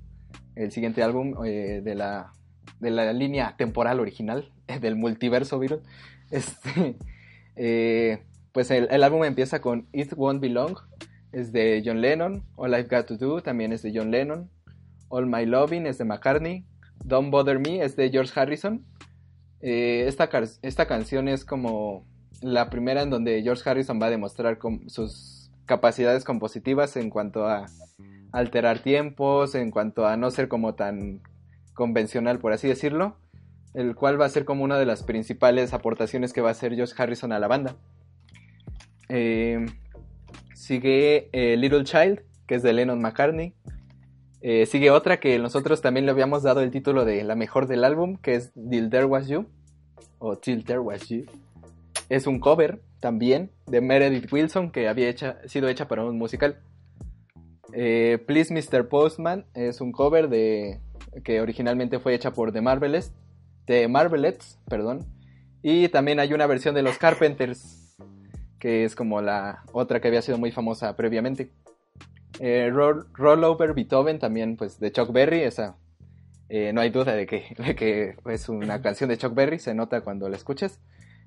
el 0.55 0.71
siguiente 0.71 1.03
álbum 1.03 1.35
eh, 1.45 1.81
de, 1.83 1.95
la, 1.95 2.31
de 2.79 2.89
la 2.89 3.11
línea 3.13 3.55
temporal 3.57 3.99
original 3.99 4.51
del 4.81 4.95
multiverso 4.95 5.59
Beatles. 5.59 5.83
Este, 6.31 6.95
eh, 7.57 8.23
pues 8.53 8.71
el, 8.71 8.87
el 8.91 9.03
álbum 9.03 9.23
empieza 9.25 9.59
con 9.59 9.87
It 9.91 10.13
Won't 10.15 10.41
Be 10.41 10.49
Long, 10.49 10.77
es 11.31 11.51
de 11.51 11.81
John 11.85 12.01
Lennon, 12.01 12.43
All 12.55 12.73
I've 12.73 12.87
Got 12.89 13.07
to 13.07 13.17
Do 13.17 13.41
también 13.41 13.73
es 13.73 13.81
de 13.81 13.91
John 13.93 14.11
Lennon, 14.11 14.49
All 15.09 15.25
My 15.25 15.45
Loving 15.45 15.85
es 15.85 15.97
de 15.97 16.05
McCartney, 16.05 16.65
Don't 17.03 17.31
Bother 17.31 17.59
Me 17.59 17.83
es 17.83 17.95
de 17.95 18.09
George 18.09 18.31
Harrison. 18.39 18.85
Eh, 19.61 20.05
esta, 20.07 20.29
esta 20.61 20.85
canción 20.85 21.27
es 21.27 21.45
como 21.45 22.05
la 22.41 22.69
primera 22.69 23.01
en 23.01 23.09
donde 23.09 23.41
George 23.41 23.67
Harrison 23.67 23.99
va 24.01 24.07
a 24.07 24.11
demostrar 24.11 24.59
sus 24.87 25.51
capacidades 25.65 26.23
compositivas 26.23 26.95
en 26.95 27.09
cuanto 27.09 27.47
a 27.47 27.65
alterar 28.31 28.79
tiempos, 28.79 29.55
en 29.55 29.71
cuanto 29.71 30.05
a 30.05 30.17
no 30.17 30.31
ser 30.31 30.47
como 30.47 30.75
tan 30.75 31.21
convencional, 31.73 32.39
por 32.39 32.53
así 32.53 32.67
decirlo, 32.67 33.17
el 33.73 33.95
cual 33.95 34.19
va 34.19 34.25
a 34.25 34.29
ser 34.29 34.45
como 34.45 34.63
una 34.63 34.77
de 34.77 34.85
las 34.85 35.03
principales 35.03 35.73
aportaciones 35.73 36.33
que 36.33 36.41
va 36.41 36.49
a 36.49 36.51
hacer 36.51 36.75
George 36.75 36.93
Harrison 36.97 37.31
a 37.31 37.39
la 37.39 37.47
banda. 37.47 37.75
Eh, 39.09 39.65
sigue 40.57 41.29
eh, 41.33 41.55
Little 41.55 41.83
Child, 41.83 42.21
que 42.47 42.55
es 42.55 42.63
de 42.63 42.73
Lennon 42.73 42.99
McCartney. 42.99 43.53
Eh, 44.41 44.65
sigue 44.65 44.89
otra 44.89 45.19
que 45.19 45.37
nosotros 45.39 45.81
también 45.81 46.05
le 46.05 46.11
habíamos 46.11 46.41
dado 46.43 46.61
el 46.61 46.71
título 46.71 47.05
de 47.05 47.23
la 47.23 47.35
mejor 47.35 47.67
del 47.67 47.83
álbum, 47.83 48.17
que 48.17 48.35
es 48.35 48.51
Till 48.53 48.89
There 48.89 49.05
Was 49.05 49.27
You, 49.27 49.45
o 50.17 50.35
Till 50.37 50.65
There 50.65 50.79
Was 50.79 51.09
You. 51.09 51.25
Es 52.09 52.25
un 52.25 52.39
cover 52.39 52.81
también 52.99 53.51
de 53.67 53.81
Meredith 53.81 54.31
Wilson, 54.31 54.71
que 54.71 54.87
había 54.87 55.13
sido 55.45 55.69
hecha 55.69 55.87
para 55.87 56.03
un 56.03 56.17
musical. 56.17 56.59
Eh, 57.73 58.17
Please 58.25 58.51
Mr. 58.51 58.87
Postman 58.87 59.45
es 59.53 59.79
un 59.79 59.91
cover 59.91 60.27
de 60.27 60.79
que 61.23 61.39
originalmente 61.39 61.99
fue 61.99 62.15
hecha 62.15 62.31
por 62.31 62.51
The 62.51 62.61
Marvelettes, 62.61 63.13
The 63.65 63.87
Marvelettes, 63.87 64.59
perdón. 64.67 65.05
Y 65.61 65.89
también 65.89 66.19
hay 66.19 66.33
una 66.33 66.47
versión 66.47 66.73
de 66.73 66.81
los 66.81 66.97
Carpenters, 66.97 67.86
que 68.59 68.83
es 68.83 68.95
como 68.95 69.21
la 69.21 69.63
otra 69.71 69.99
que 69.99 70.07
había 70.07 70.21
sido 70.21 70.37
muy 70.37 70.51
famosa 70.51 70.95
previamente. 70.95 71.51
Eh, 72.39 72.69
Roll, 72.71 73.07
Roll 73.13 73.43
Over 73.43 73.73
Beethoven 73.73 74.19
también, 74.19 74.57
pues 74.57 74.79
de 74.79 74.91
Chuck 74.91 75.11
Berry, 75.11 75.41
esa 75.41 75.77
eh, 76.49 76.71
no 76.71 76.81
hay 76.81 76.89
duda 76.89 77.15
de 77.15 77.25
que, 77.25 77.55
de 77.57 77.75
que 77.75 78.15
es 78.25 78.49
una 78.49 78.81
canción 78.81 79.09
de 79.09 79.17
Chuck 79.17 79.33
Berry, 79.33 79.59
se 79.59 79.73
nota 79.73 80.01
cuando 80.01 80.29
la 80.29 80.37
escuches. 80.37 80.79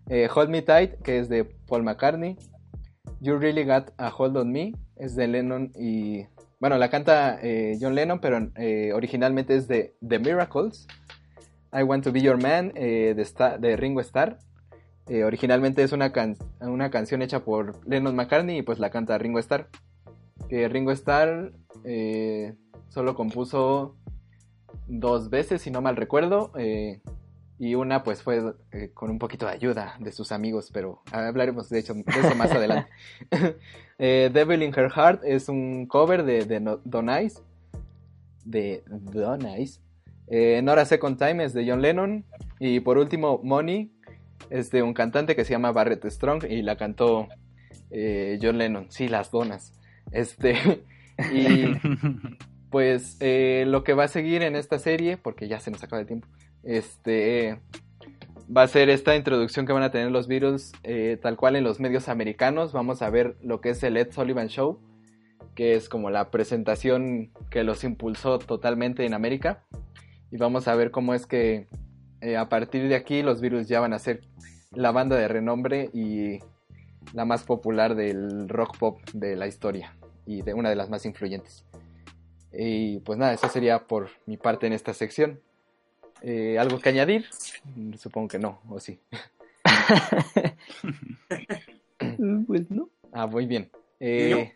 Eh, 0.08 0.28
Hold 0.34 0.50
Me 0.50 0.62
Tight, 0.62 0.94
que 1.02 1.18
es 1.18 1.28
de 1.28 1.44
Paul 1.44 1.82
McCartney. 1.82 2.36
You 3.20 3.36
Really 3.38 3.64
Got 3.64 3.92
a 3.98 4.08
Hold 4.16 4.36
on 4.36 4.52
Me, 4.52 4.72
es 4.96 5.16
de 5.16 5.28
Lennon 5.28 5.72
y... 5.74 6.26
Bueno, 6.58 6.76
la 6.76 6.90
canta 6.90 7.40
John 7.80 7.94
Lennon, 7.94 8.20
pero 8.20 8.38
originalmente 8.94 9.56
es 9.56 9.66
de 9.66 9.94
The 10.06 10.18
Miracles. 10.18 10.86
I 11.72 11.82
Want 11.84 12.04
to 12.04 12.12
Be 12.12 12.20
Your 12.20 12.40
Man, 12.40 12.70
de 12.74 13.76
Ringo 13.78 14.02
Starr. 14.02 14.38
Eh, 15.10 15.24
originalmente 15.24 15.82
es 15.82 15.90
una, 15.90 16.12
una 16.60 16.90
canción 16.92 17.20
hecha 17.20 17.40
por 17.40 17.84
Lennon 17.84 18.14
McCartney 18.14 18.58
y 18.58 18.62
pues 18.62 18.78
la 18.78 18.90
canta 18.90 19.18
Ringo 19.18 19.40
Starr. 19.40 19.68
Que 20.48 20.68
Ringo 20.68 20.92
Starr 20.92 21.52
eh, 21.84 22.54
solo 22.90 23.16
compuso 23.16 23.96
dos 24.86 25.28
veces, 25.28 25.62
si 25.62 25.72
no 25.72 25.80
mal 25.80 25.96
recuerdo. 25.96 26.52
eh, 26.56 27.00
y 27.58 27.74
una 27.74 28.04
pues 28.04 28.22
fue 28.22 28.40
con 28.94 29.10
un 29.10 29.18
poquito 29.18 29.46
de 29.46 29.52
ayuda 29.52 29.96
de 29.98 30.12
sus 30.12 30.32
amigos, 30.32 30.70
pero 30.72 31.02
hablaremos 31.12 31.68
de, 31.68 31.80
hecho, 31.80 31.92
de 31.92 32.04
eso 32.06 32.34
más 32.34 32.52
adelante. 32.52 32.88
Devil 33.98 34.62
in 34.62 34.72
Her 34.74 34.90
Heart 34.90 35.24
es 35.24 35.50
un 35.50 35.86
cover 35.86 36.22
de, 36.22 36.46
de 36.46 36.78
Don 36.84 37.10
Ice. 37.20 37.42
De 38.44 38.82
Don 38.86 39.40
Nora 40.64 40.84
Second 40.86 41.18
Time 41.18 41.44
es 41.44 41.52
de 41.52 41.68
John 41.68 41.82
Lennon. 41.82 42.24
Y 42.60 42.80
por 42.80 42.96
último, 42.96 43.40
Money 43.42 43.92
es 44.48 44.70
de 44.70 44.82
un 44.82 44.94
cantante 44.94 45.36
que 45.36 45.44
se 45.44 45.52
llama 45.52 45.72
Barrett 45.72 46.04
Strong 46.04 46.44
y 46.48 46.62
la 46.62 46.76
cantó 46.76 47.28
eh, 47.90 48.38
John 48.40 48.58
Lennon. 48.58 48.86
Sí, 48.90 49.08
las 49.08 49.30
donas. 49.30 49.72
Este. 50.12 50.84
Y 51.34 51.66
pues 52.70 53.18
eh, 53.20 53.64
lo 53.66 53.84
que 53.84 53.92
va 53.92 54.04
a 54.04 54.08
seguir 54.08 54.40
en 54.40 54.56
esta 54.56 54.78
serie, 54.78 55.18
porque 55.18 55.48
ya 55.48 55.60
se 55.60 55.70
nos 55.70 55.82
acaba 55.84 56.00
el 56.00 56.06
tiempo, 56.06 56.26
este 56.62 57.58
va 58.54 58.62
a 58.62 58.68
ser 58.68 58.90
esta 58.90 59.14
introducción 59.14 59.66
que 59.66 59.72
van 59.72 59.82
a 59.82 59.90
tener 59.90 60.10
los 60.10 60.26
Beatles 60.26 60.72
eh, 60.82 61.18
tal 61.22 61.36
cual 61.36 61.56
en 61.56 61.64
los 61.64 61.78
medios 61.78 62.08
americanos. 62.08 62.72
Vamos 62.72 63.02
a 63.02 63.10
ver 63.10 63.36
lo 63.42 63.60
que 63.60 63.70
es 63.70 63.82
el 63.82 63.96
Ed 63.96 64.12
Sullivan 64.12 64.48
Show, 64.48 64.80
que 65.54 65.74
es 65.74 65.88
como 65.88 66.10
la 66.10 66.30
presentación 66.30 67.30
que 67.50 67.62
los 67.64 67.84
impulsó 67.84 68.38
totalmente 68.38 69.04
en 69.06 69.14
América. 69.14 69.62
Y 70.32 70.36
vamos 70.36 70.68
a 70.68 70.74
ver 70.74 70.90
cómo 70.90 71.14
es 71.14 71.26
que 71.26 71.68
eh, 72.20 72.36
a 72.36 72.48
partir 72.48 72.88
de 72.88 72.94
aquí 72.94 73.22
los 73.22 73.40
Beatles 73.40 73.68
ya 73.68 73.80
van 73.80 73.92
a 73.92 73.98
ser 73.98 74.20
la 74.72 74.92
banda 74.92 75.16
de 75.16 75.28
renombre 75.28 75.90
y 75.92 76.38
la 77.14 77.24
más 77.24 77.42
popular 77.42 77.94
del 77.94 78.48
rock 78.48 78.78
pop 78.78 79.00
de 79.12 79.36
la 79.36 79.46
historia 79.46 79.94
y 80.26 80.42
de 80.42 80.54
una 80.54 80.70
de 80.70 80.76
las 80.76 80.90
más 80.90 81.04
influyentes. 81.06 81.64
Y 82.52 82.98
pues 83.00 83.18
nada, 83.18 83.32
eso 83.32 83.48
sería 83.48 83.86
por 83.86 84.10
mi 84.26 84.36
parte 84.36 84.66
en 84.66 84.72
esta 84.72 84.94
sección. 84.94 85.40
Eh, 86.22 86.58
¿Algo 86.58 86.78
que 86.78 86.88
añadir? 86.88 87.26
Supongo 87.98 88.28
que 88.28 88.38
no, 88.38 88.60
o 88.68 88.80
sí. 88.80 89.00
pues 92.46 92.70
no. 92.70 92.88
Ah, 93.12 93.26
muy 93.26 93.46
bien. 93.46 93.70
Eh, 93.98 94.52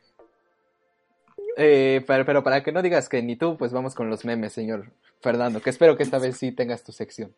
eh, 1.56 2.04
pero, 2.06 2.24
pero 2.24 2.42
para 2.42 2.62
que 2.62 2.72
no 2.72 2.82
digas 2.82 3.08
que 3.08 3.22
ni 3.22 3.36
tú, 3.36 3.56
pues 3.56 3.72
vamos 3.72 3.94
con 3.94 4.10
los 4.10 4.24
memes, 4.24 4.52
señor 4.52 4.90
Fernando, 5.20 5.60
que 5.60 5.70
espero 5.70 5.96
que 5.96 6.02
esta 6.02 6.18
vez 6.18 6.36
sí 6.36 6.52
tengas 6.52 6.84
tu 6.84 6.92
sección. 6.92 7.32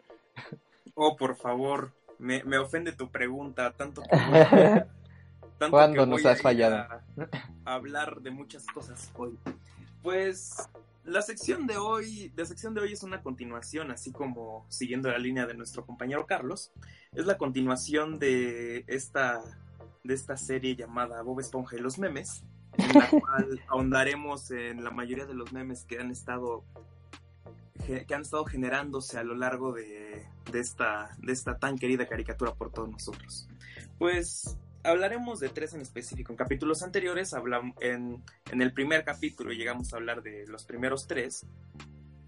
Oh, 0.95 1.17
por 1.17 1.37
favor, 1.37 1.93
me, 2.19 2.43
me 2.45 2.59
ofende 2.59 2.93
tu 2.93 3.11
pregunta, 3.11 3.73
tanto 3.73 4.03
que 4.03 4.09
voy 4.17 4.39
a- 4.39 4.87
tanto 5.59 5.71
¿Cuándo 5.71 6.03
que 6.05 6.11
nos 6.11 6.23
voy 6.23 6.31
has 6.33 6.43
fallado? 6.43 6.77
A, 6.77 7.03
a 7.65 7.75
hablar 7.75 8.21
de 8.21 8.31
muchas 8.31 8.67
cosas 8.67 9.11
hoy. 9.17 9.39
Pues 10.03 10.57
la 11.05 11.23
sección 11.23 11.67
de 11.67 11.77
hoy, 11.77 12.33
la 12.37 12.45
sección 12.45 12.75
de 12.75 12.81
hoy 12.81 12.93
es 12.93 13.03
una 13.03 13.23
continuación, 13.23 13.91
así 13.91 14.13
como 14.13 14.67
siguiendo 14.69 15.11
la 15.11 15.19
línea 15.19 15.47
de 15.47 15.55
nuestro 15.55 15.85
compañero 15.85 16.27
Carlos, 16.27 16.73
es 17.13 17.27
la 17.27 17.37
continuación 17.39 18.19
de 18.19 18.85
esta 18.87 19.43
de 20.05 20.15
esta 20.15 20.37
serie 20.37 20.77
llamada 20.77 21.21
Bob 21.23 21.41
Esponja 21.41 21.75
y 21.77 21.81
los 21.81 21.99
memes, 21.99 22.45
en 22.79 22.93
la 22.95 23.09
cual 23.21 23.61
ahondaremos 23.67 24.51
en 24.53 24.85
la 24.85 24.91
mayoría 24.91 25.27
de 25.27 25.35
los 25.35 25.53
memes 25.53 25.85
que 25.85 25.99
han 25.99 26.11
estado 26.13 26.63
que 27.87 28.15
han 28.15 28.23
estado 28.23 28.45
generándose 28.45 29.19
a 29.19 29.23
lo 29.23 29.35
largo 29.35 29.73
de, 29.73 30.27
de, 30.51 30.61
esta, 30.61 31.11
de 31.19 31.33
esta 31.33 31.59
tan 31.59 31.79
querida 31.79 32.07
caricatura 32.07 32.55
por 32.55 32.73
todos 32.73 32.91
nosotros. 32.91 33.49
Pues 33.99 34.59
hablaremos 34.83 35.41
de 35.41 35.49
tres 35.49 35.75
en 35.75 35.81
específico. 35.81 36.33
En 36.33 36.37
capítulos 36.37 36.83
anteriores, 36.83 37.35
hablamos, 37.35 37.77
en, 37.81 38.23
en 38.51 38.63
el 38.63 38.73
primer 38.73 39.05
capítulo 39.05 39.53
llegamos 39.53 39.93
a 39.93 39.97
hablar 39.97 40.23
de 40.23 40.47
los 40.47 40.65
primeros 40.65 41.07
tres. 41.07 41.47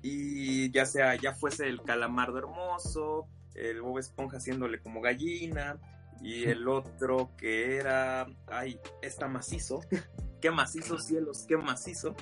Y 0.02 0.70
ya 0.70 0.86
sea, 0.86 1.16
ya 1.16 1.34
fuese 1.34 1.66
el 1.66 1.82
calamardo 1.82 2.38
hermoso, 2.38 3.26
el 3.54 3.82
Bob 3.82 3.98
Esponja 3.98 4.36
haciéndole 4.36 4.80
como 4.80 5.00
gallina, 5.00 5.78
y 6.20 6.44
el 6.44 6.68
otro 6.68 7.30
que 7.36 7.76
era, 7.76 8.26
ay, 8.46 8.78
está 9.02 9.28
macizo. 9.28 9.80
qué 10.40 10.50
macizo, 10.50 10.98
cielos, 10.98 11.44
qué 11.48 11.56
macizo. 11.56 12.14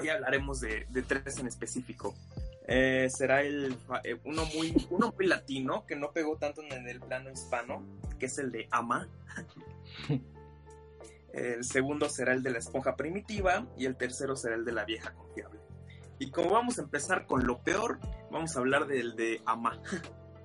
Hoy 0.00 0.08
hablaremos 0.08 0.60
de, 0.60 0.86
de 0.88 1.02
tres 1.02 1.38
en 1.38 1.46
específico. 1.46 2.14
Eh, 2.72 3.08
será 3.10 3.42
el 3.42 3.76
eh, 4.04 4.20
uno 4.24 4.44
muy 4.54 4.72
uno 4.90 5.12
muy 5.16 5.26
latino 5.26 5.84
que 5.86 5.96
no 5.96 6.12
pegó 6.12 6.36
tanto 6.36 6.62
en 6.62 6.88
el 6.88 7.00
plano 7.00 7.28
hispano 7.28 7.82
que 8.16 8.26
es 8.26 8.38
el 8.38 8.52
de 8.52 8.68
Ama 8.70 9.08
el 11.32 11.64
segundo 11.64 12.08
será 12.08 12.32
el 12.32 12.44
de 12.44 12.50
la 12.50 12.58
esponja 12.58 12.94
primitiva 12.94 13.66
y 13.76 13.86
el 13.86 13.96
tercero 13.96 14.36
será 14.36 14.54
el 14.54 14.64
de 14.64 14.70
la 14.70 14.84
vieja 14.84 15.12
confiable 15.14 15.58
y 16.20 16.30
como 16.30 16.50
vamos 16.50 16.78
a 16.78 16.82
empezar 16.82 17.26
con 17.26 17.44
lo 17.44 17.58
peor 17.58 17.98
vamos 18.30 18.54
a 18.54 18.60
hablar 18.60 18.86
del 18.86 19.16
de 19.16 19.42
Ama 19.46 19.82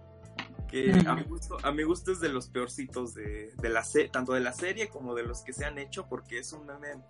que 0.68 0.94
a 1.06 1.14
mi 1.14 1.23
gusto, 1.26 1.57
a 1.61 1.72
mi 1.72 1.84
gusto 1.84 2.11
es 2.11 2.22
de 2.22 2.30
los 2.30 2.49
peorcitos 2.49 3.14
de, 3.14 3.52
de 3.61 3.69
la 3.69 3.84
tanto 4.11 4.34
de 4.34 4.40
la 4.40 4.53
serie 4.53 4.90
como 4.90 5.14
de 5.14 5.23
los 5.23 5.41
que 5.41 5.53
se 5.53 5.65
han 5.65 5.77
hecho 5.77 6.07
porque 6.07 6.40
es 6.40 6.53
un 6.53 6.65
meme 6.65 7.03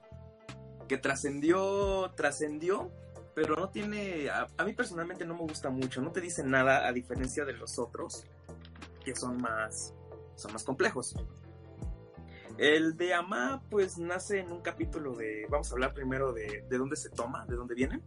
que 0.87 0.97
trascendió 0.97 2.11
trascendió 2.15 2.91
pero 3.35 3.57
no 3.57 3.69
tiene, 3.69 4.29
a, 4.29 4.47
mí 4.63 4.73
personalmente 4.73 5.25
no 5.25 5.33
me 5.35 5.41
gusta 5.41 5.69
mucho, 5.69 6.01
no 6.01 6.11
te 6.11 6.21
dice 6.21 6.41
nada 6.41 6.87
a 6.87 6.93
diferencia 6.93 7.43
de 7.43 7.51
los 7.51 7.77
otros, 7.77 8.25
que 9.03 9.13
son 9.13 9.41
más, 9.41 9.93
son 10.35 10.53
más 10.53 10.63
complejos. 10.63 11.15
El 12.57 12.95
de 12.95 13.13
Ama, 13.13 13.61
pues 13.69 13.97
nace 13.97 14.39
en 14.39 14.53
un 14.53 14.61
capítulo 14.61 15.13
de, 15.13 15.45
vamos 15.49 15.69
a 15.69 15.73
hablar 15.73 15.93
primero 15.93 16.31
de, 16.31 16.63
de 16.69 16.77
dónde 16.77 16.95
se 16.95 17.09
toma, 17.09 17.45
de 17.45 17.57
dónde 17.57 17.75
viene. 17.75 18.01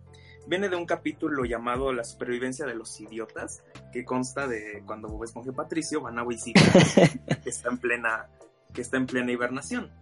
Viene 0.46 0.70
de 0.70 0.76
un 0.76 0.86
capítulo 0.86 1.44
llamado 1.44 1.92
La 1.92 2.04
supervivencia 2.04 2.64
de 2.64 2.74
los 2.74 2.98
idiotas, 2.98 3.62
que 3.92 4.06
consta 4.06 4.48
de 4.48 4.82
cuando 4.86 5.08
Bob 5.08 5.24
Esponja 5.24 5.50
y 5.50 5.54
Patricio 5.54 6.00
van 6.00 6.18
a 6.18 6.24
visitar 6.24 6.72
que 7.44 7.50
está 7.50 7.68
en 7.68 7.76
plena, 7.76 8.30
que 8.72 8.80
está 8.80 8.96
en 8.96 9.06
plena 9.06 9.30
hibernación. 9.30 9.92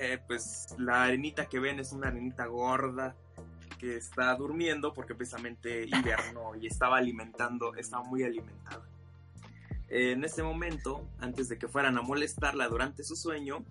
Eh, 0.00 0.18
pues 0.26 0.74
la 0.78 1.04
arenita 1.04 1.46
que 1.46 1.60
ven 1.60 1.78
es 1.78 1.92
una 1.92 2.08
arenita 2.08 2.46
gorda, 2.46 3.14
que 3.78 3.96
está 3.96 4.34
durmiendo 4.34 4.92
porque 4.92 5.14
precisamente 5.14 5.84
invierno 5.84 6.54
y 6.60 6.66
estaba 6.66 6.98
alimentando, 6.98 7.74
estaba 7.74 8.02
muy 8.04 8.22
alimentada. 8.24 8.82
En 9.88 10.24
ese 10.24 10.42
momento, 10.42 11.06
antes 11.20 11.48
de 11.48 11.58
que 11.58 11.68
fueran 11.68 11.96
a 11.98 12.02
molestarla 12.02 12.68
durante 12.68 13.04
su 13.04 13.14
sueño, 13.14 13.64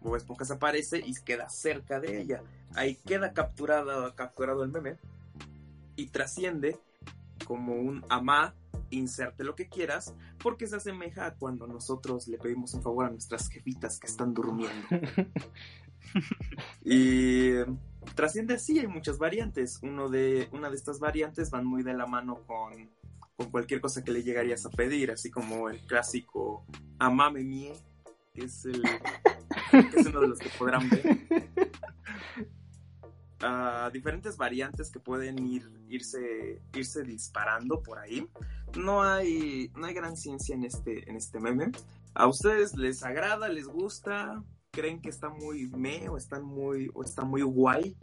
Bob 0.00 0.16
Esponja 0.16 0.54
aparece 0.54 0.98
y 0.98 1.14
queda 1.14 1.48
cerca 1.48 2.00
de 2.00 2.20
ella. 2.20 2.42
Ahí 2.74 2.96
queda 2.96 3.32
capturado, 3.32 4.14
capturado 4.14 4.64
el 4.64 4.70
meme 4.70 4.96
y 5.96 6.06
trasciende 6.06 6.78
como 7.44 7.74
un 7.74 8.04
amá, 8.08 8.54
inserte 8.90 9.44
lo 9.44 9.54
que 9.54 9.68
quieras, 9.68 10.14
porque 10.42 10.66
se 10.66 10.76
asemeja 10.76 11.26
a 11.26 11.34
cuando 11.34 11.66
nosotros 11.66 12.28
le 12.28 12.38
pedimos 12.38 12.74
un 12.74 12.82
favor 12.82 13.06
a 13.06 13.10
nuestras 13.10 13.48
jefitas 13.48 13.98
que 13.98 14.06
están 14.06 14.34
durmiendo. 14.34 14.88
y 16.84 17.52
trasciende 18.14 18.54
así, 18.54 18.78
hay 18.78 18.88
muchas 18.88 19.18
variantes. 19.18 19.78
Uno 19.82 20.08
de, 20.08 20.48
una 20.52 20.70
de 20.70 20.76
estas 20.76 20.98
variantes 20.98 21.50
van 21.50 21.64
muy 21.64 21.82
de 21.82 21.94
la 21.94 22.06
mano 22.06 22.42
con, 22.46 22.90
con 23.36 23.50
cualquier 23.50 23.80
cosa 23.80 24.04
que 24.04 24.12
le 24.12 24.22
llegarías 24.22 24.66
a 24.66 24.70
pedir, 24.70 25.10
así 25.10 25.30
como 25.30 25.68
el 25.68 25.80
clásico 25.86 26.66
Amame 26.98 27.42
Mie, 27.42 27.72
que 28.34 28.44
es, 28.44 28.64
el, 28.64 28.82
que 29.70 30.00
es 30.00 30.06
uno 30.06 30.20
de 30.20 30.28
los 30.28 30.38
que 30.38 30.50
podrán 30.58 30.88
ver. 30.88 31.18
Uh, 33.42 33.90
diferentes 33.90 34.36
variantes 34.36 34.90
que 34.90 35.00
pueden 35.00 35.38
ir, 35.38 35.70
irse, 35.88 36.62
irse 36.74 37.02
disparando 37.02 37.82
por 37.82 37.98
ahí. 37.98 38.26
No 38.78 39.02
hay, 39.02 39.70
no 39.74 39.86
hay 39.86 39.94
gran 39.94 40.16
ciencia 40.16 40.54
en 40.54 40.64
este, 40.64 41.08
en 41.08 41.16
este 41.16 41.40
meme. 41.40 41.72
¿A 42.14 42.26
ustedes 42.26 42.76
les 42.76 43.02
agrada, 43.02 43.48
les 43.48 43.66
gusta? 43.66 44.42
creen 44.70 45.00
que 45.00 45.08
está 45.08 45.28
muy 45.28 45.68
me 45.68 46.08
o 46.08 46.16
están 46.16 46.44
muy 46.44 46.90
o 46.94 47.02
está 47.02 47.24
muy 47.24 47.42
guay? 47.42 47.96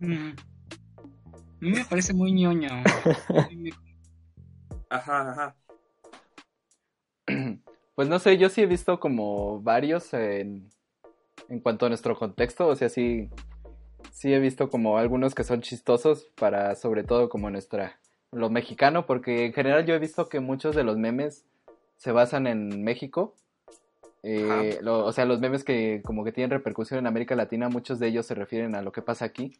Mm. 0.00 0.32
A 0.36 1.60
mí 1.60 1.70
me 1.70 1.84
parece 1.84 2.12
muy 2.12 2.32
ñoño. 2.32 2.68
ajá, 4.90 5.30
ajá. 5.30 5.56
Pues 7.94 8.08
no 8.08 8.18
sé, 8.18 8.36
yo 8.36 8.48
sí 8.48 8.60
he 8.60 8.66
visto 8.66 9.00
como 9.00 9.62
varios 9.62 10.12
en, 10.14 10.68
en 11.48 11.60
cuanto 11.60 11.86
a 11.86 11.88
nuestro 11.88 12.16
contexto, 12.16 12.66
o 12.66 12.76
sea, 12.76 12.88
sí, 12.88 13.30
sí 14.14 14.32
he 14.32 14.38
visto 14.38 14.70
como 14.70 14.96
algunos 14.96 15.34
que 15.34 15.44
son 15.44 15.60
chistosos 15.60 16.24
para 16.34 16.74
sobre 16.76 17.04
todo 17.04 17.28
como 17.28 17.50
nuestra, 17.50 17.98
lo 18.32 18.48
mexicano, 18.48 19.04
porque 19.04 19.44
en 19.44 19.52
general 19.52 19.84
yo 19.84 19.94
he 19.94 19.98
visto 19.98 20.30
que 20.30 20.40
muchos 20.40 20.74
de 20.74 20.84
los 20.84 20.96
memes 20.96 21.44
se 21.98 22.12
basan 22.12 22.46
en 22.46 22.82
México 22.82 23.34
eh, 24.26 24.80
o 24.86 25.12
sea, 25.12 25.26
los 25.26 25.38
memes 25.38 25.64
que 25.64 26.00
como 26.02 26.24
que 26.24 26.32
tienen 26.32 26.50
repercusión 26.50 26.98
en 26.98 27.06
América 27.06 27.36
Latina, 27.36 27.68
muchos 27.68 27.98
de 27.98 28.08
ellos 28.08 28.24
se 28.24 28.34
refieren 28.34 28.74
a 28.74 28.80
lo 28.80 28.90
que 28.90 29.02
pasa 29.02 29.26
aquí. 29.26 29.52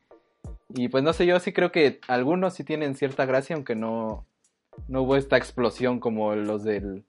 Y 0.71 0.89
pues 0.89 1.05
no 1.05 1.13
sé, 1.13 1.27
yo 1.27 1.39
sí 1.39 1.53
creo 1.53 1.71
que 1.71 2.01
algunos 2.09 2.55
sí 2.55 2.65
tienen 2.65 2.95
cierta 2.95 3.27
gracia, 3.27 3.57
aunque 3.57 3.75
no, 3.75 4.25
no 4.89 5.03
hubo 5.03 5.17
esta 5.17 5.37
explosión 5.37 6.01
como 6.01 6.35
los 6.35 6.65
del 6.65 7.05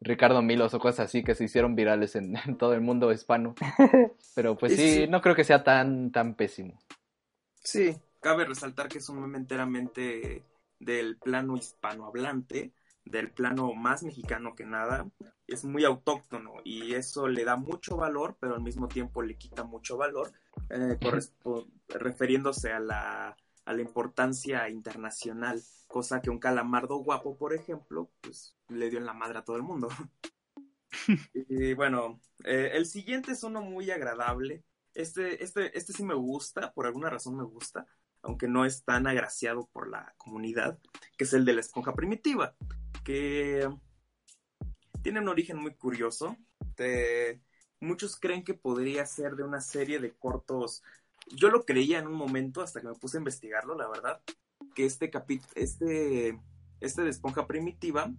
Ricardo 0.00 0.42
Milos 0.42 0.74
o 0.74 0.78
cosas 0.78 1.06
así 1.06 1.22
que 1.22 1.34
se 1.34 1.44
hicieron 1.44 1.74
virales 1.74 2.16
en, 2.16 2.34
todo 2.58 2.74
el 2.74 2.80
mundo 2.80 3.12
hispano. 3.12 3.54
Pero 4.34 4.56
pues 4.56 4.76
sí, 4.76 5.06
no 5.08 5.20
creo 5.20 5.34
que 5.34 5.44
sea 5.44 5.62
tan, 5.62 6.10
tan 6.10 6.34
pésimo. 6.34 6.78
Sí, 7.62 7.96
cabe 8.20 8.44
resaltar 8.44 8.88
que 8.88 8.98
es 8.98 9.08
un 9.08 9.20
meme 9.20 9.38
enteramente 9.38 10.44
del 10.78 11.18
plano 11.18 11.56
hispanohablante 11.56 12.72
del 13.04 13.30
plano 13.30 13.74
más 13.74 14.02
mexicano 14.02 14.54
que 14.54 14.64
nada, 14.64 15.06
es 15.46 15.64
muy 15.64 15.84
autóctono 15.84 16.54
y 16.64 16.94
eso 16.94 17.28
le 17.28 17.44
da 17.44 17.56
mucho 17.56 17.96
valor, 17.96 18.36
pero 18.40 18.54
al 18.54 18.62
mismo 18.62 18.88
tiempo 18.88 19.22
le 19.22 19.36
quita 19.36 19.64
mucho 19.64 19.96
valor, 19.96 20.32
eh, 20.68 20.98
refiriéndose 21.88 22.72
a 22.72 22.80
la, 22.80 23.36
a 23.64 23.72
la 23.72 23.82
importancia 23.82 24.68
internacional, 24.68 25.62
cosa 25.86 26.20
que 26.20 26.30
un 26.30 26.38
calamardo 26.38 26.96
guapo, 26.96 27.36
por 27.36 27.54
ejemplo, 27.54 28.10
pues 28.20 28.56
le 28.68 28.90
dio 28.90 28.98
en 28.98 29.06
la 29.06 29.14
madre 29.14 29.38
a 29.38 29.44
todo 29.44 29.56
el 29.56 29.62
mundo. 29.62 29.88
y 31.34 31.74
bueno, 31.74 32.20
eh, 32.44 32.70
el 32.74 32.86
siguiente 32.86 33.32
es 33.32 33.42
uno 33.42 33.62
muy 33.62 33.90
agradable. 33.90 34.64
Este, 34.94 35.42
este, 35.42 35.76
este 35.76 35.92
sí 35.92 36.02
me 36.02 36.14
gusta, 36.14 36.72
por 36.72 36.86
alguna 36.86 37.10
razón 37.10 37.36
me 37.36 37.44
gusta, 37.44 37.86
aunque 38.22 38.48
no 38.48 38.64
es 38.64 38.84
tan 38.84 39.06
agraciado 39.06 39.68
por 39.72 39.88
la 39.88 40.14
comunidad, 40.16 40.78
que 41.16 41.24
es 41.24 41.32
el 41.32 41.44
de 41.44 41.54
la 41.54 41.60
esponja 41.60 41.94
primitiva 41.94 42.54
que 43.04 43.68
tiene 45.02 45.20
un 45.20 45.28
origen 45.28 45.58
muy 45.58 45.74
curioso. 45.74 46.36
muchos 47.80 48.18
creen 48.18 48.44
que 48.44 48.54
podría 48.54 49.06
ser 49.06 49.36
de 49.36 49.42
una 49.42 49.60
serie 49.60 49.98
de 49.98 50.14
cortos. 50.14 50.82
Yo 51.30 51.50
lo 51.50 51.64
creía 51.64 51.98
en 51.98 52.06
un 52.06 52.14
momento 52.14 52.62
hasta 52.62 52.80
que 52.80 52.88
me 52.88 52.94
puse 52.94 53.16
a 53.16 53.20
investigarlo, 53.20 53.76
la 53.76 53.88
verdad, 53.88 54.20
que 54.74 54.84
este 54.84 55.10
capítulo, 55.10 55.52
este, 55.54 56.38
este 56.80 57.02
de 57.02 57.10
Esponja 57.10 57.46
Primitiva 57.46 58.12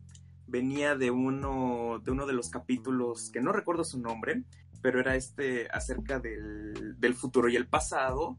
venía 0.48 0.96
de 0.96 1.12
uno, 1.12 2.00
de 2.04 2.12
uno 2.12 2.26
de 2.26 2.34
los 2.34 2.50
capítulos 2.50 3.30
que 3.32 3.42
no 3.42 3.52
recuerdo 3.52 3.84
su 3.84 4.00
nombre, 4.00 4.44
pero 4.82 5.00
era 5.00 5.16
este 5.16 5.68
acerca 5.70 6.20
del, 6.20 7.00
del 7.00 7.14
futuro 7.16 7.50
y 7.50 7.56
el 7.56 7.68
pasado, 7.68 8.38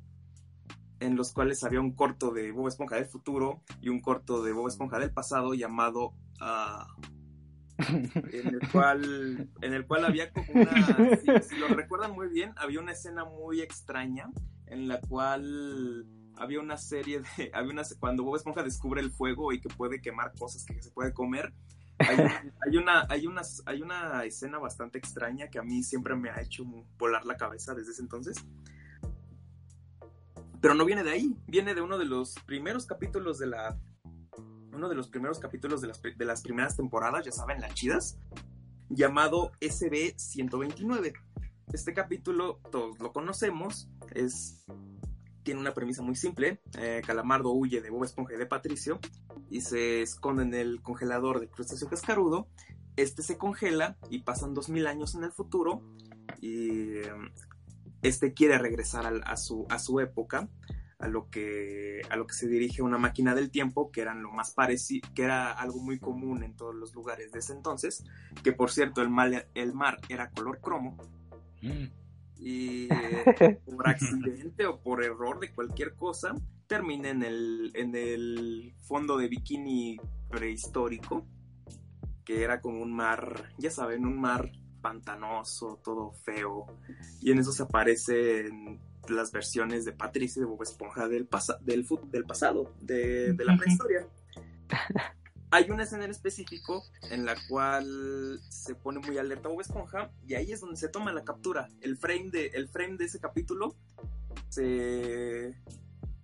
en 1.00 1.16
los 1.16 1.32
cuales 1.32 1.64
había 1.64 1.80
un 1.80 1.92
corto 1.94 2.30
de 2.30 2.52
Bob 2.52 2.68
Esponja 2.68 2.96
del 2.96 3.06
futuro 3.06 3.62
y 3.80 3.88
un 3.88 4.00
corto 4.00 4.42
de 4.42 4.52
Bob 4.52 4.68
Esponja 4.68 4.98
del 4.98 5.12
pasado 5.12 5.54
llamado 5.54 6.14
en 7.78 8.48
el 8.48 8.60
cual 8.70 9.48
en 9.60 9.72
el 9.72 9.86
cual 9.86 10.04
había 10.04 10.30
como 10.32 10.46
una 10.52 11.16
si, 11.42 11.56
lo 11.56 11.68
recuerdan 11.68 12.12
muy 12.12 12.28
bien 12.28 12.52
había 12.56 12.80
una 12.80 12.92
escena 12.92 13.24
muy 13.24 13.60
extraña 13.60 14.30
en 14.72 14.88
la 14.88 15.00
cual 15.00 16.06
había 16.36 16.60
una 16.60 16.76
serie 16.76 17.20
de 17.20 17.50
había 17.54 17.72
una 17.72 17.82
cuando 17.98 18.24
Bob 18.24 18.36
Esponja 18.36 18.62
descubre 18.62 19.00
el 19.00 19.10
fuego 19.10 19.52
y 19.52 19.60
que 19.60 19.68
puede 19.68 20.00
quemar 20.00 20.32
cosas 20.38 20.64
que 20.64 20.82
se 20.82 20.90
puede 20.90 21.12
comer 21.12 21.52
hay, 21.98 22.16
hay, 22.66 22.76
una 22.76 23.06
hay 23.08 23.26
una 23.26 23.42
hay 23.66 23.82
una 23.82 24.24
escena 24.24 24.58
bastante 24.58 24.98
extraña 24.98 25.48
que 25.48 25.58
a 25.58 25.62
mí 25.62 25.82
siempre 25.82 26.16
me 26.16 26.30
ha 26.30 26.40
hecho 26.40 26.64
volar 26.98 27.24
la 27.24 27.36
cabeza 27.36 27.74
desde 27.74 27.92
ese 27.92 28.02
entonces 28.02 28.44
pero 30.60 30.74
no 30.74 30.84
viene 30.84 31.04
de 31.04 31.10
ahí 31.10 31.36
viene 31.46 31.74
de 31.74 31.82
uno 31.82 31.98
de 31.98 32.06
los 32.06 32.34
primeros 32.46 32.86
capítulos 32.86 33.38
de 33.38 33.46
la 33.46 33.78
uno 34.72 34.88
de 34.88 34.94
los 34.94 35.08
primeros 35.08 35.38
capítulos 35.38 35.80
de 35.80 35.88
las, 35.88 36.00
de 36.02 36.24
las 36.24 36.42
primeras 36.42 36.76
temporadas, 36.76 37.24
ya 37.24 37.32
saben, 37.32 37.60
las 37.60 37.74
chidas, 37.74 38.18
llamado 38.88 39.52
SB-129. 39.60 41.12
Este 41.72 41.94
capítulo 41.94 42.60
todos 42.70 42.98
lo 42.98 43.12
conocemos, 43.12 43.88
es, 44.14 44.64
tiene 45.42 45.60
una 45.60 45.74
premisa 45.74 46.02
muy 46.02 46.14
simple. 46.14 46.60
Eh, 46.78 47.02
Calamardo 47.06 47.52
huye 47.52 47.80
de 47.80 47.90
Bob 47.90 48.04
Esponja 48.04 48.34
y 48.34 48.38
de 48.38 48.46
Patricio 48.46 49.00
y 49.50 49.60
se 49.60 50.02
esconde 50.02 50.42
en 50.44 50.54
el 50.54 50.80
congelador 50.82 51.40
del 51.40 51.50
crustáceo 51.50 51.88
cascarudo. 51.88 52.48
Este 52.96 53.22
se 53.22 53.38
congela 53.38 53.96
y 54.10 54.20
pasan 54.22 54.54
dos 54.54 54.68
mil 54.68 54.86
años 54.86 55.14
en 55.14 55.24
el 55.24 55.32
futuro 55.32 55.82
y 56.40 56.98
eh, 56.98 57.12
este 58.02 58.34
quiere 58.34 58.58
regresar 58.58 59.06
a, 59.24 59.36
su, 59.36 59.66
a 59.70 59.78
su 59.78 60.00
época, 60.00 60.48
a 60.98 61.08
lo, 61.08 61.30
que, 61.30 62.02
a 62.10 62.16
lo 62.16 62.26
que 62.26 62.34
se 62.34 62.48
dirige 62.48 62.82
una 62.82 62.98
máquina 62.98 63.34
del 63.34 63.50
tiempo, 63.50 63.90
que, 63.90 64.02
eran 64.02 64.22
lo 64.22 64.30
más 64.30 64.54
pareci- 64.54 65.00
que 65.14 65.22
era 65.22 65.52
algo 65.52 65.80
muy 65.80 65.98
común 65.98 66.42
en 66.42 66.54
todos 66.54 66.74
los 66.74 66.94
lugares 66.94 67.32
de 67.32 67.38
ese 67.38 67.52
entonces, 67.52 68.04
que 68.42 68.52
por 68.52 68.70
cierto 68.70 69.02
el, 69.02 69.08
mal- 69.08 69.46
el 69.54 69.72
mar 69.72 69.98
era 70.08 70.30
color 70.30 70.60
cromo, 70.60 70.96
y 72.44 72.88
eh, 72.92 73.60
por 73.64 73.88
accidente 73.88 74.66
o 74.66 74.80
por 74.80 75.02
error 75.04 75.38
de 75.40 75.52
cualquier 75.54 75.94
cosa, 75.94 76.34
termina 76.66 77.10
en 77.10 77.22
el, 77.22 77.70
en 77.74 77.94
el 77.94 78.74
fondo 78.82 79.16
de 79.16 79.28
bikini 79.28 79.98
prehistórico, 80.28 81.26
que 82.24 82.42
era 82.42 82.60
como 82.60 82.82
un 82.82 82.92
mar, 82.92 83.50
ya 83.58 83.70
saben, 83.70 84.04
un 84.06 84.20
mar 84.20 84.50
pantanoso, 84.80 85.80
todo 85.84 86.12
feo, 86.12 86.66
y 87.20 87.30
en 87.30 87.38
eso 87.38 87.52
se 87.52 87.62
aparecen 87.62 88.80
las 89.08 89.30
versiones 89.32 89.84
de 89.84 89.92
Patricia 89.92 90.40
y 90.40 90.44
de 90.44 90.50
Bob 90.50 90.62
Esponja 90.62 91.08
del, 91.08 91.26
pasa- 91.26 91.58
del, 91.60 91.86
del 92.10 92.24
pasado, 92.24 92.74
de, 92.80 93.32
de 93.34 93.44
la 93.44 93.56
prehistoria. 93.56 94.06
Hay 95.54 95.70
una 95.70 95.82
escena 95.82 96.06
en 96.06 96.10
específico 96.10 96.82
en 97.10 97.26
la 97.26 97.36
cual 97.46 98.40
se 98.48 98.74
pone 98.74 99.00
muy 99.00 99.18
alerta 99.18 99.50
Bob 99.50 99.60
Esponja 99.60 100.10
y 100.26 100.32
ahí 100.32 100.50
es 100.50 100.62
donde 100.62 100.78
se 100.78 100.88
toma 100.88 101.12
la 101.12 101.24
captura. 101.24 101.68
El 101.82 101.98
frame 101.98 102.30
de, 102.30 102.46
el 102.54 102.70
frame 102.70 102.96
de 102.96 103.04
ese 103.04 103.20
capítulo 103.20 103.76
se, 104.48 105.54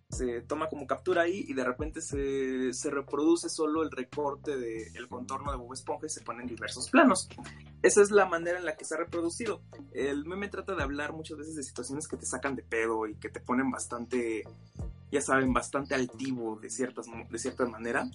se 0.08 0.40
toma 0.40 0.70
como 0.70 0.86
captura 0.86 1.22
ahí 1.22 1.44
y 1.46 1.52
de 1.52 1.62
repente 1.62 2.00
se, 2.00 2.72
se 2.72 2.88
reproduce 2.88 3.50
solo 3.50 3.82
el 3.82 3.90
recorte 3.90 4.56
del 4.56 5.06
contorno 5.08 5.50
de 5.50 5.58
Bob 5.58 5.74
Esponja 5.74 6.06
y 6.06 6.08
se 6.08 6.22
ponen 6.22 6.46
diversos 6.46 6.88
planos. 6.88 7.28
Esa 7.82 8.00
es 8.00 8.10
la 8.10 8.24
manera 8.24 8.58
en 8.58 8.64
la 8.64 8.76
que 8.76 8.86
se 8.86 8.94
ha 8.94 8.96
reproducido. 8.98 9.60
El 9.92 10.24
meme 10.24 10.48
trata 10.48 10.74
de 10.74 10.82
hablar 10.82 11.12
muchas 11.12 11.36
veces 11.36 11.54
de 11.54 11.64
situaciones 11.64 12.08
que 12.08 12.16
te 12.16 12.24
sacan 12.24 12.56
de 12.56 12.62
pedo 12.62 13.06
y 13.06 13.14
que 13.16 13.28
te 13.28 13.40
ponen 13.40 13.70
bastante, 13.70 14.44
ya 15.12 15.20
saben, 15.20 15.52
bastante 15.52 15.94
altivo 15.94 16.58
de, 16.58 16.70
ciertas, 16.70 17.04
de 17.28 17.38
cierta 17.38 17.66
manera 17.66 18.10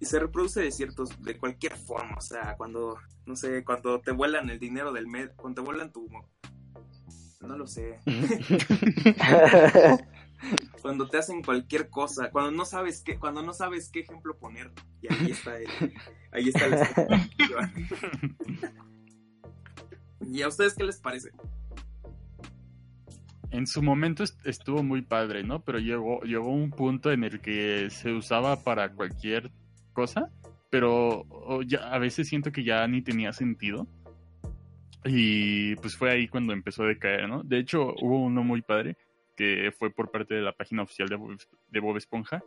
y 0.00 0.04
se 0.04 0.18
reproduce 0.18 0.60
de 0.60 0.70
ciertos, 0.70 1.10
de 1.22 1.38
cualquier 1.38 1.76
forma, 1.76 2.16
o 2.16 2.20
sea, 2.20 2.54
cuando, 2.56 2.98
no 3.24 3.36
sé, 3.36 3.64
cuando 3.64 4.00
te 4.00 4.12
vuelan 4.12 4.50
el 4.50 4.58
dinero 4.58 4.92
del 4.92 5.06
mes, 5.06 5.30
cuando 5.36 5.62
te 5.62 5.66
vuelan 5.66 5.92
tu, 5.92 6.08
no 7.40 7.56
lo 7.56 7.66
sé, 7.66 8.00
cuando 10.82 11.08
te 11.08 11.18
hacen 11.18 11.42
cualquier 11.42 11.88
cosa, 11.88 12.30
cuando 12.30 12.50
no 12.50 12.64
sabes 12.64 13.02
qué, 13.02 13.18
cuando 13.18 13.42
no 13.42 13.52
sabes 13.52 13.90
qué 13.90 14.00
ejemplo 14.00 14.36
poner, 14.38 14.72
y 15.00 15.12
ahí 15.12 15.30
está 15.30 15.56
el, 15.58 15.68
ahí 16.32 16.48
está 16.48 16.66
la. 16.68 17.28
¿Y 20.28 20.42
a 20.42 20.48
ustedes 20.48 20.74
qué 20.74 20.84
les 20.84 20.98
parece? 20.98 21.30
En 23.50 23.66
su 23.66 23.82
momento 23.82 24.24
est- 24.24 24.44
estuvo 24.46 24.82
muy 24.82 25.02
padre, 25.02 25.42
¿no? 25.44 25.62
Pero 25.64 25.78
llegó, 25.78 26.20
llegó 26.22 26.50
un 26.50 26.70
punto 26.70 27.12
en 27.12 27.24
el 27.24 27.40
que 27.40 27.88
se 27.90 28.12
usaba 28.12 28.62
para 28.62 28.92
cualquier 28.92 29.50
cosa, 29.96 30.30
pero 30.68 31.24
ya, 31.66 31.90
a 31.90 31.98
veces 31.98 32.28
siento 32.28 32.52
que 32.52 32.62
ya 32.62 32.86
ni 32.86 33.00
tenía 33.00 33.32
sentido. 33.32 33.88
Y 35.06 35.74
pues 35.76 35.96
fue 35.96 36.10
ahí 36.10 36.28
cuando 36.28 36.52
empezó 36.52 36.82
a 36.82 36.88
decaer, 36.88 37.28
¿no? 37.28 37.42
De 37.42 37.58
hecho, 37.58 37.94
hubo 38.02 38.20
uno 38.20 38.44
muy 38.44 38.60
padre 38.60 38.96
que 39.36 39.72
fue 39.72 39.90
por 39.90 40.10
parte 40.10 40.34
de 40.34 40.42
la 40.42 40.52
página 40.52 40.82
oficial 40.82 41.08
de 41.08 41.16
Bob, 41.16 41.38
de 41.68 41.80
Bob 41.80 41.96
Esponja, 41.96 42.42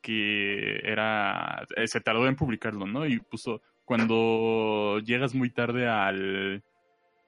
que 0.00 0.80
era, 0.84 1.66
eh, 1.76 1.88
se 1.88 2.00
tardó 2.00 2.26
en 2.28 2.36
publicarlo, 2.36 2.86
¿no? 2.86 3.06
Y 3.06 3.18
puso, 3.18 3.62
cuando 3.84 5.00
llegas 5.00 5.34
muy 5.34 5.50
tarde 5.50 5.88
al, 5.88 6.62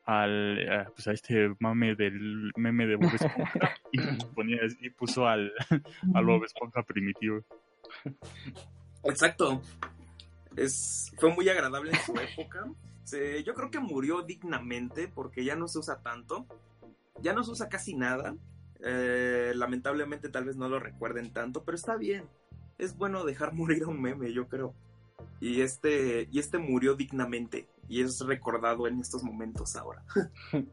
al 0.05 0.69
a, 0.71 0.85
pues 0.91 1.09
a 1.09 1.13
este 1.13 1.55
mame 1.59 1.95
del 1.95 2.53
meme 2.57 2.87
de 2.87 2.97
Bob 2.97 3.15
Esponja 3.15 3.75
y, 3.93 3.99
ponía, 4.35 4.59
y 4.81 4.91
puso 4.91 5.27
al, 5.27 5.53
al 6.15 6.25
Bob 6.25 6.45
Esponja 6.45 6.83
primitivo. 6.83 7.43
Exacto. 9.05 9.63
Es, 10.57 11.13
fue 11.19 11.35
muy 11.35 11.49
agradable 11.49 11.91
en 11.93 12.01
su 12.01 12.13
época. 12.17 12.67
Se- 13.05 13.43
yo 13.45 13.55
creo 13.55 13.71
que 13.71 13.81
murió 13.81 14.23
dignamente 14.23 15.09
porque 15.09 15.45
ya 15.45 15.57
no 15.57 15.69
se 15.69 15.79
usa 15.79 16.01
tanto. 16.01 16.47
Ya 17.21 17.33
no 17.33 17.45
se 17.45 17.51
usa 17.51 17.69
casi 17.69 17.95
nada. 17.95 18.35
Eh, 18.81 19.53
lamentablemente 19.55 20.29
tal 20.29 20.45
vez 20.45 20.57
no 20.57 20.69
lo 20.69 20.79
recuerden 20.79 21.33
tanto, 21.33 21.65
pero 21.65 21.77
está 21.77 21.97
bien. 21.97 22.25
Es 22.79 22.97
bueno 22.97 23.25
dejar 23.25 23.53
morir 23.55 23.85
a 23.85 23.89
un 23.89 24.01
meme, 24.01 24.33
yo 24.33 24.49
creo. 24.49 24.75
Y 25.41 25.61
este, 25.61 26.29
y 26.31 26.39
este 26.39 26.59
murió 26.59 26.95
dignamente 26.95 27.69
y 27.89 28.03
es 28.03 28.19
recordado 28.27 28.87
en 28.89 29.01
estos 29.01 29.23
momentos 29.23 29.77
ahora. 29.77 30.03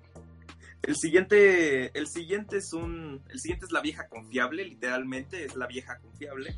El 0.84 0.96
siguiente, 0.96 1.96
el 1.96 2.08
siguiente 2.08 2.58
es 2.58 2.74
un, 2.74 3.22
el 3.30 3.40
siguiente 3.40 3.68
es 3.68 3.72
la 3.72 3.82
vieja 3.82 4.08
confiable, 4.10 4.66
literalmente 4.66 5.46
es 5.46 5.56
la 5.56 5.68
vieja 5.68 6.00
confiable 6.00 6.56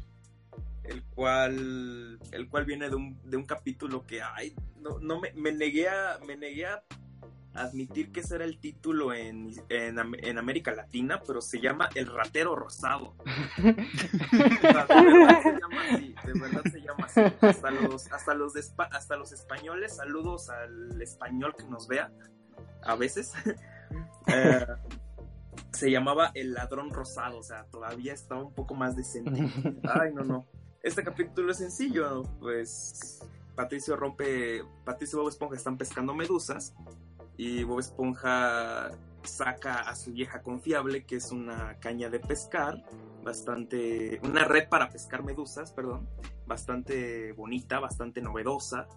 el 0.84 1.03
cual 1.03 2.19
el 2.31 2.49
cual 2.49 2.65
viene 2.65 2.89
de 2.89 2.95
un, 2.95 3.19
de 3.23 3.38
un 3.38 3.45
capítulo 3.45 4.05
que 4.05 4.22
ay 4.22 4.55
no, 4.81 4.99
no 4.99 5.19
me, 5.19 5.31
me 5.34 5.51
negué 5.51 5.89
a 5.89 6.19
me 6.26 6.35
negué 6.35 6.65
a 6.65 6.84
admitir 7.55 8.11
que 8.11 8.22
ese 8.22 8.35
era 8.35 8.45
el 8.45 8.60
título 8.60 9.14
en, 9.14 9.51
en, 9.69 9.99
en 10.19 10.38
América 10.38 10.73
Latina 10.73 11.22
pero 11.26 11.41
se 11.41 11.60
llama 11.60 11.89
El 11.93 12.07
ratero 12.07 12.55
rosado. 12.55 13.15
O 13.15 13.23
sea, 13.61 14.85
de 14.88 15.14
verdad 15.14 15.41
se 15.43 15.51
llama 15.60 15.84
así 15.91 16.15
de 16.26 16.39
verdad 16.39 16.64
se 16.72 16.81
llama 16.81 17.05
así. 17.05 17.22
Hasta 17.41 17.72
los 17.72 18.11
hasta 18.11 18.34
los 18.34 18.53
de 18.53 18.64
hasta 18.91 19.18
los 19.18 19.31
españoles 19.31 19.95
saludos 19.97 20.49
al 20.49 21.01
español 21.01 21.55
que 21.55 21.65
nos 21.65 21.88
vea 21.88 22.11
a 22.84 22.95
veces. 22.95 23.34
Eh, 24.26 24.65
se 25.72 25.91
llamaba 25.91 26.31
El 26.34 26.53
ladrón 26.53 26.91
rosado 26.91 27.39
o 27.39 27.43
sea 27.43 27.65
todavía 27.65 28.14
estaba 28.14 28.41
un 28.41 28.53
poco 28.53 28.73
más 28.73 28.95
decente. 28.95 29.47
Ay, 29.84 30.11
no, 30.15 30.23
no. 30.23 30.47
Este 30.84 31.01
capítulo 31.01 31.49
es 31.49 31.60
sencillo, 31.60 32.23
pues 32.41 33.26
Patricio 33.55 33.95
rompe, 33.95 34.65
Patricio 34.84 35.18
y 35.18 35.22
Bob 35.22 35.30
Esponja 35.30 35.55
están 35.55 35.77
pescando 35.77 36.14
medusas 36.14 36.76
y 37.38 37.64
Bob 37.64 37.80
Esponja 37.80 38.91
saca 39.23 39.80
a 39.80 39.95
su 39.95 40.11
vieja 40.11 40.41
confiable, 40.41 41.05
que 41.05 41.15
es 41.15 41.31
una 41.31 41.80
caña 41.80 42.10
de 42.10 42.19
pescar, 42.19 42.84
bastante, 43.23 44.19
una 44.23 44.43
red 44.43 44.68
para 44.68 44.89
pescar 44.89 45.23
medusas, 45.23 45.72
perdón, 45.72 46.10
bastante 46.45 47.31
bonita, 47.31 47.80
bastante 47.80 48.22
novedosa 48.22 48.89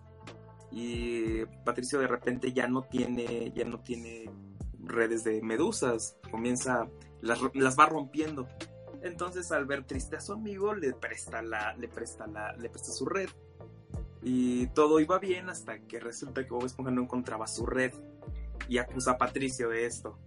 y 0.72 1.44
Patricio 1.64 2.00
de 2.00 2.08
repente 2.08 2.52
ya 2.52 2.66
no 2.66 2.82
tiene, 2.82 3.52
ya 3.54 3.64
no 3.64 3.78
tiene 3.78 4.28
redes 4.80 5.22
de 5.22 5.40
medusas, 5.40 6.18
comienza, 6.32 6.88
las, 7.20 7.38
las 7.54 7.78
va 7.78 7.86
rompiendo. 7.86 8.48
Entonces, 9.07 9.53
al 9.53 9.66
ver 9.66 9.85
triste 9.85 10.16
a 10.16 10.20
su 10.20 10.33
amigo, 10.33 10.74
le 10.74 10.93
presta 10.93 11.43
la, 11.43 11.74
le 11.74 11.89
presta 11.89 12.27
la, 12.27 12.53
le 12.57 12.69
presta 12.69 12.93
su 12.93 13.07
red. 13.07 13.28
Y 14.23 14.66
todo 14.69 14.99
iba 15.01 15.19
bien 15.19 15.49
hasta 15.49 15.78
que 15.81 16.01
resulta 16.01 16.43
que 16.45 16.51
Bob 16.51 16.66
Esponja 16.66 16.91
no 16.91 17.03
encontraba 17.03 17.47
su 17.47 17.65
red 17.65 17.93
y 18.69 18.78
acusa 18.78 19.12
a 19.12 19.19
Patricio 19.19 19.69
de 19.69 19.87
esto. 19.87 20.19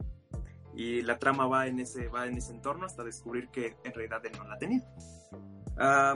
Y 0.73 1.01
la 1.01 1.19
trama 1.19 1.47
va 1.47 1.67
en 1.67 1.79
ese, 1.79 2.07
va 2.07 2.25
en 2.27 2.37
ese 2.37 2.53
entorno 2.53 2.85
hasta 2.85 3.03
descubrir 3.03 3.49
que 3.49 3.75
en 3.83 3.93
realidad 3.93 4.25
él 4.25 4.31
no 4.37 4.47
la 4.47 4.57
tenía. 4.57 4.87
Ah, 5.77 6.15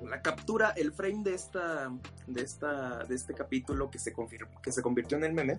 la 0.00 0.22
captura, 0.22 0.70
el 0.76 0.92
frame 0.92 1.24
de 1.24 1.34
esta, 1.34 1.90
de 2.26 2.42
esta, 2.42 3.04
de 3.04 3.14
este 3.14 3.34
capítulo 3.34 3.90
que 3.90 3.98
se 3.98 4.14
que 4.62 4.72
se 4.72 4.82
convirtió 4.82 5.18
en 5.18 5.24
el 5.24 5.32
meme, 5.32 5.58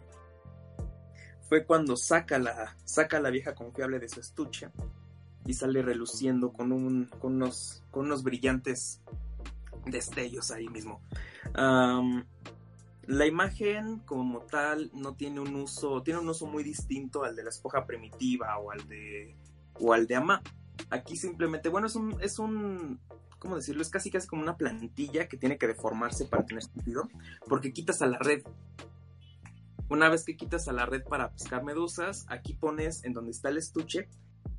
fue 1.49 1.65
cuando 1.65 1.97
saca 1.97 2.39
la, 2.39 2.77
saca 2.85 3.19
la 3.19 3.29
vieja 3.29 3.53
confiable 3.53 3.99
de 3.99 4.07
su 4.07 4.21
estuche 4.21 4.69
y 5.45 5.53
sale 5.53 5.81
reluciendo 5.81 6.53
con, 6.53 6.71
un, 6.71 7.05
con, 7.19 7.35
unos, 7.35 7.83
con 7.91 8.05
unos 8.05 8.23
brillantes 8.23 9.01
destellos 9.85 10.51
ahí 10.51 10.67
mismo. 10.67 11.01
La 13.07 13.25
imagen 13.25 13.99
como 14.05 14.41
tal 14.41 14.91
no 14.93 15.15
tiene 15.15 15.39
un 15.39 15.55
uso, 15.55 16.03
tiene 16.03 16.19
un 16.19 16.29
uso 16.29 16.45
muy 16.45 16.63
distinto 16.63 17.23
al 17.23 17.35
de 17.35 17.43
la 17.43 17.49
esponja 17.49 17.85
primitiva 17.85 18.57
o 18.59 18.71
al 18.71 18.87
de, 18.87 19.35
o 19.79 19.93
al 19.93 20.07
de 20.07 20.15
Ama. 20.15 20.41
Aquí 20.89 21.17
simplemente, 21.17 21.69
bueno, 21.69 21.87
es 21.87 21.95
un, 21.95 22.15
es 22.21 22.39
un, 22.39 22.99
¿cómo 23.39 23.55
decirlo? 23.55 23.81
Es 23.81 23.89
casi 23.89 24.11
casi 24.11 24.27
como 24.27 24.43
una 24.43 24.55
plantilla 24.55 25.27
que 25.27 25.35
tiene 25.35 25.57
que 25.57 25.67
deformarse 25.67 26.25
para 26.25 26.45
tener 26.45 26.63
sentido, 26.63 27.09
porque 27.47 27.73
quitas 27.73 28.01
a 28.01 28.07
la 28.07 28.19
red. 28.19 28.43
Una 29.89 30.07
vez 30.07 30.23
que 30.23 30.37
quitas 30.37 30.67
a 30.67 30.71
la 30.71 30.85
red 30.85 31.03
para 31.03 31.31
pescar 31.31 31.63
medusas, 31.63 32.25
aquí 32.29 32.53
pones 32.53 33.03
en 33.03 33.13
donde 33.13 33.31
está 33.31 33.49
el 33.49 33.57
estuche 33.57 34.07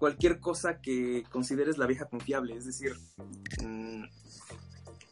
cualquier 0.02 0.40
cosa 0.40 0.80
que 0.80 1.22
consideres 1.30 1.78
la 1.78 1.86
vieja 1.86 2.06
confiable, 2.06 2.56
es 2.56 2.66
decir, 2.66 2.96
mm, 3.64 4.02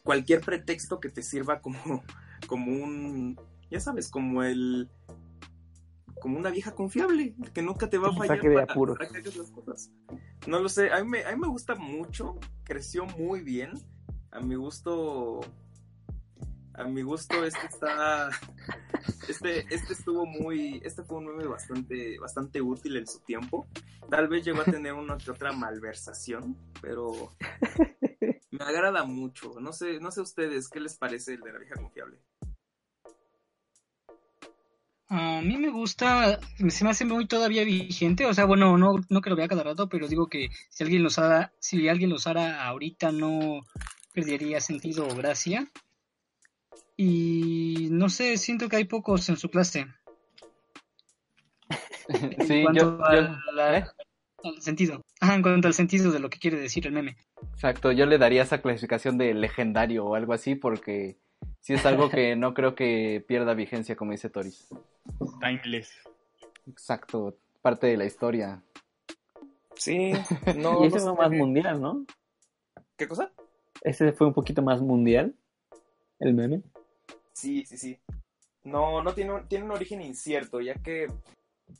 cualquier 0.03 0.41
pretexto 0.41 0.99
que 0.99 1.07
te 1.07 1.23
sirva 1.23 1.61
como, 1.61 1.77
como 2.47 2.73
un 2.73 3.39
ya 3.69 3.79
sabes, 3.79 4.09
como 4.09 4.43
el 4.43 4.89
como 6.19 6.37
una 6.37 6.49
vieja 6.49 6.75
confiable, 6.75 7.33
que 7.53 7.61
nunca 7.61 7.89
te 7.89 7.97
va 7.99 8.09
a 8.09 8.11
fallar 8.11 8.41
para, 8.41 8.67
para 8.67 9.07
que 9.09 9.17
hagas 9.19 9.37
las 9.37 9.51
cosas. 9.51 9.91
No 10.45 10.59
lo 10.59 10.67
sé, 10.67 10.91
a 10.91 11.01
mí, 11.01 11.09
me, 11.09 11.23
a 11.23 11.31
mí 11.31 11.39
me 11.39 11.47
gusta 11.47 11.75
mucho, 11.75 12.37
creció 12.65 13.05
muy 13.05 13.39
bien, 13.39 13.71
a 14.31 14.41
mi 14.41 14.55
gusto, 14.55 15.39
a 16.73 16.83
mi 16.85 17.01
gusto 17.01 17.43
este 17.43 17.67
está, 17.67 18.29
este, 19.27 19.65
este 19.73 19.93
estuvo 19.93 20.25
muy, 20.25 20.81
este 20.83 21.03
fue 21.03 21.17
un 21.17 21.27
meme 21.27 21.47
bastante, 21.47 22.17
bastante 22.19 22.61
útil 22.61 22.97
en 22.97 23.07
su 23.07 23.19
tiempo, 23.19 23.67
tal 24.09 24.27
vez 24.27 24.45
llegó 24.45 24.61
a 24.61 24.65
tener 24.65 24.93
una 24.93 25.17
que 25.17 25.31
otra 25.31 25.51
malversación, 25.51 26.57
pero 26.81 27.33
me 28.51 28.63
agrada 28.63 29.03
mucho, 29.03 29.59
no 29.59 29.73
sé, 29.73 29.99
no 29.99 30.11
sé 30.11 30.21
ustedes, 30.21 30.69
¿qué 30.69 30.79
les 30.79 30.97
parece 30.97 31.33
el 31.33 31.41
de 31.41 31.53
la 31.53 31.59
vieja 31.59 31.75
confiable? 31.75 32.17
A 35.13 35.41
mí 35.41 35.57
me 35.57 35.69
gusta, 35.69 36.39
se 36.69 36.83
me 36.85 36.89
hace 36.89 37.03
muy 37.03 37.27
todavía 37.27 37.65
vigente, 37.65 38.25
o 38.25 38.33
sea, 38.33 38.45
bueno, 38.45 38.77
no, 38.77 38.95
no 39.09 39.21
que 39.21 39.29
lo 39.29 39.35
vea 39.35 39.49
cada 39.49 39.63
rato, 39.63 39.89
pero 39.89 40.07
digo 40.07 40.27
que 40.27 40.47
si 40.69 40.85
alguien 40.85 41.03
lo 41.03 41.07
usara, 41.07 41.51
si 41.59 41.89
alguien 41.89 42.11
lo 42.11 42.15
usara 42.15 42.63
ahorita 42.65 43.11
no 43.11 43.65
perdería 44.13 44.61
sentido 44.61 45.05
o 45.05 45.13
gracia. 45.13 45.69
Y 47.03 47.87
no 47.89 48.09
sé, 48.09 48.37
siento 48.37 48.69
que 48.69 48.75
hay 48.75 48.83
pocos 48.85 49.27
en 49.29 49.35
su 49.37 49.49
clase. 49.49 49.87
En 52.07 52.45
Sí, 52.47 52.61
cuanto 52.61 52.81
yo, 52.83 52.97
yo- 52.97 53.03
a 53.05 53.51
la- 53.55 53.77
¿eh? 53.79 53.85
al 54.43 54.61
sentido. 54.61 55.01
Ajá, 55.19 55.33
en 55.35 55.41
cuanto 55.41 55.67
al 55.67 55.73
sentido 55.73 56.11
de 56.11 56.19
lo 56.19 56.29
que 56.29 56.37
quiere 56.37 56.57
decir 56.59 56.85
el 56.85 56.93
meme. 56.93 57.15
Exacto, 57.53 57.91
yo 57.91 58.05
le 58.05 58.19
daría 58.19 58.43
esa 58.43 58.61
clasificación 58.61 59.17
de 59.17 59.33
legendario 59.33 60.05
o 60.05 60.13
algo 60.15 60.33
así 60.33 60.53
porque 60.55 61.17
sí 61.59 61.73
es 61.73 61.85
algo 61.87 62.09
que 62.09 62.35
no 62.35 62.53
creo 62.53 62.75
que 62.75 63.23
pierda 63.27 63.53
vigencia, 63.55 63.95
como 63.95 64.11
dice 64.11 64.29
Toris. 64.29 64.67
Timeless. 65.39 65.91
Exacto, 66.67 67.35
parte 67.63 67.87
de 67.87 67.97
la 67.97 68.05
historia. 68.05 68.61
Sí, 69.75 70.11
no, 70.55 70.83
y 70.83 70.87
ese 70.87 70.99
no 70.99 71.15
fue 71.15 71.29
más 71.29 71.37
mundial, 71.37 71.81
¿no? 71.81 72.05
¿Qué 72.95 73.07
cosa? 73.07 73.31
Ese 73.81 74.11
fue 74.11 74.27
un 74.27 74.33
poquito 74.33 74.61
más 74.61 74.81
mundial, 74.81 75.33
el 76.19 76.33
meme. 76.35 76.61
Sí, 77.33 77.65
sí, 77.65 77.77
sí. 77.77 77.99
No, 78.63 79.01
no 79.01 79.13
tiene 79.13 79.33
un, 79.33 79.47
tiene 79.47 79.65
un 79.65 79.71
origen 79.71 80.01
incierto, 80.01 80.61
ya 80.61 80.75
que 80.75 81.07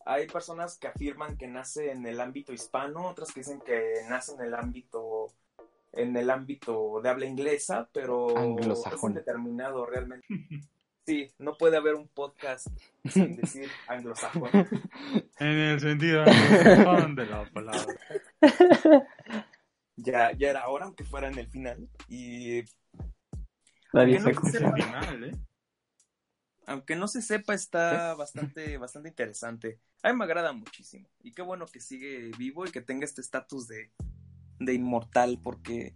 hay 0.06 0.28
personas 0.28 0.78
que 0.78 0.88
afirman 0.88 1.38
que 1.38 1.48
nace 1.48 1.92
en 1.92 2.06
el 2.06 2.20
ámbito 2.20 2.54
hispano, 2.54 3.08
otras 3.08 3.32
que 3.32 3.42
dicen 3.42 3.62
que 3.62 4.02
nace 4.10 4.34
en 4.34 4.42
el 4.42 4.54
ámbito 4.54 5.28
en 5.94 6.16
el 6.16 6.30
ámbito 6.30 7.02
de 7.02 7.10
habla 7.10 7.26
inglesa, 7.26 7.90
pero 7.92 8.38
Anglosajón. 8.38 9.12
es 9.12 9.18
indeterminado 9.18 9.86
realmente. 9.86 10.26
Sí, 11.04 11.28
no 11.40 11.58
puede 11.58 11.78
haber 11.78 11.96
un 11.96 12.08
podcast 12.08 12.68
sin 13.10 13.36
decir 13.36 13.68
anglosajón. 13.88 14.52
En 15.40 15.48
el 15.48 15.80
sentido 15.80 16.24
de 16.24 17.26
la 17.26 17.50
palabra. 17.52 17.96
Ya, 19.96 20.32
ya 20.34 20.50
era 20.52 20.68
hora, 20.68 20.86
aunque 20.86 21.04
fuera 21.04 21.28
en 21.28 21.40
el 21.40 21.48
final. 21.48 21.90
Y 22.08 22.64
No 23.94 24.02
se 24.52 24.60
final, 24.60 25.24
¿eh? 25.26 25.32
aunque 26.72 26.96
no 26.96 27.08
se 27.08 27.22
sepa, 27.22 27.54
está 27.54 28.14
bastante, 28.16 28.78
bastante 28.78 29.10
interesante. 29.10 29.80
A 30.04 30.12
mí 30.12 30.18
me 30.18 30.26
agrada 30.26 30.54
muchísimo. 30.54 31.08
Y 31.22 31.32
qué 31.32 31.42
bueno 31.42 31.66
que 31.66 31.80
sigue 31.80 32.32
vivo 32.38 32.66
y 32.66 32.72
que 32.72 32.82
tenga 32.82 33.06
este 33.06 33.22
estatus 33.22 33.68
de, 33.68 33.92
de 34.60 34.74
inmortal, 34.74 35.40
porque 35.44 35.94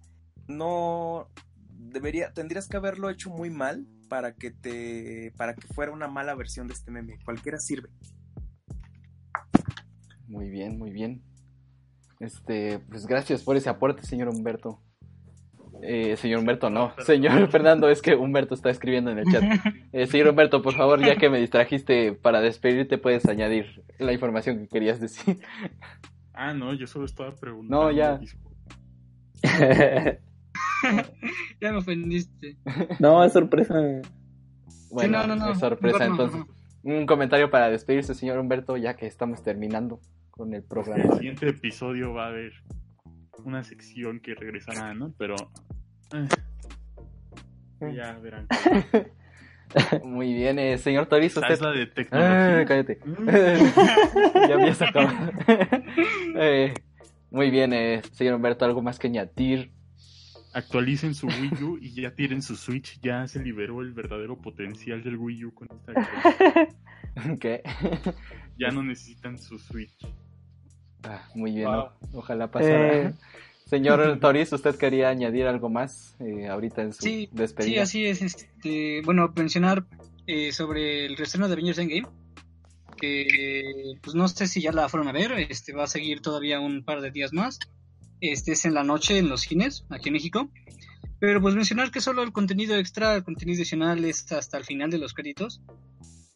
no 0.48 1.30
debería, 1.70 2.34
tendrías 2.34 2.68
que 2.68 2.78
haberlo 2.78 3.10
hecho 3.10 3.30
muy 3.30 3.50
mal 3.50 3.88
para 4.10 4.36
que 4.36 4.52
te, 4.52 5.34
para 5.38 5.56
que 5.56 5.68
fuera 5.68 5.92
una 5.92 6.08
mala 6.08 6.36
versión 6.36 6.68
de 6.68 6.74
este 6.74 6.92
meme. 6.92 7.20
Cualquiera 7.24 7.60
sirve. 7.60 7.90
Muy 10.28 10.50
bien, 10.50 10.78
muy 10.78 10.92
bien. 10.92 11.24
Este, 12.20 12.80
pues 12.80 13.06
gracias 13.06 13.44
por 13.44 13.56
ese 13.56 13.70
aporte, 13.70 14.04
señor 14.04 14.30
Humberto. 14.30 14.82
Eh, 15.82 16.16
señor 16.18 16.40
Humberto, 16.40 16.70
no. 16.70 16.94
Señor 17.00 17.48
Fernando, 17.52 17.90
es 17.90 18.02
que 18.02 18.16
Humberto 18.16 18.54
está 18.54 18.70
escribiendo 18.70 19.12
en 19.12 19.20
el 19.20 19.26
chat. 19.26 19.44
Eh, 19.94 20.08
señor 20.08 20.30
Humberto, 20.30 20.62
por 20.62 20.74
favor, 20.74 21.00
ya 21.00 21.16
que 21.16 21.30
me 21.30 21.40
distrajiste 21.40 22.12
para 22.14 22.42
despedirte, 22.42 22.98
puedes 22.98 23.26
añadir 23.28 23.84
la 23.98 24.12
información 24.12 24.60
que 24.60 24.68
querías 24.68 25.00
decir. 25.00 25.40
Ah, 26.38 26.54
no, 26.54 26.74
yo 26.74 26.86
solo 26.86 27.06
estaba 27.06 27.34
preguntando. 27.34 27.86
No, 27.86 27.92
ya. 27.92 28.20
Ya 31.62 31.72
me 31.72 31.78
ofendiste. 31.78 32.58
no, 33.00 33.24
es 33.24 33.32
sorpresa. 33.32 33.76
Bueno, 34.92 35.20
no, 35.20 35.28
no, 35.28 35.36
no, 35.38 35.52
es 35.54 35.60
sorpresa, 35.60 36.06
entonces. 36.06 36.42
Un 36.84 37.06
comentario 37.06 37.50
para 37.50 37.70
despedirse, 37.70 38.14
señor 38.14 38.38
Humberto, 38.38 38.78
ya 38.78 38.96
que 38.96 39.08
estamos 39.08 39.42
terminando 39.44 40.00
con 40.30 40.50
el 40.54 40.62
El 40.62 40.64
programa. 40.64 41.16
siguiente 41.16 41.48
episodio 41.50 42.14
va 42.14 42.26
a 42.26 42.28
haber 42.28 42.52
una 43.46 43.64
sección 43.64 44.20
que 44.20 44.36
regresará, 44.36 44.94
¿no? 44.94 45.14
Pero. 45.18 45.36
eh, 46.14 46.28
ya 47.94 48.14
verán. 48.20 48.48
Muy 50.04 50.34
bien, 50.34 50.60
eh, 50.60 50.78
señor 50.78 51.08
Esta 51.12 51.40
usted... 51.42 51.54
es 51.54 51.62
la 51.62 51.72
de 51.72 51.84
Ah, 51.84 51.94
tecnología. 51.94 52.66
cállate. 52.66 53.00
Mm. 53.06 53.28
ya 54.50 54.56
había 54.56 54.74
sacado. 54.76 55.10
Eh, 56.38 56.74
muy 57.32 57.50
bien, 57.50 57.72
eh, 57.74 58.02
señor 58.12 58.36
Humberto, 58.36 58.66
¿algo 58.66 58.82
más 58.82 59.00
que 59.00 59.08
añadir? 59.08 59.72
Actualicen 60.54 61.16
su 61.16 61.28
Wii 61.28 61.64
U 61.64 61.78
y 61.82 61.94
ya 61.94 62.14
tienen 62.14 62.42
su 62.42 62.56
Switch. 62.56 63.00
Ya 63.02 63.28
se 63.28 63.42
liberó 63.42 63.82
el 63.82 63.94
verdadero 63.94 64.38
potencial 64.38 65.02
del 65.04 65.18
Wii 65.18 65.46
U 65.46 65.54
con 65.54 65.68
esta. 65.72 66.68
¿Qué? 67.40 67.62
Ya 68.58 68.70
no 68.72 68.84
necesitan 68.84 69.38
su 69.38 69.58
Switch. 69.60 69.98
Ah, 71.06 71.28
muy 71.36 71.52
bien, 71.54 71.68
Wow. 71.68 71.80
o- 71.80 71.92
ojalá 72.20 72.50
pasara. 72.52 72.98
Eh. 73.10 73.14
Señor 73.66 74.20
Toris, 74.20 74.52
¿usted 74.54 74.76
quería 74.76 75.10
añadir 75.10 75.48
algo 75.48 75.70
más 75.70 76.16
eh, 76.20 76.48
ahorita 76.48 76.84
en 76.84 76.94
su 76.94 77.02
Sí, 77.02 77.10
Sí, 77.10 77.30
despedida? 77.32 77.84
así 77.84 78.06
es. 78.06 78.22
Este, 78.22 79.02
bueno, 79.04 79.32
mencionar 79.36 79.86
eh, 80.28 80.52
sobre 80.52 81.06
el 81.08 81.18
reestreno 81.18 81.48
de 81.48 81.54
Avengers 81.54 81.80
Endgame. 81.80 82.08
Que 82.98 83.96
pues 84.02 84.16
no 84.16 84.28
sé 84.28 84.48
si 84.48 84.62
ya 84.62 84.72
la 84.72 84.88
fueron 84.90 85.08
a 85.08 85.12
ver. 85.12 85.32
Este 85.50 85.74
va 85.74 85.84
a 85.84 85.88
seguir 85.88 86.22
todavía 86.22 86.60
un 86.60 86.84
par 86.84 87.02
de 87.02 87.12
días 87.12 87.34
más. 87.34 87.60
Este 88.22 88.54
es 88.54 88.66
en 88.66 88.74
la 88.74 88.84
noche 88.84 89.18
en 89.18 89.30
los 89.30 89.42
cines, 89.42 89.86
aquí 89.90 90.10
en 90.10 90.14
México. 90.14 90.50
Pero 91.20 91.42
pues 91.42 91.56
mencionar 91.56 91.92
que 91.92 92.02
solo 92.02 92.24
el 92.24 92.32
contenido 92.32 92.76
extra, 92.78 93.16
el 93.16 93.24
contenido 93.24 93.58
adicional 93.58 94.06
es 94.06 94.32
hasta 94.32 94.58
el 94.58 94.64
final 94.64 94.92
de 94.92 94.98
los 95.00 95.14
créditos. 95.14 95.62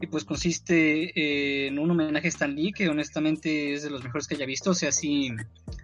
Y 0.02 0.08
pues 0.08 0.24
consiste 0.24 1.12
eh, 1.20 1.68
en 1.68 1.78
un 1.78 1.92
homenaje 1.92 2.28
a 2.28 2.30
Stan 2.30 2.56
Lee, 2.56 2.72
que 2.72 2.88
honestamente 2.88 3.74
es 3.74 3.84
de 3.84 3.90
los 3.90 4.04
mejores 4.04 4.28
que 4.28 4.36
haya 4.36 4.46
visto. 4.46 4.72
O 4.72 4.74
sea, 4.74 4.92
sí 4.92 5.32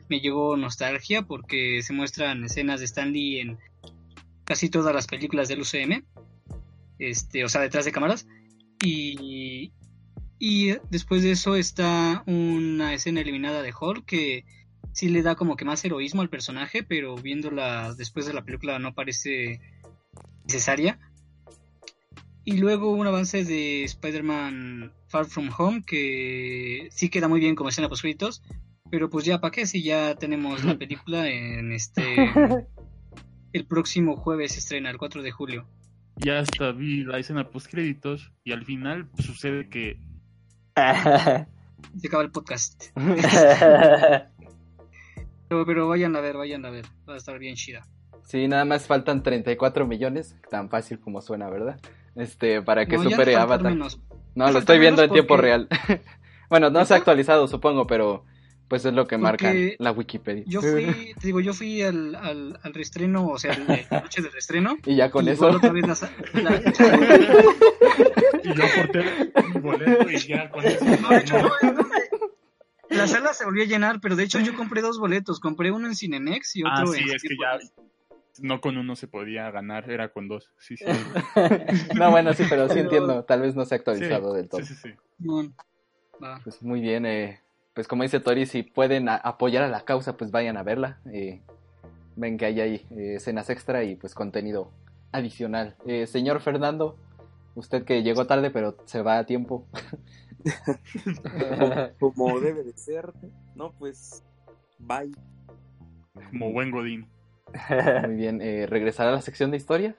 me 0.10 0.20
llegó 0.20 0.56
nostalgia 0.56 1.24
porque 1.24 1.82
se 1.84 1.94
muestran 1.94 2.46
escenas 2.46 2.80
de 2.80 2.86
Stan 2.86 3.12
Lee 3.12 3.40
en 3.40 3.58
casi 4.46 4.70
todas 4.70 4.96
las 4.96 5.08
películas 5.08 5.50
del 5.50 5.62
UCM. 5.62 6.06
Este, 6.98 7.44
o 7.44 7.50
sea, 7.50 7.62
detrás 7.62 7.84
de 7.84 7.92
cámaras. 7.92 8.26
Y, 8.82 9.74
y 10.40 10.74
después 10.90 11.24
de 11.24 11.32
eso 11.32 11.56
está 11.56 12.24
una 12.26 12.94
escena 12.94 13.22
eliminada 13.22 13.62
de 13.62 13.74
Hulk 13.78 14.06
que 14.06 14.46
sí 14.94 15.10
le 15.10 15.24
da 15.24 15.36
como 15.36 15.58
que 15.58 15.66
más 15.66 15.84
heroísmo 15.84 16.22
al 16.22 16.30
personaje, 16.30 16.84
pero 16.84 17.16
viéndola 17.16 17.94
después 17.96 18.26
de 18.26 18.34
la 18.34 18.46
película 18.46 18.80
no 18.80 18.94
parece 18.94 19.60
necesaria. 20.46 21.00
Y 22.46 22.58
luego 22.58 22.92
un 22.92 23.08
avance 23.08 23.44
de 23.44 23.84
Spider-Man 23.84 24.94
Far 25.08 25.26
From 25.26 25.50
Home 25.58 25.84
que 25.84 26.88
sí 26.92 27.10
queda 27.10 27.28
muy 27.28 27.40
bien 27.40 27.56
como 27.56 27.70
escena 27.70 27.90
post 27.90 28.04
créditos, 28.04 28.44
pero 28.90 29.10
pues 29.10 29.26
ya 29.26 29.42
para 29.42 29.52
qué 29.52 29.66
si 29.66 29.84
ya 29.84 30.16
tenemos 30.16 30.64
la 30.64 30.78
película 30.78 31.28
en 31.28 31.72
este 31.72 32.32
el 33.54 33.66
próximo 33.66 34.16
jueves 34.16 34.54
se 34.54 34.60
estrena 34.60 34.92
el 34.92 34.98
4 34.98 35.24
de 35.24 35.32
julio. 35.32 35.68
Ya 36.18 36.40
hasta 36.40 36.72
vi 36.72 37.04
la 37.04 37.18
escena 37.20 37.50
post 37.50 37.68
créditos 37.68 38.32
y 38.44 38.52
al 38.52 38.64
final 38.64 39.10
pues, 39.10 39.26
sucede 39.26 39.68
que 39.68 40.00
Se 42.00 42.08
acaba 42.08 42.24
el 42.24 42.32
podcast. 42.32 42.86
Pero, 45.48 45.64
pero 45.64 45.88
vayan 45.88 46.16
a 46.16 46.22
ver, 46.22 46.38
vayan 46.38 46.66
a 46.66 46.72
ver. 46.72 46.86
Va 47.08 47.14
a 47.14 47.18
estar 47.18 47.38
bien 47.38 47.54
chida. 47.54 47.86
Sí, 48.24 48.48
nada 48.48 48.66
más 48.66 48.88
faltan 48.88 49.22
34 49.22 49.86
millones, 49.86 50.36
tan 50.50 50.72
fácil 50.72 51.00
como 51.00 51.22
suena, 51.22 51.48
¿verdad? 51.52 51.80
Este, 52.16 52.62
para 52.62 52.86
que 52.86 52.98
No, 52.98 53.04
supere 53.10 53.36
Avatar. 53.36 53.72
menos. 53.72 54.00
No, 54.36 54.52
lo 54.52 54.60
estoy 54.60 54.80
viendo 54.80 55.04
en 55.04 55.12
tiempo 55.12 55.30
porque- 55.36 55.42
real. 55.48 55.68
bueno, 56.50 56.70
no 56.70 56.86
se 56.86 56.94
ha 56.94 56.98
actualizado, 56.98 57.48
supongo, 57.48 57.88
pero 57.88 58.26
pues 58.68 58.84
es 58.84 58.94
lo 58.94 59.06
que 59.06 59.18
marca 59.18 59.48
Porque 59.50 59.76
la 59.80 59.92
Wikipedia. 59.92 60.44
Yo 60.48 60.60
fui, 60.62 61.14
te 61.20 61.28
digo, 61.28 61.40
yo 61.40 61.54
fui 61.54 61.82
al, 61.84 62.16
al, 62.16 62.60
al 62.64 62.74
reestreno, 62.74 63.28
o 63.28 63.38
sea, 63.38 63.54
al- 63.54 63.68
la 63.92 64.02
noche 64.02 64.22
del 64.24 64.32
reestreno. 64.32 64.78
y 64.86 64.96
ya 64.96 65.12
con 65.12 65.28
y 65.28 65.32
eso. 65.32 65.48
otra 65.48 65.72
vez 65.72 65.86
la 65.86 65.94
y 68.44 68.54
yo 68.54 68.64
aporté 68.66 69.04
mi 69.54 69.60
boleto 69.62 70.10
y 70.10 70.18
ya 70.18 70.50
con 70.50 70.66
eso. 70.66 70.86
No, 70.86 71.10
de 71.10 71.18
hecho, 71.18 71.38
no, 71.38 71.50
no, 71.74 71.88
La 72.90 73.08
sala 73.08 73.34
se 73.34 73.46
volvió 73.46 73.64
a 73.64 73.68
llenar, 73.68 74.00
pero 74.02 74.16
de 74.16 74.24
hecho 74.24 74.40
yo 74.40 74.56
compré 74.56 74.82
dos 74.82 75.00
boletos. 75.00 75.40
Compré 75.40 75.72
uno 75.72 75.88
en 75.88 75.96
Cinemex 75.96 76.56
y 76.56 76.64
otro 76.64 76.92
Ah, 76.92 76.94
sí, 76.94 77.04
en 77.04 77.16
es 77.16 77.22
que 77.24 77.36
ya. 77.42 77.60
No 78.41 78.60
con 78.62 78.78
uno 78.78 78.95
se 78.95 79.07
podía 79.07 79.49
ganar, 79.52 79.90
era 79.90 80.10
con 80.10 80.28
dos. 80.28 80.52
Sí, 80.57 80.76
sí. 80.78 80.86
no, 81.95 82.12
bueno, 82.12 82.34
sí, 82.34 82.44
pero 82.49 82.68
sí 82.70 82.80
entiendo. 82.80 83.24
Tal 83.24 83.41
vez 83.41 83.56
no 83.56 83.66
se 83.66 83.76
ha 83.76 83.78
actualizado 83.78 84.32
Sí, 84.32 84.38
del 84.38 84.49
todo. 84.49 84.62
Sí, 84.62 84.74
sí, 84.76 84.76
sí. 84.76 84.95
Pues 86.44 86.62
muy 86.62 86.82
bien, 86.82 87.06
eh, 87.06 87.41
pues 87.74 87.88
como 87.88 88.03
dice 88.03 88.20
Tori, 88.20 88.45
si 88.45 88.64
pueden 88.64 89.10
a- 89.10 89.16
apoyar 89.16 89.64
a 89.64 89.68
la 89.70 89.86
causa, 89.86 90.18
pues 90.18 90.32
vayan 90.32 90.57
a 90.57 90.64
verla. 90.64 90.99
eh, 91.12 91.41
ven 92.18 92.38
que 92.38 92.45
ahí 92.45 92.62
hay 92.62 92.76
eh, 92.91 93.16
escenas 93.16 93.49
extra 93.49 93.84
y 93.84 93.95
pues 93.95 94.14
contenido 94.16 94.72
adicional. 95.12 95.76
Eh, 95.86 96.07
señor 96.07 96.40
Fernando, 96.41 96.98
usted 97.56 97.84
que 97.84 98.03
llegó 98.03 98.26
tarde 98.28 98.52
pero 98.52 98.78
se 98.86 99.02
va 99.02 99.18
a 99.18 99.26
tiempo. 99.26 99.68
Como 101.99 102.40
debe 102.40 102.64
de 102.64 102.74
ser. 102.74 103.12
No, 103.56 103.72
pues. 103.74 104.24
Bye. 104.80 105.12
Como 106.32 106.52
buen 106.52 106.72
Godín. 106.72 107.07
Muy 108.06 108.16
bien, 108.16 108.42
eh, 108.42 108.66
¿regresará 108.68 109.10
a 109.10 109.14
la 109.14 109.22
sección 109.22 109.52
de 109.52 109.58
historia? 109.58 109.96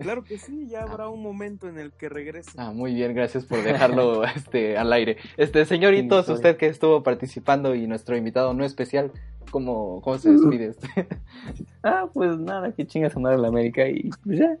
Claro 0.00 0.22
que 0.22 0.38
sí, 0.38 0.68
ya 0.68 0.82
habrá 0.82 1.08
un 1.08 1.22
momento 1.22 1.68
en 1.68 1.78
el 1.78 1.92
que 1.92 2.08
regrese. 2.08 2.50
Ah, 2.58 2.72
muy 2.72 2.94
bien, 2.94 3.14
gracias 3.14 3.44
por 3.44 3.62
dejarlo 3.62 4.24
este, 4.36 4.76
al 4.76 4.92
aire. 4.92 5.16
Este, 5.36 5.64
señoritos, 5.64 6.28
usted 6.28 6.56
que 6.56 6.66
estuvo 6.66 7.02
participando 7.02 7.74
y 7.74 7.86
nuestro 7.86 8.16
invitado 8.16 8.52
no 8.52 8.64
especial, 8.64 9.12
¿cómo, 9.50 10.00
cómo 10.02 10.18
se 10.18 10.32
despide 10.32 10.70
usted? 10.70 11.06
ah, 11.82 12.08
pues 12.12 12.36
nada, 12.38 12.72
que 12.72 12.86
chingas 12.86 13.16
a 13.16 13.20
madre 13.20 13.38
la 13.38 13.48
América 13.48 13.88
y 13.88 14.10
pues 14.24 14.38
ya. 14.38 14.58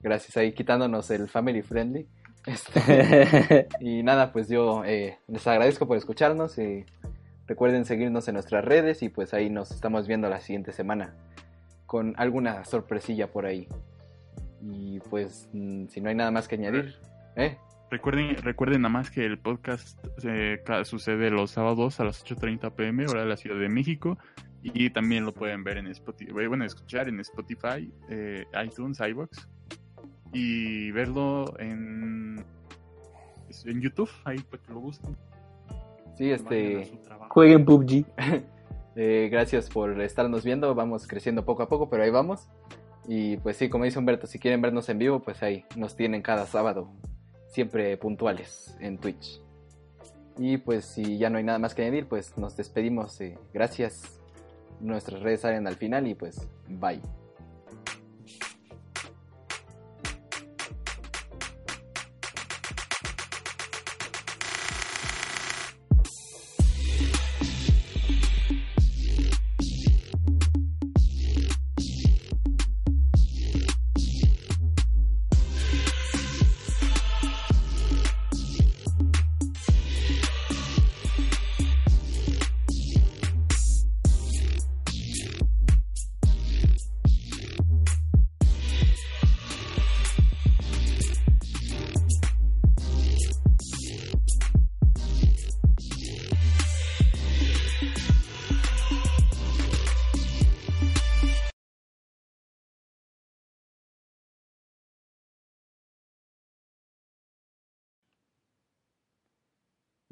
Gracias 0.00 0.36
ahí 0.36 0.52
quitándonos 0.52 1.10
el 1.10 1.28
family 1.28 1.62
friendly. 1.62 2.06
Este, 2.46 3.68
y 3.80 4.02
nada, 4.02 4.32
pues 4.32 4.48
yo 4.48 4.84
eh, 4.84 5.18
les 5.28 5.46
agradezco 5.46 5.86
por 5.86 5.96
escucharnos. 5.96 6.58
y 6.58 6.84
recuerden 7.46 7.84
seguirnos 7.84 8.28
en 8.28 8.34
nuestras 8.34 8.64
redes 8.64 9.02
y 9.02 9.08
pues 9.08 9.34
ahí 9.34 9.50
nos 9.50 9.70
estamos 9.70 10.06
viendo 10.06 10.28
la 10.28 10.40
siguiente 10.40 10.72
semana 10.72 11.14
con 11.86 12.14
alguna 12.16 12.64
sorpresilla 12.64 13.30
por 13.30 13.46
ahí. 13.46 13.68
Y 14.62 15.00
pues 15.10 15.48
mm, 15.52 15.88
si 15.88 16.00
no 16.00 16.08
hay 16.08 16.14
nada 16.14 16.30
más 16.30 16.48
que 16.48 16.54
añadir, 16.54 16.96
¿eh? 17.36 17.58
Recuerden, 17.90 18.34
recuerden 18.38 18.80
nada 18.80 18.92
más 18.92 19.10
que 19.10 19.26
el 19.26 19.38
podcast 19.38 20.02
eh, 20.24 20.62
sucede 20.84 21.30
los 21.30 21.50
sábados 21.50 22.00
a 22.00 22.04
las 22.04 22.24
8.30 22.24 22.72
pm, 22.74 23.06
hora 23.06 23.20
de 23.20 23.26
la 23.26 23.36
Ciudad 23.36 23.60
de 23.60 23.68
México. 23.68 24.16
Y 24.62 24.88
también 24.88 25.26
lo 25.26 25.34
pueden 25.34 25.64
ver 25.64 25.76
en 25.76 25.88
Spotify, 25.88 26.32
bueno, 26.46 26.64
escuchar 26.64 27.08
en 27.08 27.20
Spotify, 27.20 27.92
eh, 28.08 28.46
iTunes, 28.64 28.98
iBox. 28.98 29.46
Y 30.32 30.90
verlo 30.92 31.52
en, 31.58 32.42
en 33.66 33.80
YouTube, 33.82 34.10
ahí 34.24 34.38
para 34.38 34.62
que 34.62 34.72
lo 34.72 34.80
busquen. 34.80 35.14
Sí, 36.14 36.30
este. 36.30 36.98
Jueguen 37.28 37.64
PUBG. 37.64 38.04
eh, 38.96 39.28
gracias 39.30 39.68
por 39.68 40.00
estarnos 40.00 40.44
viendo. 40.44 40.74
Vamos 40.74 41.06
creciendo 41.06 41.44
poco 41.44 41.62
a 41.62 41.68
poco, 41.68 41.88
pero 41.88 42.02
ahí 42.02 42.10
vamos. 42.10 42.48
Y 43.08 43.36
pues 43.38 43.56
sí, 43.56 43.68
como 43.68 43.84
dice 43.84 43.98
Humberto, 43.98 44.26
si 44.26 44.38
quieren 44.38 44.60
vernos 44.62 44.88
en 44.88 44.98
vivo, 44.98 45.20
pues 45.20 45.42
ahí 45.42 45.64
nos 45.76 45.96
tienen 45.96 46.22
cada 46.22 46.46
sábado, 46.46 46.88
siempre 47.48 47.96
puntuales 47.96 48.76
en 48.80 48.98
Twitch. 48.98 49.40
Y 50.38 50.58
pues 50.58 50.84
si 50.84 51.18
ya 51.18 51.28
no 51.28 51.38
hay 51.38 51.44
nada 51.44 51.58
más 51.58 51.74
que 51.74 51.82
añadir, 51.82 52.06
pues 52.06 52.36
nos 52.38 52.56
despedimos. 52.56 53.20
eh, 53.20 53.38
gracias. 53.52 54.20
Nuestras 54.80 55.20
redes 55.20 55.40
salen 55.40 55.66
al 55.66 55.76
final 55.76 56.06
y 56.06 56.14
pues 56.14 56.48
bye. 56.68 57.00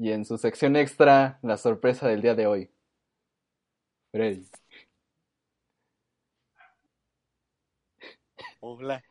Y 0.03 0.13
en 0.13 0.25
su 0.25 0.39
sección 0.39 0.77
extra, 0.77 1.39
la 1.43 1.59
sorpresa 1.59 2.09
del 2.09 2.23
día 2.23 2.35
de 2.35 2.47
hoy. 2.47 2.71
Freddy. 4.13 4.49
Hola. 8.61 9.03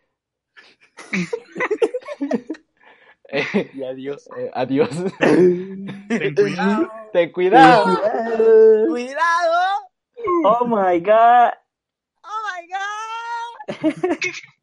Eh, 3.32 3.70
Y 3.76 3.84
adiós. 3.84 4.28
eh, 4.36 4.50
adiós. 4.56 4.90
Ten 5.20 6.34
cuidado. 6.34 6.92
Ten 7.14 7.32
cuidado. 7.32 7.86
¡Cuidado! 8.88 9.92
Oh 10.46 10.66
my 10.66 11.00
god. 11.00 11.52
¡Oh 12.24 12.42
my 12.50 12.68
god! 12.74 14.10